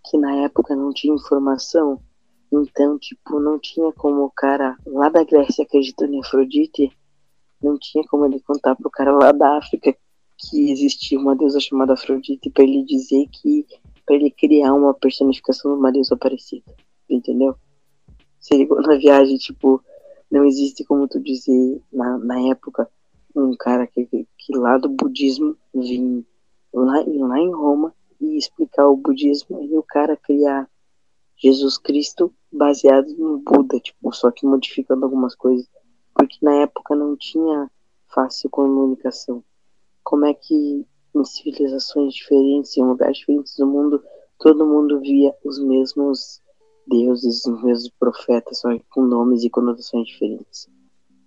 que 0.10 0.18
na 0.18 0.43
época 0.43 0.76
não 0.76 0.91
tinha 0.91 1.14
informação, 1.14 2.00
então, 2.52 2.97
tipo, 2.97 3.39
não 3.39 3.60
tinha 3.60 3.91
como 3.93 4.24
o 4.24 4.32
cara 4.32 4.76
lá 4.86 5.08
da 5.10 5.24
Grécia 5.24 5.64
acreditando 5.64 6.14
em 6.14 6.20
Afrodite, 6.20 6.91
não 7.62 7.78
tinha 7.78 8.03
como 8.05 8.26
ele 8.26 8.39
contar 8.39 8.76
pro 8.76 8.89
cara 8.89 9.12
lá 9.12 9.32
da 9.32 9.57
África 9.57 9.95
que 10.38 10.72
existia 10.72 11.20
uma 11.20 11.36
deusa 11.36 11.60
chamada 11.60 11.93
Afrodite 11.93 12.49
para 12.49 12.64
ele 12.64 12.84
dizer 12.84 13.28
que 13.28 13.66
para 14.05 14.16
ele 14.16 14.32
criar 14.32 14.74
uma 14.74 14.93
personificação 14.93 15.74
de 15.74 15.80
uma 15.80 15.91
deusa 15.91 16.18
parecida, 16.18 16.74
entendeu? 17.10 17.55
Se 18.39 18.55
ligou 18.55 18.82
na 18.82 18.97
viagem, 18.97 19.38
tipo, 19.38 19.84
não 20.32 20.45
existe 20.45 20.84
como 20.84 21.07
tu 21.07 21.20
dizer 21.20 21.82
na, 21.91 22.18
na 22.18 22.39
época 22.49 22.89
um 23.36 23.55
cara 23.55 23.86
que, 23.86 24.05
que 24.05 24.57
lá 24.57 24.78
do 24.78 24.89
budismo 24.89 25.55
vinha 25.74 26.24
lá, 26.74 27.03
lá 27.05 27.39
em 27.39 27.51
Roma 27.51 27.93
e 28.20 28.38
explicar 28.38 28.88
o 28.88 28.97
budismo 28.97 29.64
e 29.64 29.78
o 29.78 29.84
cara 29.84 30.18
criar 30.18 30.70
Jesus 31.38 31.78
Cristo 31.78 32.34
baseado 32.51 33.07
no 33.18 33.38
Buda, 33.39 33.80
tipo, 33.80 34.12
só 34.14 34.30
que 34.32 34.45
modificando 34.45 35.05
algumas 35.05 35.36
coisas, 35.36 35.68
porque 36.20 36.38
na 36.42 36.64
época 36.64 36.94
não 36.96 37.16
tinha 37.16 37.72
fácil 38.14 38.50
comunicação. 38.50 39.42
Como 40.04 40.26
é 40.26 40.34
que 40.34 40.86
em 41.16 41.24
civilizações 41.24 42.14
diferentes, 42.14 42.76
em 42.76 42.84
lugares 42.84 43.20
diferentes 43.20 43.56
do 43.56 43.66
mundo, 43.66 44.04
todo 44.38 44.66
mundo 44.66 45.00
via 45.00 45.34
os 45.46 45.64
mesmos 45.64 46.42
deuses, 46.86 47.46
os 47.46 47.64
mesmos 47.64 47.90
profetas, 47.98 48.60
só 48.60 48.70
com 48.90 49.02
nomes 49.04 49.46
e 49.46 49.50
conotações 49.50 50.08
diferentes? 50.08 50.68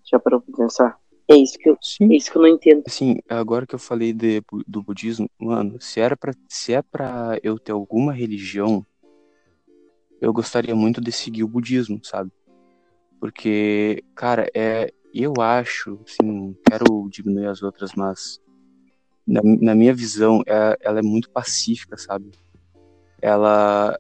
Já 0.05 0.19
parou 0.19 0.43
pra 0.43 0.55
pensar? 0.55 0.99
É 1.27 1.37
isso 1.37 1.59
que 1.59 1.71
eu, 1.71 1.79
Sim. 1.81 2.13
É 2.13 2.17
isso 2.17 2.31
que 2.31 2.37
eu 2.37 2.43
não 2.43 2.49
entendo. 2.49 2.83
Sim, 2.87 3.17
agora 3.31 3.67
que 3.67 3.75
eu 3.75 3.79
falei 3.79 4.13
de, 4.13 4.43
do 4.69 4.83
budismo, 4.83 5.27
mano, 5.41 5.81
se 5.81 6.01
era 6.01 6.15
para 6.15 6.35
se 6.49 6.75
é 6.75 6.83
para 6.83 7.41
eu 7.43 7.59
ter 7.59 7.73
alguma 7.73 8.13
religião, 8.13 8.85
eu 10.21 10.35
gostaria 10.35 10.75
muito 10.75 11.01
de 11.01 11.11
seguir 11.11 11.45
o 11.45 11.49
budismo, 11.49 11.99
sabe? 12.05 12.31
Porque, 13.23 14.03
cara, 14.17 14.51
é, 14.53 14.93
eu 15.15 15.35
acho, 15.41 15.97
assim, 16.05 16.57
quero 16.69 17.09
diminuir 17.09 17.47
as 17.47 17.63
outras, 17.63 17.93
mas 17.95 18.41
na, 19.25 19.41
na 19.45 19.77
minha 19.77 19.95
visão, 19.95 20.43
é, 20.45 20.77
ela 20.81 20.99
é 20.99 21.03
muito 21.03 21.31
pacífica, 21.31 21.97
sabe? 21.97 22.33
Ela, 23.21 23.97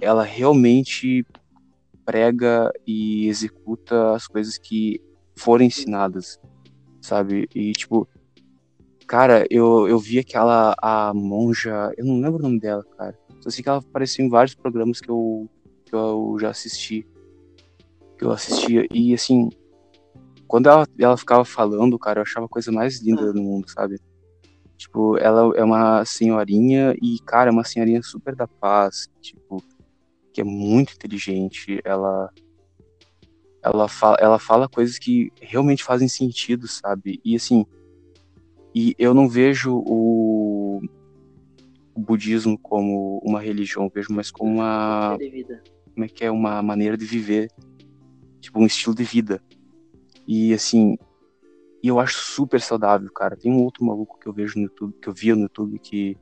ela 0.00 0.22
realmente 0.22 1.26
prega 2.04 2.72
e 2.86 3.26
executa 3.26 4.14
as 4.14 4.28
coisas 4.28 4.56
que 4.56 5.00
foram 5.36 5.64
ensinadas, 5.64 6.38
sabe? 7.02 7.48
E, 7.52 7.72
tipo, 7.72 8.08
cara, 9.04 9.44
eu, 9.50 9.88
eu 9.88 9.98
vi 9.98 10.20
aquela, 10.20 10.76
a 10.80 11.12
monja, 11.12 11.92
eu 11.96 12.04
não 12.04 12.20
lembro 12.20 12.38
o 12.38 12.42
nome 12.42 12.60
dela, 12.60 12.84
cara. 12.96 13.18
Só 13.40 13.50
sei 13.50 13.64
que 13.64 13.68
ela 13.68 13.78
apareceu 13.78 14.24
em 14.24 14.28
vários 14.28 14.54
programas 14.54 15.00
que 15.00 15.10
eu, 15.10 15.50
que 15.84 15.92
eu 15.92 16.36
já 16.40 16.50
assisti, 16.50 17.04
que 18.20 18.26
eu 18.26 18.32
assistia, 18.32 18.86
e, 18.92 19.14
assim, 19.14 19.48
quando 20.46 20.68
ela, 20.68 20.86
ela 20.98 21.16
ficava 21.16 21.42
falando, 21.42 21.98
cara, 21.98 22.18
eu 22.18 22.22
achava 22.22 22.44
a 22.44 22.50
coisa 22.50 22.70
mais 22.70 23.00
linda 23.00 23.32
do 23.32 23.40
mundo, 23.40 23.66
sabe? 23.70 23.98
Tipo, 24.76 25.16
ela 25.16 25.56
é 25.56 25.64
uma 25.64 26.04
senhorinha 26.04 26.94
e, 27.00 27.18
cara, 27.24 27.48
é 27.48 27.52
uma 27.52 27.64
senhorinha 27.64 28.02
super 28.02 28.36
da 28.36 28.46
paz, 28.46 29.08
tipo, 29.22 29.64
que 30.34 30.42
é 30.42 30.44
muito 30.44 30.92
inteligente, 30.92 31.80
ela 31.82 32.30
ela 33.62 33.88
fala, 33.88 34.16
ela 34.20 34.38
fala 34.38 34.68
coisas 34.68 34.98
que 34.98 35.30
realmente 35.40 35.82
fazem 35.82 36.08
sentido, 36.08 36.68
sabe? 36.68 37.20
E 37.24 37.34
assim, 37.36 37.64
e 38.74 38.94
eu 38.98 39.14
não 39.14 39.28
vejo 39.28 39.82
o, 39.86 40.82
o 41.94 42.00
budismo 42.00 42.58
como 42.58 43.18
uma 43.24 43.40
religião, 43.40 43.84
eu 43.84 43.92
vejo 43.94 44.12
mais 44.12 44.30
como 44.30 44.52
uma 44.52 45.16
como 45.94 46.04
é 46.04 46.08
que 46.08 46.24
é 46.24 46.30
uma 46.30 46.62
maneira 46.62 46.96
de 46.96 47.04
viver, 47.04 47.50
tipo 48.40 48.60
um 48.60 48.66
estilo 48.66 48.94
de 48.94 49.04
vida. 49.04 49.42
E 50.26 50.52
assim, 50.52 50.96
e 51.82 51.88
eu 51.88 51.98
acho 51.98 52.18
super 52.18 52.60
saudável, 52.60 53.10
cara. 53.12 53.36
Tem 53.36 53.50
um 53.50 53.62
outro 53.62 53.84
maluco 53.84 54.18
que 54.18 54.26
eu 54.26 54.32
vejo 54.32 54.58
no 54.58 54.64
YouTube, 54.64 54.94
que 55.00 55.08
eu 55.08 55.14
via 55.14 55.34
no 55.34 55.42
YouTube 55.42 55.78
que 55.78 56.16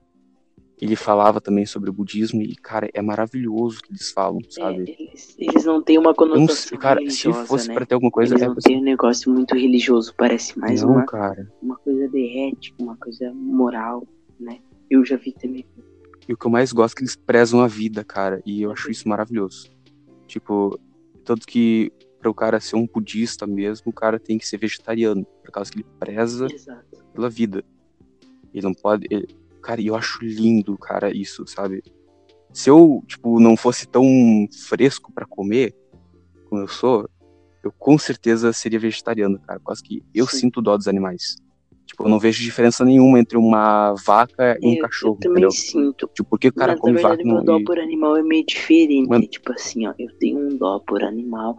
ele 0.81 0.95
falava 0.95 1.41
também 1.41 1.67
sobre 1.67 1.91
o 1.91 1.93
budismo 1.93 2.41
e, 2.41 2.55
cara, 2.55 2.89
é 2.95 3.03
maravilhoso 3.03 3.79
o 3.79 3.83
que 3.83 3.91
eles 3.91 4.11
falam, 4.13 4.39
é, 4.39 4.51
sabe? 4.51 4.91
É, 4.91 5.03
eles, 5.03 5.35
eles, 5.37 5.65
não 5.65 5.83
têm 5.83 5.99
uma 5.99 6.15
conotação 6.15 6.79
Cara, 6.79 7.01
se 7.11 7.33
fosse 7.33 7.69
né? 7.69 7.75
pra 7.75 7.85
ter 7.85 7.95
alguma 7.95 8.13
coisa... 8.13 8.35
Eles 8.35 8.43
é 8.43 8.47
não 8.47 8.55
é... 8.55 8.61
têm 8.63 8.79
um 8.79 8.85
negócio 8.85 9.33
muito 9.33 9.57
religioso, 9.57 10.15
parece 10.17 10.57
mais 10.57 10.83
não, 10.83 10.93
uma, 10.93 11.05
cara. 11.05 11.51
uma 11.61 11.77
coisa 11.77 12.09
de 12.09 12.49
ética, 12.49 12.77
uma 12.81 12.97
coisa 12.97 13.33
moral, 13.35 14.07
né? 14.39 14.61
Eu 14.89 15.05
já 15.05 15.17
vi 15.17 15.33
também. 15.33 15.67
E 16.29 16.33
o 16.33 16.37
que 16.37 16.47
eu 16.47 16.51
mais 16.51 16.73
gosto 16.73 16.95
é 16.95 16.97
que 16.99 17.03
eles 17.03 17.17
prezam 17.17 17.61
a 17.61 17.67
vida, 17.67 18.05
cara, 18.05 18.41
e 18.47 18.63
eu 18.63 18.71
acho 18.71 18.89
isso 18.89 19.09
maravilhoso. 19.09 19.69
Tipo, 20.29 20.79
tanto 21.25 21.47
que 21.47 21.91
para 22.19 22.31
o 22.31 22.35
cara 22.35 22.59
ser 22.61 22.77
um 22.77 22.87
budista 22.87 23.47
mesmo, 23.47 23.85
o 23.91 23.93
cara 23.93 24.19
tem 24.19 24.39
que 24.39 24.47
ser 24.47 24.59
vegetariano, 24.59 25.25
por 25.45 25.51
causa 25.53 25.71
que 25.71 25.79
ele 25.79 25.87
preza 25.99 26.47
Exato. 26.53 27.05
pela 27.15 27.29
vida. 27.31 27.65
Ele 28.53 28.65
não 28.67 28.75
pode... 28.75 29.07
Ele 29.11 29.27
Cara, 29.61 29.83
eu 29.83 29.95
acho 29.97 30.25
lindo, 30.25 30.79
cara, 30.79 31.15
isso, 31.15 31.45
sabe? 31.47 31.83
Se 32.53 32.71
eu, 32.71 33.03
tipo, 33.07 33.39
não 33.39 33.57
fosse 33.57 33.87
tão 33.87 34.03
fresco 34.67 35.13
para 35.13 35.27
comer, 35.27 35.75
como 36.49 36.63
eu 36.63 36.69
sou, 36.69 37.09
eu 37.63 37.71
com 37.73 37.99
certeza 37.99 38.53
seria 38.53 38.79
vegetariano, 38.79 39.39
cara. 39.41 39.61
Quase 39.61 39.83
que 39.83 40.03
eu 40.15 40.27
Sim. 40.27 40.39
sinto 40.39 40.63
dó 40.63 40.77
dos 40.77 40.89
animais. 40.89 41.37
Tipo, 41.85 42.05
eu 42.05 42.09
não 42.09 42.19
vejo 42.19 42.41
diferença 42.43 42.85
nenhuma 42.85 43.19
entre 43.19 43.37
uma 43.37 43.95
vaca 44.07 44.57
e 44.63 44.69
um 44.69 44.75
Eu- 44.75 44.83
cachorro, 44.83 45.15
Eu 45.17 45.21
também 45.21 45.33
entendeu? 45.45 45.51
sinto. 45.51 46.09
Tipo, 46.15 46.31
por 46.31 46.39
que 46.39 46.49
o 46.49 46.53
cara 46.53 46.73
Mas, 46.73 46.81
come 46.81 46.93
na 46.95 47.01
verdade, 47.01 47.23
vaca 47.25 47.35
meu 47.35 47.45
dó 47.45 47.59
e- 47.59 47.65
por 47.65 47.79
animal 47.79 48.17
é 48.17 48.23
meio 48.23 48.47
diferente. 48.47 49.09
Mano. 49.09 49.27
Tipo 49.27 49.53
assim, 49.53 49.87
ó, 49.87 49.95
eu 49.99 50.09
tenho 50.19 50.39
um 50.39 50.57
dó 50.57 50.79
por 50.79 51.03
animal, 51.03 51.57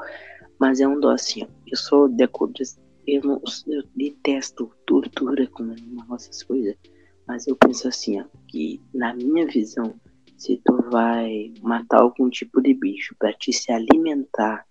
mas 0.60 0.80
é 0.80 0.88
um 0.88 1.00
dó 1.00 1.12
assim. 1.12 1.48
Eu 1.66 1.78
sou 1.78 2.08
de 2.10 2.24
acordo. 2.24 2.62
Eu, 3.08 3.22
não, 3.24 3.42
eu 3.68 3.84
detesto 3.96 4.72
tortura 4.86 5.48
com 5.48 5.74
essas 6.16 6.44
coisas. 6.44 6.76
Mas 7.28 7.48
eu 7.48 7.56
penso 7.56 7.88
assim, 7.88 8.20
ó, 8.20 8.26
que 8.48 8.82
na 8.94 9.14
minha 9.14 9.46
visão, 9.48 10.00
se 10.38 10.62
tu 10.66 10.82
vai 10.90 11.54
matar 11.62 12.02
algum 12.02 12.30
tipo 12.30 12.62
de 12.62 12.74
bicho 12.74 13.16
pra 13.20 13.32
te 13.34 13.54
se 13.54 13.72
alimentar, 13.72 14.66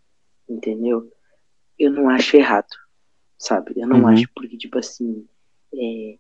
entendeu? 0.49 1.11
Eu 1.79 1.93
não 1.93 2.09
acho 2.09 2.37
errado, 2.37 2.67
sabe? 3.39 3.75
Eu 3.77 3.87
não 3.87 4.01
Uhum. 4.01 4.09
acho 4.09 4.29
porque, 4.35 4.57
tipo 4.57 4.77
assim, 4.79 5.27
é, 5.73 6.19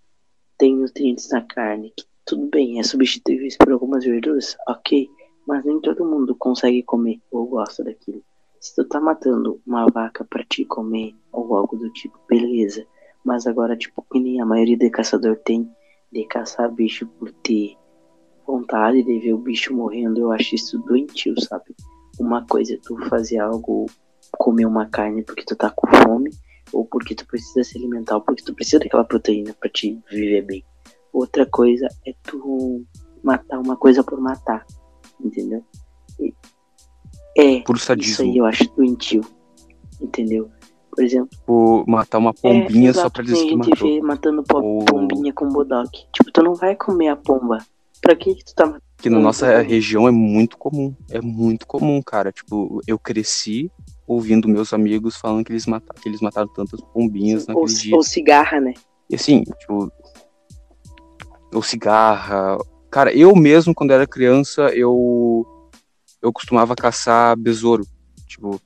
tem 0.57 0.77
nutrientes 0.77 1.28
na 1.31 1.43
carne 1.43 1.93
que 1.97 2.05
tudo 2.24 2.47
bem, 2.47 2.78
é 2.78 2.82
substituível 2.82 3.49
por 3.59 3.73
algumas 3.73 4.05
verduras, 4.05 4.57
ok, 4.69 5.09
mas 5.47 5.65
nem 5.65 5.81
todo 5.81 6.05
mundo 6.05 6.36
consegue 6.36 6.82
comer 6.82 7.20
ou 7.31 7.47
gosta 7.47 7.82
daquilo. 7.82 8.23
Se 8.60 8.74
tu 8.74 8.85
tá 8.85 9.01
matando 9.01 9.60
uma 9.66 9.86
vaca 9.86 10.24
pra 10.24 10.44
te 10.44 10.64
comer 10.64 11.14
ou 11.32 11.55
algo 11.56 11.76
do 11.76 11.90
tipo, 11.93 12.18
beleza. 12.28 12.86
Mas 13.24 13.47
agora, 13.47 13.76
tipo, 13.76 14.05
que 14.10 14.18
nem 14.18 14.40
a 14.40 14.47
maioria 14.47 14.76
de 14.76 14.90
caçador 14.90 15.36
tem 15.44 15.70
de 16.12 16.24
caçar 16.26 16.70
bicho 16.72 17.06
por 17.18 17.30
ter 17.32 17.76
vontade 18.47 19.02
de 19.02 19.18
ver 19.18 19.35
o 19.35 19.39
bicho 19.39 19.74
morrendo, 19.74 20.20
eu 20.20 20.32
acho 20.32 20.55
isso 20.55 20.78
doentio, 20.78 21.39
sabe? 21.40 21.76
Uma 22.18 22.47
coisa 22.47 22.74
é 22.74 22.78
tu 22.82 22.97
fazer 23.09 23.39
algo, 23.39 23.86
comer 24.39 24.64
uma 24.64 24.86
carne 24.86 25.22
porque 25.22 25.44
tu 25.44 25.55
tá 25.55 25.70
com 25.70 25.86
fome, 25.86 26.30
ou 26.72 26.86
porque 26.86 27.14
tu 27.14 27.26
precisa 27.26 27.62
se 27.62 27.76
alimentar, 27.76 28.16
ou 28.16 28.22
porque 28.22 28.43
tu 28.43 28.55
precisa 28.55 28.78
daquela 28.78 29.05
proteína 29.05 29.55
pra 29.60 29.68
te 29.68 30.01
viver 30.10 30.43
bem. 30.43 30.64
Outra 31.12 31.44
coisa 31.44 31.86
é 32.06 32.14
tu 32.22 32.85
matar 33.22 33.59
uma 33.59 33.76
coisa 33.76 34.02
por 34.02 34.20
matar, 34.20 34.64
entendeu? 35.20 35.62
E- 36.18 36.35
é, 37.36 37.62
isso 37.62 37.78
sadismo. 37.78 38.24
aí 38.24 38.36
eu 38.36 38.44
acho 38.44 38.64
doentio, 38.76 39.20
entendeu? 40.00 40.48
Por 40.90 41.05
exemplo, 41.05 41.28
Tipo, 41.30 41.84
matar 41.86 42.18
uma 42.18 42.34
pombinha 42.34 42.90
é, 42.90 42.92
só 42.92 43.09
pra 43.09 43.22
dizer 43.22 43.44
que 43.46 43.56
matou. 43.56 43.88
vê 43.88 44.00
matando 44.00 44.42
Ou- 44.52 44.84
pombinha 44.84 45.32
com 45.32 45.48
bodoque. 45.48 46.06
Tipo, 46.12 46.32
tu 46.32 46.42
não 46.42 46.55
vai 46.55 46.74
comer 46.74 47.09
a 47.09 47.16
pomba. 47.16 47.59
Pra 48.00 48.16
que 48.16 48.34
que 48.34 48.44
tu 48.44 48.55
tá 48.55 48.66
matando? 48.66 48.82
Que 48.96 49.09
na 49.09 49.20
nossa 49.20 49.46
comum. 49.52 49.68
região 49.68 50.09
é 50.09 50.10
muito 50.10 50.59
comum. 50.59 50.92
É 51.09 51.20
muito 51.20 51.66
comum, 51.68 52.02
cara. 52.02 52.32
Tipo, 52.32 52.80
eu 52.84 52.98
cresci 52.98 53.70
ouvindo 54.09 54.48
meus 54.48 54.72
amigos 54.72 55.16
falando 55.16 55.44
que 55.44 55.52
eles 55.52 55.66
mataram, 55.66 56.00
que 56.02 56.09
eles 56.09 56.20
mataram 56.20 56.48
tantas 56.48 56.80
pombinhas 56.92 57.46
ou, 57.48 57.55
naquele 57.60 57.78
dia. 57.78 57.94
ou 57.94 58.02
cigarra, 58.02 58.60
né? 58.60 58.74
E 59.09 59.14
assim, 59.14 59.44
tipo. 59.44 59.92
Ou 61.55 61.62
cigarra. 61.62 62.59
Cara, 62.90 63.12
eu 63.14 63.36
mesmo, 63.36 63.72
quando 63.72 63.92
era 63.92 64.06
criança, 64.06 64.62
eu. 64.74 65.46
Eu 66.20 66.32
costumava 66.32 66.74
caçar 66.74 67.36
besouro. 67.36 67.86
Tipo, 68.27 68.61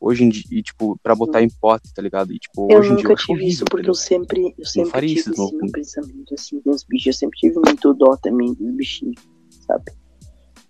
hoje 0.00 0.24
em 0.24 0.28
dia, 0.28 0.44
e, 0.50 0.62
tipo, 0.62 0.98
pra 1.02 1.14
botar 1.14 1.42
em 1.42 1.48
pote, 1.48 1.92
tá 1.94 2.02
ligado? 2.02 2.32
E, 2.32 2.38
tipo, 2.38 2.68
Eu 2.70 2.78
hoje 2.78 2.92
em 2.92 2.96
dia 2.96 3.08
eu 3.08 3.16
tive 3.16 3.32
horrível, 3.32 3.48
isso 3.48 3.64
porque 3.64 3.90
eu 3.90 3.94
sempre, 3.94 4.54
eu 4.58 4.66
sempre 4.66 4.90
faria 4.90 5.08
tive 5.08 5.20
isso, 5.20 5.44
esse 5.44 5.56
meu 5.56 5.72
pensamento 5.72 6.34
assim 6.34 6.60
com 6.60 6.70
os 6.70 6.84
bichos. 6.84 7.06
Eu 7.06 7.12
sempre 7.12 7.38
tive 7.38 7.54
muito 7.56 7.94
dó 7.94 8.16
também 8.16 8.52
dos 8.54 8.74
bichinhos, 8.74 9.20
sabe? 9.66 9.92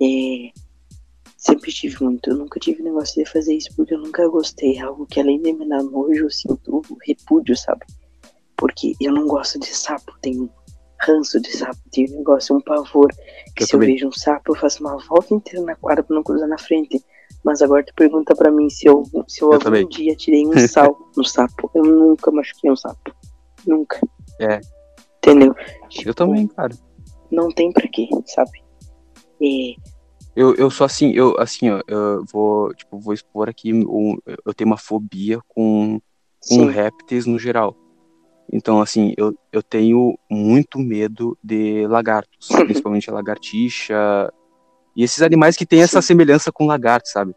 É, 0.00 0.52
sempre 1.36 1.72
tive 1.72 2.02
muito. 2.02 2.30
Eu 2.30 2.36
nunca 2.36 2.58
tive 2.60 2.82
negócio 2.82 3.22
de 3.22 3.30
fazer 3.30 3.54
isso 3.54 3.70
porque 3.76 3.94
eu 3.94 3.98
nunca 3.98 4.28
gostei. 4.28 4.76
É 4.76 4.80
algo 4.80 5.06
que 5.06 5.20
além 5.20 5.40
de 5.40 5.52
me 5.52 5.68
dar 5.68 5.82
nojo, 5.82 6.24
eu 6.24 6.30
sinto 6.30 6.82
repúdio, 7.06 7.56
sabe? 7.56 7.84
Porque 8.56 8.94
eu 9.00 9.12
não 9.12 9.26
gosto 9.26 9.58
de 9.58 9.66
sapo, 9.66 10.12
tenho 10.20 10.50
ranço 11.00 11.40
de 11.40 11.50
sapo, 11.56 11.78
um 11.98 12.16
negócio, 12.18 12.56
um 12.56 12.60
pavor. 12.60 13.10
Que 13.54 13.62
Eu 13.62 13.66
se 13.66 13.74
eu 13.74 13.78
também. 13.80 13.94
vejo 13.94 14.08
um 14.08 14.12
sapo, 14.12 14.52
eu 14.52 14.56
faço 14.60 14.80
uma 14.82 14.96
volta 15.06 15.34
inteira 15.34 15.64
na 15.64 15.74
quadra 15.76 16.02
pra 16.02 16.14
não 16.14 16.22
cruzar 16.22 16.48
na 16.48 16.58
frente. 16.58 17.02
Mas 17.44 17.62
agora 17.62 17.84
tu 17.84 17.92
pergunta 17.94 18.34
pra 18.34 18.50
mim 18.50 18.68
se 18.68 18.86
eu, 18.86 19.02
se 19.28 19.42
eu, 19.42 19.48
Eu 19.48 19.52
algum 19.54 19.64
também. 19.64 19.88
dia 19.88 20.14
tirei 20.16 20.46
um 20.46 20.52
sal 20.68 20.96
no 21.16 21.24
sapo. 21.24 21.70
Eu 21.74 21.84
nunca 21.84 22.30
machuquei 22.30 22.70
um 22.70 22.76
sapo. 22.76 23.14
Nunca. 23.66 24.00
É. 24.40 24.60
Entendeu? 25.18 25.54
Eu 25.82 25.88
Tipo, 25.88 26.14
também, 26.14 26.46
cara. 26.46 26.74
Não 27.30 27.50
tem 27.50 27.72
pra 27.72 27.88
quê, 27.88 28.08
sabe? 28.26 28.62
É, 29.42 29.74
Eu, 30.34 30.54
eu 30.54 30.70
sou 30.70 30.84
assim, 30.84 31.12
eu 31.12 31.34
assim, 31.38 31.70
ó, 31.70 31.80
eu 31.88 32.24
vou, 32.32 32.72
tipo, 32.74 32.98
vou 32.98 33.12
expor 33.14 33.48
aqui, 33.48 33.72
um, 33.72 34.16
eu 34.44 34.54
tenho 34.54 34.68
uma 34.68 34.76
fobia 34.76 35.40
com, 35.48 35.98
com 35.98 36.00
sim, 36.40 36.68
répteis 36.70 37.26
no 37.26 37.38
geral. 37.38 37.74
Então, 38.52 38.80
assim, 38.80 39.12
eu, 39.16 39.36
eu 39.52 39.62
tenho 39.62 40.18
muito 40.30 40.78
medo 40.78 41.36
de 41.42 41.86
lagartos, 41.86 42.48
principalmente 42.64 43.10
a 43.10 43.12
lagartixa 43.12 44.32
e 44.96 45.02
esses 45.02 45.20
animais 45.20 45.56
que 45.56 45.66
têm 45.66 45.82
essa 45.82 46.00
semelhança 46.00 46.50
com 46.50 46.66
lagarto, 46.66 47.08
sabe? 47.08 47.34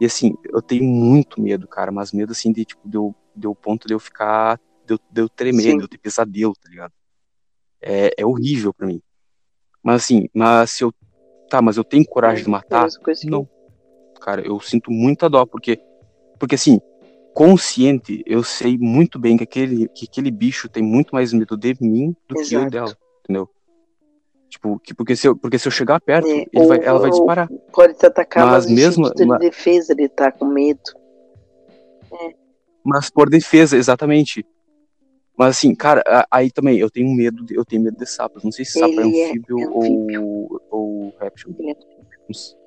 E 0.00 0.04
assim, 0.04 0.34
eu 0.52 0.60
tenho 0.60 0.82
muito 0.82 1.40
medo, 1.40 1.68
cara, 1.68 1.92
mas 1.92 2.10
medo 2.10 2.32
assim 2.32 2.52
de, 2.52 2.64
tipo, 2.64 2.88
de 2.88 2.96
eu, 2.96 3.14
de 3.36 3.46
ponto 3.54 3.86
de 3.86 3.94
eu 3.94 4.00
ficar, 4.00 4.58
de 4.84 4.94
eu, 4.94 5.00
de 5.10 5.20
eu 5.20 5.28
tremer, 5.28 5.62
Sim. 5.62 5.76
de 5.76 5.84
eu 5.84 5.88
ter 5.88 5.98
pesadelo, 5.98 6.54
tá 6.54 6.68
ligado? 6.68 6.92
É, 7.80 8.10
é 8.18 8.26
horrível 8.26 8.74
pra 8.74 8.88
mim. 8.88 9.00
Mas 9.80 10.02
assim, 10.02 10.28
mas 10.34 10.72
se 10.72 10.82
eu, 10.82 10.92
tá, 11.48 11.62
mas 11.62 11.76
eu 11.76 11.84
tenho 11.84 12.04
coragem 12.04 12.42
de 12.42 12.48
é 12.48 12.52
matar, 12.52 12.88
que 12.88 13.30
não. 13.30 13.48
Cara, 14.20 14.44
eu 14.44 14.58
sinto 14.60 14.90
muita 14.90 15.30
dó, 15.30 15.46
porque, 15.46 15.80
porque 16.38 16.56
assim, 16.56 16.80
consciente, 17.34 18.22
eu 18.26 18.42
sei 18.42 18.76
muito 18.78 19.18
bem 19.18 19.36
que 19.36 19.44
aquele, 19.44 19.88
que 19.88 20.06
aquele 20.10 20.30
bicho 20.30 20.68
tem 20.68 20.82
muito 20.82 21.14
mais 21.14 21.32
medo 21.32 21.56
de 21.56 21.74
mim 21.80 22.14
do 22.28 22.34
que 22.34 22.54
eu 22.54 22.60
Exato. 22.60 22.70
dela, 22.70 22.96
entendeu? 23.24 23.48
Tipo, 24.48 24.78
que, 24.78 24.92
porque, 24.94 25.16
se 25.16 25.26
eu, 25.26 25.36
porque 25.36 25.58
se 25.58 25.66
eu 25.66 25.72
chegar 25.72 25.98
perto, 26.00 26.28
É, 26.28 26.66
vai, 26.66 26.78
ela 26.84 26.98
vai 26.98 27.10
disparar. 27.10 27.48
Pode 27.72 27.94
te 27.94 28.04
atacar, 28.04 28.44
Mas 28.46 28.66
mas, 28.66 28.74
mesmo- 28.74 29.10
de 29.14 29.24
ma- 29.24 29.38
defesa, 29.38 29.92
ele 29.92 30.08
tá 30.08 30.30
com 30.30 30.44
medo. 30.44 30.80
Mas 32.84 33.08
por 33.08 33.30
defesa, 33.30 33.76
exatamente. 33.76 34.44
Mas 35.38 35.56
assim, 35.56 35.74
cara, 35.74 36.02
aí 36.30 36.50
também 36.50 36.78
eu 36.78 36.90
tenho 36.90 37.10
medo, 37.14 37.44
de, 37.44 37.54
eu 37.56 37.64
tenho 37.64 37.82
medo 37.82 37.96
de 37.96 38.06
sapos. 38.06 38.44
Não 38.44 38.52
sei 38.52 38.64
se 38.66 38.78
sapo 38.78 39.00
é 39.00 39.04
Ele 39.04 39.18
é- 39.18 39.28
anfíbio, 39.30 39.58
é 39.60 39.68
ou, 40.18 40.60
ou 40.70 41.14
réptil. 41.18 41.54
Ele 41.58 41.70
é- 41.70 41.76
sei. 42.34 42.61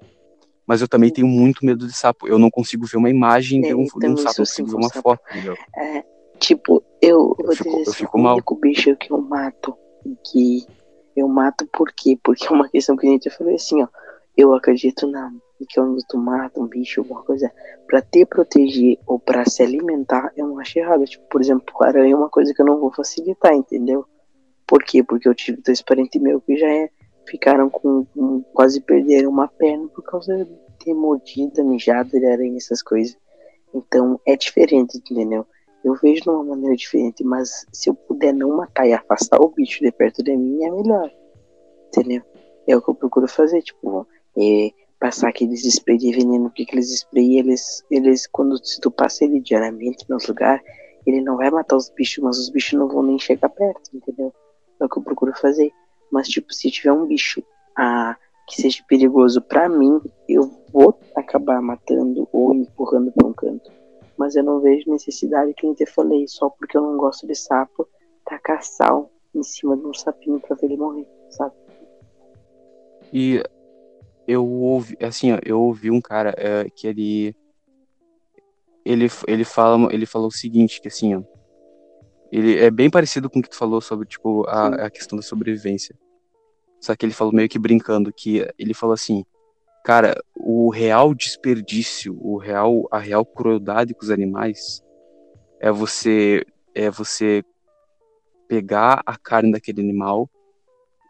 Mas 0.68 0.82
eu 0.82 0.88
também 0.88 1.12
tenho 1.12 1.28
muito 1.28 1.66
medo 1.66 1.86
de 1.88 1.94
sapo. 1.96 2.28
Eu 2.28 2.40
não 2.40 2.50
consigo 2.50 2.86
ver 2.86 2.98
uma 2.98 3.10
imagem 3.10 3.62
de 3.62 3.74
um, 3.76 3.86
eu 3.94 4.00
de 4.00 4.08
um 4.08 4.18
sapo, 4.18 4.42
eu 4.42 4.46
consigo 4.46 4.68
ver 4.68 4.74
com 4.74 4.80
uma 4.82 4.90
sapo. 4.90 5.02
foto? 5.02 5.22
É, 5.78 6.04
tipo, 6.40 6.84
eu, 7.02 7.36
Eu 7.40 7.46
vou 7.46 7.56
fico- 7.56 7.64
dizer 7.70 7.76
eu 7.78 7.82
assim, 7.82 7.92
fico 7.94 8.18
o 8.18 8.22
mal. 8.22 8.34
único 8.34 8.56
bicho 8.56 8.96
que 8.98 9.12
eu 9.14 9.22
mato, 9.22 9.78
que 10.32 10.66
eu 11.16 11.28
mato 11.28 11.68
por 11.72 11.92
quê? 11.96 12.18
Porque 12.24 12.48
é 12.48 12.50
uma 12.52 12.68
questão 12.68 12.96
que 12.98 13.08
a 13.08 13.10
gente 13.12 13.30
falou 13.30 13.54
assim, 13.54 13.82
ó, 13.84 13.88
eu 14.36 14.54
acredito 14.54 15.08
na 15.08 15.32
que 15.58 15.66
quando 15.74 15.98
tu 16.10 16.18
mata 16.18 16.60
um 16.60 16.68
bicho, 16.68 17.00
alguma 17.00 17.24
coisa, 17.24 17.50
pra 17.88 18.02
te 18.02 18.26
proteger 18.26 18.98
ou 19.08 19.18
pra 19.18 19.46
se 19.46 19.64
alimentar, 19.64 20.30
eu 20.36 20.48
não 20.48 20.60
acho 20.60 20.78
errado. 20.78 21.06
Tipo, 21.06 21.24
por 21.30 21.40
exemplo, 21.40 21.64
aranha 21.82 22.14
é 22.14 22.18
uma 22.18 22.28
coisa 22.30 22.54
que 22.54 22.62
eu 22.62 22.66
não 22.66 22.78
vou 22.78 22.92
facilitar, 22.92 23.54
entendeu? 23.54 24.06
Por 24.68 24.84
quê? 24.84 25.02
Porque 25.02 25.30
eu 25.30 25.34
tive 25.34 25.62
dois 25.62 25.82
parentes 25.82 26.20
meus 26.22 26.44
que 26.44 26.58
já 26.58 26.68
é, 26.68 26.90
ficaram 27.28 27.70
com, 27.70 28.06
com- 28.06 28.42
quase 28.54 28.82
perderam 28.82 29.30
uma 29.30 29.48
perna 29.48 29.88
por 29.90 30.04
causa 30.04 30.46
de 30.46 30.52
ter 30.84 30.94
mordida, 30.94 31.64
mijada 31.64 32.10
de 32.20 32.26
aranha, 32.26 32.58
essas 32.58 32.82
coisas. 32.82 33.18
Então 33.74 34.20
é 34.26 34.36
diferente, 34.36 34.98
entendeu? 34.98 35.46
Eu 35.84 35.94
vejo 35.96 36.24
de 36.24 36.30
uma 36.30 36.44
maneira 36.44 36.76
diferente, 36.76 37.24
mas 37.24 37.66
se 37.72 37.90
eu 37.90 37.94
puder 37.94 38.34
não 38.34 38.56
matar 38.58 38.88
e 38.88 38.94
afastar 38.94 39.40
o 39.40 39.50
bicho 39.50 39.84
de 39.84 39.92
perto 39.92 40.24
de 40.24 40.36
mim, 40.36 40.64
é 40.64 40.72
melhor. 40.72 41.12
Entendeu? 41.88 42.24
É 42.68 42.76
o 42.76 42.82
que 42.82 42.90
eu 42.90 42.96
procuro 42.96 43.28
fazer, 43.28 43.62
tipo, 43.62 44.08
é, 44.38 44.72
passar 45.00 45.30
aqueles 45.30 45.64
spray 45.64 45.98
de 45.98 46.12
veneno, 46.12 46.46
porque 46.50 46.64
aqueles 46.64 46.92
spray, 46.92 47.38
eles, 47.38 47.84
eles, 47.92 48.26
quando 48.28 48.58
se 48.66 48.80
tu 48.82 48.90
passa 48.90 49.26
ele 49.26 49.40
diariamente 49.40 50.06
nos 50.10 50.28
lugares, 50.28 50.64
ele 51.06 51.22
não 51.22 51.38
vai 51.38 51.52
matar 51.52 51.76
os 51.76 51.90
bichos, 51.90 52.24
mas 52.24 52.40
os 52.40 52.50
bichos 52.50 52.74
não 52.80 52.88
vão 52.88 53.04
nem 53.04 53.20
chegar 53.20 53.50
perto, 53.50 53.92
entendeu? 53.94 54.34
É 54.80 54.86
o 54.86 54.90
que 54.90 54.98
eu 54.98 55.04
procuro 55.04 55.34
fazer. 55.38 55.72
Mas, 56.16 56.30
tipo, 56.30 56.54
se 56.54 56.72
tiver 56.72 56.94
um 56.94 57.06
bicho 57.06 57.44
ah, 57.78 58.16
que 58.48 58.62
seja 58.62 58.82
perigoso 58.88 59.42
pra 59.42 59.68
mim, 59.68 60.00
eu 60.30 60.50
vou 60.72 60.98
acabar 61.14 61.62
matando 61.62 62.26
ou 62.32 62.56
empurrando 62.56 63.12
pra 63.12 63.28
um 63.28 63.34
canto. 63.34 63.70
Mas 64.18 64.34
eu 64.34 64.42
não 64.42 64.62
vejo 64.62 64.90
necessidade, 64.90 65.54
que 65.54 65.66
nem 65.66 65.76
te 65.76 65.86
falei, 65.86 66.26
só 66.26 66.50
porque 66.50 66.78
eu 66.78 66.82
não 66.82 66.96
gosto 66.96 67.28
de 67.28 67.36
sapo, 67.36 67.86
tacar 68.26 68.64
sal 68.64 69.12
em 69.36 69.44
cima 69.44 69.76
de 69.76 69.86
um 69.86 69.94
sapinho 69.94 70.40
pra 70.40 70.56
ver 70.56 70.68
ele 70.68 70.78
morrer, 70.78 71.06
sabe? 71.32 71.54
E 73.12 73.44
eu 74.26 74.48
ouvi, 74.48 74.96
assim, 75.02 75.34
ó, 75.34 75.40
eu 75.44 75.60
ouvi 75.60 75.92
um 75.92 76.00
cara 76.00 76.34
é, 76.38 76.70
que 76.70 76.88
ele, 76.88 77.36
ele, 78.86 79.08
ele 79.28 79.44
fala, 79.44 79.94
ele 79.94 80.06
falou 80.06 80.30
o 80.30 80.32
seguinte, 80.32 80.80
que 80.80 80.88
assim, 80.88 81.14
ó, 81.14 81.24
ele 82.32 82.58
é 82.58 82.72
bem 82.72 82.90
parecido 82.90 83.30
com 83.30 83.40
o 83.40 83.44
que 83.44 83.50
tu 83.50 83.58
falou 83.58 83.82
sobre, 83.82 84.08
tipo, 84.08 84.48
a, 84.48 84.86
a 84.86 84.90
questão 84.90 85.18
da 85.18 85.22
sobrevivência. 85.22 85.94
Só 86.80 86.96
que 86.96 87.06
ele 87.06 87.14
falou 87.14 87.34
meio 87.34 87.50
que 87.50 87.60
brincando, 87.60 88.14
que 88.14 88.48
ele 88.58 88.74
falou 88.74 88.94
assim, 88.94 89.26
cara, 89.84 90.16
o 90.36 90.70
real 90.70 91.14
desperdício, 91.14 92.18
o 92.22 92.38
real, 92.38 92.88
a 92.92 93.00
real 93.00 93.26
crueldade 93.26 93.94
com 93.94 94.04
os 94.04 94.12
animais 94.12 94.84
é 95.60 95.72
você, 95.72 96.46
é 96.74 96.90
você 96.90 97.44
pegar 98.48 99.02
a 99.06 99.18
carne 99.18 99.52
daquele 99.52 99.82
animal 99.82 100.30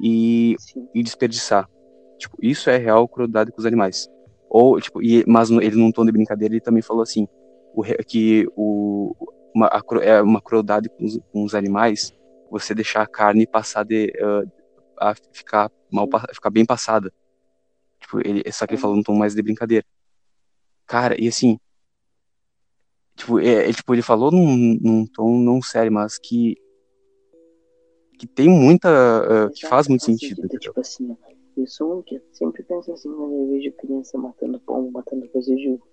e, 0.02 0.56
e 0.94 1.04
desperdiçar. 1.04 1.70
Tipo, 2.18 2.38
isso 2.42 2.70
é 2.70 2.78
real 2.78 3.08
crueldade 3.08 3.52
com 3.52 3.60
os 3.60 3.66
animais. 3.66 4.08
Ou, 4.50 4.80
tipo, 4.80 5.02
e, 5.02 5.24
mas 5.28 5.50
ele 5.50 5.76
num 5.76 5.92
tom 5.92 6.06
de 6.06 6.12
brincadeira, 6.12 6.54
ele 6.54 6.62
também 6.62 6.82
falou 6.82 7.04
assim, 7.04 7.28
o, 7.74 7.84
que 8.06 8.48
o, 8.56 9.14
uma, 9.54 9.68
a, 9.68 9.82
é 10.02 10.22
uma 10.22 10.42
crueldade 10.42 10.90
com 10.90 11.06
os, 11.06 11.20
com 11.32 11.44
os, 11.44 11.54
animais 11.54 12.14
você 12.50 12.74
deixar 12.74 13.02
a 13.02 13.08
carne 13.08 13.46
passar 13.46 13.84
de, 13.84 14.14
uh, 14.18 14.50
a 15.00 15.14
ficar 15.32 15.72
mal, 15.92 16.08
ficar 16.34 16.50
bem 16.50 16.66
passada. 16.66 17.12
Tipo, 18.00 18.20
ele, 18.20 18.44
só 18.52 18.66
que 18.68 18.74
ele 18.74 18.82
falou 18.82 18.96
num 18.96 19.04
tom 19.04 19.16
mais 19.16 19.34
de 19.34 19.42
brincadeira. 19.42 19.86
Cara, 20.86 21.20
e 21.20 21.28
assim, 21.28 21.60
tipo, 23.16 23.40
é, 23.40 23.70
é, 23.70 23.74
tipo 23.74 23.94
ele 23.94 24.02
falou 24.02 24.32
num, 24.32 24.78
num 24.82 25.08
tom 25.08 25.38
não 25.38 25.62
sério, 25.62 25.92
mas 25.92 26.18
que 26.18 26.56
que 28.18 28.26
tem 28.26 28.48
muita, 28.48 28.88
uh, 29.48 29.52
que 29.52 29.68
faz 29.68 29.90
muito 29.90 30.06
sentido. 30.06 30.44
sentido 30.44 30.60
tipo 30.60 30.80
assim, 30.80 31.18
eu 31.58 31.68
sou 31.68 32.00
um 32.00 32.02
que 32.02 32.22
sempre 32.32 32.64
penso 32.64 32.92
assim, 32.94 33.12
quando 33.14 33.34
eu 33.34 33.48
vejo 33.50 33.72
criança 33.74 34.18
matando 34.18 34.60
pombo, 34.62 34.92
matando 34.92 35.28
coisa, 35.30 35.52
eu 35.52 35.58
digo, 35.58 35.88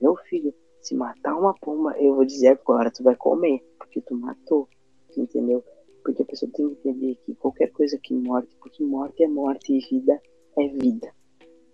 meu 0.00 0.16
filho, 0.28 0.52
se 0.80 0.94
matar 0.94 1.36
uma 1.36 1.54
pomba, 1.54 1.96
eu 1.98 2.16
vou 2.16 2.24
dizer 2.24 2.48
agora, 2.48 2.90
tu 2.90 3.02
vai 3.02 3.14
comer, 3.14 3.60
porque 3.78 4.00
tu 4.00 4.14
matou, 4.14 4.68
entendeu? 5.16 5.64
Porque 6.02 6.22
a 6.22 6.26
pessoa 6.26 6.50
tem 6.52 6.68
que 6.68 6.88
entender 6.88 7.14
que 7.24 7.34
qualquer 7.34 7.70
coisa 7.72 7.98
que 8.02 8.14
morte, 8.14 8.56
porque 8.60 8.84
morte 8.84 9.22
é 9.22 9.28
morte 9.28 9.72
e 9.72 9.80
vida 9.80 10.20
é 10.58 10.68
vida. 10.68 11.12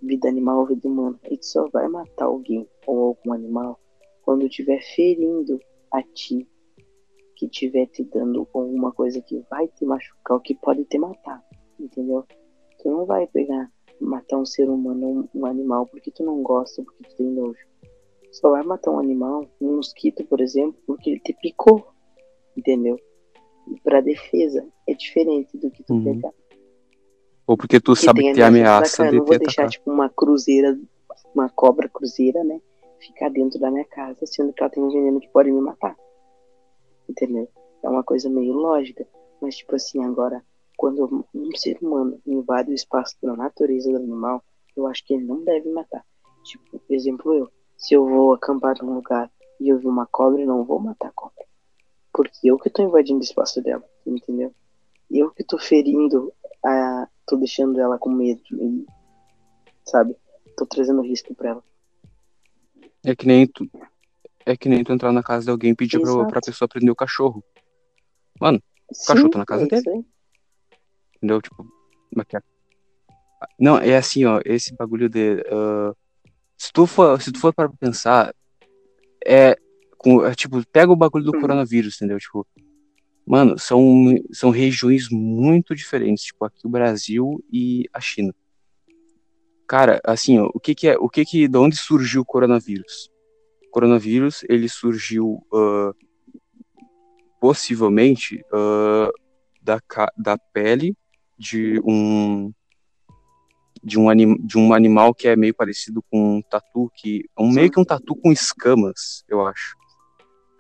Vida 0.02 0.28
animal 0.28 0.60
ou 0.60 0.66
vida 0.66 0.88
humana. 0.88 1.18
E 1.30 1.36
tu 1.36 1.46
só 1.46 1.68
vai 1.68 1.88
matar 1.88 2.26
alguém 2.26 2.68
ou 2.86 3.08
algum 3.08 3.32
animal 3.32 3.78
quando 4.26 4.44
estiver 4.46 4.82
ferindo 4.82 5.60
a 5.92 6.02
ti, 6.02 6.48
que 7.36 7.46
estiver 7.46 7.86
te 7.86 8.02
dando 8.02 8.46
alguma 8.52 8.90
coisa 8.92 9.20
que 9.22 9.38
vai 9.48 9.68
te 9.68 9.84
machucar 9.84 10.36
ou 10.36 10.40
que 10.40 10.54
pode 10.56 10.84
te 10.84 10.98
matar, 10.98 11.40
entendeu? 11.78 12.24
Tu 12.82 12.90
não 12.90 13.06
vai 13.06 13.26
pegar, 13.28 13.70
matar 14.00 14.38
um 14.38 14.44
ser 14.44 14.68
humano, 14.68 15.28
um, 15.32 15.46
animal, 15.46 15.86
porque 15.86 16.10
tu 16.10 16.24
não 16.24 16.42
gosta, 16.42 16.82
porque 16.82 17.04
tu 17.04 17.16
tem 17.16 17.26
nojo. 17.26 17.66
Só 18.32 18.50
vai 18.50 18.64
matar 18.64 18.90
um 18.90 18.98
animal, 18.98 19.46
um 19.60 19.76
mosquito, 19.76 20.24
por 20.26 20.40
exemplo, 20.40 20.76
porque 20.86 21.10
ele 21.10 21.20
te 21.20 21.32
picou, 21.40 21.86
entendeu? 22.56 22.98
E 23.66 23.80
pra 23.80 24.00
defesa 24.00 24.66
é 24.86 24.94
diferente 24.94 25.56
do 25.58 25.70
que 25.70 25.82
tu 25.82 25.94
uhum. 25.94 26.04
pegar. 26.04 26.32
Ou 27.46 27.56
porque 27.56 27.80
tu 27.80 27.94
sabe 27.94 28.22
que 28.22 28.34
tem 28.34 28.42
ameaça 28.42 29.04
de 29.04 29.16
Eu 29.16 29.20
não 29.20 29.26
vou 29.26 29.38
deixar, 29.38 29.68
tipo, 29.68 29.90
uma 29.90 30.08
cruzeira, 30.08 30.78
uma 31.34 31.48
cobra 31.48 31.88
cruzeira, 31.88 32.42
né? 32.42 32.60
Ficar 32.98 33.30
dentro 33.30 33.58
da 33.60 33.70
minha 33.70 33.84
casa, 33.84 34.26
sendo 34.26 34.52
que 34.52 34.62
ela 34.62 34.70
tem 34.70 34.82
um 34.82 34.90
veneno 34.90 35.20
que 35.20 35.28
pode 35.28 35.50
me 35.50 35.60
matar. 35.60 35.96
Entendeu? 37.08 37.48
É 37.82 37.88
uma 37.88 38.02
coisa 38.02 38.28
meio 38.28 38.52
lógica. 38.52 39.06
Mas, 39.40 39.56
tipo 39.56 39.76
assim, 39.76 40.02
agora, 40.04 40.42
quando 40.76 41.24
um 41.34 41.56
ser 41.56 41.78
humano 41.80 42.20
invade 42.26 42.70
o 42.70 42.74
espaço 42.74 43.16
da 43.22 43.36
natureza 43.36 43.90
do 43.90 43.96
animal, 43.96 44.42
eu 44.76 44.86
acho 44.86 45.04
que 45.04 45.14
ele 45.14 45.24
não 45.24 45.44
deve 45.44 45.70
matar. 45.70 46.04
Tipo, 46.44 46.80
exemplo 46.90 47.34
eu, 47.34 47.48
se 47.76 47.94
eu 47.94 48.06
vou 48.06 48.32
acampar 48.34 48.76
num 48.82 48.94
lugar 48.94 49.30
e 49.60 49.68
eu 49.68 49.78
vi 49.78 49.86
uma 49.86 50.06
cobra, 50.06 50.42
eu 50.42 50.46
não 50.46 50.64
vou 50.64 50.78
matar 50.78 51.08
a 51.08 51.12
cobra. 51.12 51.45
Porque 52.16 52.50
eu 52.50 52.58
que 52.58 52.70
tô 52.70 52.82
invadindo 52.82 53.20
o 53.20 53.22
espaço 53.22 53.60
dela, 53.60 53.84
entendeu? 54.06 54.54
Eu 55.10 55.30
que 55.30 55.44
tô 55.44 55.58
ferindo, 55.58 56.32
a, 56.64 57.06
tô 57.26 57.36
deixando 57.36 57.78
ela 57.78 57.98
com 57.98 58.08
medo 58.08 58.40
e, 58.52 58.86
sabe? 59.84 60.16
Tô 60.56 60.64
trazendo 60.64 61.02
risco 61.02 61.34
pra 61.34 61.50
ela. 61.50 61.64
É 63.04 63.14
que 63.14 63.26
nem 63.26 63.46
tu, 63.46 63.70
é 64.46 64.56
que 64.56 64.66
nem 64.66 64.82
tu 64.82 64.94
entrar 64.94 65.12
na 65.12 65.22
casa 65.22 65.44
de 65.44 65.50
alguém 65.50 65.72
e 65.72 65.76
pedir 65.76 66.00
pra, 66.00 66.26
pra 66.26 66.40
pessoa 66.40 66.66
prender 66.66 66.90
o 66.90 66.96
cachorro. 66.96 67.44
Mano, 68.40 68.62
o 68.90 68.94
Sim, 68.94 69.06
cachorro 69.08 69.30
tá 69.30 69.38
na 69.38 69.46
casa 69.46 69.64
é 69.64 69.68
dele. 69.68 70.06
Entendeu? 71.16 71.42
Tipo, 71.42 71.66
é 72.16 72.36
é? 72.36 72.40
Não, 73.60 73.76
é 73.76 73.94
assim, 73.94 74.24
ó, 74.24 74.40
esse 74.42 74.74
bagulho 74.74 75.10
de. 75.10 75.42
Uh, 75.52 75.94
se 76.56 76.72
tu 76.72 76.86
for, 76.86 77.20
se 77.20 77.30
tu 77.30 77.38
for 77.38 77.52
para 77.52 77.68
pensar, 77.68 78.34
é, 79.24 79.58
com, 79.98 80.24
é, 80.24 80.34
tipo, 80.34 80.64
pega 80.66 80.92
o 80.92 80.96
bagulho 80.96 81.24
do 81.24 81.36
hum. 81.36 81.40
coronavírus, 81.40 81.96
entendeu? 81.96 82.18
Tipo, 82.18 82.46
mano, 83.26 83.58
são, 83.58 84.14
são 84.32 84.50
regiões 84.50 85.08
muito 85.10 85.74
diferentes, 85.74 86.24
tipo, 86.24 86.44
aqui 86.44 86.66
o 86.66 86.70
Brasil 86.70 87.42
e 87.52 87.88
a 87.92 88.00
China. 88.00 88.34
Cara, 89.66 90.00
assim, 90.04 90.38
ó, 90.38 90.48
o 90.54 90.60
que 90.60 90.74
que 90.74 90.88
é, 90.88 90.96
o 90.96 91.08
que 91.08 91.24
que, 91.24 91.48
de 91.48 91.58
onde 91.58 91.76
surgiu 91.76 92.22
o 92.22 92.24
coronavírus? 92.24 93.10
O 93.66 93.70
coronavírus, 93.70 94.44
ele 94.48 94.68
surgiu 94.68 95.44
uh, 95.52 95.92
possivelmente 97.40 98.40
uh, 98.52 99.12
da, 99.60 99.80
da 100.16 100.38
pele 100.38 100.96
de 101.38 101.80
um 101.84 102.52
de 103.82 103.98
um, 104.00 104.10
anim, 104.10 104.36
de 104.44 104.58
um 104.58 104.74
animal 104.74 105.14
que 105.14 105.28
é 105.28 105.36
meio 105.36 105.54
parecido 105.54 106.02
com 106.10 106.38
um 106.38 106.42
tatu, 106.42 106.90
que 106.96 107.24
é 107.38 107.42
um, 107.42 107.52
meio 107.52 107.70
que 107.70 107.78
um 107.78 107.84
tatu 107.84 108.16
com 108.16 108.32
escamas, 108.32 109.24
eu 109.28 109.46
acho. 109.46 109.76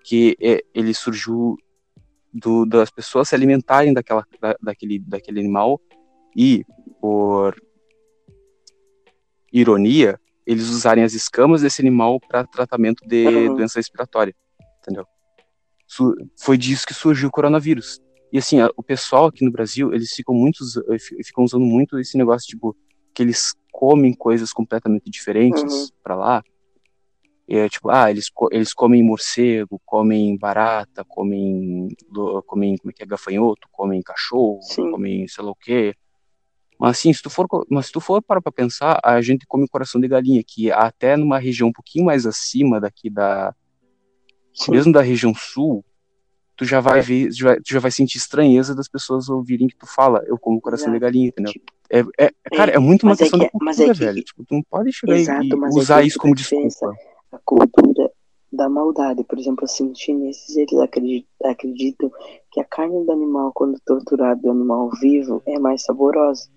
Que 0.06 0.36
é, 0.40 0.62
ele 0.74 0.94
surgiu 0.94 1.56
do, 2.32 2.64
das 2.64 2.90
pessoas 2.90 3.28
se 3.28 3.34
alimentarem 3.34 3.92
daquela, 3.92 4.24
da, 4.40 4.56
daquele, 4.62 4.98
daquele 5.00 5.40
animal 5.40 5.80
e, 6.36 6.64
por 7.00 7.56
ironia, 9.52 10.20
eles 10.46 10.68
usarem 10.68 11.02
as 11.02 11.14
escamas 11.14 11.62
desse 11.62 11.80
animal 11.80 12.20
para 12.20 12.46
tratamento 12.46 13.06
de 13.06 13.26
uhum. 13.26 13.56
doença 13.56 13.78
respiratória, 13.78 14.34
entendeu? 14.80 15.04
Foi 16.38 16.56
disso 16.58 16.86
que 16.86 16.94
surgiu 16.94 17.28
o 17.28 17.32
coronavírus. 17.32 18.00
E 18.32 18.38
assim, 18.38 18.58
o 18.76 18.82
pessoal 18.82 19.26
aqui 19.26 19.44
no 19.44 19.50
Brasil, 19.50 19.92
eles 19.92 20.12
ficam 20.12 20.34
muito, 20.34 20.64
ficam 21.24 21.44
usando 21.44 21.64
muito 21.64 21.98
esse 21.98 22.18
negócio, 22.18 22.46
tipo, 22.46 22.76
que 23.14 23.22
eles 23.22 23.54
comem 23.72 24.12
coisas 24.12 24.52
completamente 24.52 25.10
diferentes 25.10 25.62
uhum. 25.62 25.88
para 26.02 26.16
lá. 26.16 26.44
É 27.48 27.68
tipo, 27.68 27.90
ah, 27.90 28.10
eles, 28.10 28.26
eles 28.50 28.74
comem 28.74 29.02
morcego, 29.02 29.80
comem 29.84 30.36
barata, 30.36 31.04
comem, 31.04 31.88
comem 32.44 32.76
como 32.76 32.90
é 32.90 32.92
que 32.92 33.02
é, 33.04 33.06
gafanhoto, 33.06 33.68
comem 33.70 34.02
cachorro, 34.02 34.60
Sim. 34.62 34.90
comem 34.90 35.28
sei 35.28 35.44
lá 35.44 35.50
o 35.50 35.54
quê. 35.54 35.94
Mas 36.78 36.98
assim, 36.98 37.12
se 37.12 37.22
tu 37.22 37.30
for, 37.30 37.46
mas 37.70 37.86
se 37.86 37.92
tu 37.92 38.00
for 38.00 38.20
para 38.20 38.42
pra 38.42 38.50
pensar, 38.50 39.00
a 39.02 39.20
gente 39.22 39.46
come 39.46 39.68
coração 39.68 40.00
de 40.00 40.08
galinha, 40.08 40.42
que 40.44 40.72
até 40.72 41.16
numa 41.16 41.38
região 41.38 41.68
um 41.68 41.72
pouquinho 41.72 42.04
mais 42.04 42.26
acima 42.26 42.80
daqui 42.80 43.08
da, 43.08 43.54
Sim. 44.52 44.72
mesmo 44.72 44.92
da 44.92 45.00
região 45.00 45.32
sul, 45.34 45.84
tu 46.56 46.64
já 46.64 46.80
vai 46.80 47.00
ver, 47.00 47.28
tu 47.28 47.36
já, 47.36 47.56
tu 47.56 47.72
já 47.72 47.78
vai 47.78 47.90
sentir 47.90 48.18
estranheza 48.18 48.74
das 48.74 48.88
pessoas 48.88 49.28
ouvirem 49.28 49.68
que 49.68 49.76
tu 49.76 49.86
fala, 49.86 50.22
eu 50.26 50.36
como 50.36 50.60
coração 50.60 50.88
Exato. 50.88 50.98
de 50.98 51.00
galinha, 51.00 51.28
entendeu? 51.28 51.52
Tipo, 51.52 51.72
é, 51.88 52.00
é, 52.18 52.32
cara, 52.56 52.72
é, 52.72 52.76
é 52.76 52.78
muito 52.78 53.04
uma 53.04 53.12
é 53.12 53.16
questão 53.16 53.38
é 53.38 53.44
que, 53.44 53.46
de 53.46 53.52
cultura, 53.52 53.94
velho. 53.94 54.22
Tipo, 54.22 54.44
tu 54.44 54.54
não 54.54 54.62
pode 54.62 54.92
chegar 54.92 55.16
Exato, 55.16 55.44
e 55.44 55.52
é 55.52 55.68
usar 55.68 56.02
isso 56.04 56.18
como 56.18 56.34
desculpa. 56.34 56.92
A 57.32 57.38
cultura 57.44 58.10
da 58.52 58.68
maldade, 58.68 59.24
por 59.24 59.38
exemplo, 59.38 59.64
assim, 59.64 59.90
os 59.90 59.98
chineses, 59.98 60.56
eles 60.56 60.78
acreditam, 60.78 61.50
acreditam 61.50 62.10
que 62.50 62.60
a 62.60 62.64
carne 62.64 63.04
do 63.04 63.12
animal, 63.12 63.52
quando 63.54 63.78
torturado 63.84 64.42
do 64.42 64.50
animal 64.50 64.90
vivo, 65.00 65.42
é 65.46 65.58
mais 65.58 65.82
saborosa. 65.82 66.48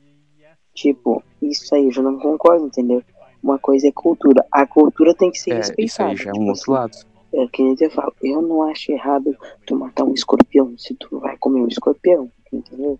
Tipo, 0.74 1.22
isso 1.42 1.74
aí 1.76 1.86
eu 1.86 1.92
já 1.92 2.02
não 2.02 2.18
concordo, 2.20 2.68
entendeu? 2.68 3.04
Uma 3.44 3.58
coisa 3.60 3.88
é 3.88 3.92
cultura. 3.92 4.46
A 4.52 4.66
cultura 4.66 5.14
tem 5.14 5.32
que 5.32 5.40
ser 5.40 5.52
é, 5.52 5.56
respeitada. 5.58 5.84
Isso 5.86 6.02
aí 6.02 6.16
já 6.16 6.30
é 6.30 6.32
um 6.32 6.34
tipo 6.34 6.46
outro 6.46 6.62
assim, 6.62 6.72
lado. 6.72 6.98
É 7.34 7.48
que 7.48 7.64
nem 7.64 7.76
eu 7.80 7.92
falo, 7.92 8.14
eu 8.24 8.42
não 8.42 8.64
acho 8.64 8.92
errado 8.92 9.36
tu 9.66 9.76
matar 9.76 10.04
um 10.04 10.14
escorpião 10.14 10.76
se 10.78 10.96
tu 10.96 11.20
vai 11.20 11.38
comer 11.38 11.62
um 11.62 11.68
escorpião, 11.68 12.32
entendeu? 12.52 13.00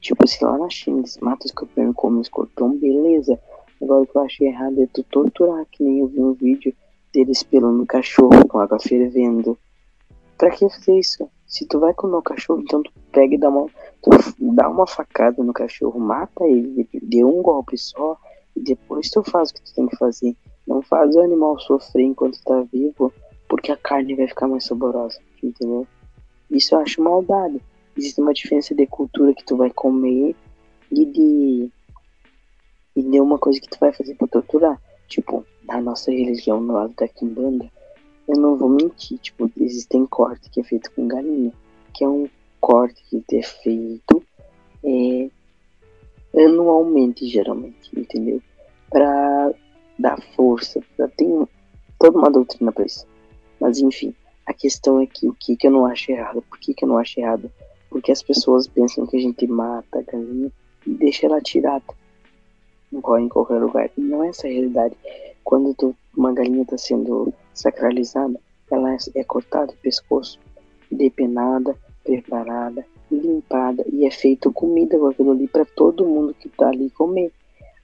Tipo, 0.00 0.26
se 0.26 0.44
lá 0.44 0.56
na 0.56 0.68
China 0.70 0.98
eles 0.98 1.18
matam 1.18 1.44
o 1.44 1.46
escorpião 1.46 1.90
e 1.90 1.94
comem 1.94 2.18
o 2.18 2.22
escorpião, 2.22 2.76
beleza. 2.78 3.40
Agora 3.84 4.00
o 4.00 4.06
que 4.06 4.16
eu 4.16 4.22
acho 4.22 4.42
errado 4.42 4.82
é 4.82 4.86
tu 4.86 5.02
torturar, 5.04 5.66
que 5.70 5.84
nem 5.84 5.98
eu 5.98 6.06
vi 6.06 6.18
um 6.18 6.32
vídeo 6.32 6.74
deles 7.12 7.42
pelando 7.42 7.84
cachorro 7.84 8.48
com 8.48 8.58
água 8.58 8.78
fervendo. 8.80 9.58
Pra 10.38 10.50
que 10.50 10.66
fazer 10.70 10.98
isso? 10.98 11.28
Se 11.46 11.66
tu 11.66 11.78
vai 11.78 11.92
comer 11.92 12.16
o 12.16 12.22
cachorro, 12.22 12.62
então 12.62 12.82
tu 12.82 12.90
pega 13.12 13.34
e 13.34 13.38
dá 13.38 13.50
uma, 13.50 13.66
dá 14.38 14.70
uma 14.70 14.86
facada 14.86 15.44
no 15.44 15.52
cachorro, 15.52 16.00
mata 16.00 16.44
ele, 16.44 16.88
dê 17.02 17.22
um 17.22 17.42
golpe 17.42 17.76
só, 17.76 18.16
e 18.56 18.60
depois 18.60 19.10
tu 19.10 19.22
faz 19.22 19.50
o 19.50 19.54
que 19.54 19.62
tu 19.62 19.74
tem 19.74 19.86
que 19.86 19.96
fazer. 19.96 20.34
Não 20.66 20.80
faz 20.80 21.14
o 21.14 21.20
animal 21.20 21.60
sofrer 21.60 22.04
enquanto 22.04 22.42
tá 22.42 22.62
vivo 22.72 23.12
porque 23.46 23.70
a 23.70 23.76
carne 23.76 24.14
vai 24.14 24.26
ficar 24.26 24.48
mais 24.48 24.64
saborosa, 24.64 25.20
entendeu? 25.42 25.86
Isso 26.50 26.74
eu 26.74 26.78
acho 26.78 27.02
maldade. 27.02 27.60
Existe 27.94 28.18
uma 28.18 28.32
diferença 28.32 28.74
de 28.74 28.86
cultura 28.86 29.34
que 29.34 29.44
tu 29.44 29.58
vai 29.58 29.70
comer 29.70 30.34
e 30.90 31.04
de 31.04 31.70
e 32.96 33.02
de 33.02 33.20
uma 33.20 33.38
coisa 33.38 33.60
que 33.60 33.68
tu 33.68 33.78
vai 33.78 33.92
fazer 33.92 34.14
para 34.14 34.28
torturar. 34.28 34.80
Tipo, 35.08 35.44
na 35.64 35.80
nossa 35.80 36.10
religião, 36.10 36.60
no 36.60 36.74
lado 36.74 36.94
da 36.94 37.08
Kimbanda, 37.08 37.70
eu 38.28 38.36
não 38.36 38.56
vou 38.56 38.68
mentir, 38.68 39.18
tipo, 39.18 39.50
existem 39.60 40.06
corte 40.06 40.48
que 40.50 40.60
é 40.60 40.64
feito 40.64 40.90
com 40.92 41.06
galinha, 41.06 41.52
que 41.92 42.04
é 42.04 42.08
um 42.08 42.28
corte 42.60 43.02
que 43.10 43.36
é 43.36 43.42
feito 43.42 44.22
é, 44.82 45.28
anualmente, 46.34 47.26
geralmente, 47.26 47.90
entendeu? 47.94 48.40
Pra 48.90 49.52
dar 49.98 50.20
força, 50.34 50.80
pra, 50.96 51.08
tem 51.08 51.46
toda 51.98 52.18
uma 52.18 52.30
doutrina 52.30 52.72
pra 52.72 52.86
isso. 52.86 53.06
Mas 53.60 53.78
enfim, 53.78 54.14
a 54.46 54.52
questão 54.52 55.00
é 55.00 55.06
que 55.06 55.28
o 55.28 55.34
que, 55.34 55.56
que 55.56 55.66
eu 55.66 55.70
não 55.70 55.86
acho 55.86 56.10
errado? 56.10 56.42
Por 56.42 56.58
que, 56.58 56.74
que 56.74 56.84
eu 56.84 56.88
não 56.88 56.98
acho 56.98 57.20
errado? 57.20 57.50
Porque 57.88 58.10
as 58.10 58.22
pessoas 58.22 58.66
pensam 58.66 59.06
que 59.06 59.16
a 59.16 59.20
gente 59.20 59.46
mata 59.46 59.98
a 59.98 60.02
galinha 60.02 60.50
e 60.86 60.90
deixa 60.90 61.26
ela 61.26 61.40
tirada. 61.40 61.84
Em 62.94 63.28
qualquer 63.28 63.58
lugar. 63.60 63.90
E 63.96 64.00
não 64.00 64.22
é 64.24 64.28
essa 64.28 64.46
a 64.46 64.50
realidade. 64.50 64.96
Quando 65.42 65.74
tu, 65.74 65.94
uma 66.16 66.32
galinha 66.32 66.62
está 66.62 66.78
sendo 66.78 67.32
sacralizada, 67.52 68.38
ela 68.70 68.92
é, 68.92 68.96
é 69.16 69.24
cortada 69.24 69.72
o 69.72 69.76
pescoço, 69.76 70.38
depenada, 70.90 71.76
preparada, 72.02 72.84
limpada 73.10 73.84
e 73.92 74.06
é 74.06 74.10
feito 74.10 74.52
comida 74.52 74.98
com 74.98 75.08
aquilo 75.08 75.32
ali 75.32 75.48
para 75.48 75.64
todo 75.64 76.06
mundo 76.06 76.34
que 76.34 76.48
está 76.48 76.68
ali 76.68 76.90
comer. 76.90 77.32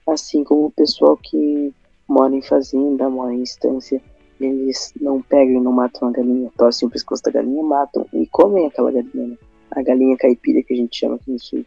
Assim 0.07 0.43
como 0.43 0.65
o 0.65 0.71
pessoal 0.71 1.17
que 1.17 1.73
mora 2.07 2.35
em 2.35 2.41
fazenda, 2.41 3.09
mora 3.09 3.33
em 3.33 3.43
estância, 3.43 4.01
eles 4.39 4.93
não 4.99 5.21
pegam 5.21 5.55
e 5.55 5.61
não 5.61 5.71
matam 5.71 6.09
a 6.09 6.11
galinha, 6.11 6.51
torcem 6.57 6.87
o 6.87 6.91
pescoço 6.91 7.23
da 7.23 7.31
galinha, 7.31 7.63
matam 7.63 8.05
e 8.11 8.25
comem 8.27 8.67
aquela 8.67 8.91
galinha. 8.91 9.27
Né? 9.27 9.37
A 9.71 9.81
galinha 9.81 10.17
caipira 10.17 10.63
que 10.63 10.73
a 10.73 10.75
gente 10.77 10.97
chama 10.97 11.15
aqui 11.15 11.31
no 11.31 11.39
sul, 11.39 11.65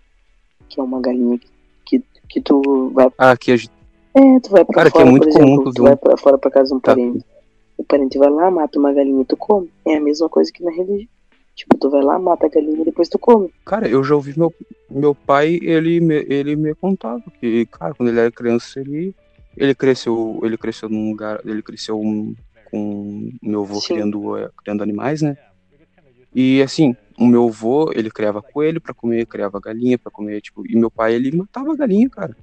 que 0.69 0.81
é 0.81 0.83
uma 0.83 1.01
galinha 1.01 1.39
que, 1.39 1.49
que, 2.35 2.40
que 2.40 2.40
tu 2.40 2.90
vai. 2.90 3.09
Ah, 3.19 3.31
aqui 3.32 3.52
a 3.52 3.56
gente. 3.56 3.73
É, 4.15 4.40
tu 4.40 4.51
vai 4.51 4.65
pra 4.65 4.74
Cara, 4.74 4.90
fora, 4.90 5.02
que 5.02 5.09
é 5.09 5.11
muito 5.11 5.23
por 5.23 5.28
exemplo, 5.28 5.56
comum, 5.56 5.73
tu 5.73 5.82
vai 5.82 5.97
pra 5.97 6.16
fora 6.16 6.39
pra 6.39 6.51
casa 6.51 6.69
de 6.69 6.74
um 6.74 6.81
tá. 6.81 6.94
parente. 6.94 7.24
O 7.77 7.85
parente 7.85 8.19
vai 8.19 8.31
lá, 8.31 8.51
mata 8.51 8.78
uma 8.78 8.93
galinha 8.93 9.23
e 9.23 9.24
tu 9.24 9.36
come. 9.36 9.70
É 9.85 9.97
a 9.97 10.01
mesma 10.01 10.28
coisa 10.28 10.52
que 10.52 10.62
na 10.62 10.70
religião. 10.70 11.09
Tipo, 11.56 11.77
tu 11.78 11.90
vai 11.90 12.02
lá, 12.02 12.19
mata 12.19 12.47
a 12.47 12.48
galinha 12.48 12.82
e 12.82 12.85
depois 12.85 13.09
tu 13.09 13.19
come. 13.19 13.52
Cara, 13.65 13.89
eu 13.89 14.02
já 14.02 14.15
ouvi 14.15 14.36
meu, 14.36 14.52
meu 14.90 15.15
pai, 15.15 15.59
ele 15.62 16.01
me, 16.01 16.24
ele 16.28 16.56
me 16.56 16.74
contava 16.74 17.23
que, 17.40 17.66
cara, 17.66 17.94
quando 17.94 18.09
ele 18.09 18.20
era 18.20 18.31
criança, 18.31 18.81
ele, 18.81 19.15
ele 19.56 19.74
cresceu, 19.74 20.40
ele 20.43 20.56
cresceu 20.56 20.89
num 20.89 21.11
lugar, 21.11 21.40
ele 21.44 21.62
cresceu 21.62 22.01
um, 22.01 22.35
com 22.70 23.31
meu 23.40 23.62
avô 23.62 23.81
criando, 23.81 24.36
eh, 24.36 24.51
criando 24.62 24.82
animais, 24.82 25.23
né? 25.23 25.36
E 26.35 26.61
assim, 26.61 26.97
o 27.19 27.27
meu 27.27 27.49
avô, 27.49 27.93
ele 27.95 28.11
criava 28.11 28.43
coelho 28.43 28.81
para 28.81 28.95
comer, 28.95 29.27
criava 29.27 29.61
galinha 29.61 29.99
para 29.99 30.11
comer, 30.11 30.41
tipo, 30.41 30.66
e 30.66 30.77
meu 30.77 30.91
pai, 30.91 31.15
ele 31.15 31.36
matava 31.36 31.73
a 31.73 31.77
galinha, 31.77 32.09
cara. 32.09 32.36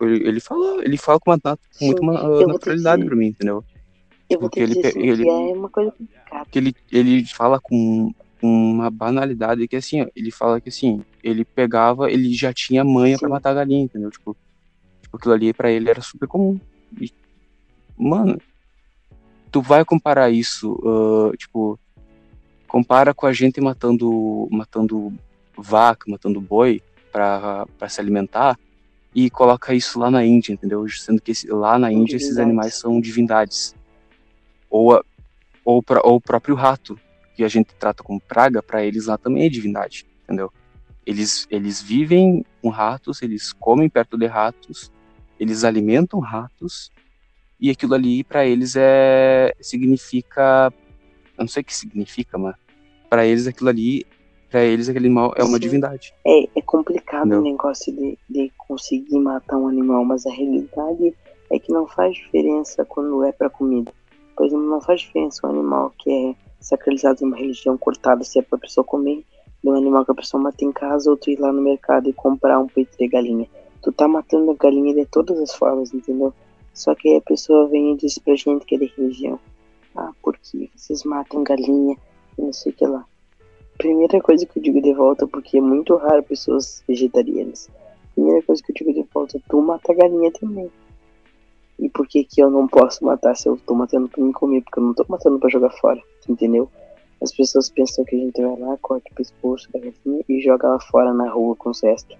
Ele, 0.00 0.28
ele 0.28 0.40
fala, 0.40 0.84
ele 0.84 0.96
fala 0.96 1.20
com, 1.20 1.30
uma, 1.30 1.38
com 1.38 1.84
muita 1.86 2.02
uma, 2.02 2.46
naturalidade 2.46 3.04
para 3.04 3.16
mim, 3.16 3.26
entendeu? 3.26 3.64
Eu 4.28 4.40
vou 4.40 4.48
Porque 4.48 4.60
ele, 4.60 4.80
ele, 4.96 5.28
é 5.28 5.32
uma 5.32 5.68
coisa 5.68 5.92
complicada. 5.92 6.46
Que 6.50 6.58
ele, 6.58 6.74
ele 6.90 7.24
fala 7.26 7.60
com 7.60 8.12
uma 8.40 8.90
banalidade 8.90 9.68
que 9.68 9.76
assim, 9.76 10.02
ó, 10.02 10.06
ele 10.16 10.30
fala 10.30 10.60
que 10.60 10.68
assim, 10.68 11.04
ele 11.22 11.44
pegava, 11.44 12.10
ele 12.10 12.32
já 12.34 12.52
tinha 12.52 12.82
manha 12.82 13.18
para 13.18 13.28
matar 13.28 13.50
a 13.50 13.54
galinha, 13.54 13.84
entendeu? 13.84 14.10
Tipo, 14.10 14.36
tipo 15.00 15.16
aquilo 15.16 15.34
ali 15.34 15.52
para 15.52 15.70
ele 15.70 15.88
era 15.88 16.00
super 16.00 16.26
comum. 16.26 16.58
E, 17.00 17.12
mano, 17.96 18.40
tu 19.50 19.60
vai 19.60 19.84
comparar 19.84 20.30
isso, 20.30 20.72
uh, 20.82 21.36
tipo, 21.36 21.78
compara 22.72 23.12
com 23.12 23.26
a 23.26 23.34
gente 23.34 23.60
matando, 23.60 24.48
matando 24.50 25.12
vaca, 25.54 26.10
matando 26.10 26.40
boi 26.40 26.80
para 27.12 27.66
se 27.86 28.00
alimentar 28.00 28.58
e 29.14 29.28
coloca 29.28 29.74
isso 29.74 29.98
lá 29.98 30.10
na 30.10 30.24
Índia, 30.24 30.54
entendeu? 30.54 30.88
Sendo 30.88 31.20
que 31.20 31.32
esse, 31.32 31.46
lá 31.48 31.78
na 31.78 31.92
Índia 31.92 32.16
esses 32.16 32.38
animais 32.38 32.74
são 32.76 32.98
divindades. 32.98 33.74
Ou, 34.70 34.94
a, 34.94 35.04
ou, 35.62 35.82
pra, 35.82 36.00
ou 36.02 36.16
o 36.16 36.20
próprio 36.20 36.54
rato, 36.54 36.98
que 37.36 37.44
a 37.44 37.48
gente 37.48 37.74
trata 37.74 38.02
como 38.02 38.18
praga, 38.18 38.62
para 38.62 38.82
eles 38.82 39.04
lá 39.04 39.18
também 39.18 39.44
é 39.44 39.50
divindade, 39.50 40.06
entendeu? 40.24 40.50
Eles, 41.04 41.46
eles 41.50 41.82
vivem 41.82 42.42
com 42.62 42.70
ratos, 42.70 43.20
eles 43.20 43.52
comem 43.52 43.90
perto 43.90 44.16
de 44.16 44.24
ratos, 44.24 44.90
eles 45.38 45.62
alimentam 45.62 46.20
ratos 46.20 46.90
e 47.60 47.68
aquilo 47.68 47.92
ali 47.92 48.24
para 48.24 48.46
eles 48.46 48.76
é 48.76 49.54
significa, 49.60 50.72
eu 51.36 51.42
não 51.42 51.48
sei 51.48 51.60
o 51.60 51.64
que 51.64 51.76
significa, 51.76 52.38
mas 52.38 52.61
para 53.12 53.26
eles 53.26 53.46
aquilo 53.46 53.68
ali, 53.68 54.06
para 54.50 54.64
eles 54.64 54.88
aquele 54.88 55.04
animal 55.04 55.34
é 55.36 55.44
uma 55.44 55.58
Sim. 55.58 55.60
divindade. 55.60 56.14
É, 56.26 56.44
é 56.56 56.62
complicado 56.62 57.30
o 57.30 57.42
negócio 57.42 57.94
de, 57.94 58.18
de 58.26 58.50
conseguir 58.56 59.18
matar 59.18 59.58
um 59.58 59.68
animal, 59.68 60.02
mas 60.02 60.24
a 60.24 60.32
realidade 60.32 61.14
é 61.50 61.58
que 61.58 61.70
não 61.70 61.86
faz 61.86 62.14
diferença 62.14 62.86
quando 62.86 63.22
é 63.22 63.30
para 63.30 63.50
comida. 63.50 63.92
Por 64.34 64.46
exemplo, 64.46 64.64
não 64.64 64.80
faz 64.80 65.02
diferença 65.02 65.46
um 65.46 65.50
animal 65.50 65.92
que 65.98 66.10
é 66.10 66.34
sacralizado 66.58 67.22
em 67.22 67.26
uma 67.26 67.36
religião 67.36 67.76
cortado 67.76 68.24
se 68.24 68.38
é 68.38 68.42
para 68.42 68.58
pessoa 68.58 68.82
comer, 68.82 69.22
de 69.62 69.68
um 69.68 69.74
animal 69.74 70.06
que 70.06 70.12
a 70.12 70.14
pessoa 70.14 70.42
mata 70.42 70.64
em 70.64 70.72
casa, 70.72 71.10
ou 71.10 71.16
tu 71.18 71.28
ir 71.28 71.38
lá 71.38 71.52
no 71.52 71.60
mercado 71.60 72.08
e 72.08 72.14
comprar 72.14 72.58
um 72.58 72.66
peito 72.66 72.96
de 72.96 73.06
galinha. 73.08 73.46
Tu 73.82 73.92
tá 73.92 74.08
matando 74.08 74.52
a 74.52 74.54
galinha 74.54 74.94
de 74.94 75.04
todas 75.04 75.38
as 75.38 75.52
formas, 75.52 75.92
entendeu? 75.92 76.32
Só 76.72 76.94
que 76.94 77.14
a 77.14 77.20
pessoa 77.20 77.68
vem 77.68 77.92
e 77.92 77.96
diz 77.98 78.16
pra 78.16 78.34
gente 78.34 78.64
que 78.64 78.76
é 78.76 78.78
de 78.78 78.90
religião. 78.96 79.38
Ah, 79.94 80.12
porque 80.22 80.70
vocês 80.74 81.04
matam 81.04 81.44
galinha 81.44 81.94
não 82.38 82.52
sei 82.52 82.72
o 82.72 82.74
que 82.74 82.86
lá. 82.86 83.04
Primeira 83.78 84.20
coisa 84.20 84.46
que 84.46 84.58
eu 84.58 84.62
digo 84.62 84.80
de 84.80 84.92
volta, 84.92 85.26
porque 85.26 85.58
é 85.58 85.60
muito 85.60 85.96
raro 85.96 86.22
pessoas 86.22 86.84
vegetarianas. 86.86 87.68
Primeira 88.14 88.42
coisa 88.42 88.62
que 88.62 88.70
eu 88.70 88.74
digo 88.74 88.92
de 88.92 89.08
volta, 89.12 89.40
tu 89.48 89.60
mata 89.60 89.94
galinha 89.94 90.30
também. 90.32 90.70
E 91.78 91.88
por 91.88 92.06
que 92.06 92.22
que 92.22 92.40
eu 92.40 92.50
não 92.50 92.68
posso 92.68 93.04
matar 93.04 93.34
se 93.34 93.48
eu 93.48 93.56
tô 93.66 93.74
matando 93.74 94.08
pra 94.08 94.22
me 94.22 94.32
comer? 94.32 94.62
Porque 94.62 94.78
eu 94.78 94.84
não 94.84 94.94
tô 94.94 95.04
matando 95.08 95.38
pra 95.38 95.50
jogar 95.50 95.70
fora, 95.70 96.00
entendeu? 96.28 96.70
As 97.20 97.32
pessoas 97.32 97.70
pensam 97.70 98.04
que 98.04 98.16
a 98.16 98.18
gente 98.18 98.42
vai 98.42 98.58
lá, 98.58 98.76
corta 98.80 99.08
o 99.10 99.14
pescoço 99.14 99.70
da 99.72 99.78
galinha 99.78 100.24
e 100.28 100.40
joga 100.40 100.68
ela 100.68 100.80
fora 100.80 101.14
na 101.14 101.30
rua 101.30 101.56
com 101.56 101.70
os 101.70 101.82
restos. 101.82 102.16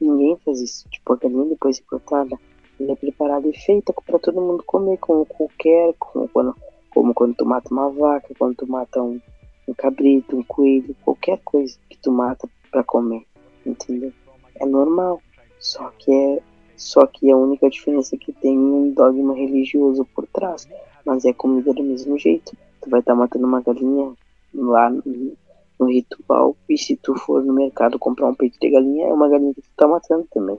Ninguém 0.00 0.36
faz 0.44 0.60
isso. 0.60 0.88
Tipo, 0.90 1.12
a 1.12 1.16
galinha 1.16 1.44
depois 1.44 1.76
de 1.76 1.82
cortada, 1.82 2.36
ela 2.80 2.92
é 2.92 2.96
preparada 2.96 3.48
e 3.48 3.56
feita 3.56 3.92
para 3.92 4.18
todo 4.18 4.40
mundo 4.40 4.64
comer, 4.64 4.98
como 4.98 5.24
qualquer, 5.26 5.94
como 5.98 6.28
quando, 6.28 6.56
como 6.90 7.14
quando 7.14 7.34
tu 7.34 7.46
mata 7.46 7.72
uma 7.72 7.88
vaca, 7.90 8.34
quando 8.38 8.56
tu 8.56 8.66
mata 8.66 9.02
um, 9.02 9.20
um 9.66 9.74
cabrito, 9.74 10.36
um 10.36 10.42
coelho, 10.42 10.94
qualquer 11.02 11.38
coisa 11.44 11.76
que 11.88 11.98
tu 11.98 12.10
mata 12.10 12.48
para 12.70 12.82
comer, 12.82 13.24
entendeu? 13.64 14.12
É 14.56 14.66
normal, 14.66 15.22
só 15.58 15.90
que 15.98 16.12
é 16.12 16.42
só 16.76 17.06
que 17.06 17.30
a 17.30 17.36
única 17.36 17.70
diferença 17.70 18.16
é 18.16 18.18
que 18.18 18.32
tem 18.32 18.58
um 18.58 18.92
dogma 18.92 19.34
religioso 19.34 20.04
por 20.14 20.26
trás, 20.26 20.68
mas 21.06 21.24
é 21.24 21.32
comida 21.32 21.72
do 21.72 21.82
mesmo 21.82 22.18
jeito. 22.18 22.56
Tu 22.80 22.90
vai 22.90 22.98
estar 22.98 23.12
tá 23.12 23.18
matando 23.18 23.46
uma 23.46 23.60
galinha 23.60 24.12
lá 24.52 24.90
no, 24.90 25.86
ritual, 25.86 26.56
e 26.68 26.78
se 26.78 26.96
tu 26.96 27.14
for 27.14 27.44
no 27.44 27.52
mercado 27.52 27.98
comprar 27.98 28.28
um 28.28 28.34
peito 28.34 28.58
de 28.60 28.70
galinha, 28.70 29.06
é 29.06 29.12
uma 29.12 29.28
galinha 29.28 29.54
que 29.54 29.62
tu 29.62 29.70
tá 29.76 29.86
matando 29.86 30.26
também, 30.30 30.58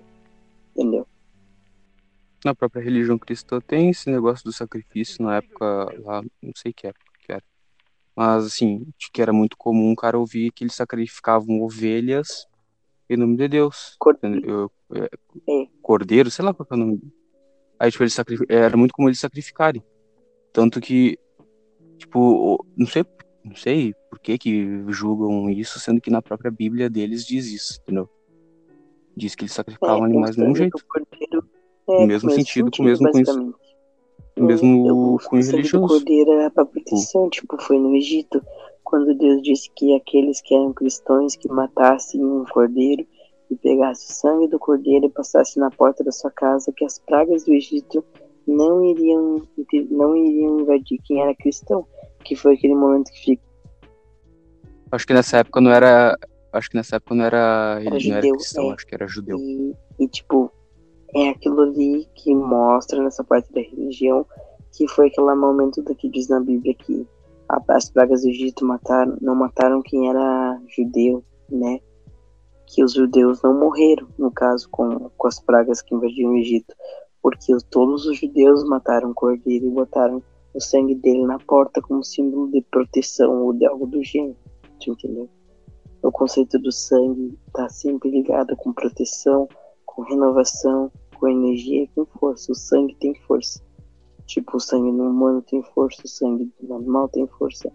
entendeu? 0.76 1.06
na 2.44 2.54
própria 2.54 2.84
religião 2.84 3.18
cristã 3.18 3.60
tem 3.62 3.90
esse 3.90 4.10
negócio 4.10 4.44
do 4.44 4.52
sacrifício 4.52 5.24
na 5.24 5.38
época 5.38 5.66
lá, 6.00 6.22
não 6.42 6.52
sei 6.56 6.74
que 6.74 6.88
época. 6.88 7.13
Mas 8.16 8.46
assim, 8.46 8.86
que 9.12 9.22
era 9.22 9.34
muito 9.34 9.58
comum 9.58 9.92
o 9.92 9.96
cara 9.96 10.18
ouvir 10.18 10.52
que 10.52 10.64
eles 10.64 10.76
sacrificavam 10.76 11.62
ovelhas 11.62 12.48
em 13.10 13.18
nome 13.18 13.38
de 13.38 13.48
Deus. 13.48 13.96
Cordeiro, 14.00 14.72
é. 14.94 15.10
Cordeiro 15.82 16.32
sei 16.32 16.46
lá 16.46 16.54
qual 16.54 16.68
é 16.72 16.74
o 16.74 16.78
nome. 16.78 17.02
Aí, 17.80 17.92
tipo, 17.92 18.04
eles 18.04 18.14
sacrific... 18.14 18.46
era 18.50 18.78
muito 18.78 18.94
comum 18.94 19.10
eles 19.10 19.20
sacrificarem. 19.20 19.84
Tanto 20.52 20.80
que, 20.80 21.18
tipo, 21.98 22.66
não 22.78 22.86
sei, 22.86 23.04
não 23.44 23.56
sei 23.56 23.94
por 24.10 24.20
que 24.20 24.38
que 24.38 24.84
julgam 24.90 25.50
isso, 25.50 25.80
sendo 25.80 26.00
que 26.00 26.12
na 26.12 26.22
própria 26.22 26.52
Bíblia 26.52 26.90
deles 26.90 27.26
diz 27.26 27.52
isso, 27.52 27.80
entendeu? 27.82 28.10
Diz 29.18 29.36
que 29.36 29.44
eles 29.44 29.54
sacrificavam 29.54 30.04
é, 30.04 30.06
animais 30.06 30.36
do 30.36 30.42
mesmo 30.42 30.56
jeito. 30.56 30.86
Cordeiro 30.88 31.50
é, 31.90 32.02
no 32.02 32.08
mesmo 32.08 32.32
sentido, 32.32 32.72
com 32.72 32.84
o 32.84 32.86
mesmo 32.86 33.12
cunho, 33.12 33.56
mesmo 34.38 35.20
cunho 35.28 35.46
religioso. 35.46 35.88
cordeiro 35.88 36.32
era 36.34 36.50
para 36.50 36.66
proteção, 36.66 37.30
tipo, 37.30 37.62
foi 37.62 37.78
no 37.78 37.96
Egito, 37.96 38.42
quando 38.84 39.14
Deus 39.16 39.42
disse 39.42 39.70
que 39.76 39.96
aqueles 39.96 40.42
que 40.42 40.54
eram 40.54 40.74
cristãos 40.74 41.36
que 41.36 41.48
matassem 41.50 42.24
um 42.24 42.44
cordeiro 42.46 43.06
e 43.50 43.56
pegassem 43.56 44.10
o 44.10 44.14
sangue 44.14 44.48
do 44.48 44.60
cordeiro 44.60 45.06
e 45.06 45.10
passassem 45.10 45.62
na 45.62 45.70
porta 45.70 46.04
da 46.04 46.12
sua 46.12 46.32
casa, 46.32 46.74
que 46.76 46.86
as 46.86 47.00
pragas 47.00 47.46
do 47.46 47.54
Egito 47.54 48.04
não 48.48 48.84
iriam, 48.84 49.42
não 49.90 50.16
iriam 50.16 50.60
invadir 50.60 51.00
quem 51.04 51.22
era 51.22 51.36
cristão, 51.36 51.86
que 52.24 52.36
foi 52.36 52.56
aquele 52.56 52.76
momento 52.76 53.12
que 53.12 53.24
fica. 53.24 53.44
Acho 54.92 55.08
que 55.08 55.14
nessa 55.14 55.38
época 55.38 55.62
não 55.62 55.72
era. 55.72 56.18
Acho 56.52 56.70
que 56.70 56.78
nessa 56.78 56.98
época 56.98 57.16
não 57.16 57.26
era, 57.26 57.82
era, 57.84 58.00
judeu, 58.00 58.12
não 58.12 58.18
era 58.18 58.38
cristão, 58.38 58.70
é. 58.70 58.74
acho 58.74 58.86
que 58.86 58.96
era 58.96 59.08
judeu. 59.08 59.38
E, 59.40 59.76
e 60.00 60.08
tipo, 60.08 60.52
é 61.16 61.30
aquilo 61.30 61.62
ali 61.62 62.08
que 62.16 62.34
mostra 62.34 63.02
nessa 63.02 63.24
parte 63.24 63.52
da 63.54 63.62
religião 63.62 64.26
que 64.74 64.88
foi 64.88 65.08
aquele 65.08 65.34
momento 65.36 65.82
do 65.82 65.96
que 65.96 66.10
diz 66.10 66.28
na 66.28 66.40
Bíblia 66.40 66.74
que 66.74 67.08
as 67.68 67.90
pragas 67.90 68.24
do 68.24 68.30
Egito 68.30 68.66
mataram, 68.66 69.16
não 69.22 69.36
mataram 69.36 69.82
quem 69.82 70.10
era 70.10 70.60
judeu, 70.76 71.24
né? 71.50 71.80
Que 72.66 72.84
os 72.84 72.94
judeus 72.94 73.42
não 73.44 73.54
morreram, 73.54 74.08
no 74.18 74.32
caso, 74.32 74.68
com, 74.70 75.12
com 75.16 75.28
as 75.28 75.40
pragas 75.40 75.82
que 75.82 75.94
invadiram 75.94 76.32
o 76.32 76.38
Egito, 76.38 76.74
porque 77.22 77.56
todos 77.70 78.06
os 78.08 78.18
judeus 78.18 78.64
mataram 78.64 79.12
o 79.12 79.14
cordeiro 79.14 79.68
e 79.68 79.70
botaram 79.70 80.24
o 80.54 80.60
sangue 80.60 80.96
dele 80.96 81.26
na 81.26 81.38
porta 81.38 81.82
como 81.82 82.04
símbolo 82.04 82.50
de 82.50 82.62
proteção 82.62 83.44
ou 83.44 83.54
de 83.54 83.66
algo 83.66 83.86
do 83.86 84.04
gênero, 84.04 84.38
entendeu? 84.88 85.30
O 86.02 86.12
conceito 86.12 86.58
do 86.60 86.72
sangue 86.72 87.38
está 87.48 87.70
sempre 87.70 88.10
ligado 88.10 88.56
com 88.58 88.74
proteção, 88.74 89.48
com 89.86 90.02
renovação, 90.02 90.92
com 91.24 91.30
energia 91.30 91.84
e 91.84 91.88
com 91.88 92.06
força. 92.20 92.52
O 92.52 92.56
sangue 92.56 92.98
tem 93.00 93.16
força. 93.16 93.64
Tipo, 94.26 94.58
o 94.58 94.60
sangue 94.60 94.92
no 94.92 95.10
humano 95.10 95.42
tem 95.42 95.64
força, 95.64 96.02
o 96.04 96.08
sangue 96.08 96.52
no 96.62 96.76
animal 96.76 97.08
tem 97.08 97.26
força. 97.26 97.72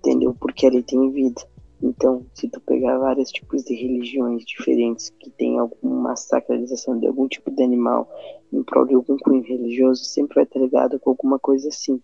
Entendeu? 0.00 0.36
Porque 0.38 0.66
ele 0.66 0.82
tem 0.82 1.10
vida. 1.10 1.40
Então, 1.82 2.26
se 2.34 2.50
tu 2.50 2.60
pegar 2.60 2.98
vários 2.98 3.30
tipos 3.30 3.64
de 3.64 3.74
religiões 3.74 4.44
diferentes 4.44 5.08
que 5.18 5.30
tem 5.30 5.58
alguma 5.58 6.14
sacralização 6.16 6.98
de 6.98 7.06
algum 7.06 7.26
tipo 7.26 7.50
de 7.50 7.62
animal 7.62 8.06
em 8.52 8.62
prol 8.62 8.84
de 8.84 8.94
algum 8.94 9.16
cunho 9.16 9.42
religioso, 9.42 10.04
sempre 10.04 10.34
vai 10.34 10.44
estar 10.44 10.60
ligado 10.60 11.00
com 11.00 11.10
alguma 11.10 11.38
coisa 11.38 11.68
assim. 11.68 11.98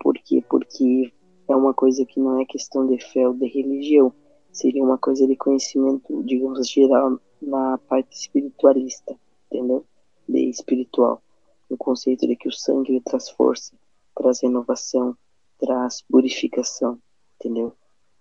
Por 0.00 0.14
quê? 0.14 0.42
Porque 0.50 1.12
é 1.48 1.54
uma 1.54 1.72
coisa 1.72 2.04
que 2.04 2.18
não 2.18 2.40
é 2.40 2.44
questão 2.44 2.88
de 2.88 2.98
fé 3.12 3.28
ou 3.28 3.34
de 3.34 3.46
religião, 3.46 4.12
seria 4.50 4.82
uma 4.82 4.98
coisa 4.98 5.28
de 5.28 5.36
conhecimento, 5.36 6.24
digamos, 6.24 6.68
geral 6.68 7.20
na 7.40 7.78
parte 7.78 8.16
espiritualista, 8.16 9.16
entendeu? 9.46 9.84
De 10.28 10.50
espiritual. 10.50 11.22
O 11.68 11.76
conceito 11.76 12.26
de 12.26 12.36
que 12.36 12.48
o 12.48 12.52
sangue 12.52 13.00
traz 13.00 13.28
força, 13.30 13.74
traz 14.14 14.40
renovação, 14.40 15.16
traz 15.58 16.02
purificação, 16.02 16.98
entendeu? 17.36 17.74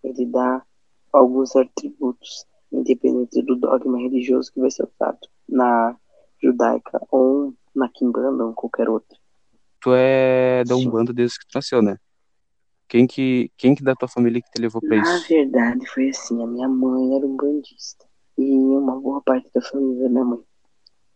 Ele 0.04 0.26
dá 0.26 0.64
alguns 1.12 1.56
atributos, 1.56 2.46
independente 2.72 3.42
do 3.42 3.56
dogma 3.56 3.98
religioso 4.00 4.52
que 4.52 4.60
vai 4.60 4.72
ser 4.72 4.84
usado 4.84 5.20
na 5.48 5.96
judaica 6.42 7.00
ou 7.10 7.54
na 7.74 7.90
quimbanda 7.90 8.46
ou 8.46 8.54
qualquer 8.54 8.90
outra. 8.90 9.18
Tu 9.80 9.94
é 9.94 10.64
da 10.66 10.76
Umbanda 10.76 11.14
desde 11.14 11.40
que 11.40 11.48
tu 11.48 11.56
nasceu, 11.56 11.82
né? 11.82 11.98
Quem 12.88 13.06
que, 13.06 13.52
quem 13.58 13.76
que 13.76 13.84
da 13.84 13.96
tua 13.96 14.08
família 14.08 14.42
que 14.42 14.50
te 14.50 14.62
levou 14.62 14.82
pra 14.82 14.96
Na 14.96 15.02
isso? 15.02 15.28
verdade, 15.28 15.86
foi 15.88 16.10
assim: 16.10 16.42
a 16.42 16.48
minha 16.48 16.70
mãe 16.70 17.16
era 17.16 17.26
um 17.26 17.36
bandista 17.36 18.06
e 18.38 18.50
uma 18.52 19.00
boa 19.00 19.22
parte 19.22 19.50
da 19.54 19.62
família 19.62 20.04
da 20.04 20.10
minha 20.10 20.26
mãe. 20.26 20.40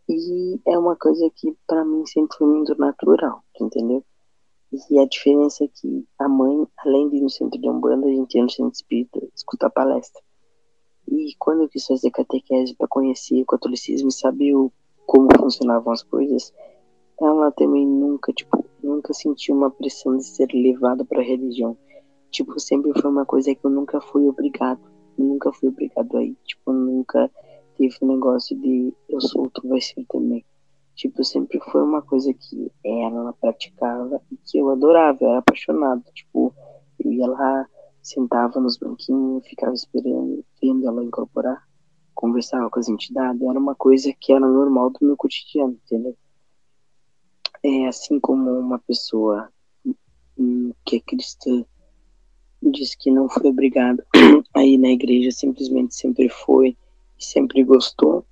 E 0.08 0.60
é 0.66 0.78
uma 0.78 0.96
coisa 0.96 1.30
que 1.34 1.56
para 1.66 1.84
mim 1.84 2.04
sempre 2.06 2.36
foi 2.36 2.46
muito 2.46 2.74
natural, 2.78 3.42
entendeu? 3.60 4.04
E 4.90 4.98
a 4.98 5.06
diferença 5.06 5.64
é 5.64 5.68
que 5.68 6.06
a 6.18 6.28
mãe, 6.28 6.66
além 6.78 7.08
de 7.10 7.16
ir 7.16 7.20
no 7.20 7.30
centro 7.30 7.60
de 7.60 7.68
Umbanda, 7.68 8.06
a 8.06 8.10
gente 8.10 8.34
ia 8.36 8.42
no 8.42 8.50
centro 8.50 8.72
espírita 8.72 9.20
escutar 9.34 9.70
palestra. 9.70 10.22
E 11.08 11.34
quando 11.38 11.62
eu 11.62 11.68
quis 11.68 11.86
fazer 11.86 12.10
catequese 12.10 12.74
para 12.74 12.88
conhecer 12.88 13.42
o 13.42 13.46
catolicismo 13.46 14.08
e 14.08 14.12
saber 14.12 14.54
como 15.04 15.28
funcionavam 15.38 15.92
as 15.92 16.02
coisas, 16.02 16.54
ela 17.20 17.50
também 17.52 17.86
nunca, 17.86 18.32
tipo, 18.32 18.64
nunca 18.82 19.12
sentiu 19.12 19.54
uma 19.54 19.70
pressão 19.70 20.16
de 20.16 20.24
ser 20.24 20.48
levada 20.52 21.04
para 21.04 21.20
a 21.20 21.24
religião. 21.24 21.76
Tipo, 22.30 22.58
sempre 22.58 22.98
foi 22.98 23.10
uma 23.10 23.26
coisa 23.26 23.54
que 23.54 23.64
eu 23.64 23.70
nunca 23.70 24.00
fui 24.00 24.26
obrigado. 24.26 24.80
Nunca 25.18 25.52
fui 25.52 25.68
obrigado 25.68 26.16
aí. 26.16 26.34
Tipo, 26.44 26.72
nunca 26.72 27.30
teve 27.82 27.96
um 28.02 28.14
negócio 28.14 28.56
de 28.60 28.94
eu 29.08 29.20
sou, 29.20 29.50
tu 29.50 29.66
vai 29.68 29.80
ser 29.80 30.04
também. 30.08 30.44
Tipo, 30.94 31.24
sempre 31.24 31.58
foi 31.58 31.82
uma 31.82 32.00
coisa 32.00 32.32
que 32.32 32.70
ela 32.84 33.32
praticava 33.32 34.22
e 34.30 34.36
que 34.36 34.58
eu 34.58 34.70
adorava, 34.70 35.18
eu 35.20 35.30
era 35.30 35.38
apaixonado. 35.38 36.04
Tipo, 36.14 36.54
eu 37.00 37.12
ia 37.12 37.26
lá, 37.26 37.66
sentava 38.00 38.60
nos 38.60 38.76
banquinhos, 38.76 39.44
ficava 39.48 39.72
esperando, 39.72 40.44
vendo 40.62 40.86
ela 40.86 41.02
incorporar, 41.02 41.66
conversava 42.14 42.70
com 42.70 42.78
as 42.78 42.88
entidades, 42.88 43.42
era 43.42 43.58
uma 43.58 43.74
coisa 43.74 44.12
que 44.20 44.32
era 44.32 44.46
normal 44.46 44.90
do 44.90 44.98
meu 45.02 45.16
cotidiano, 45.16 45.76
entendeu? 45.84 46.16
É 47.64 47.88
assim 47.88 48.20
como 48.20 48.50
uma 48.50 48.78
pessoa 48.78 49.48
hum, 50.38 50.72
que 50.84 50.96
é 50.96 51.00
cristã 51.00 51.64
diz 52.70 52.94
que 52.94 53.10
não 53.10 53.28
foi 53.28 53.50
obrigado 53.50 54.04
a 54.54 54.64
ir 54.64 54.78
na 54.78 54.90
igreja, 54.90 55.32
simplesmente 55.32 55.96
sempre 55.96 56.28
foi 56.28 56.76
sempre 57.24 57.62
gostou. 57.64 58.24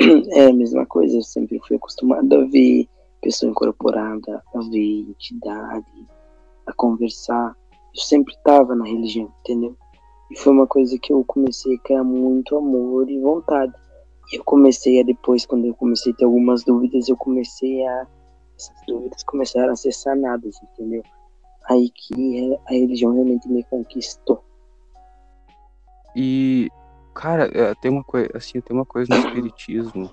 É 0.32 0.46
a 0.46 0.52
mesma 0.52 0.84
coisa, 0.86 1.16
eu 1.16 1.22
sempre 1.22 1.60
fui 1.66 1.76
acostumado 1.76 2.34
a 2.34 2.44
ver 2.46 2.88
pessoa 3.22 3.50
incorporada, 3.50 4.42
a 4.54 4.58
ver 4.58 5.00
entidade, 5.08 5.86
a 6.66 6.72
conversar. 6.74 7.56
Eu 7.94 8.02
sempre 8.02 8.34
estava 8.34 8.74
na 8.74 8.84
religião, 8.84 9.32
entendeu? 9.40 9.76
E 10.30 10.38
foi 10.38 10.52
uma 10.52 10.66
coisa 10.66 10.98
que 10.98 11.12
eu 11.12 11.24
comecei 11.24 11.76
a 11.76 11.78
criar 11.80 12.04
muito 12.04 12.56
amor 12.56 13.08
e 13.08 13.20
vontade. 13.20 13.72
E 14.32 14.36
eu 14.36 14.44
comecei 14.44 15.00
a 15.00 15.04
depois, 15.04 15.46
quando 15.46 15.66
eu 15.66 15.74
comecei 15.74 16.12
a 16.12 16.16
ter 16.16 16.24
algumas 16.24 16.64
dúvidas, 16.64 17.08
eu 17.08 17.16
comecei 17.16 17.86
a 17.86 18.06
essas 18.56 18.74
dúvidas 18.86 19.22
começaram 19.24 19.72
a 19.72 19.76
ser 19.76 19.92
sanadas, 19.92 20.56
entendeu? 20.62 21.02
Aí 21.68 21.90
que 21.90 22.58
a 22.68 22.72
religião 22.72 23.12
realmente 23.12 23.48
me 23.48 23.64
conquistou. 23.64 24.44
E, 26.14 26.70
cara, 27.14 27.50
é, 27.54 27.74
tem 27.74 27.90
uma 27.90 28.04
coisa, 28.04 28.28
assim, 28.34 28.60
tem 28.60 28.76
uma 28.76 28.84
coisa 28.84 29.14
no 29.14 29.26
espiritismo, 29.26 30.10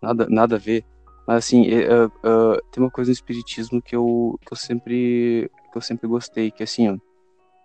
nada, 0.00 0.26
nada 0.28 0.56
a 0.56 0.58
ver, 0.58 0.84
mas 1.26 1.44
assim, 1.44 1.66
é, 1.66 1.82
é, 1.82 2.04
é, 2.04 2.60
tem 2.70 2.82
uma 2.82 2.90
coisa 2.90 3.10
no 3.10 3.14
espiritismo 3.14 3.82
que 3.82 3.96
eu, 3.96 4.38
que 4.46 4.52
eu 4.52 4.56
sempre, 4.56 5.50
que 5.72 5.76
eu 5.78 5.82
sempre 5.82 6.06
gostei, 6.06 6.50
que 6.50 6.62
assim, 6.62 6.88
ó, 6.88 6.98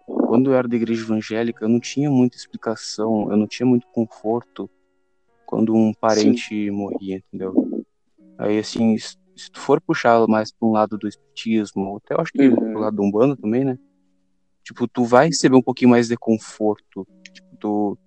quando 0.06 0.52
eu 0.52 0.56
era 0.56 0.68
da 0.68 0.76
igreja 0.76 1.04
evangélica, 1.04 1.64
eu 1.64 1.70
não 1.70 1.80
tinha 1.80 2.10
muita 2.10 2.38
explicação, 2.38 3.30
eu 3.32 3.38
não 3.38 3.48
tinha 3.48 3.66
muito 3.66 3.88
conforto 3.88 4.70
quando 5.46 5.76
um 5.76 5.94
parente 5.94 6.50
Sim. 6.50 6.72
morria, 6.72 7.18
entendeu? 7.18 7.86
Aí, 8.38 8.58
assim, 8.58 8.98
se 8.98 9.52
tu 9.52 9.60
for 9.60 9.80
puxar 9.80 10.28
mais 10.28 10.52
para 10.52 10.68
um 10.68 10.72
lado 10.72 10.98
do 10.98 11.08
espiritismo, 11.08 11.98
até 12.04 12.16
eu 12.16 12.20
acho 12.20 12.32
que 12.32 12.48
uhum. 12.48 12.56
pro 12.56 12.80
lado 12.80 12.96
do 12.98 13.04
Umbanda 13.04 13.38
também, 13.38 13.64
né? 13.64 13.78
Tipo, 14.64 14.88
tu 14.88 15.04
vai 15.04 15.28
receber 15.28 15.56
um 15.56 15.62
pouquinho 15.62 15.92
mais 15.92 16.08
de 16.08 16.18
conforto. 16.18 17.06
Tipo, 17.32 17.58
tu, 17.60 17.98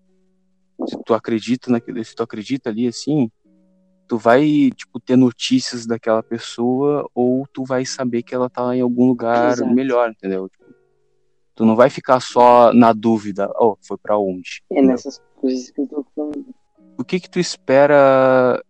se 0.84 0.96
tu 1.04 1.14
acredita 1.14 1.70
naquilo, 1.70 2.04
se 2.04 2.14
tu 2.14 2.22
acredita 2.22 2.68
ali 2.70 2.86
assim, 2.86 3.30
tu 4.06 4.18
vai, 4.18 4.70
tipo, 4.74 5.00
ter 5.00 5.16
notícias 5.16 5.86
daquela 5.86 6.22
pessoa 6.22 7.08
ou 7.14 7.46
tu 7.52 7.64
vai 7.64 7.84
saber 7.84 8.22
que 8.22 8.34
ela 8.34 8.48
tá 8.48 8.74
em 8.76 8.80
algum 8.80 9.06
lugar 9.06 9.52
Exato. 9.52 9.74
melhor, 9.74 10.10
entendeu? 10.10 10.48
Tipo, 10.48 10.64
tu 11.54 11.64
não 11.64 11.74
vai 11.74 11.90
ficar 11.90 12.20
só 12.20 12.72
na 12.72 12.92
dúvida, 12.92 13.50
oh, 13.58 13.76
foi 13.82 13.96
para 13.96 14.18
onde? 14.18 14.62
É 14.70 14.74
entendeu? 14.74 14.92
nessas 14.92 15.20
coisas 15.36 15.70
que 15.70 15.80
eu 15.80 15.86
tô 15.86 16.06
falando. 16.14 16.54
O 16.98 17.04
que 17.04 17.20
que 17.20 17.30
tu 17.30 17.38
espera 17.38 18.62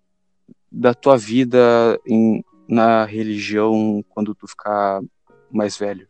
da 0.71 0.95
tua 0.95 1.17
vida 1.17 1.99
em, 2.07 2.45
na 2.69 3.05
religião 3.05 4.05
quando 4.09 4.35
tu 4.35 4.47
ficar 4.49 5.01
mais 5.51 5.77
velho? 5.77 6.09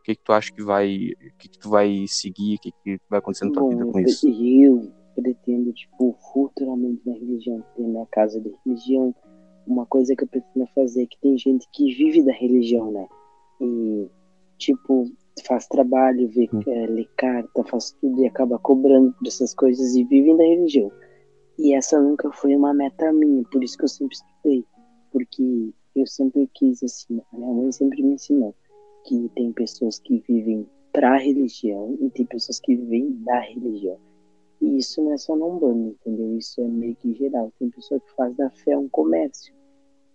O 0.00 0.02
que, 0.02 0.14
que 0.14 0.22
tu 0.24 0.32
acha 0.32 0.50
que 0.50 0.62
vai. 0.62 1.10
O 1.12 1.38
que, 1.38 1.48
que 1.50 1.58
tu 1.58 1.68
vai 1.68 2.06
seguir? 2.08 2.56
O 2.56 2.58
que, 2.60 2.72
que 2.82 3.00
vai 3.10 3.18
acontecer 3.18 3.44
na 3.44 3.52
tua 3.52 3.62
Bom, 3.64 3.68
vida 3.68 3.84
com 3.84 4.00
isso? 4.00 4.26
Eu 4.26 4.90
pretendo, 5.20 5.72
tipo, 5.72 6.16
futuramente 6.32 7.02
na 7.04 7.14
religião, 7.14 7.62
ter 7.74 7.82
minha 7.82 8.06
casa 8.06 8.40
de 8.40 8.54
religião. 8.64 9.14
Uma 9.66 9.84
coisa 9.86 10.14
que 10.14 10.24
eu 10.24 10.28
pretendo 10.28 10.66
fazer 10.74 11.02
é 11.02 11.06
que 11.06 11.18
tem 11.20 11.36
gente 11.36 11.68
que 11.72 11.92
vive 11.94 12.22
da 12.22 12.32
religião, 12.32 12.92
né? 12.92 13.06
E, 13.60 14.08
tipo, 14.56 15.10
faz 15.44 15.66
trabalho, 15.66 16.28
vê, 16.28 16.48
hum. 16.52 16.62
é, 16.66 16.86
lê 16.86 17.06
carta, 17.16 17.64
faz 17.64 17.90
tudo 18.00 18.22
e 18.22 18.26
acaba 18.26 18.58
cobrando 18.58 19.14
dessas 19.20 19.54
coisas 19.54 19.94
e 19.94 20.04
vivem 20.04 20.36
da 20.36 20.44
religião. 20.44 20.90
E 21.58 21.74
essa 21.74 22.00
nunca 22.00 22.30
foi 22.30 22.54
uma 22.54 22.72
meta 22.72 23.12
minha, 23.12 23.42
por 23.50 23.62
isso 23.62 23.76
que 23.76 23.84
eu 23.84 23.88
sempre 23.88 24.14
estudei. 24.14 24.64
Porque 25.10 25.72
eu 25.96 26.06
sempre 26.06 26.48
quis, 26.54 26.82
assim, 26.82 27.20
a 27.32 27.36
minha 27.36 27.52
mãe 27.52 27.72
sempre 27.72 28.02
me 28.02 28.14
ensinou 28.14 28.54
que 29.04 29.28
tem 29.34 29.52
pessoas 29.52 29.98
que 29.98 30.22
vivem 30.28 30.66
para 30.92 31.14
a 31.14 31.18
religião 31.18 31.96
e 32.00 32.10
tem 32.10 32.26
pessoas 32.26 32.60
que 32.60 32.76
vivem 32.76 33.12
da 33.24 33.40
religião. 33.40 33.98
E 34.60 34.78
isso 34.78 35.02
não 35.02 35.12
é 35.12 35.16
só 35.16 35.36
não 35.36 35.58
bando, 35.58 35.90
entendeu? 35.90 36.36
Isso 36.36 36.60
é 36.60 36.66
meio 36.66 36.96
que 36.96 37.14
geral. 37.14 37.52
Tem 37.58 37.70
pessoa 37.70 38.00
que 38.00 38.12
faz 38.14 38.34
da 38.36 38.50
fé 38.50 38.76
um 38.76 38.88
comércio. 38.88 39.54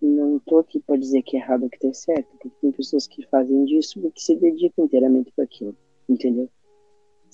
E 0.02 0.06
não 0.06 0.38
tô 0.40 0.58
aqui 0.58 0.80
para 0.80 0.96
dizer 0.96 1.22
que 1.22 1.36
é 1.36 1.40
errado 1.40 1.62
ou 1.62 1.70
que 1.70 1.86
é 1.86 1.92
certo, 1.92 2.28
porque 2.32 2.50
tem 2.60 2.72
pessoas 2.72 3.06
que 3.06 3.26
fazem 3.28 3.64
disso 3.64 3.98
e 4.04 4.10
que 4.10 4.22
se 4.22 4.36
dedicam 4.36 4.84
inteiramente 4.84 5.32
para 5.32 5.44
aquilo, 5.44 5.74
entendeu? 6.08 6.50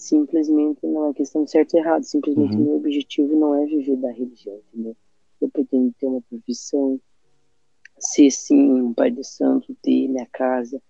simplesmente 0.01 0.87
não 0.87 1.11
é 1.11 1.15
questão 1.15 1.45
de 1.45 1.51
certo 1.51 1.75
e 1.75 1.79
errado, 1.79 2.03
simplesmente 2.05 2.57
uhum. 2.57 2.65
meu 2.65 2.77
objetivo 2.77 3.37
não 3.37 3.55
é 3.55 3.67
viver 3.67 3.97
da 3.97 4.11
religião, 4.11 4.59
entendeu? 4.73 4.97
Eu 5.41 5.51
pretendo 5.51 5.95
ter 5.99 6.07
uma 6.07 6.23
profissão, 6.23 6.99
ser 7.99 8.31
sim 8.31 8.73
um 8.73 8.95
pai 8.95 9.11
de 9.11 9.23
santo, 9.23 9.77
ter 9.83 10.09
minha 10.09 10.27
casa, 10.27 10.83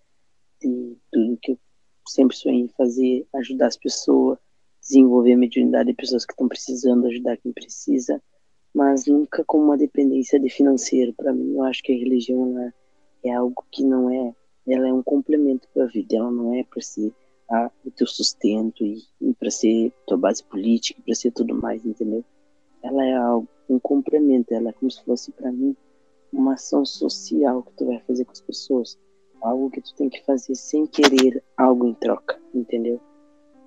ter 0.61 0.97
tudo 1.11 1.39
que 1.43 1.53
eu 1.53 1.59
sempre 2.07 2.37
sonhei 2.37 2.61
em 2.63 2.69
fazer, 2.69 3.27
ajudar 3.35 3.67
as 3.67 3.77
pessoas, 3.77 4.39
desenvolver 4.81 5.35
a 5.35 5.37
mediunidade 5.37 5.91
de 5.91 5.95
pessoas 5.95 6.25
que 6.25 6.33
estão 6.33 6.49
precisando, 6.49 7.07
ajudar 7.07 7.37
quem 7.37 7.53
precisa, 7.53 8.23
mas 8.75 9.07
nunca 9.07 9.45
como 9.45 9.65
uma 9.65 9.77
dependência 9.77 10.39
de 10.39 10.49
financeiro. 10.49 11.13
Para 11.13 11.33
mim, 11.33 11.55
eu 11.55 11.63
acho 11.65 11.83
que 11.83 11.93
a 11.93 11.97
religião 11.97 12.59
é, 12.59 12.73
é 13.25 13.35
algo 13.35 13.65
que 13.71 13.85
não 13.85 14.11
é, 14.11 14.35
ela 14.67 14.89
é 14.89 14.93
um 14.93 15.03
complemento 15.03 15.69
para 15.73 15.85
a 15.85 15.89
vida, 15.89 16.17
ela 16.17 16.31
não 16.31 16.55
é 16.55 16.65
para 16.65 16.81
ser 16.81 17.13
a, 17.51 17.71
o 17.85 17.91
teu 17.91 18.07
sustento 18.07 18.85
e, 18.85 19.03
e 19.21 19.35
para 19.35 19.51
ser 19.51 19.93
tua 20.07 20.17
base 20.17 20.43
política, 20.45 21.03
para 21.05 21.15
ser 21.15 21.33
tudo 21.33 21.55
mais, 21.55 21.85
entendeu? 21.85 22.25
Ela 22.83 23.05
é 23.05 23.15
algo, 23.15 23.49
um 23.69 23.79
complemento, 23.79 24.55
ela 24.55 24.71
é 24.71 24.73
como 24.73 24.91
se 24.91 25.03
fosse 25.05 25.33
para 25.33 25.51
mim 25.53 25.77
uma 26.33 26.55
ação 26.55 26.85
social 26.85 27.63
que 27.63 27.73
tu 27.73 27.87
vai 27.87 28.01
fazer 28.01 28.25
com 28.25 28.33
as 28.33 28.41
pessoas, 28.41 28.99
algo 29.43 29.71
que 29.71 29.81
tu 29.81 29.95
tem 29.95 30.09
que 30.09 30.25
fazer 30.25 30.55
sem 30.55 30.87
querer 30.87 31.43
algo 31.57 31.87
em 31.87 31.95
troca, 31.95 32.41
entendeu? 32.55 33.01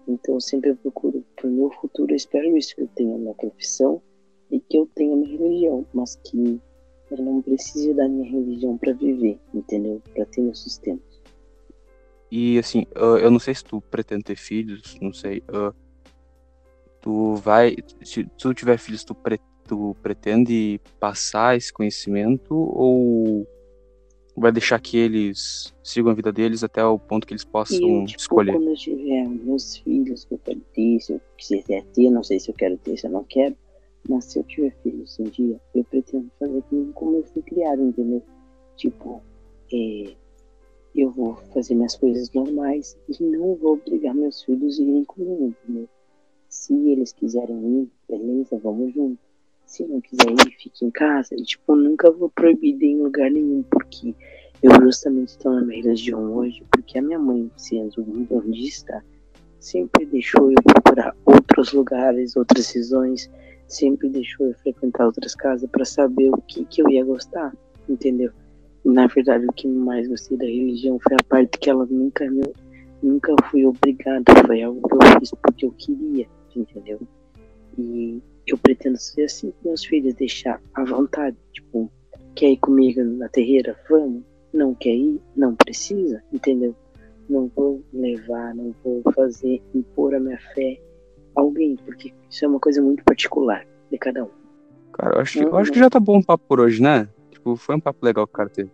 Então 0.08 0.36
eu 0.36 0.42
sempre 0.42 0.74
procuro 0.76 1.24
para 1.36 1.48
o 1.48 1.52
meu 1.52 1.72
futuro, 1.72 2.12
eu 2.12 2.16
espero 2.16 2.58
isso 2.58 2.76
que 2.76 2.82
eu 2.82 2.88
tenha 2.88 3.18
minha 3.18 3.34
profissão 3.34 4.02
e 4.52 4.60
que 4.60 4.78
eu 4.78 4.88
tenha 4.94 5.16
minha 5.16 5.38
religião, 5.38 5.86
mas 5.94 6.16
que 6.16 6.60
eu 7.12 7.18
não 7.18 7.42
precise 7.42 7.94
da 7.94 8.08
minha 8.08 8.30
religião 8.30 8.78
para 8.78 8.94
viver, 8.94 9.40
entendeu? 9.54 10.02
Para 10.14 10.26
ter 10.26 10.42
meu 10.42 10.56
sustento. 10.56 11.02
E 12.32 12.58
assim, 12.58 12.86
eu 12.96 13.30
não 13.30 13.40
sei 13.40 13.54
se 13.54 13.64
tu 13.64 13.80
pretende 13.80 14.24
ter 14.24 14.36
filhos, 14.36 14.98
não 15.00 15.14
sei. 15.14 15.44
Uh, 15.50 15.74
Tu 17.04 17.36
vai. 17.36 17.76
Se 18.02 18.24
tu 18.38 18.54
tiver 18.54 18.78
filhos, 18.78 19.04
tu 19.04 19.94
pretende 20.02 20.80
passar 21.02 21.58
esse 21.58 21.72
conhecimento 21.72 22.56
ou 22.56 23.46
vai 24.36 24.52
deixar 24.52 24.80
que 24.80 24.98
eles 24.98 25.74
sigam 25.84 26.12
a 26.12 26.16
vida 26.16 26.32
deles 26.32 26.64
até 26.64 26.84
o 26.84 26.98
ponto 26.98 27.28
que 27.28 27.34
eles 27.34 27.46
possam 27.46 27.78
eu, 27.78 28.06
tipo, 28.06 28.20
escolher? 28.20 28.54
Quando 28.54 28.70
eu 28.70 28.76
tiver 28.76 29.28
meus 29.28 29.78
filhos 29.78 30.26
que 30.26 30.34
eu 30.34 30.40
quero 30.40 30.62
ter, 30.74 31.00
se 31.00 31.14
eu 31.14 31.22
quiser 31.38 31.84
ter, 31.94 32.10
não 32.10 32.24
sei 32.24 32.40
se 32.40 32.50
eu 32.50 32.56
quero 32.56 32.78
ter, 32.78 32.98
se 32.98 33.06
eu 33.06 33.12
não 33.12 33.24
quero, 33.24 33.56
mas 34.10 34.26
se 34.26 34.40
eu 34.40 34.44
tiver 34.44 34.76
filhos 34.82 35.20
um 35.20 35.26
dia, 35.26 35.60
eu 35.76 35.84
pretendo 35.84 36.30
fazer 36.40 36.64
como 36.94 37.18
eu 37.18 37.24
fui 37.24 37.42
criado, 37.44 37.82
entendeu? 37.82 38.24
Tipo, 38.76 39.22
é, 39.72 40.14
eu 40.96 41.12
vou 41.12 41.36
fazer 41.54 41.76
minhas 41.76 41.96
coisas 41.96 42.32
normais 42.32 42.98
e 43.08 43.24
não 43.24 43.56
vou 43.56 43.74
obrigar 43.74 44.14
meus 44.14 44.44
filhos 44.44 44.80
a 44.80 44.84
irem 44.84 45.04
comigo, 45.06 45.54
entendeu? 45.64 45.90
Se 46.50 46.74
eles 46.74 47.14
quiserem 47.14 47.82
ir, 47.82 47.90
beleza, 48.08 48.60
vamos 48.60 48.94
junto. 48.94 49.20
Se 49.74 49.84
não 49.88 50.00
quiser 50.02 50.30
ir, 50.30 50.52
fique 50.60 50.86
em 50.86 50.92
casa. 50.92 51.34
E, 51.34 51.42
tipo, 51.42 51.76
nunca 51.76 52.12
vou 52.12 52.30
proibir 52.30 52.80
em 52.84 53.02
lugar 53.02 53.32
nenhum, 53.32 53.64
porque 53.64 54.14
eu 54.62 54.72
justamente 54.84 55.30
estou 55.30 55.52
na 55.52 55.62
minha 55.62 55.82
religião 55.82 56.32
hoje, 56.32 56.64
porque 56.70 57.00
a 57.00 57.02
minha 57.02 57.18
mãe, 57.18 57.50
sendo 57.58 58.06
está 58.54 59.02
sempre 59.60 60.06
deixou 60.06 60.52
eu 60.52 60.62
procurar 60.64 61.16
outros 61.26 61.74
lugares, 61.74 62.38
outras 62.38 62.72
visões, 62.72 63.28
sempre 63.68 64.10
deixou 64.10 64.46
eu 64.46 64.54
frequentar 64.60 65.08
outras 65.08 65.34
casas 65.34 65.68
para 65.68 65.86
saber 65.86 66.30
o 66.30 66.38
que, 66.44 66.66
que 66.66 66.84
eu 66.84 66.90
ia 66.92 67.04
gostar, 67.04 67.52
entendeu? 67.90 68.32
E, 68.86 68.90
na 68.90 69.08
verdade, 69.08 69.48
o 69.48 69.54
que 69.54 69.68
mais 69.68 70.08
gostei 70.08 70.38
da 70.38 70.46
religião 70.46 71.00
foi 71.00 71.16
a 71.20 71.24
parte 71.24 71.58
que 71.58 71.72
ela 71.72 71.88
nunca 71.88 72.30
me, 72.30 72.44
nunca 73.02 73.34
fui 73.50 73.66
obrigada, 73.66 74.24
foi 74.46 74.62
algo 74.62 74.88
que 74.88 74.94
eu 74.94 75.20
fiz 75.20 75.32
porque 75.32 75.66
eu 75.66 75.72
queria 75.72 76.28
entendeu? 76.56 77.02
E 77.76 78.22
eu 78.48 78.58
pretendo 78.58 78.98
ser 78.98 79.26
assim 79.26 79.52
com 79.52 79.70
meus 79.70 79.84
filhos, 79.84 80.14
deixar 80.14 80.62
à 80.74 80.84
vontade. 80.84 81.38
Tipo, 81.54 81.92
quer 82.36 82.52
ir 82.52 82.58
comigo 82.58 83.04
na 83.04 83.30
terreira? 83.30 83.78
Vamos. 83.90 84.24
Não 84.54 84.76
quer 84.76 84.96
ir? 84.96 85.20
Não 85.36 85.56
precisa, 85.56 86.24
entendeu? 86.32 86.76
Não 87.30 87.50
vou 87.56 87.84
levar, 87.92 88.54
não 88.54 88.76
vou 88.84 89.02
fazer, 89.16 89.62
impor 89.74 90.14
a 90.14 90.20
minha 90.20 90.40
fé 90.54 90.80
a 91.36 91.42
alguém, 91.42 91.76
porque 91.86 92.14
isso 92.30 92.46
é 92.46 92.48
uma 92.48 92.60
coisa 92.60 92.82
muito 92.82 93.04
particular 93.04 93.66
de 93.90 93.98
cada 93.98 94.26
um. 94.26 94.30
Cara, 94.92 95.16
eu 95.16 95.22
acho, 95.22 95.40
que, 95.40 95.46
eu 95.46 95.58
acho 95.58 95.72
que 95.72 95.80
já 95.80 95.90
tá 95.90 96.00
bom 96.00 96.20
o 96.20 96.26
papo 96.26 96.44
por 96.48 96.60
hoje, 96.60 96.82
né? 96.82 97.08
Tipo, 97.32 97.56
foi 97.56 97.76
um 97.76 97.80
papo 97.80 98.06
legal 98.06 98.28
que 98.28 98.34
o 98.34 98.38
cara 98.38 98.50
teve. 98.50 98.72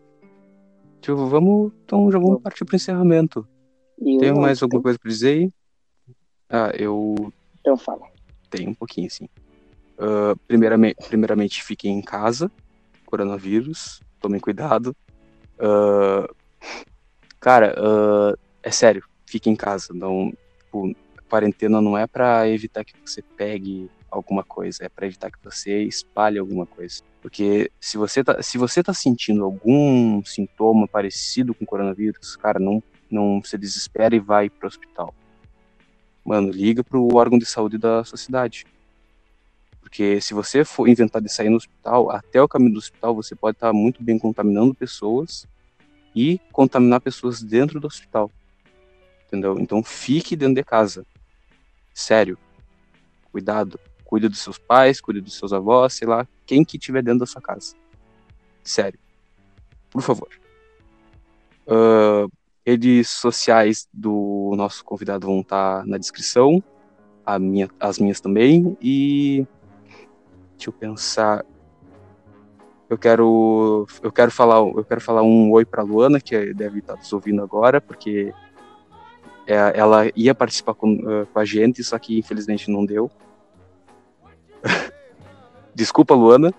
Tipo, 0.99 1.27
vamos. 1.27 1.71
Então 1.85 2.11
já 2.11 2.19
vamos 2.19 2.41
partir 2.41 2.65
pro 2.65 2.75
encerramento. 2.75 3.47
Tem 3.97 4.33
mais 4.33 4.61
alguma 4.61 4.81
coisa 4.81 4.99
pra 4.99 5.09
dizer 5.09 5.29
aí? 5.29 5.51
Ah, 6.49 6.71
eu 6.77 7.31
então 7.59 7.77
fala. 7.77 8.07
Tem 8.49 8.67
um 8.67 8.73
pouquinho, 8.73 9.09
sim. 9.09 9.29
Uh, 9.99 10.35
primeiramente, 10.47 10.95
primeiramente, 11.07 11.63
fiquem 11.63 11.97
em 11.97 12.01
casa. 12.01 12.51
Coronavírus. 13.05 14.01
Tomem 14.19 14.39
cuidado. 14.39 14.95
Uh, 15.59 16.33
cara, 17.39 17.75
uh, 17.77 18.37
é 18.63 18.71
sério. 18.71 19.03
Fiquem 19.25 19.53
em 19.53 19.55
casa. 19.55 19.93
Não, 19.93 20.33
tipo, 20.57 20.95
quarentena 21.29 21.81
não 21.81 21.97
é 21.97 22.07
para 22.07 22.47
evitar 22.49 22.83
que 22.83 22.93
você 23.05 23.21
pegue 23.21 23.89
alguma 24.09 24.43
coisa, 24.43 24.85
é 24.85 24.89
para 24.89 25.05
evitar 25.05 25.29
que 25.29 25.37
você 25.43 25.83
espalhe 25.83 26.39
alguma 26.39 26.65
coisa. 26.65 27.03
Porque 27.21 27.69
se 27.79 27.97
você 27.97 28.23
tá, 28.23 28.41
se 28.41 28.57
você 28.57 28.81
tá 28.81 28.93
sentindo 28.93 29.43
algum 29.43 30.23
sintoma 30.25 30.87
parecido 30.87 31.53
com 31.53 31.65
coronavírus, 31.65 32.35
cara, 32.35 32.57
não, 32.57 32.81
não 33.11 33.41
se 33.43 33.57
desespere 33.57 34.15
e 34.15 34.19
vai 34.19 34.49
pro 34.49 34.67
hospital 34.67 35.13
mano, 36.29 36.51
liga 36.51 36.83
pro 36.83 37.07
órgão 37.15 37.39
de 37.39 37.45
saúde 37.45 37.77
da 37.77 38.03
sua 38.03 38.17
cidade. 38.17 38.65
Porque 39.89 40.21
se 40.21 40.35
você 40.35 40.63
for 40.63 40.87
inventar 40.87 41.19
de 41.19 41.27
sair 41.29 41.49
no 41.49 41.57
hospital, 41.57 42.11
até 42.11 42.39
o 42.39 42.47
caminho 42.47 42.73
do 42.73 42.77
hospital 42.77 43.15
você 43.15 43.35
pode 43.35 43.55
estar 43.57 43.73
muito 43.73 44.03
bem 44.03 44.19
contaminando 44.19 44.75
pessoas 44.75 45.47
e 46.15 46.39
contaminar 46.51 47.01
pessoas 47.01 47.41
dentro 47.41 47.79
do 47.79 47.87
hospital. 47.87 48.31
Entendeu? 49.25 49.57
Então 49.59 49.83
fique 49.83 50.35
dentro 50.35 50.53
de 50.53 50.63
casa. 50.63 51.03
Sério. 51.91 52.37
Cuidado. 53.31 53.79
Cuide 54.05 54.29
dos 54.29 54.39
seus 54.39 54.59
pais, 54.59 55.01
cuide 55.01 55.21
dos 55.21 55.35
seus 55.35 55.51
avós, 55.51 55.93
sei 55.93 56.07
lá, 56.07 56.27
quem 56.45 56.63
que 56.63 56.77
tiver 56.77 57.01
dentro 57.01 57.21
da 57.21 57.25
sua 57.25 57.41
casa. 57.41 57.75
Sério. 58.63 58.99
Por 59.89 60.03
favor. 60.03 60.29
Uh, 61.65 62.31
Redes 62.63 63.09
sociais 63.09 63.87
do 63.91 64.53
nosso 64.55 64.85
convidado 64.85 65.25
vão 65.25 65.41
estar 65.41 65.83
na 65.87 65.97
descrição, 65.97 66.63
minha, 67.39 67.67
as 67.79 67.97
minhas 67.97 68.21
também. 68.21 68.77
E 68.79 69.47
deixa 70.59 70.69
eu 70.69 70.73
pensar. 70.73 71.45
Eu 72.89 72.97
quero, 72.97 73.87
eu 74.03 74.11
quero 74.11 74.29
falar, 74.29 74.57
eu 74.57 74.83
quero 74.83 74.99
falar 74.99 75.21
um 75.21 75.51
oi 75.51 75.63
para 75.63 75.83
Luana 75.83 76.19
que 76.19 76.53
deve 76.53 76.79
estar 76.79 76.95
nos 76.95 77.13
ouvindo 77.13 77.41
agora, 77.41 77.79
porque 77.79 78.33
é, 79.47 79.55
ela 79.73 80.11
ia 80.15 80.35
participar 80.35 80.73
com, 80.73 80.95
uh, 80.95 81.25
com 81.31 81.39
a 81.39 81.45
gente, 81.45 81.83
só 81.83 81.97
que 81.97 82.19
infelizmente 82.19 82.69
não 82.69 82.85
deu. 82.85 83.09
Desculpa, 85.73 86.13
Luana. 86.13 86.53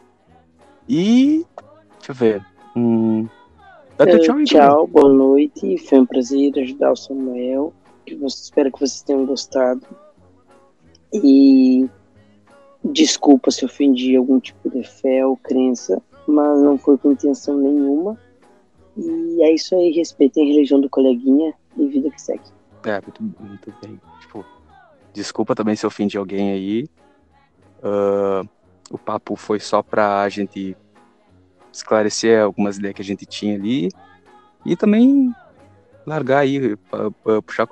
E 0.89 1.45
deixa 1.99 2.13
eu 2.13 2.15
ver. 2.15 2.47
Hum, 2.75 3.29
Dá 3.99 4.07
teu 4.07 4.21
tchau, 4.21 4.45
Tchau, 4.45 4.87
boa 4.87 5.13
noite. 5.13 5.77
Foi 5.79 6.01
um 6.01 6.07
prazer 6.07 6.53
ajudar 6.57 6.93
o 6.93 6.97
Samuel. 6.97 7.75
espero 8.07 8.73
que 8.73 8.81
vocês 8.81 9.03
tenham 9.03 9.27
gostado. 9.27 9.83
E 11.13 11.89
desculpa 12.85 13.51
se 13.51 13.65
ofendi 13.65 14.17
algum 14.17 14.41
tipo 14.41 14.71
de 14.71 14.83
fé 14.83 15.25
ou 15.27 15.37
crença, 15.37 16.01
mas 16.27 16.63
não 16.63 16.79
foi 16.79 16.97
com 16.99 17.13
intenção 17.13 17.57
nenhuma. 17.59 18.19
E 18.97 19.43
é 19.43 19.53
isso 19.55 19.75
aí, 19.75 19.91
respeitem 19.93 20.45
a 20.45 20.47
religião 20.47 20.81
do 20.81 20.89
coleguinha 20.89 21.55
e 21.77 21.87
vida 21.87 22.11
que 22.11 22.21
segue. 22.21 22.43
É, 22.85 23.01
muito, 23.01 23.23
muito 23.23 23.75
bem. 23.83 24.01
Tipo, 24.21 24.45
desculpa 25.13 25.55
também 25.55 25.77
se 25.77 25.87
ofendi 25.87 26.17
alguém 26.17 26.51
aí. 26.51 26.85
Uh, 27.83 28.49
o 28.91 28.99
papo 28.99 29.37
foi 29.37 29.61
só 29.61 29.83
pra 29.83 30.29
gente 30.29 30.77
esclarecer 31.73 32.43
algumas 32.43 32.79
ideias 32.79 32.97
que 32.97 33.03
a 33.03 33.05
gente 33.05 33.25
tinha 33.25 33.55
ali 33.55 33.89
e 34.67 34.77
também 34.77 35.33
largar 36.05 36.41
aí, 36.41 36.77
puxar, 37.47 37.69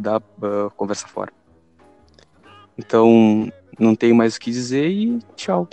dar 0.00 0.20
conversa 0.76 1.08
fora. 1.08 1.32
Então, 2.76 3.50
não 3.78 3.94
tenho 3.94 4.14
mais 4.14 4.36
o 4.36 4.40
que 4.40 4.50
dizer 4.50 4.88
e 4.88 5.18
tchau. 5.36 5.68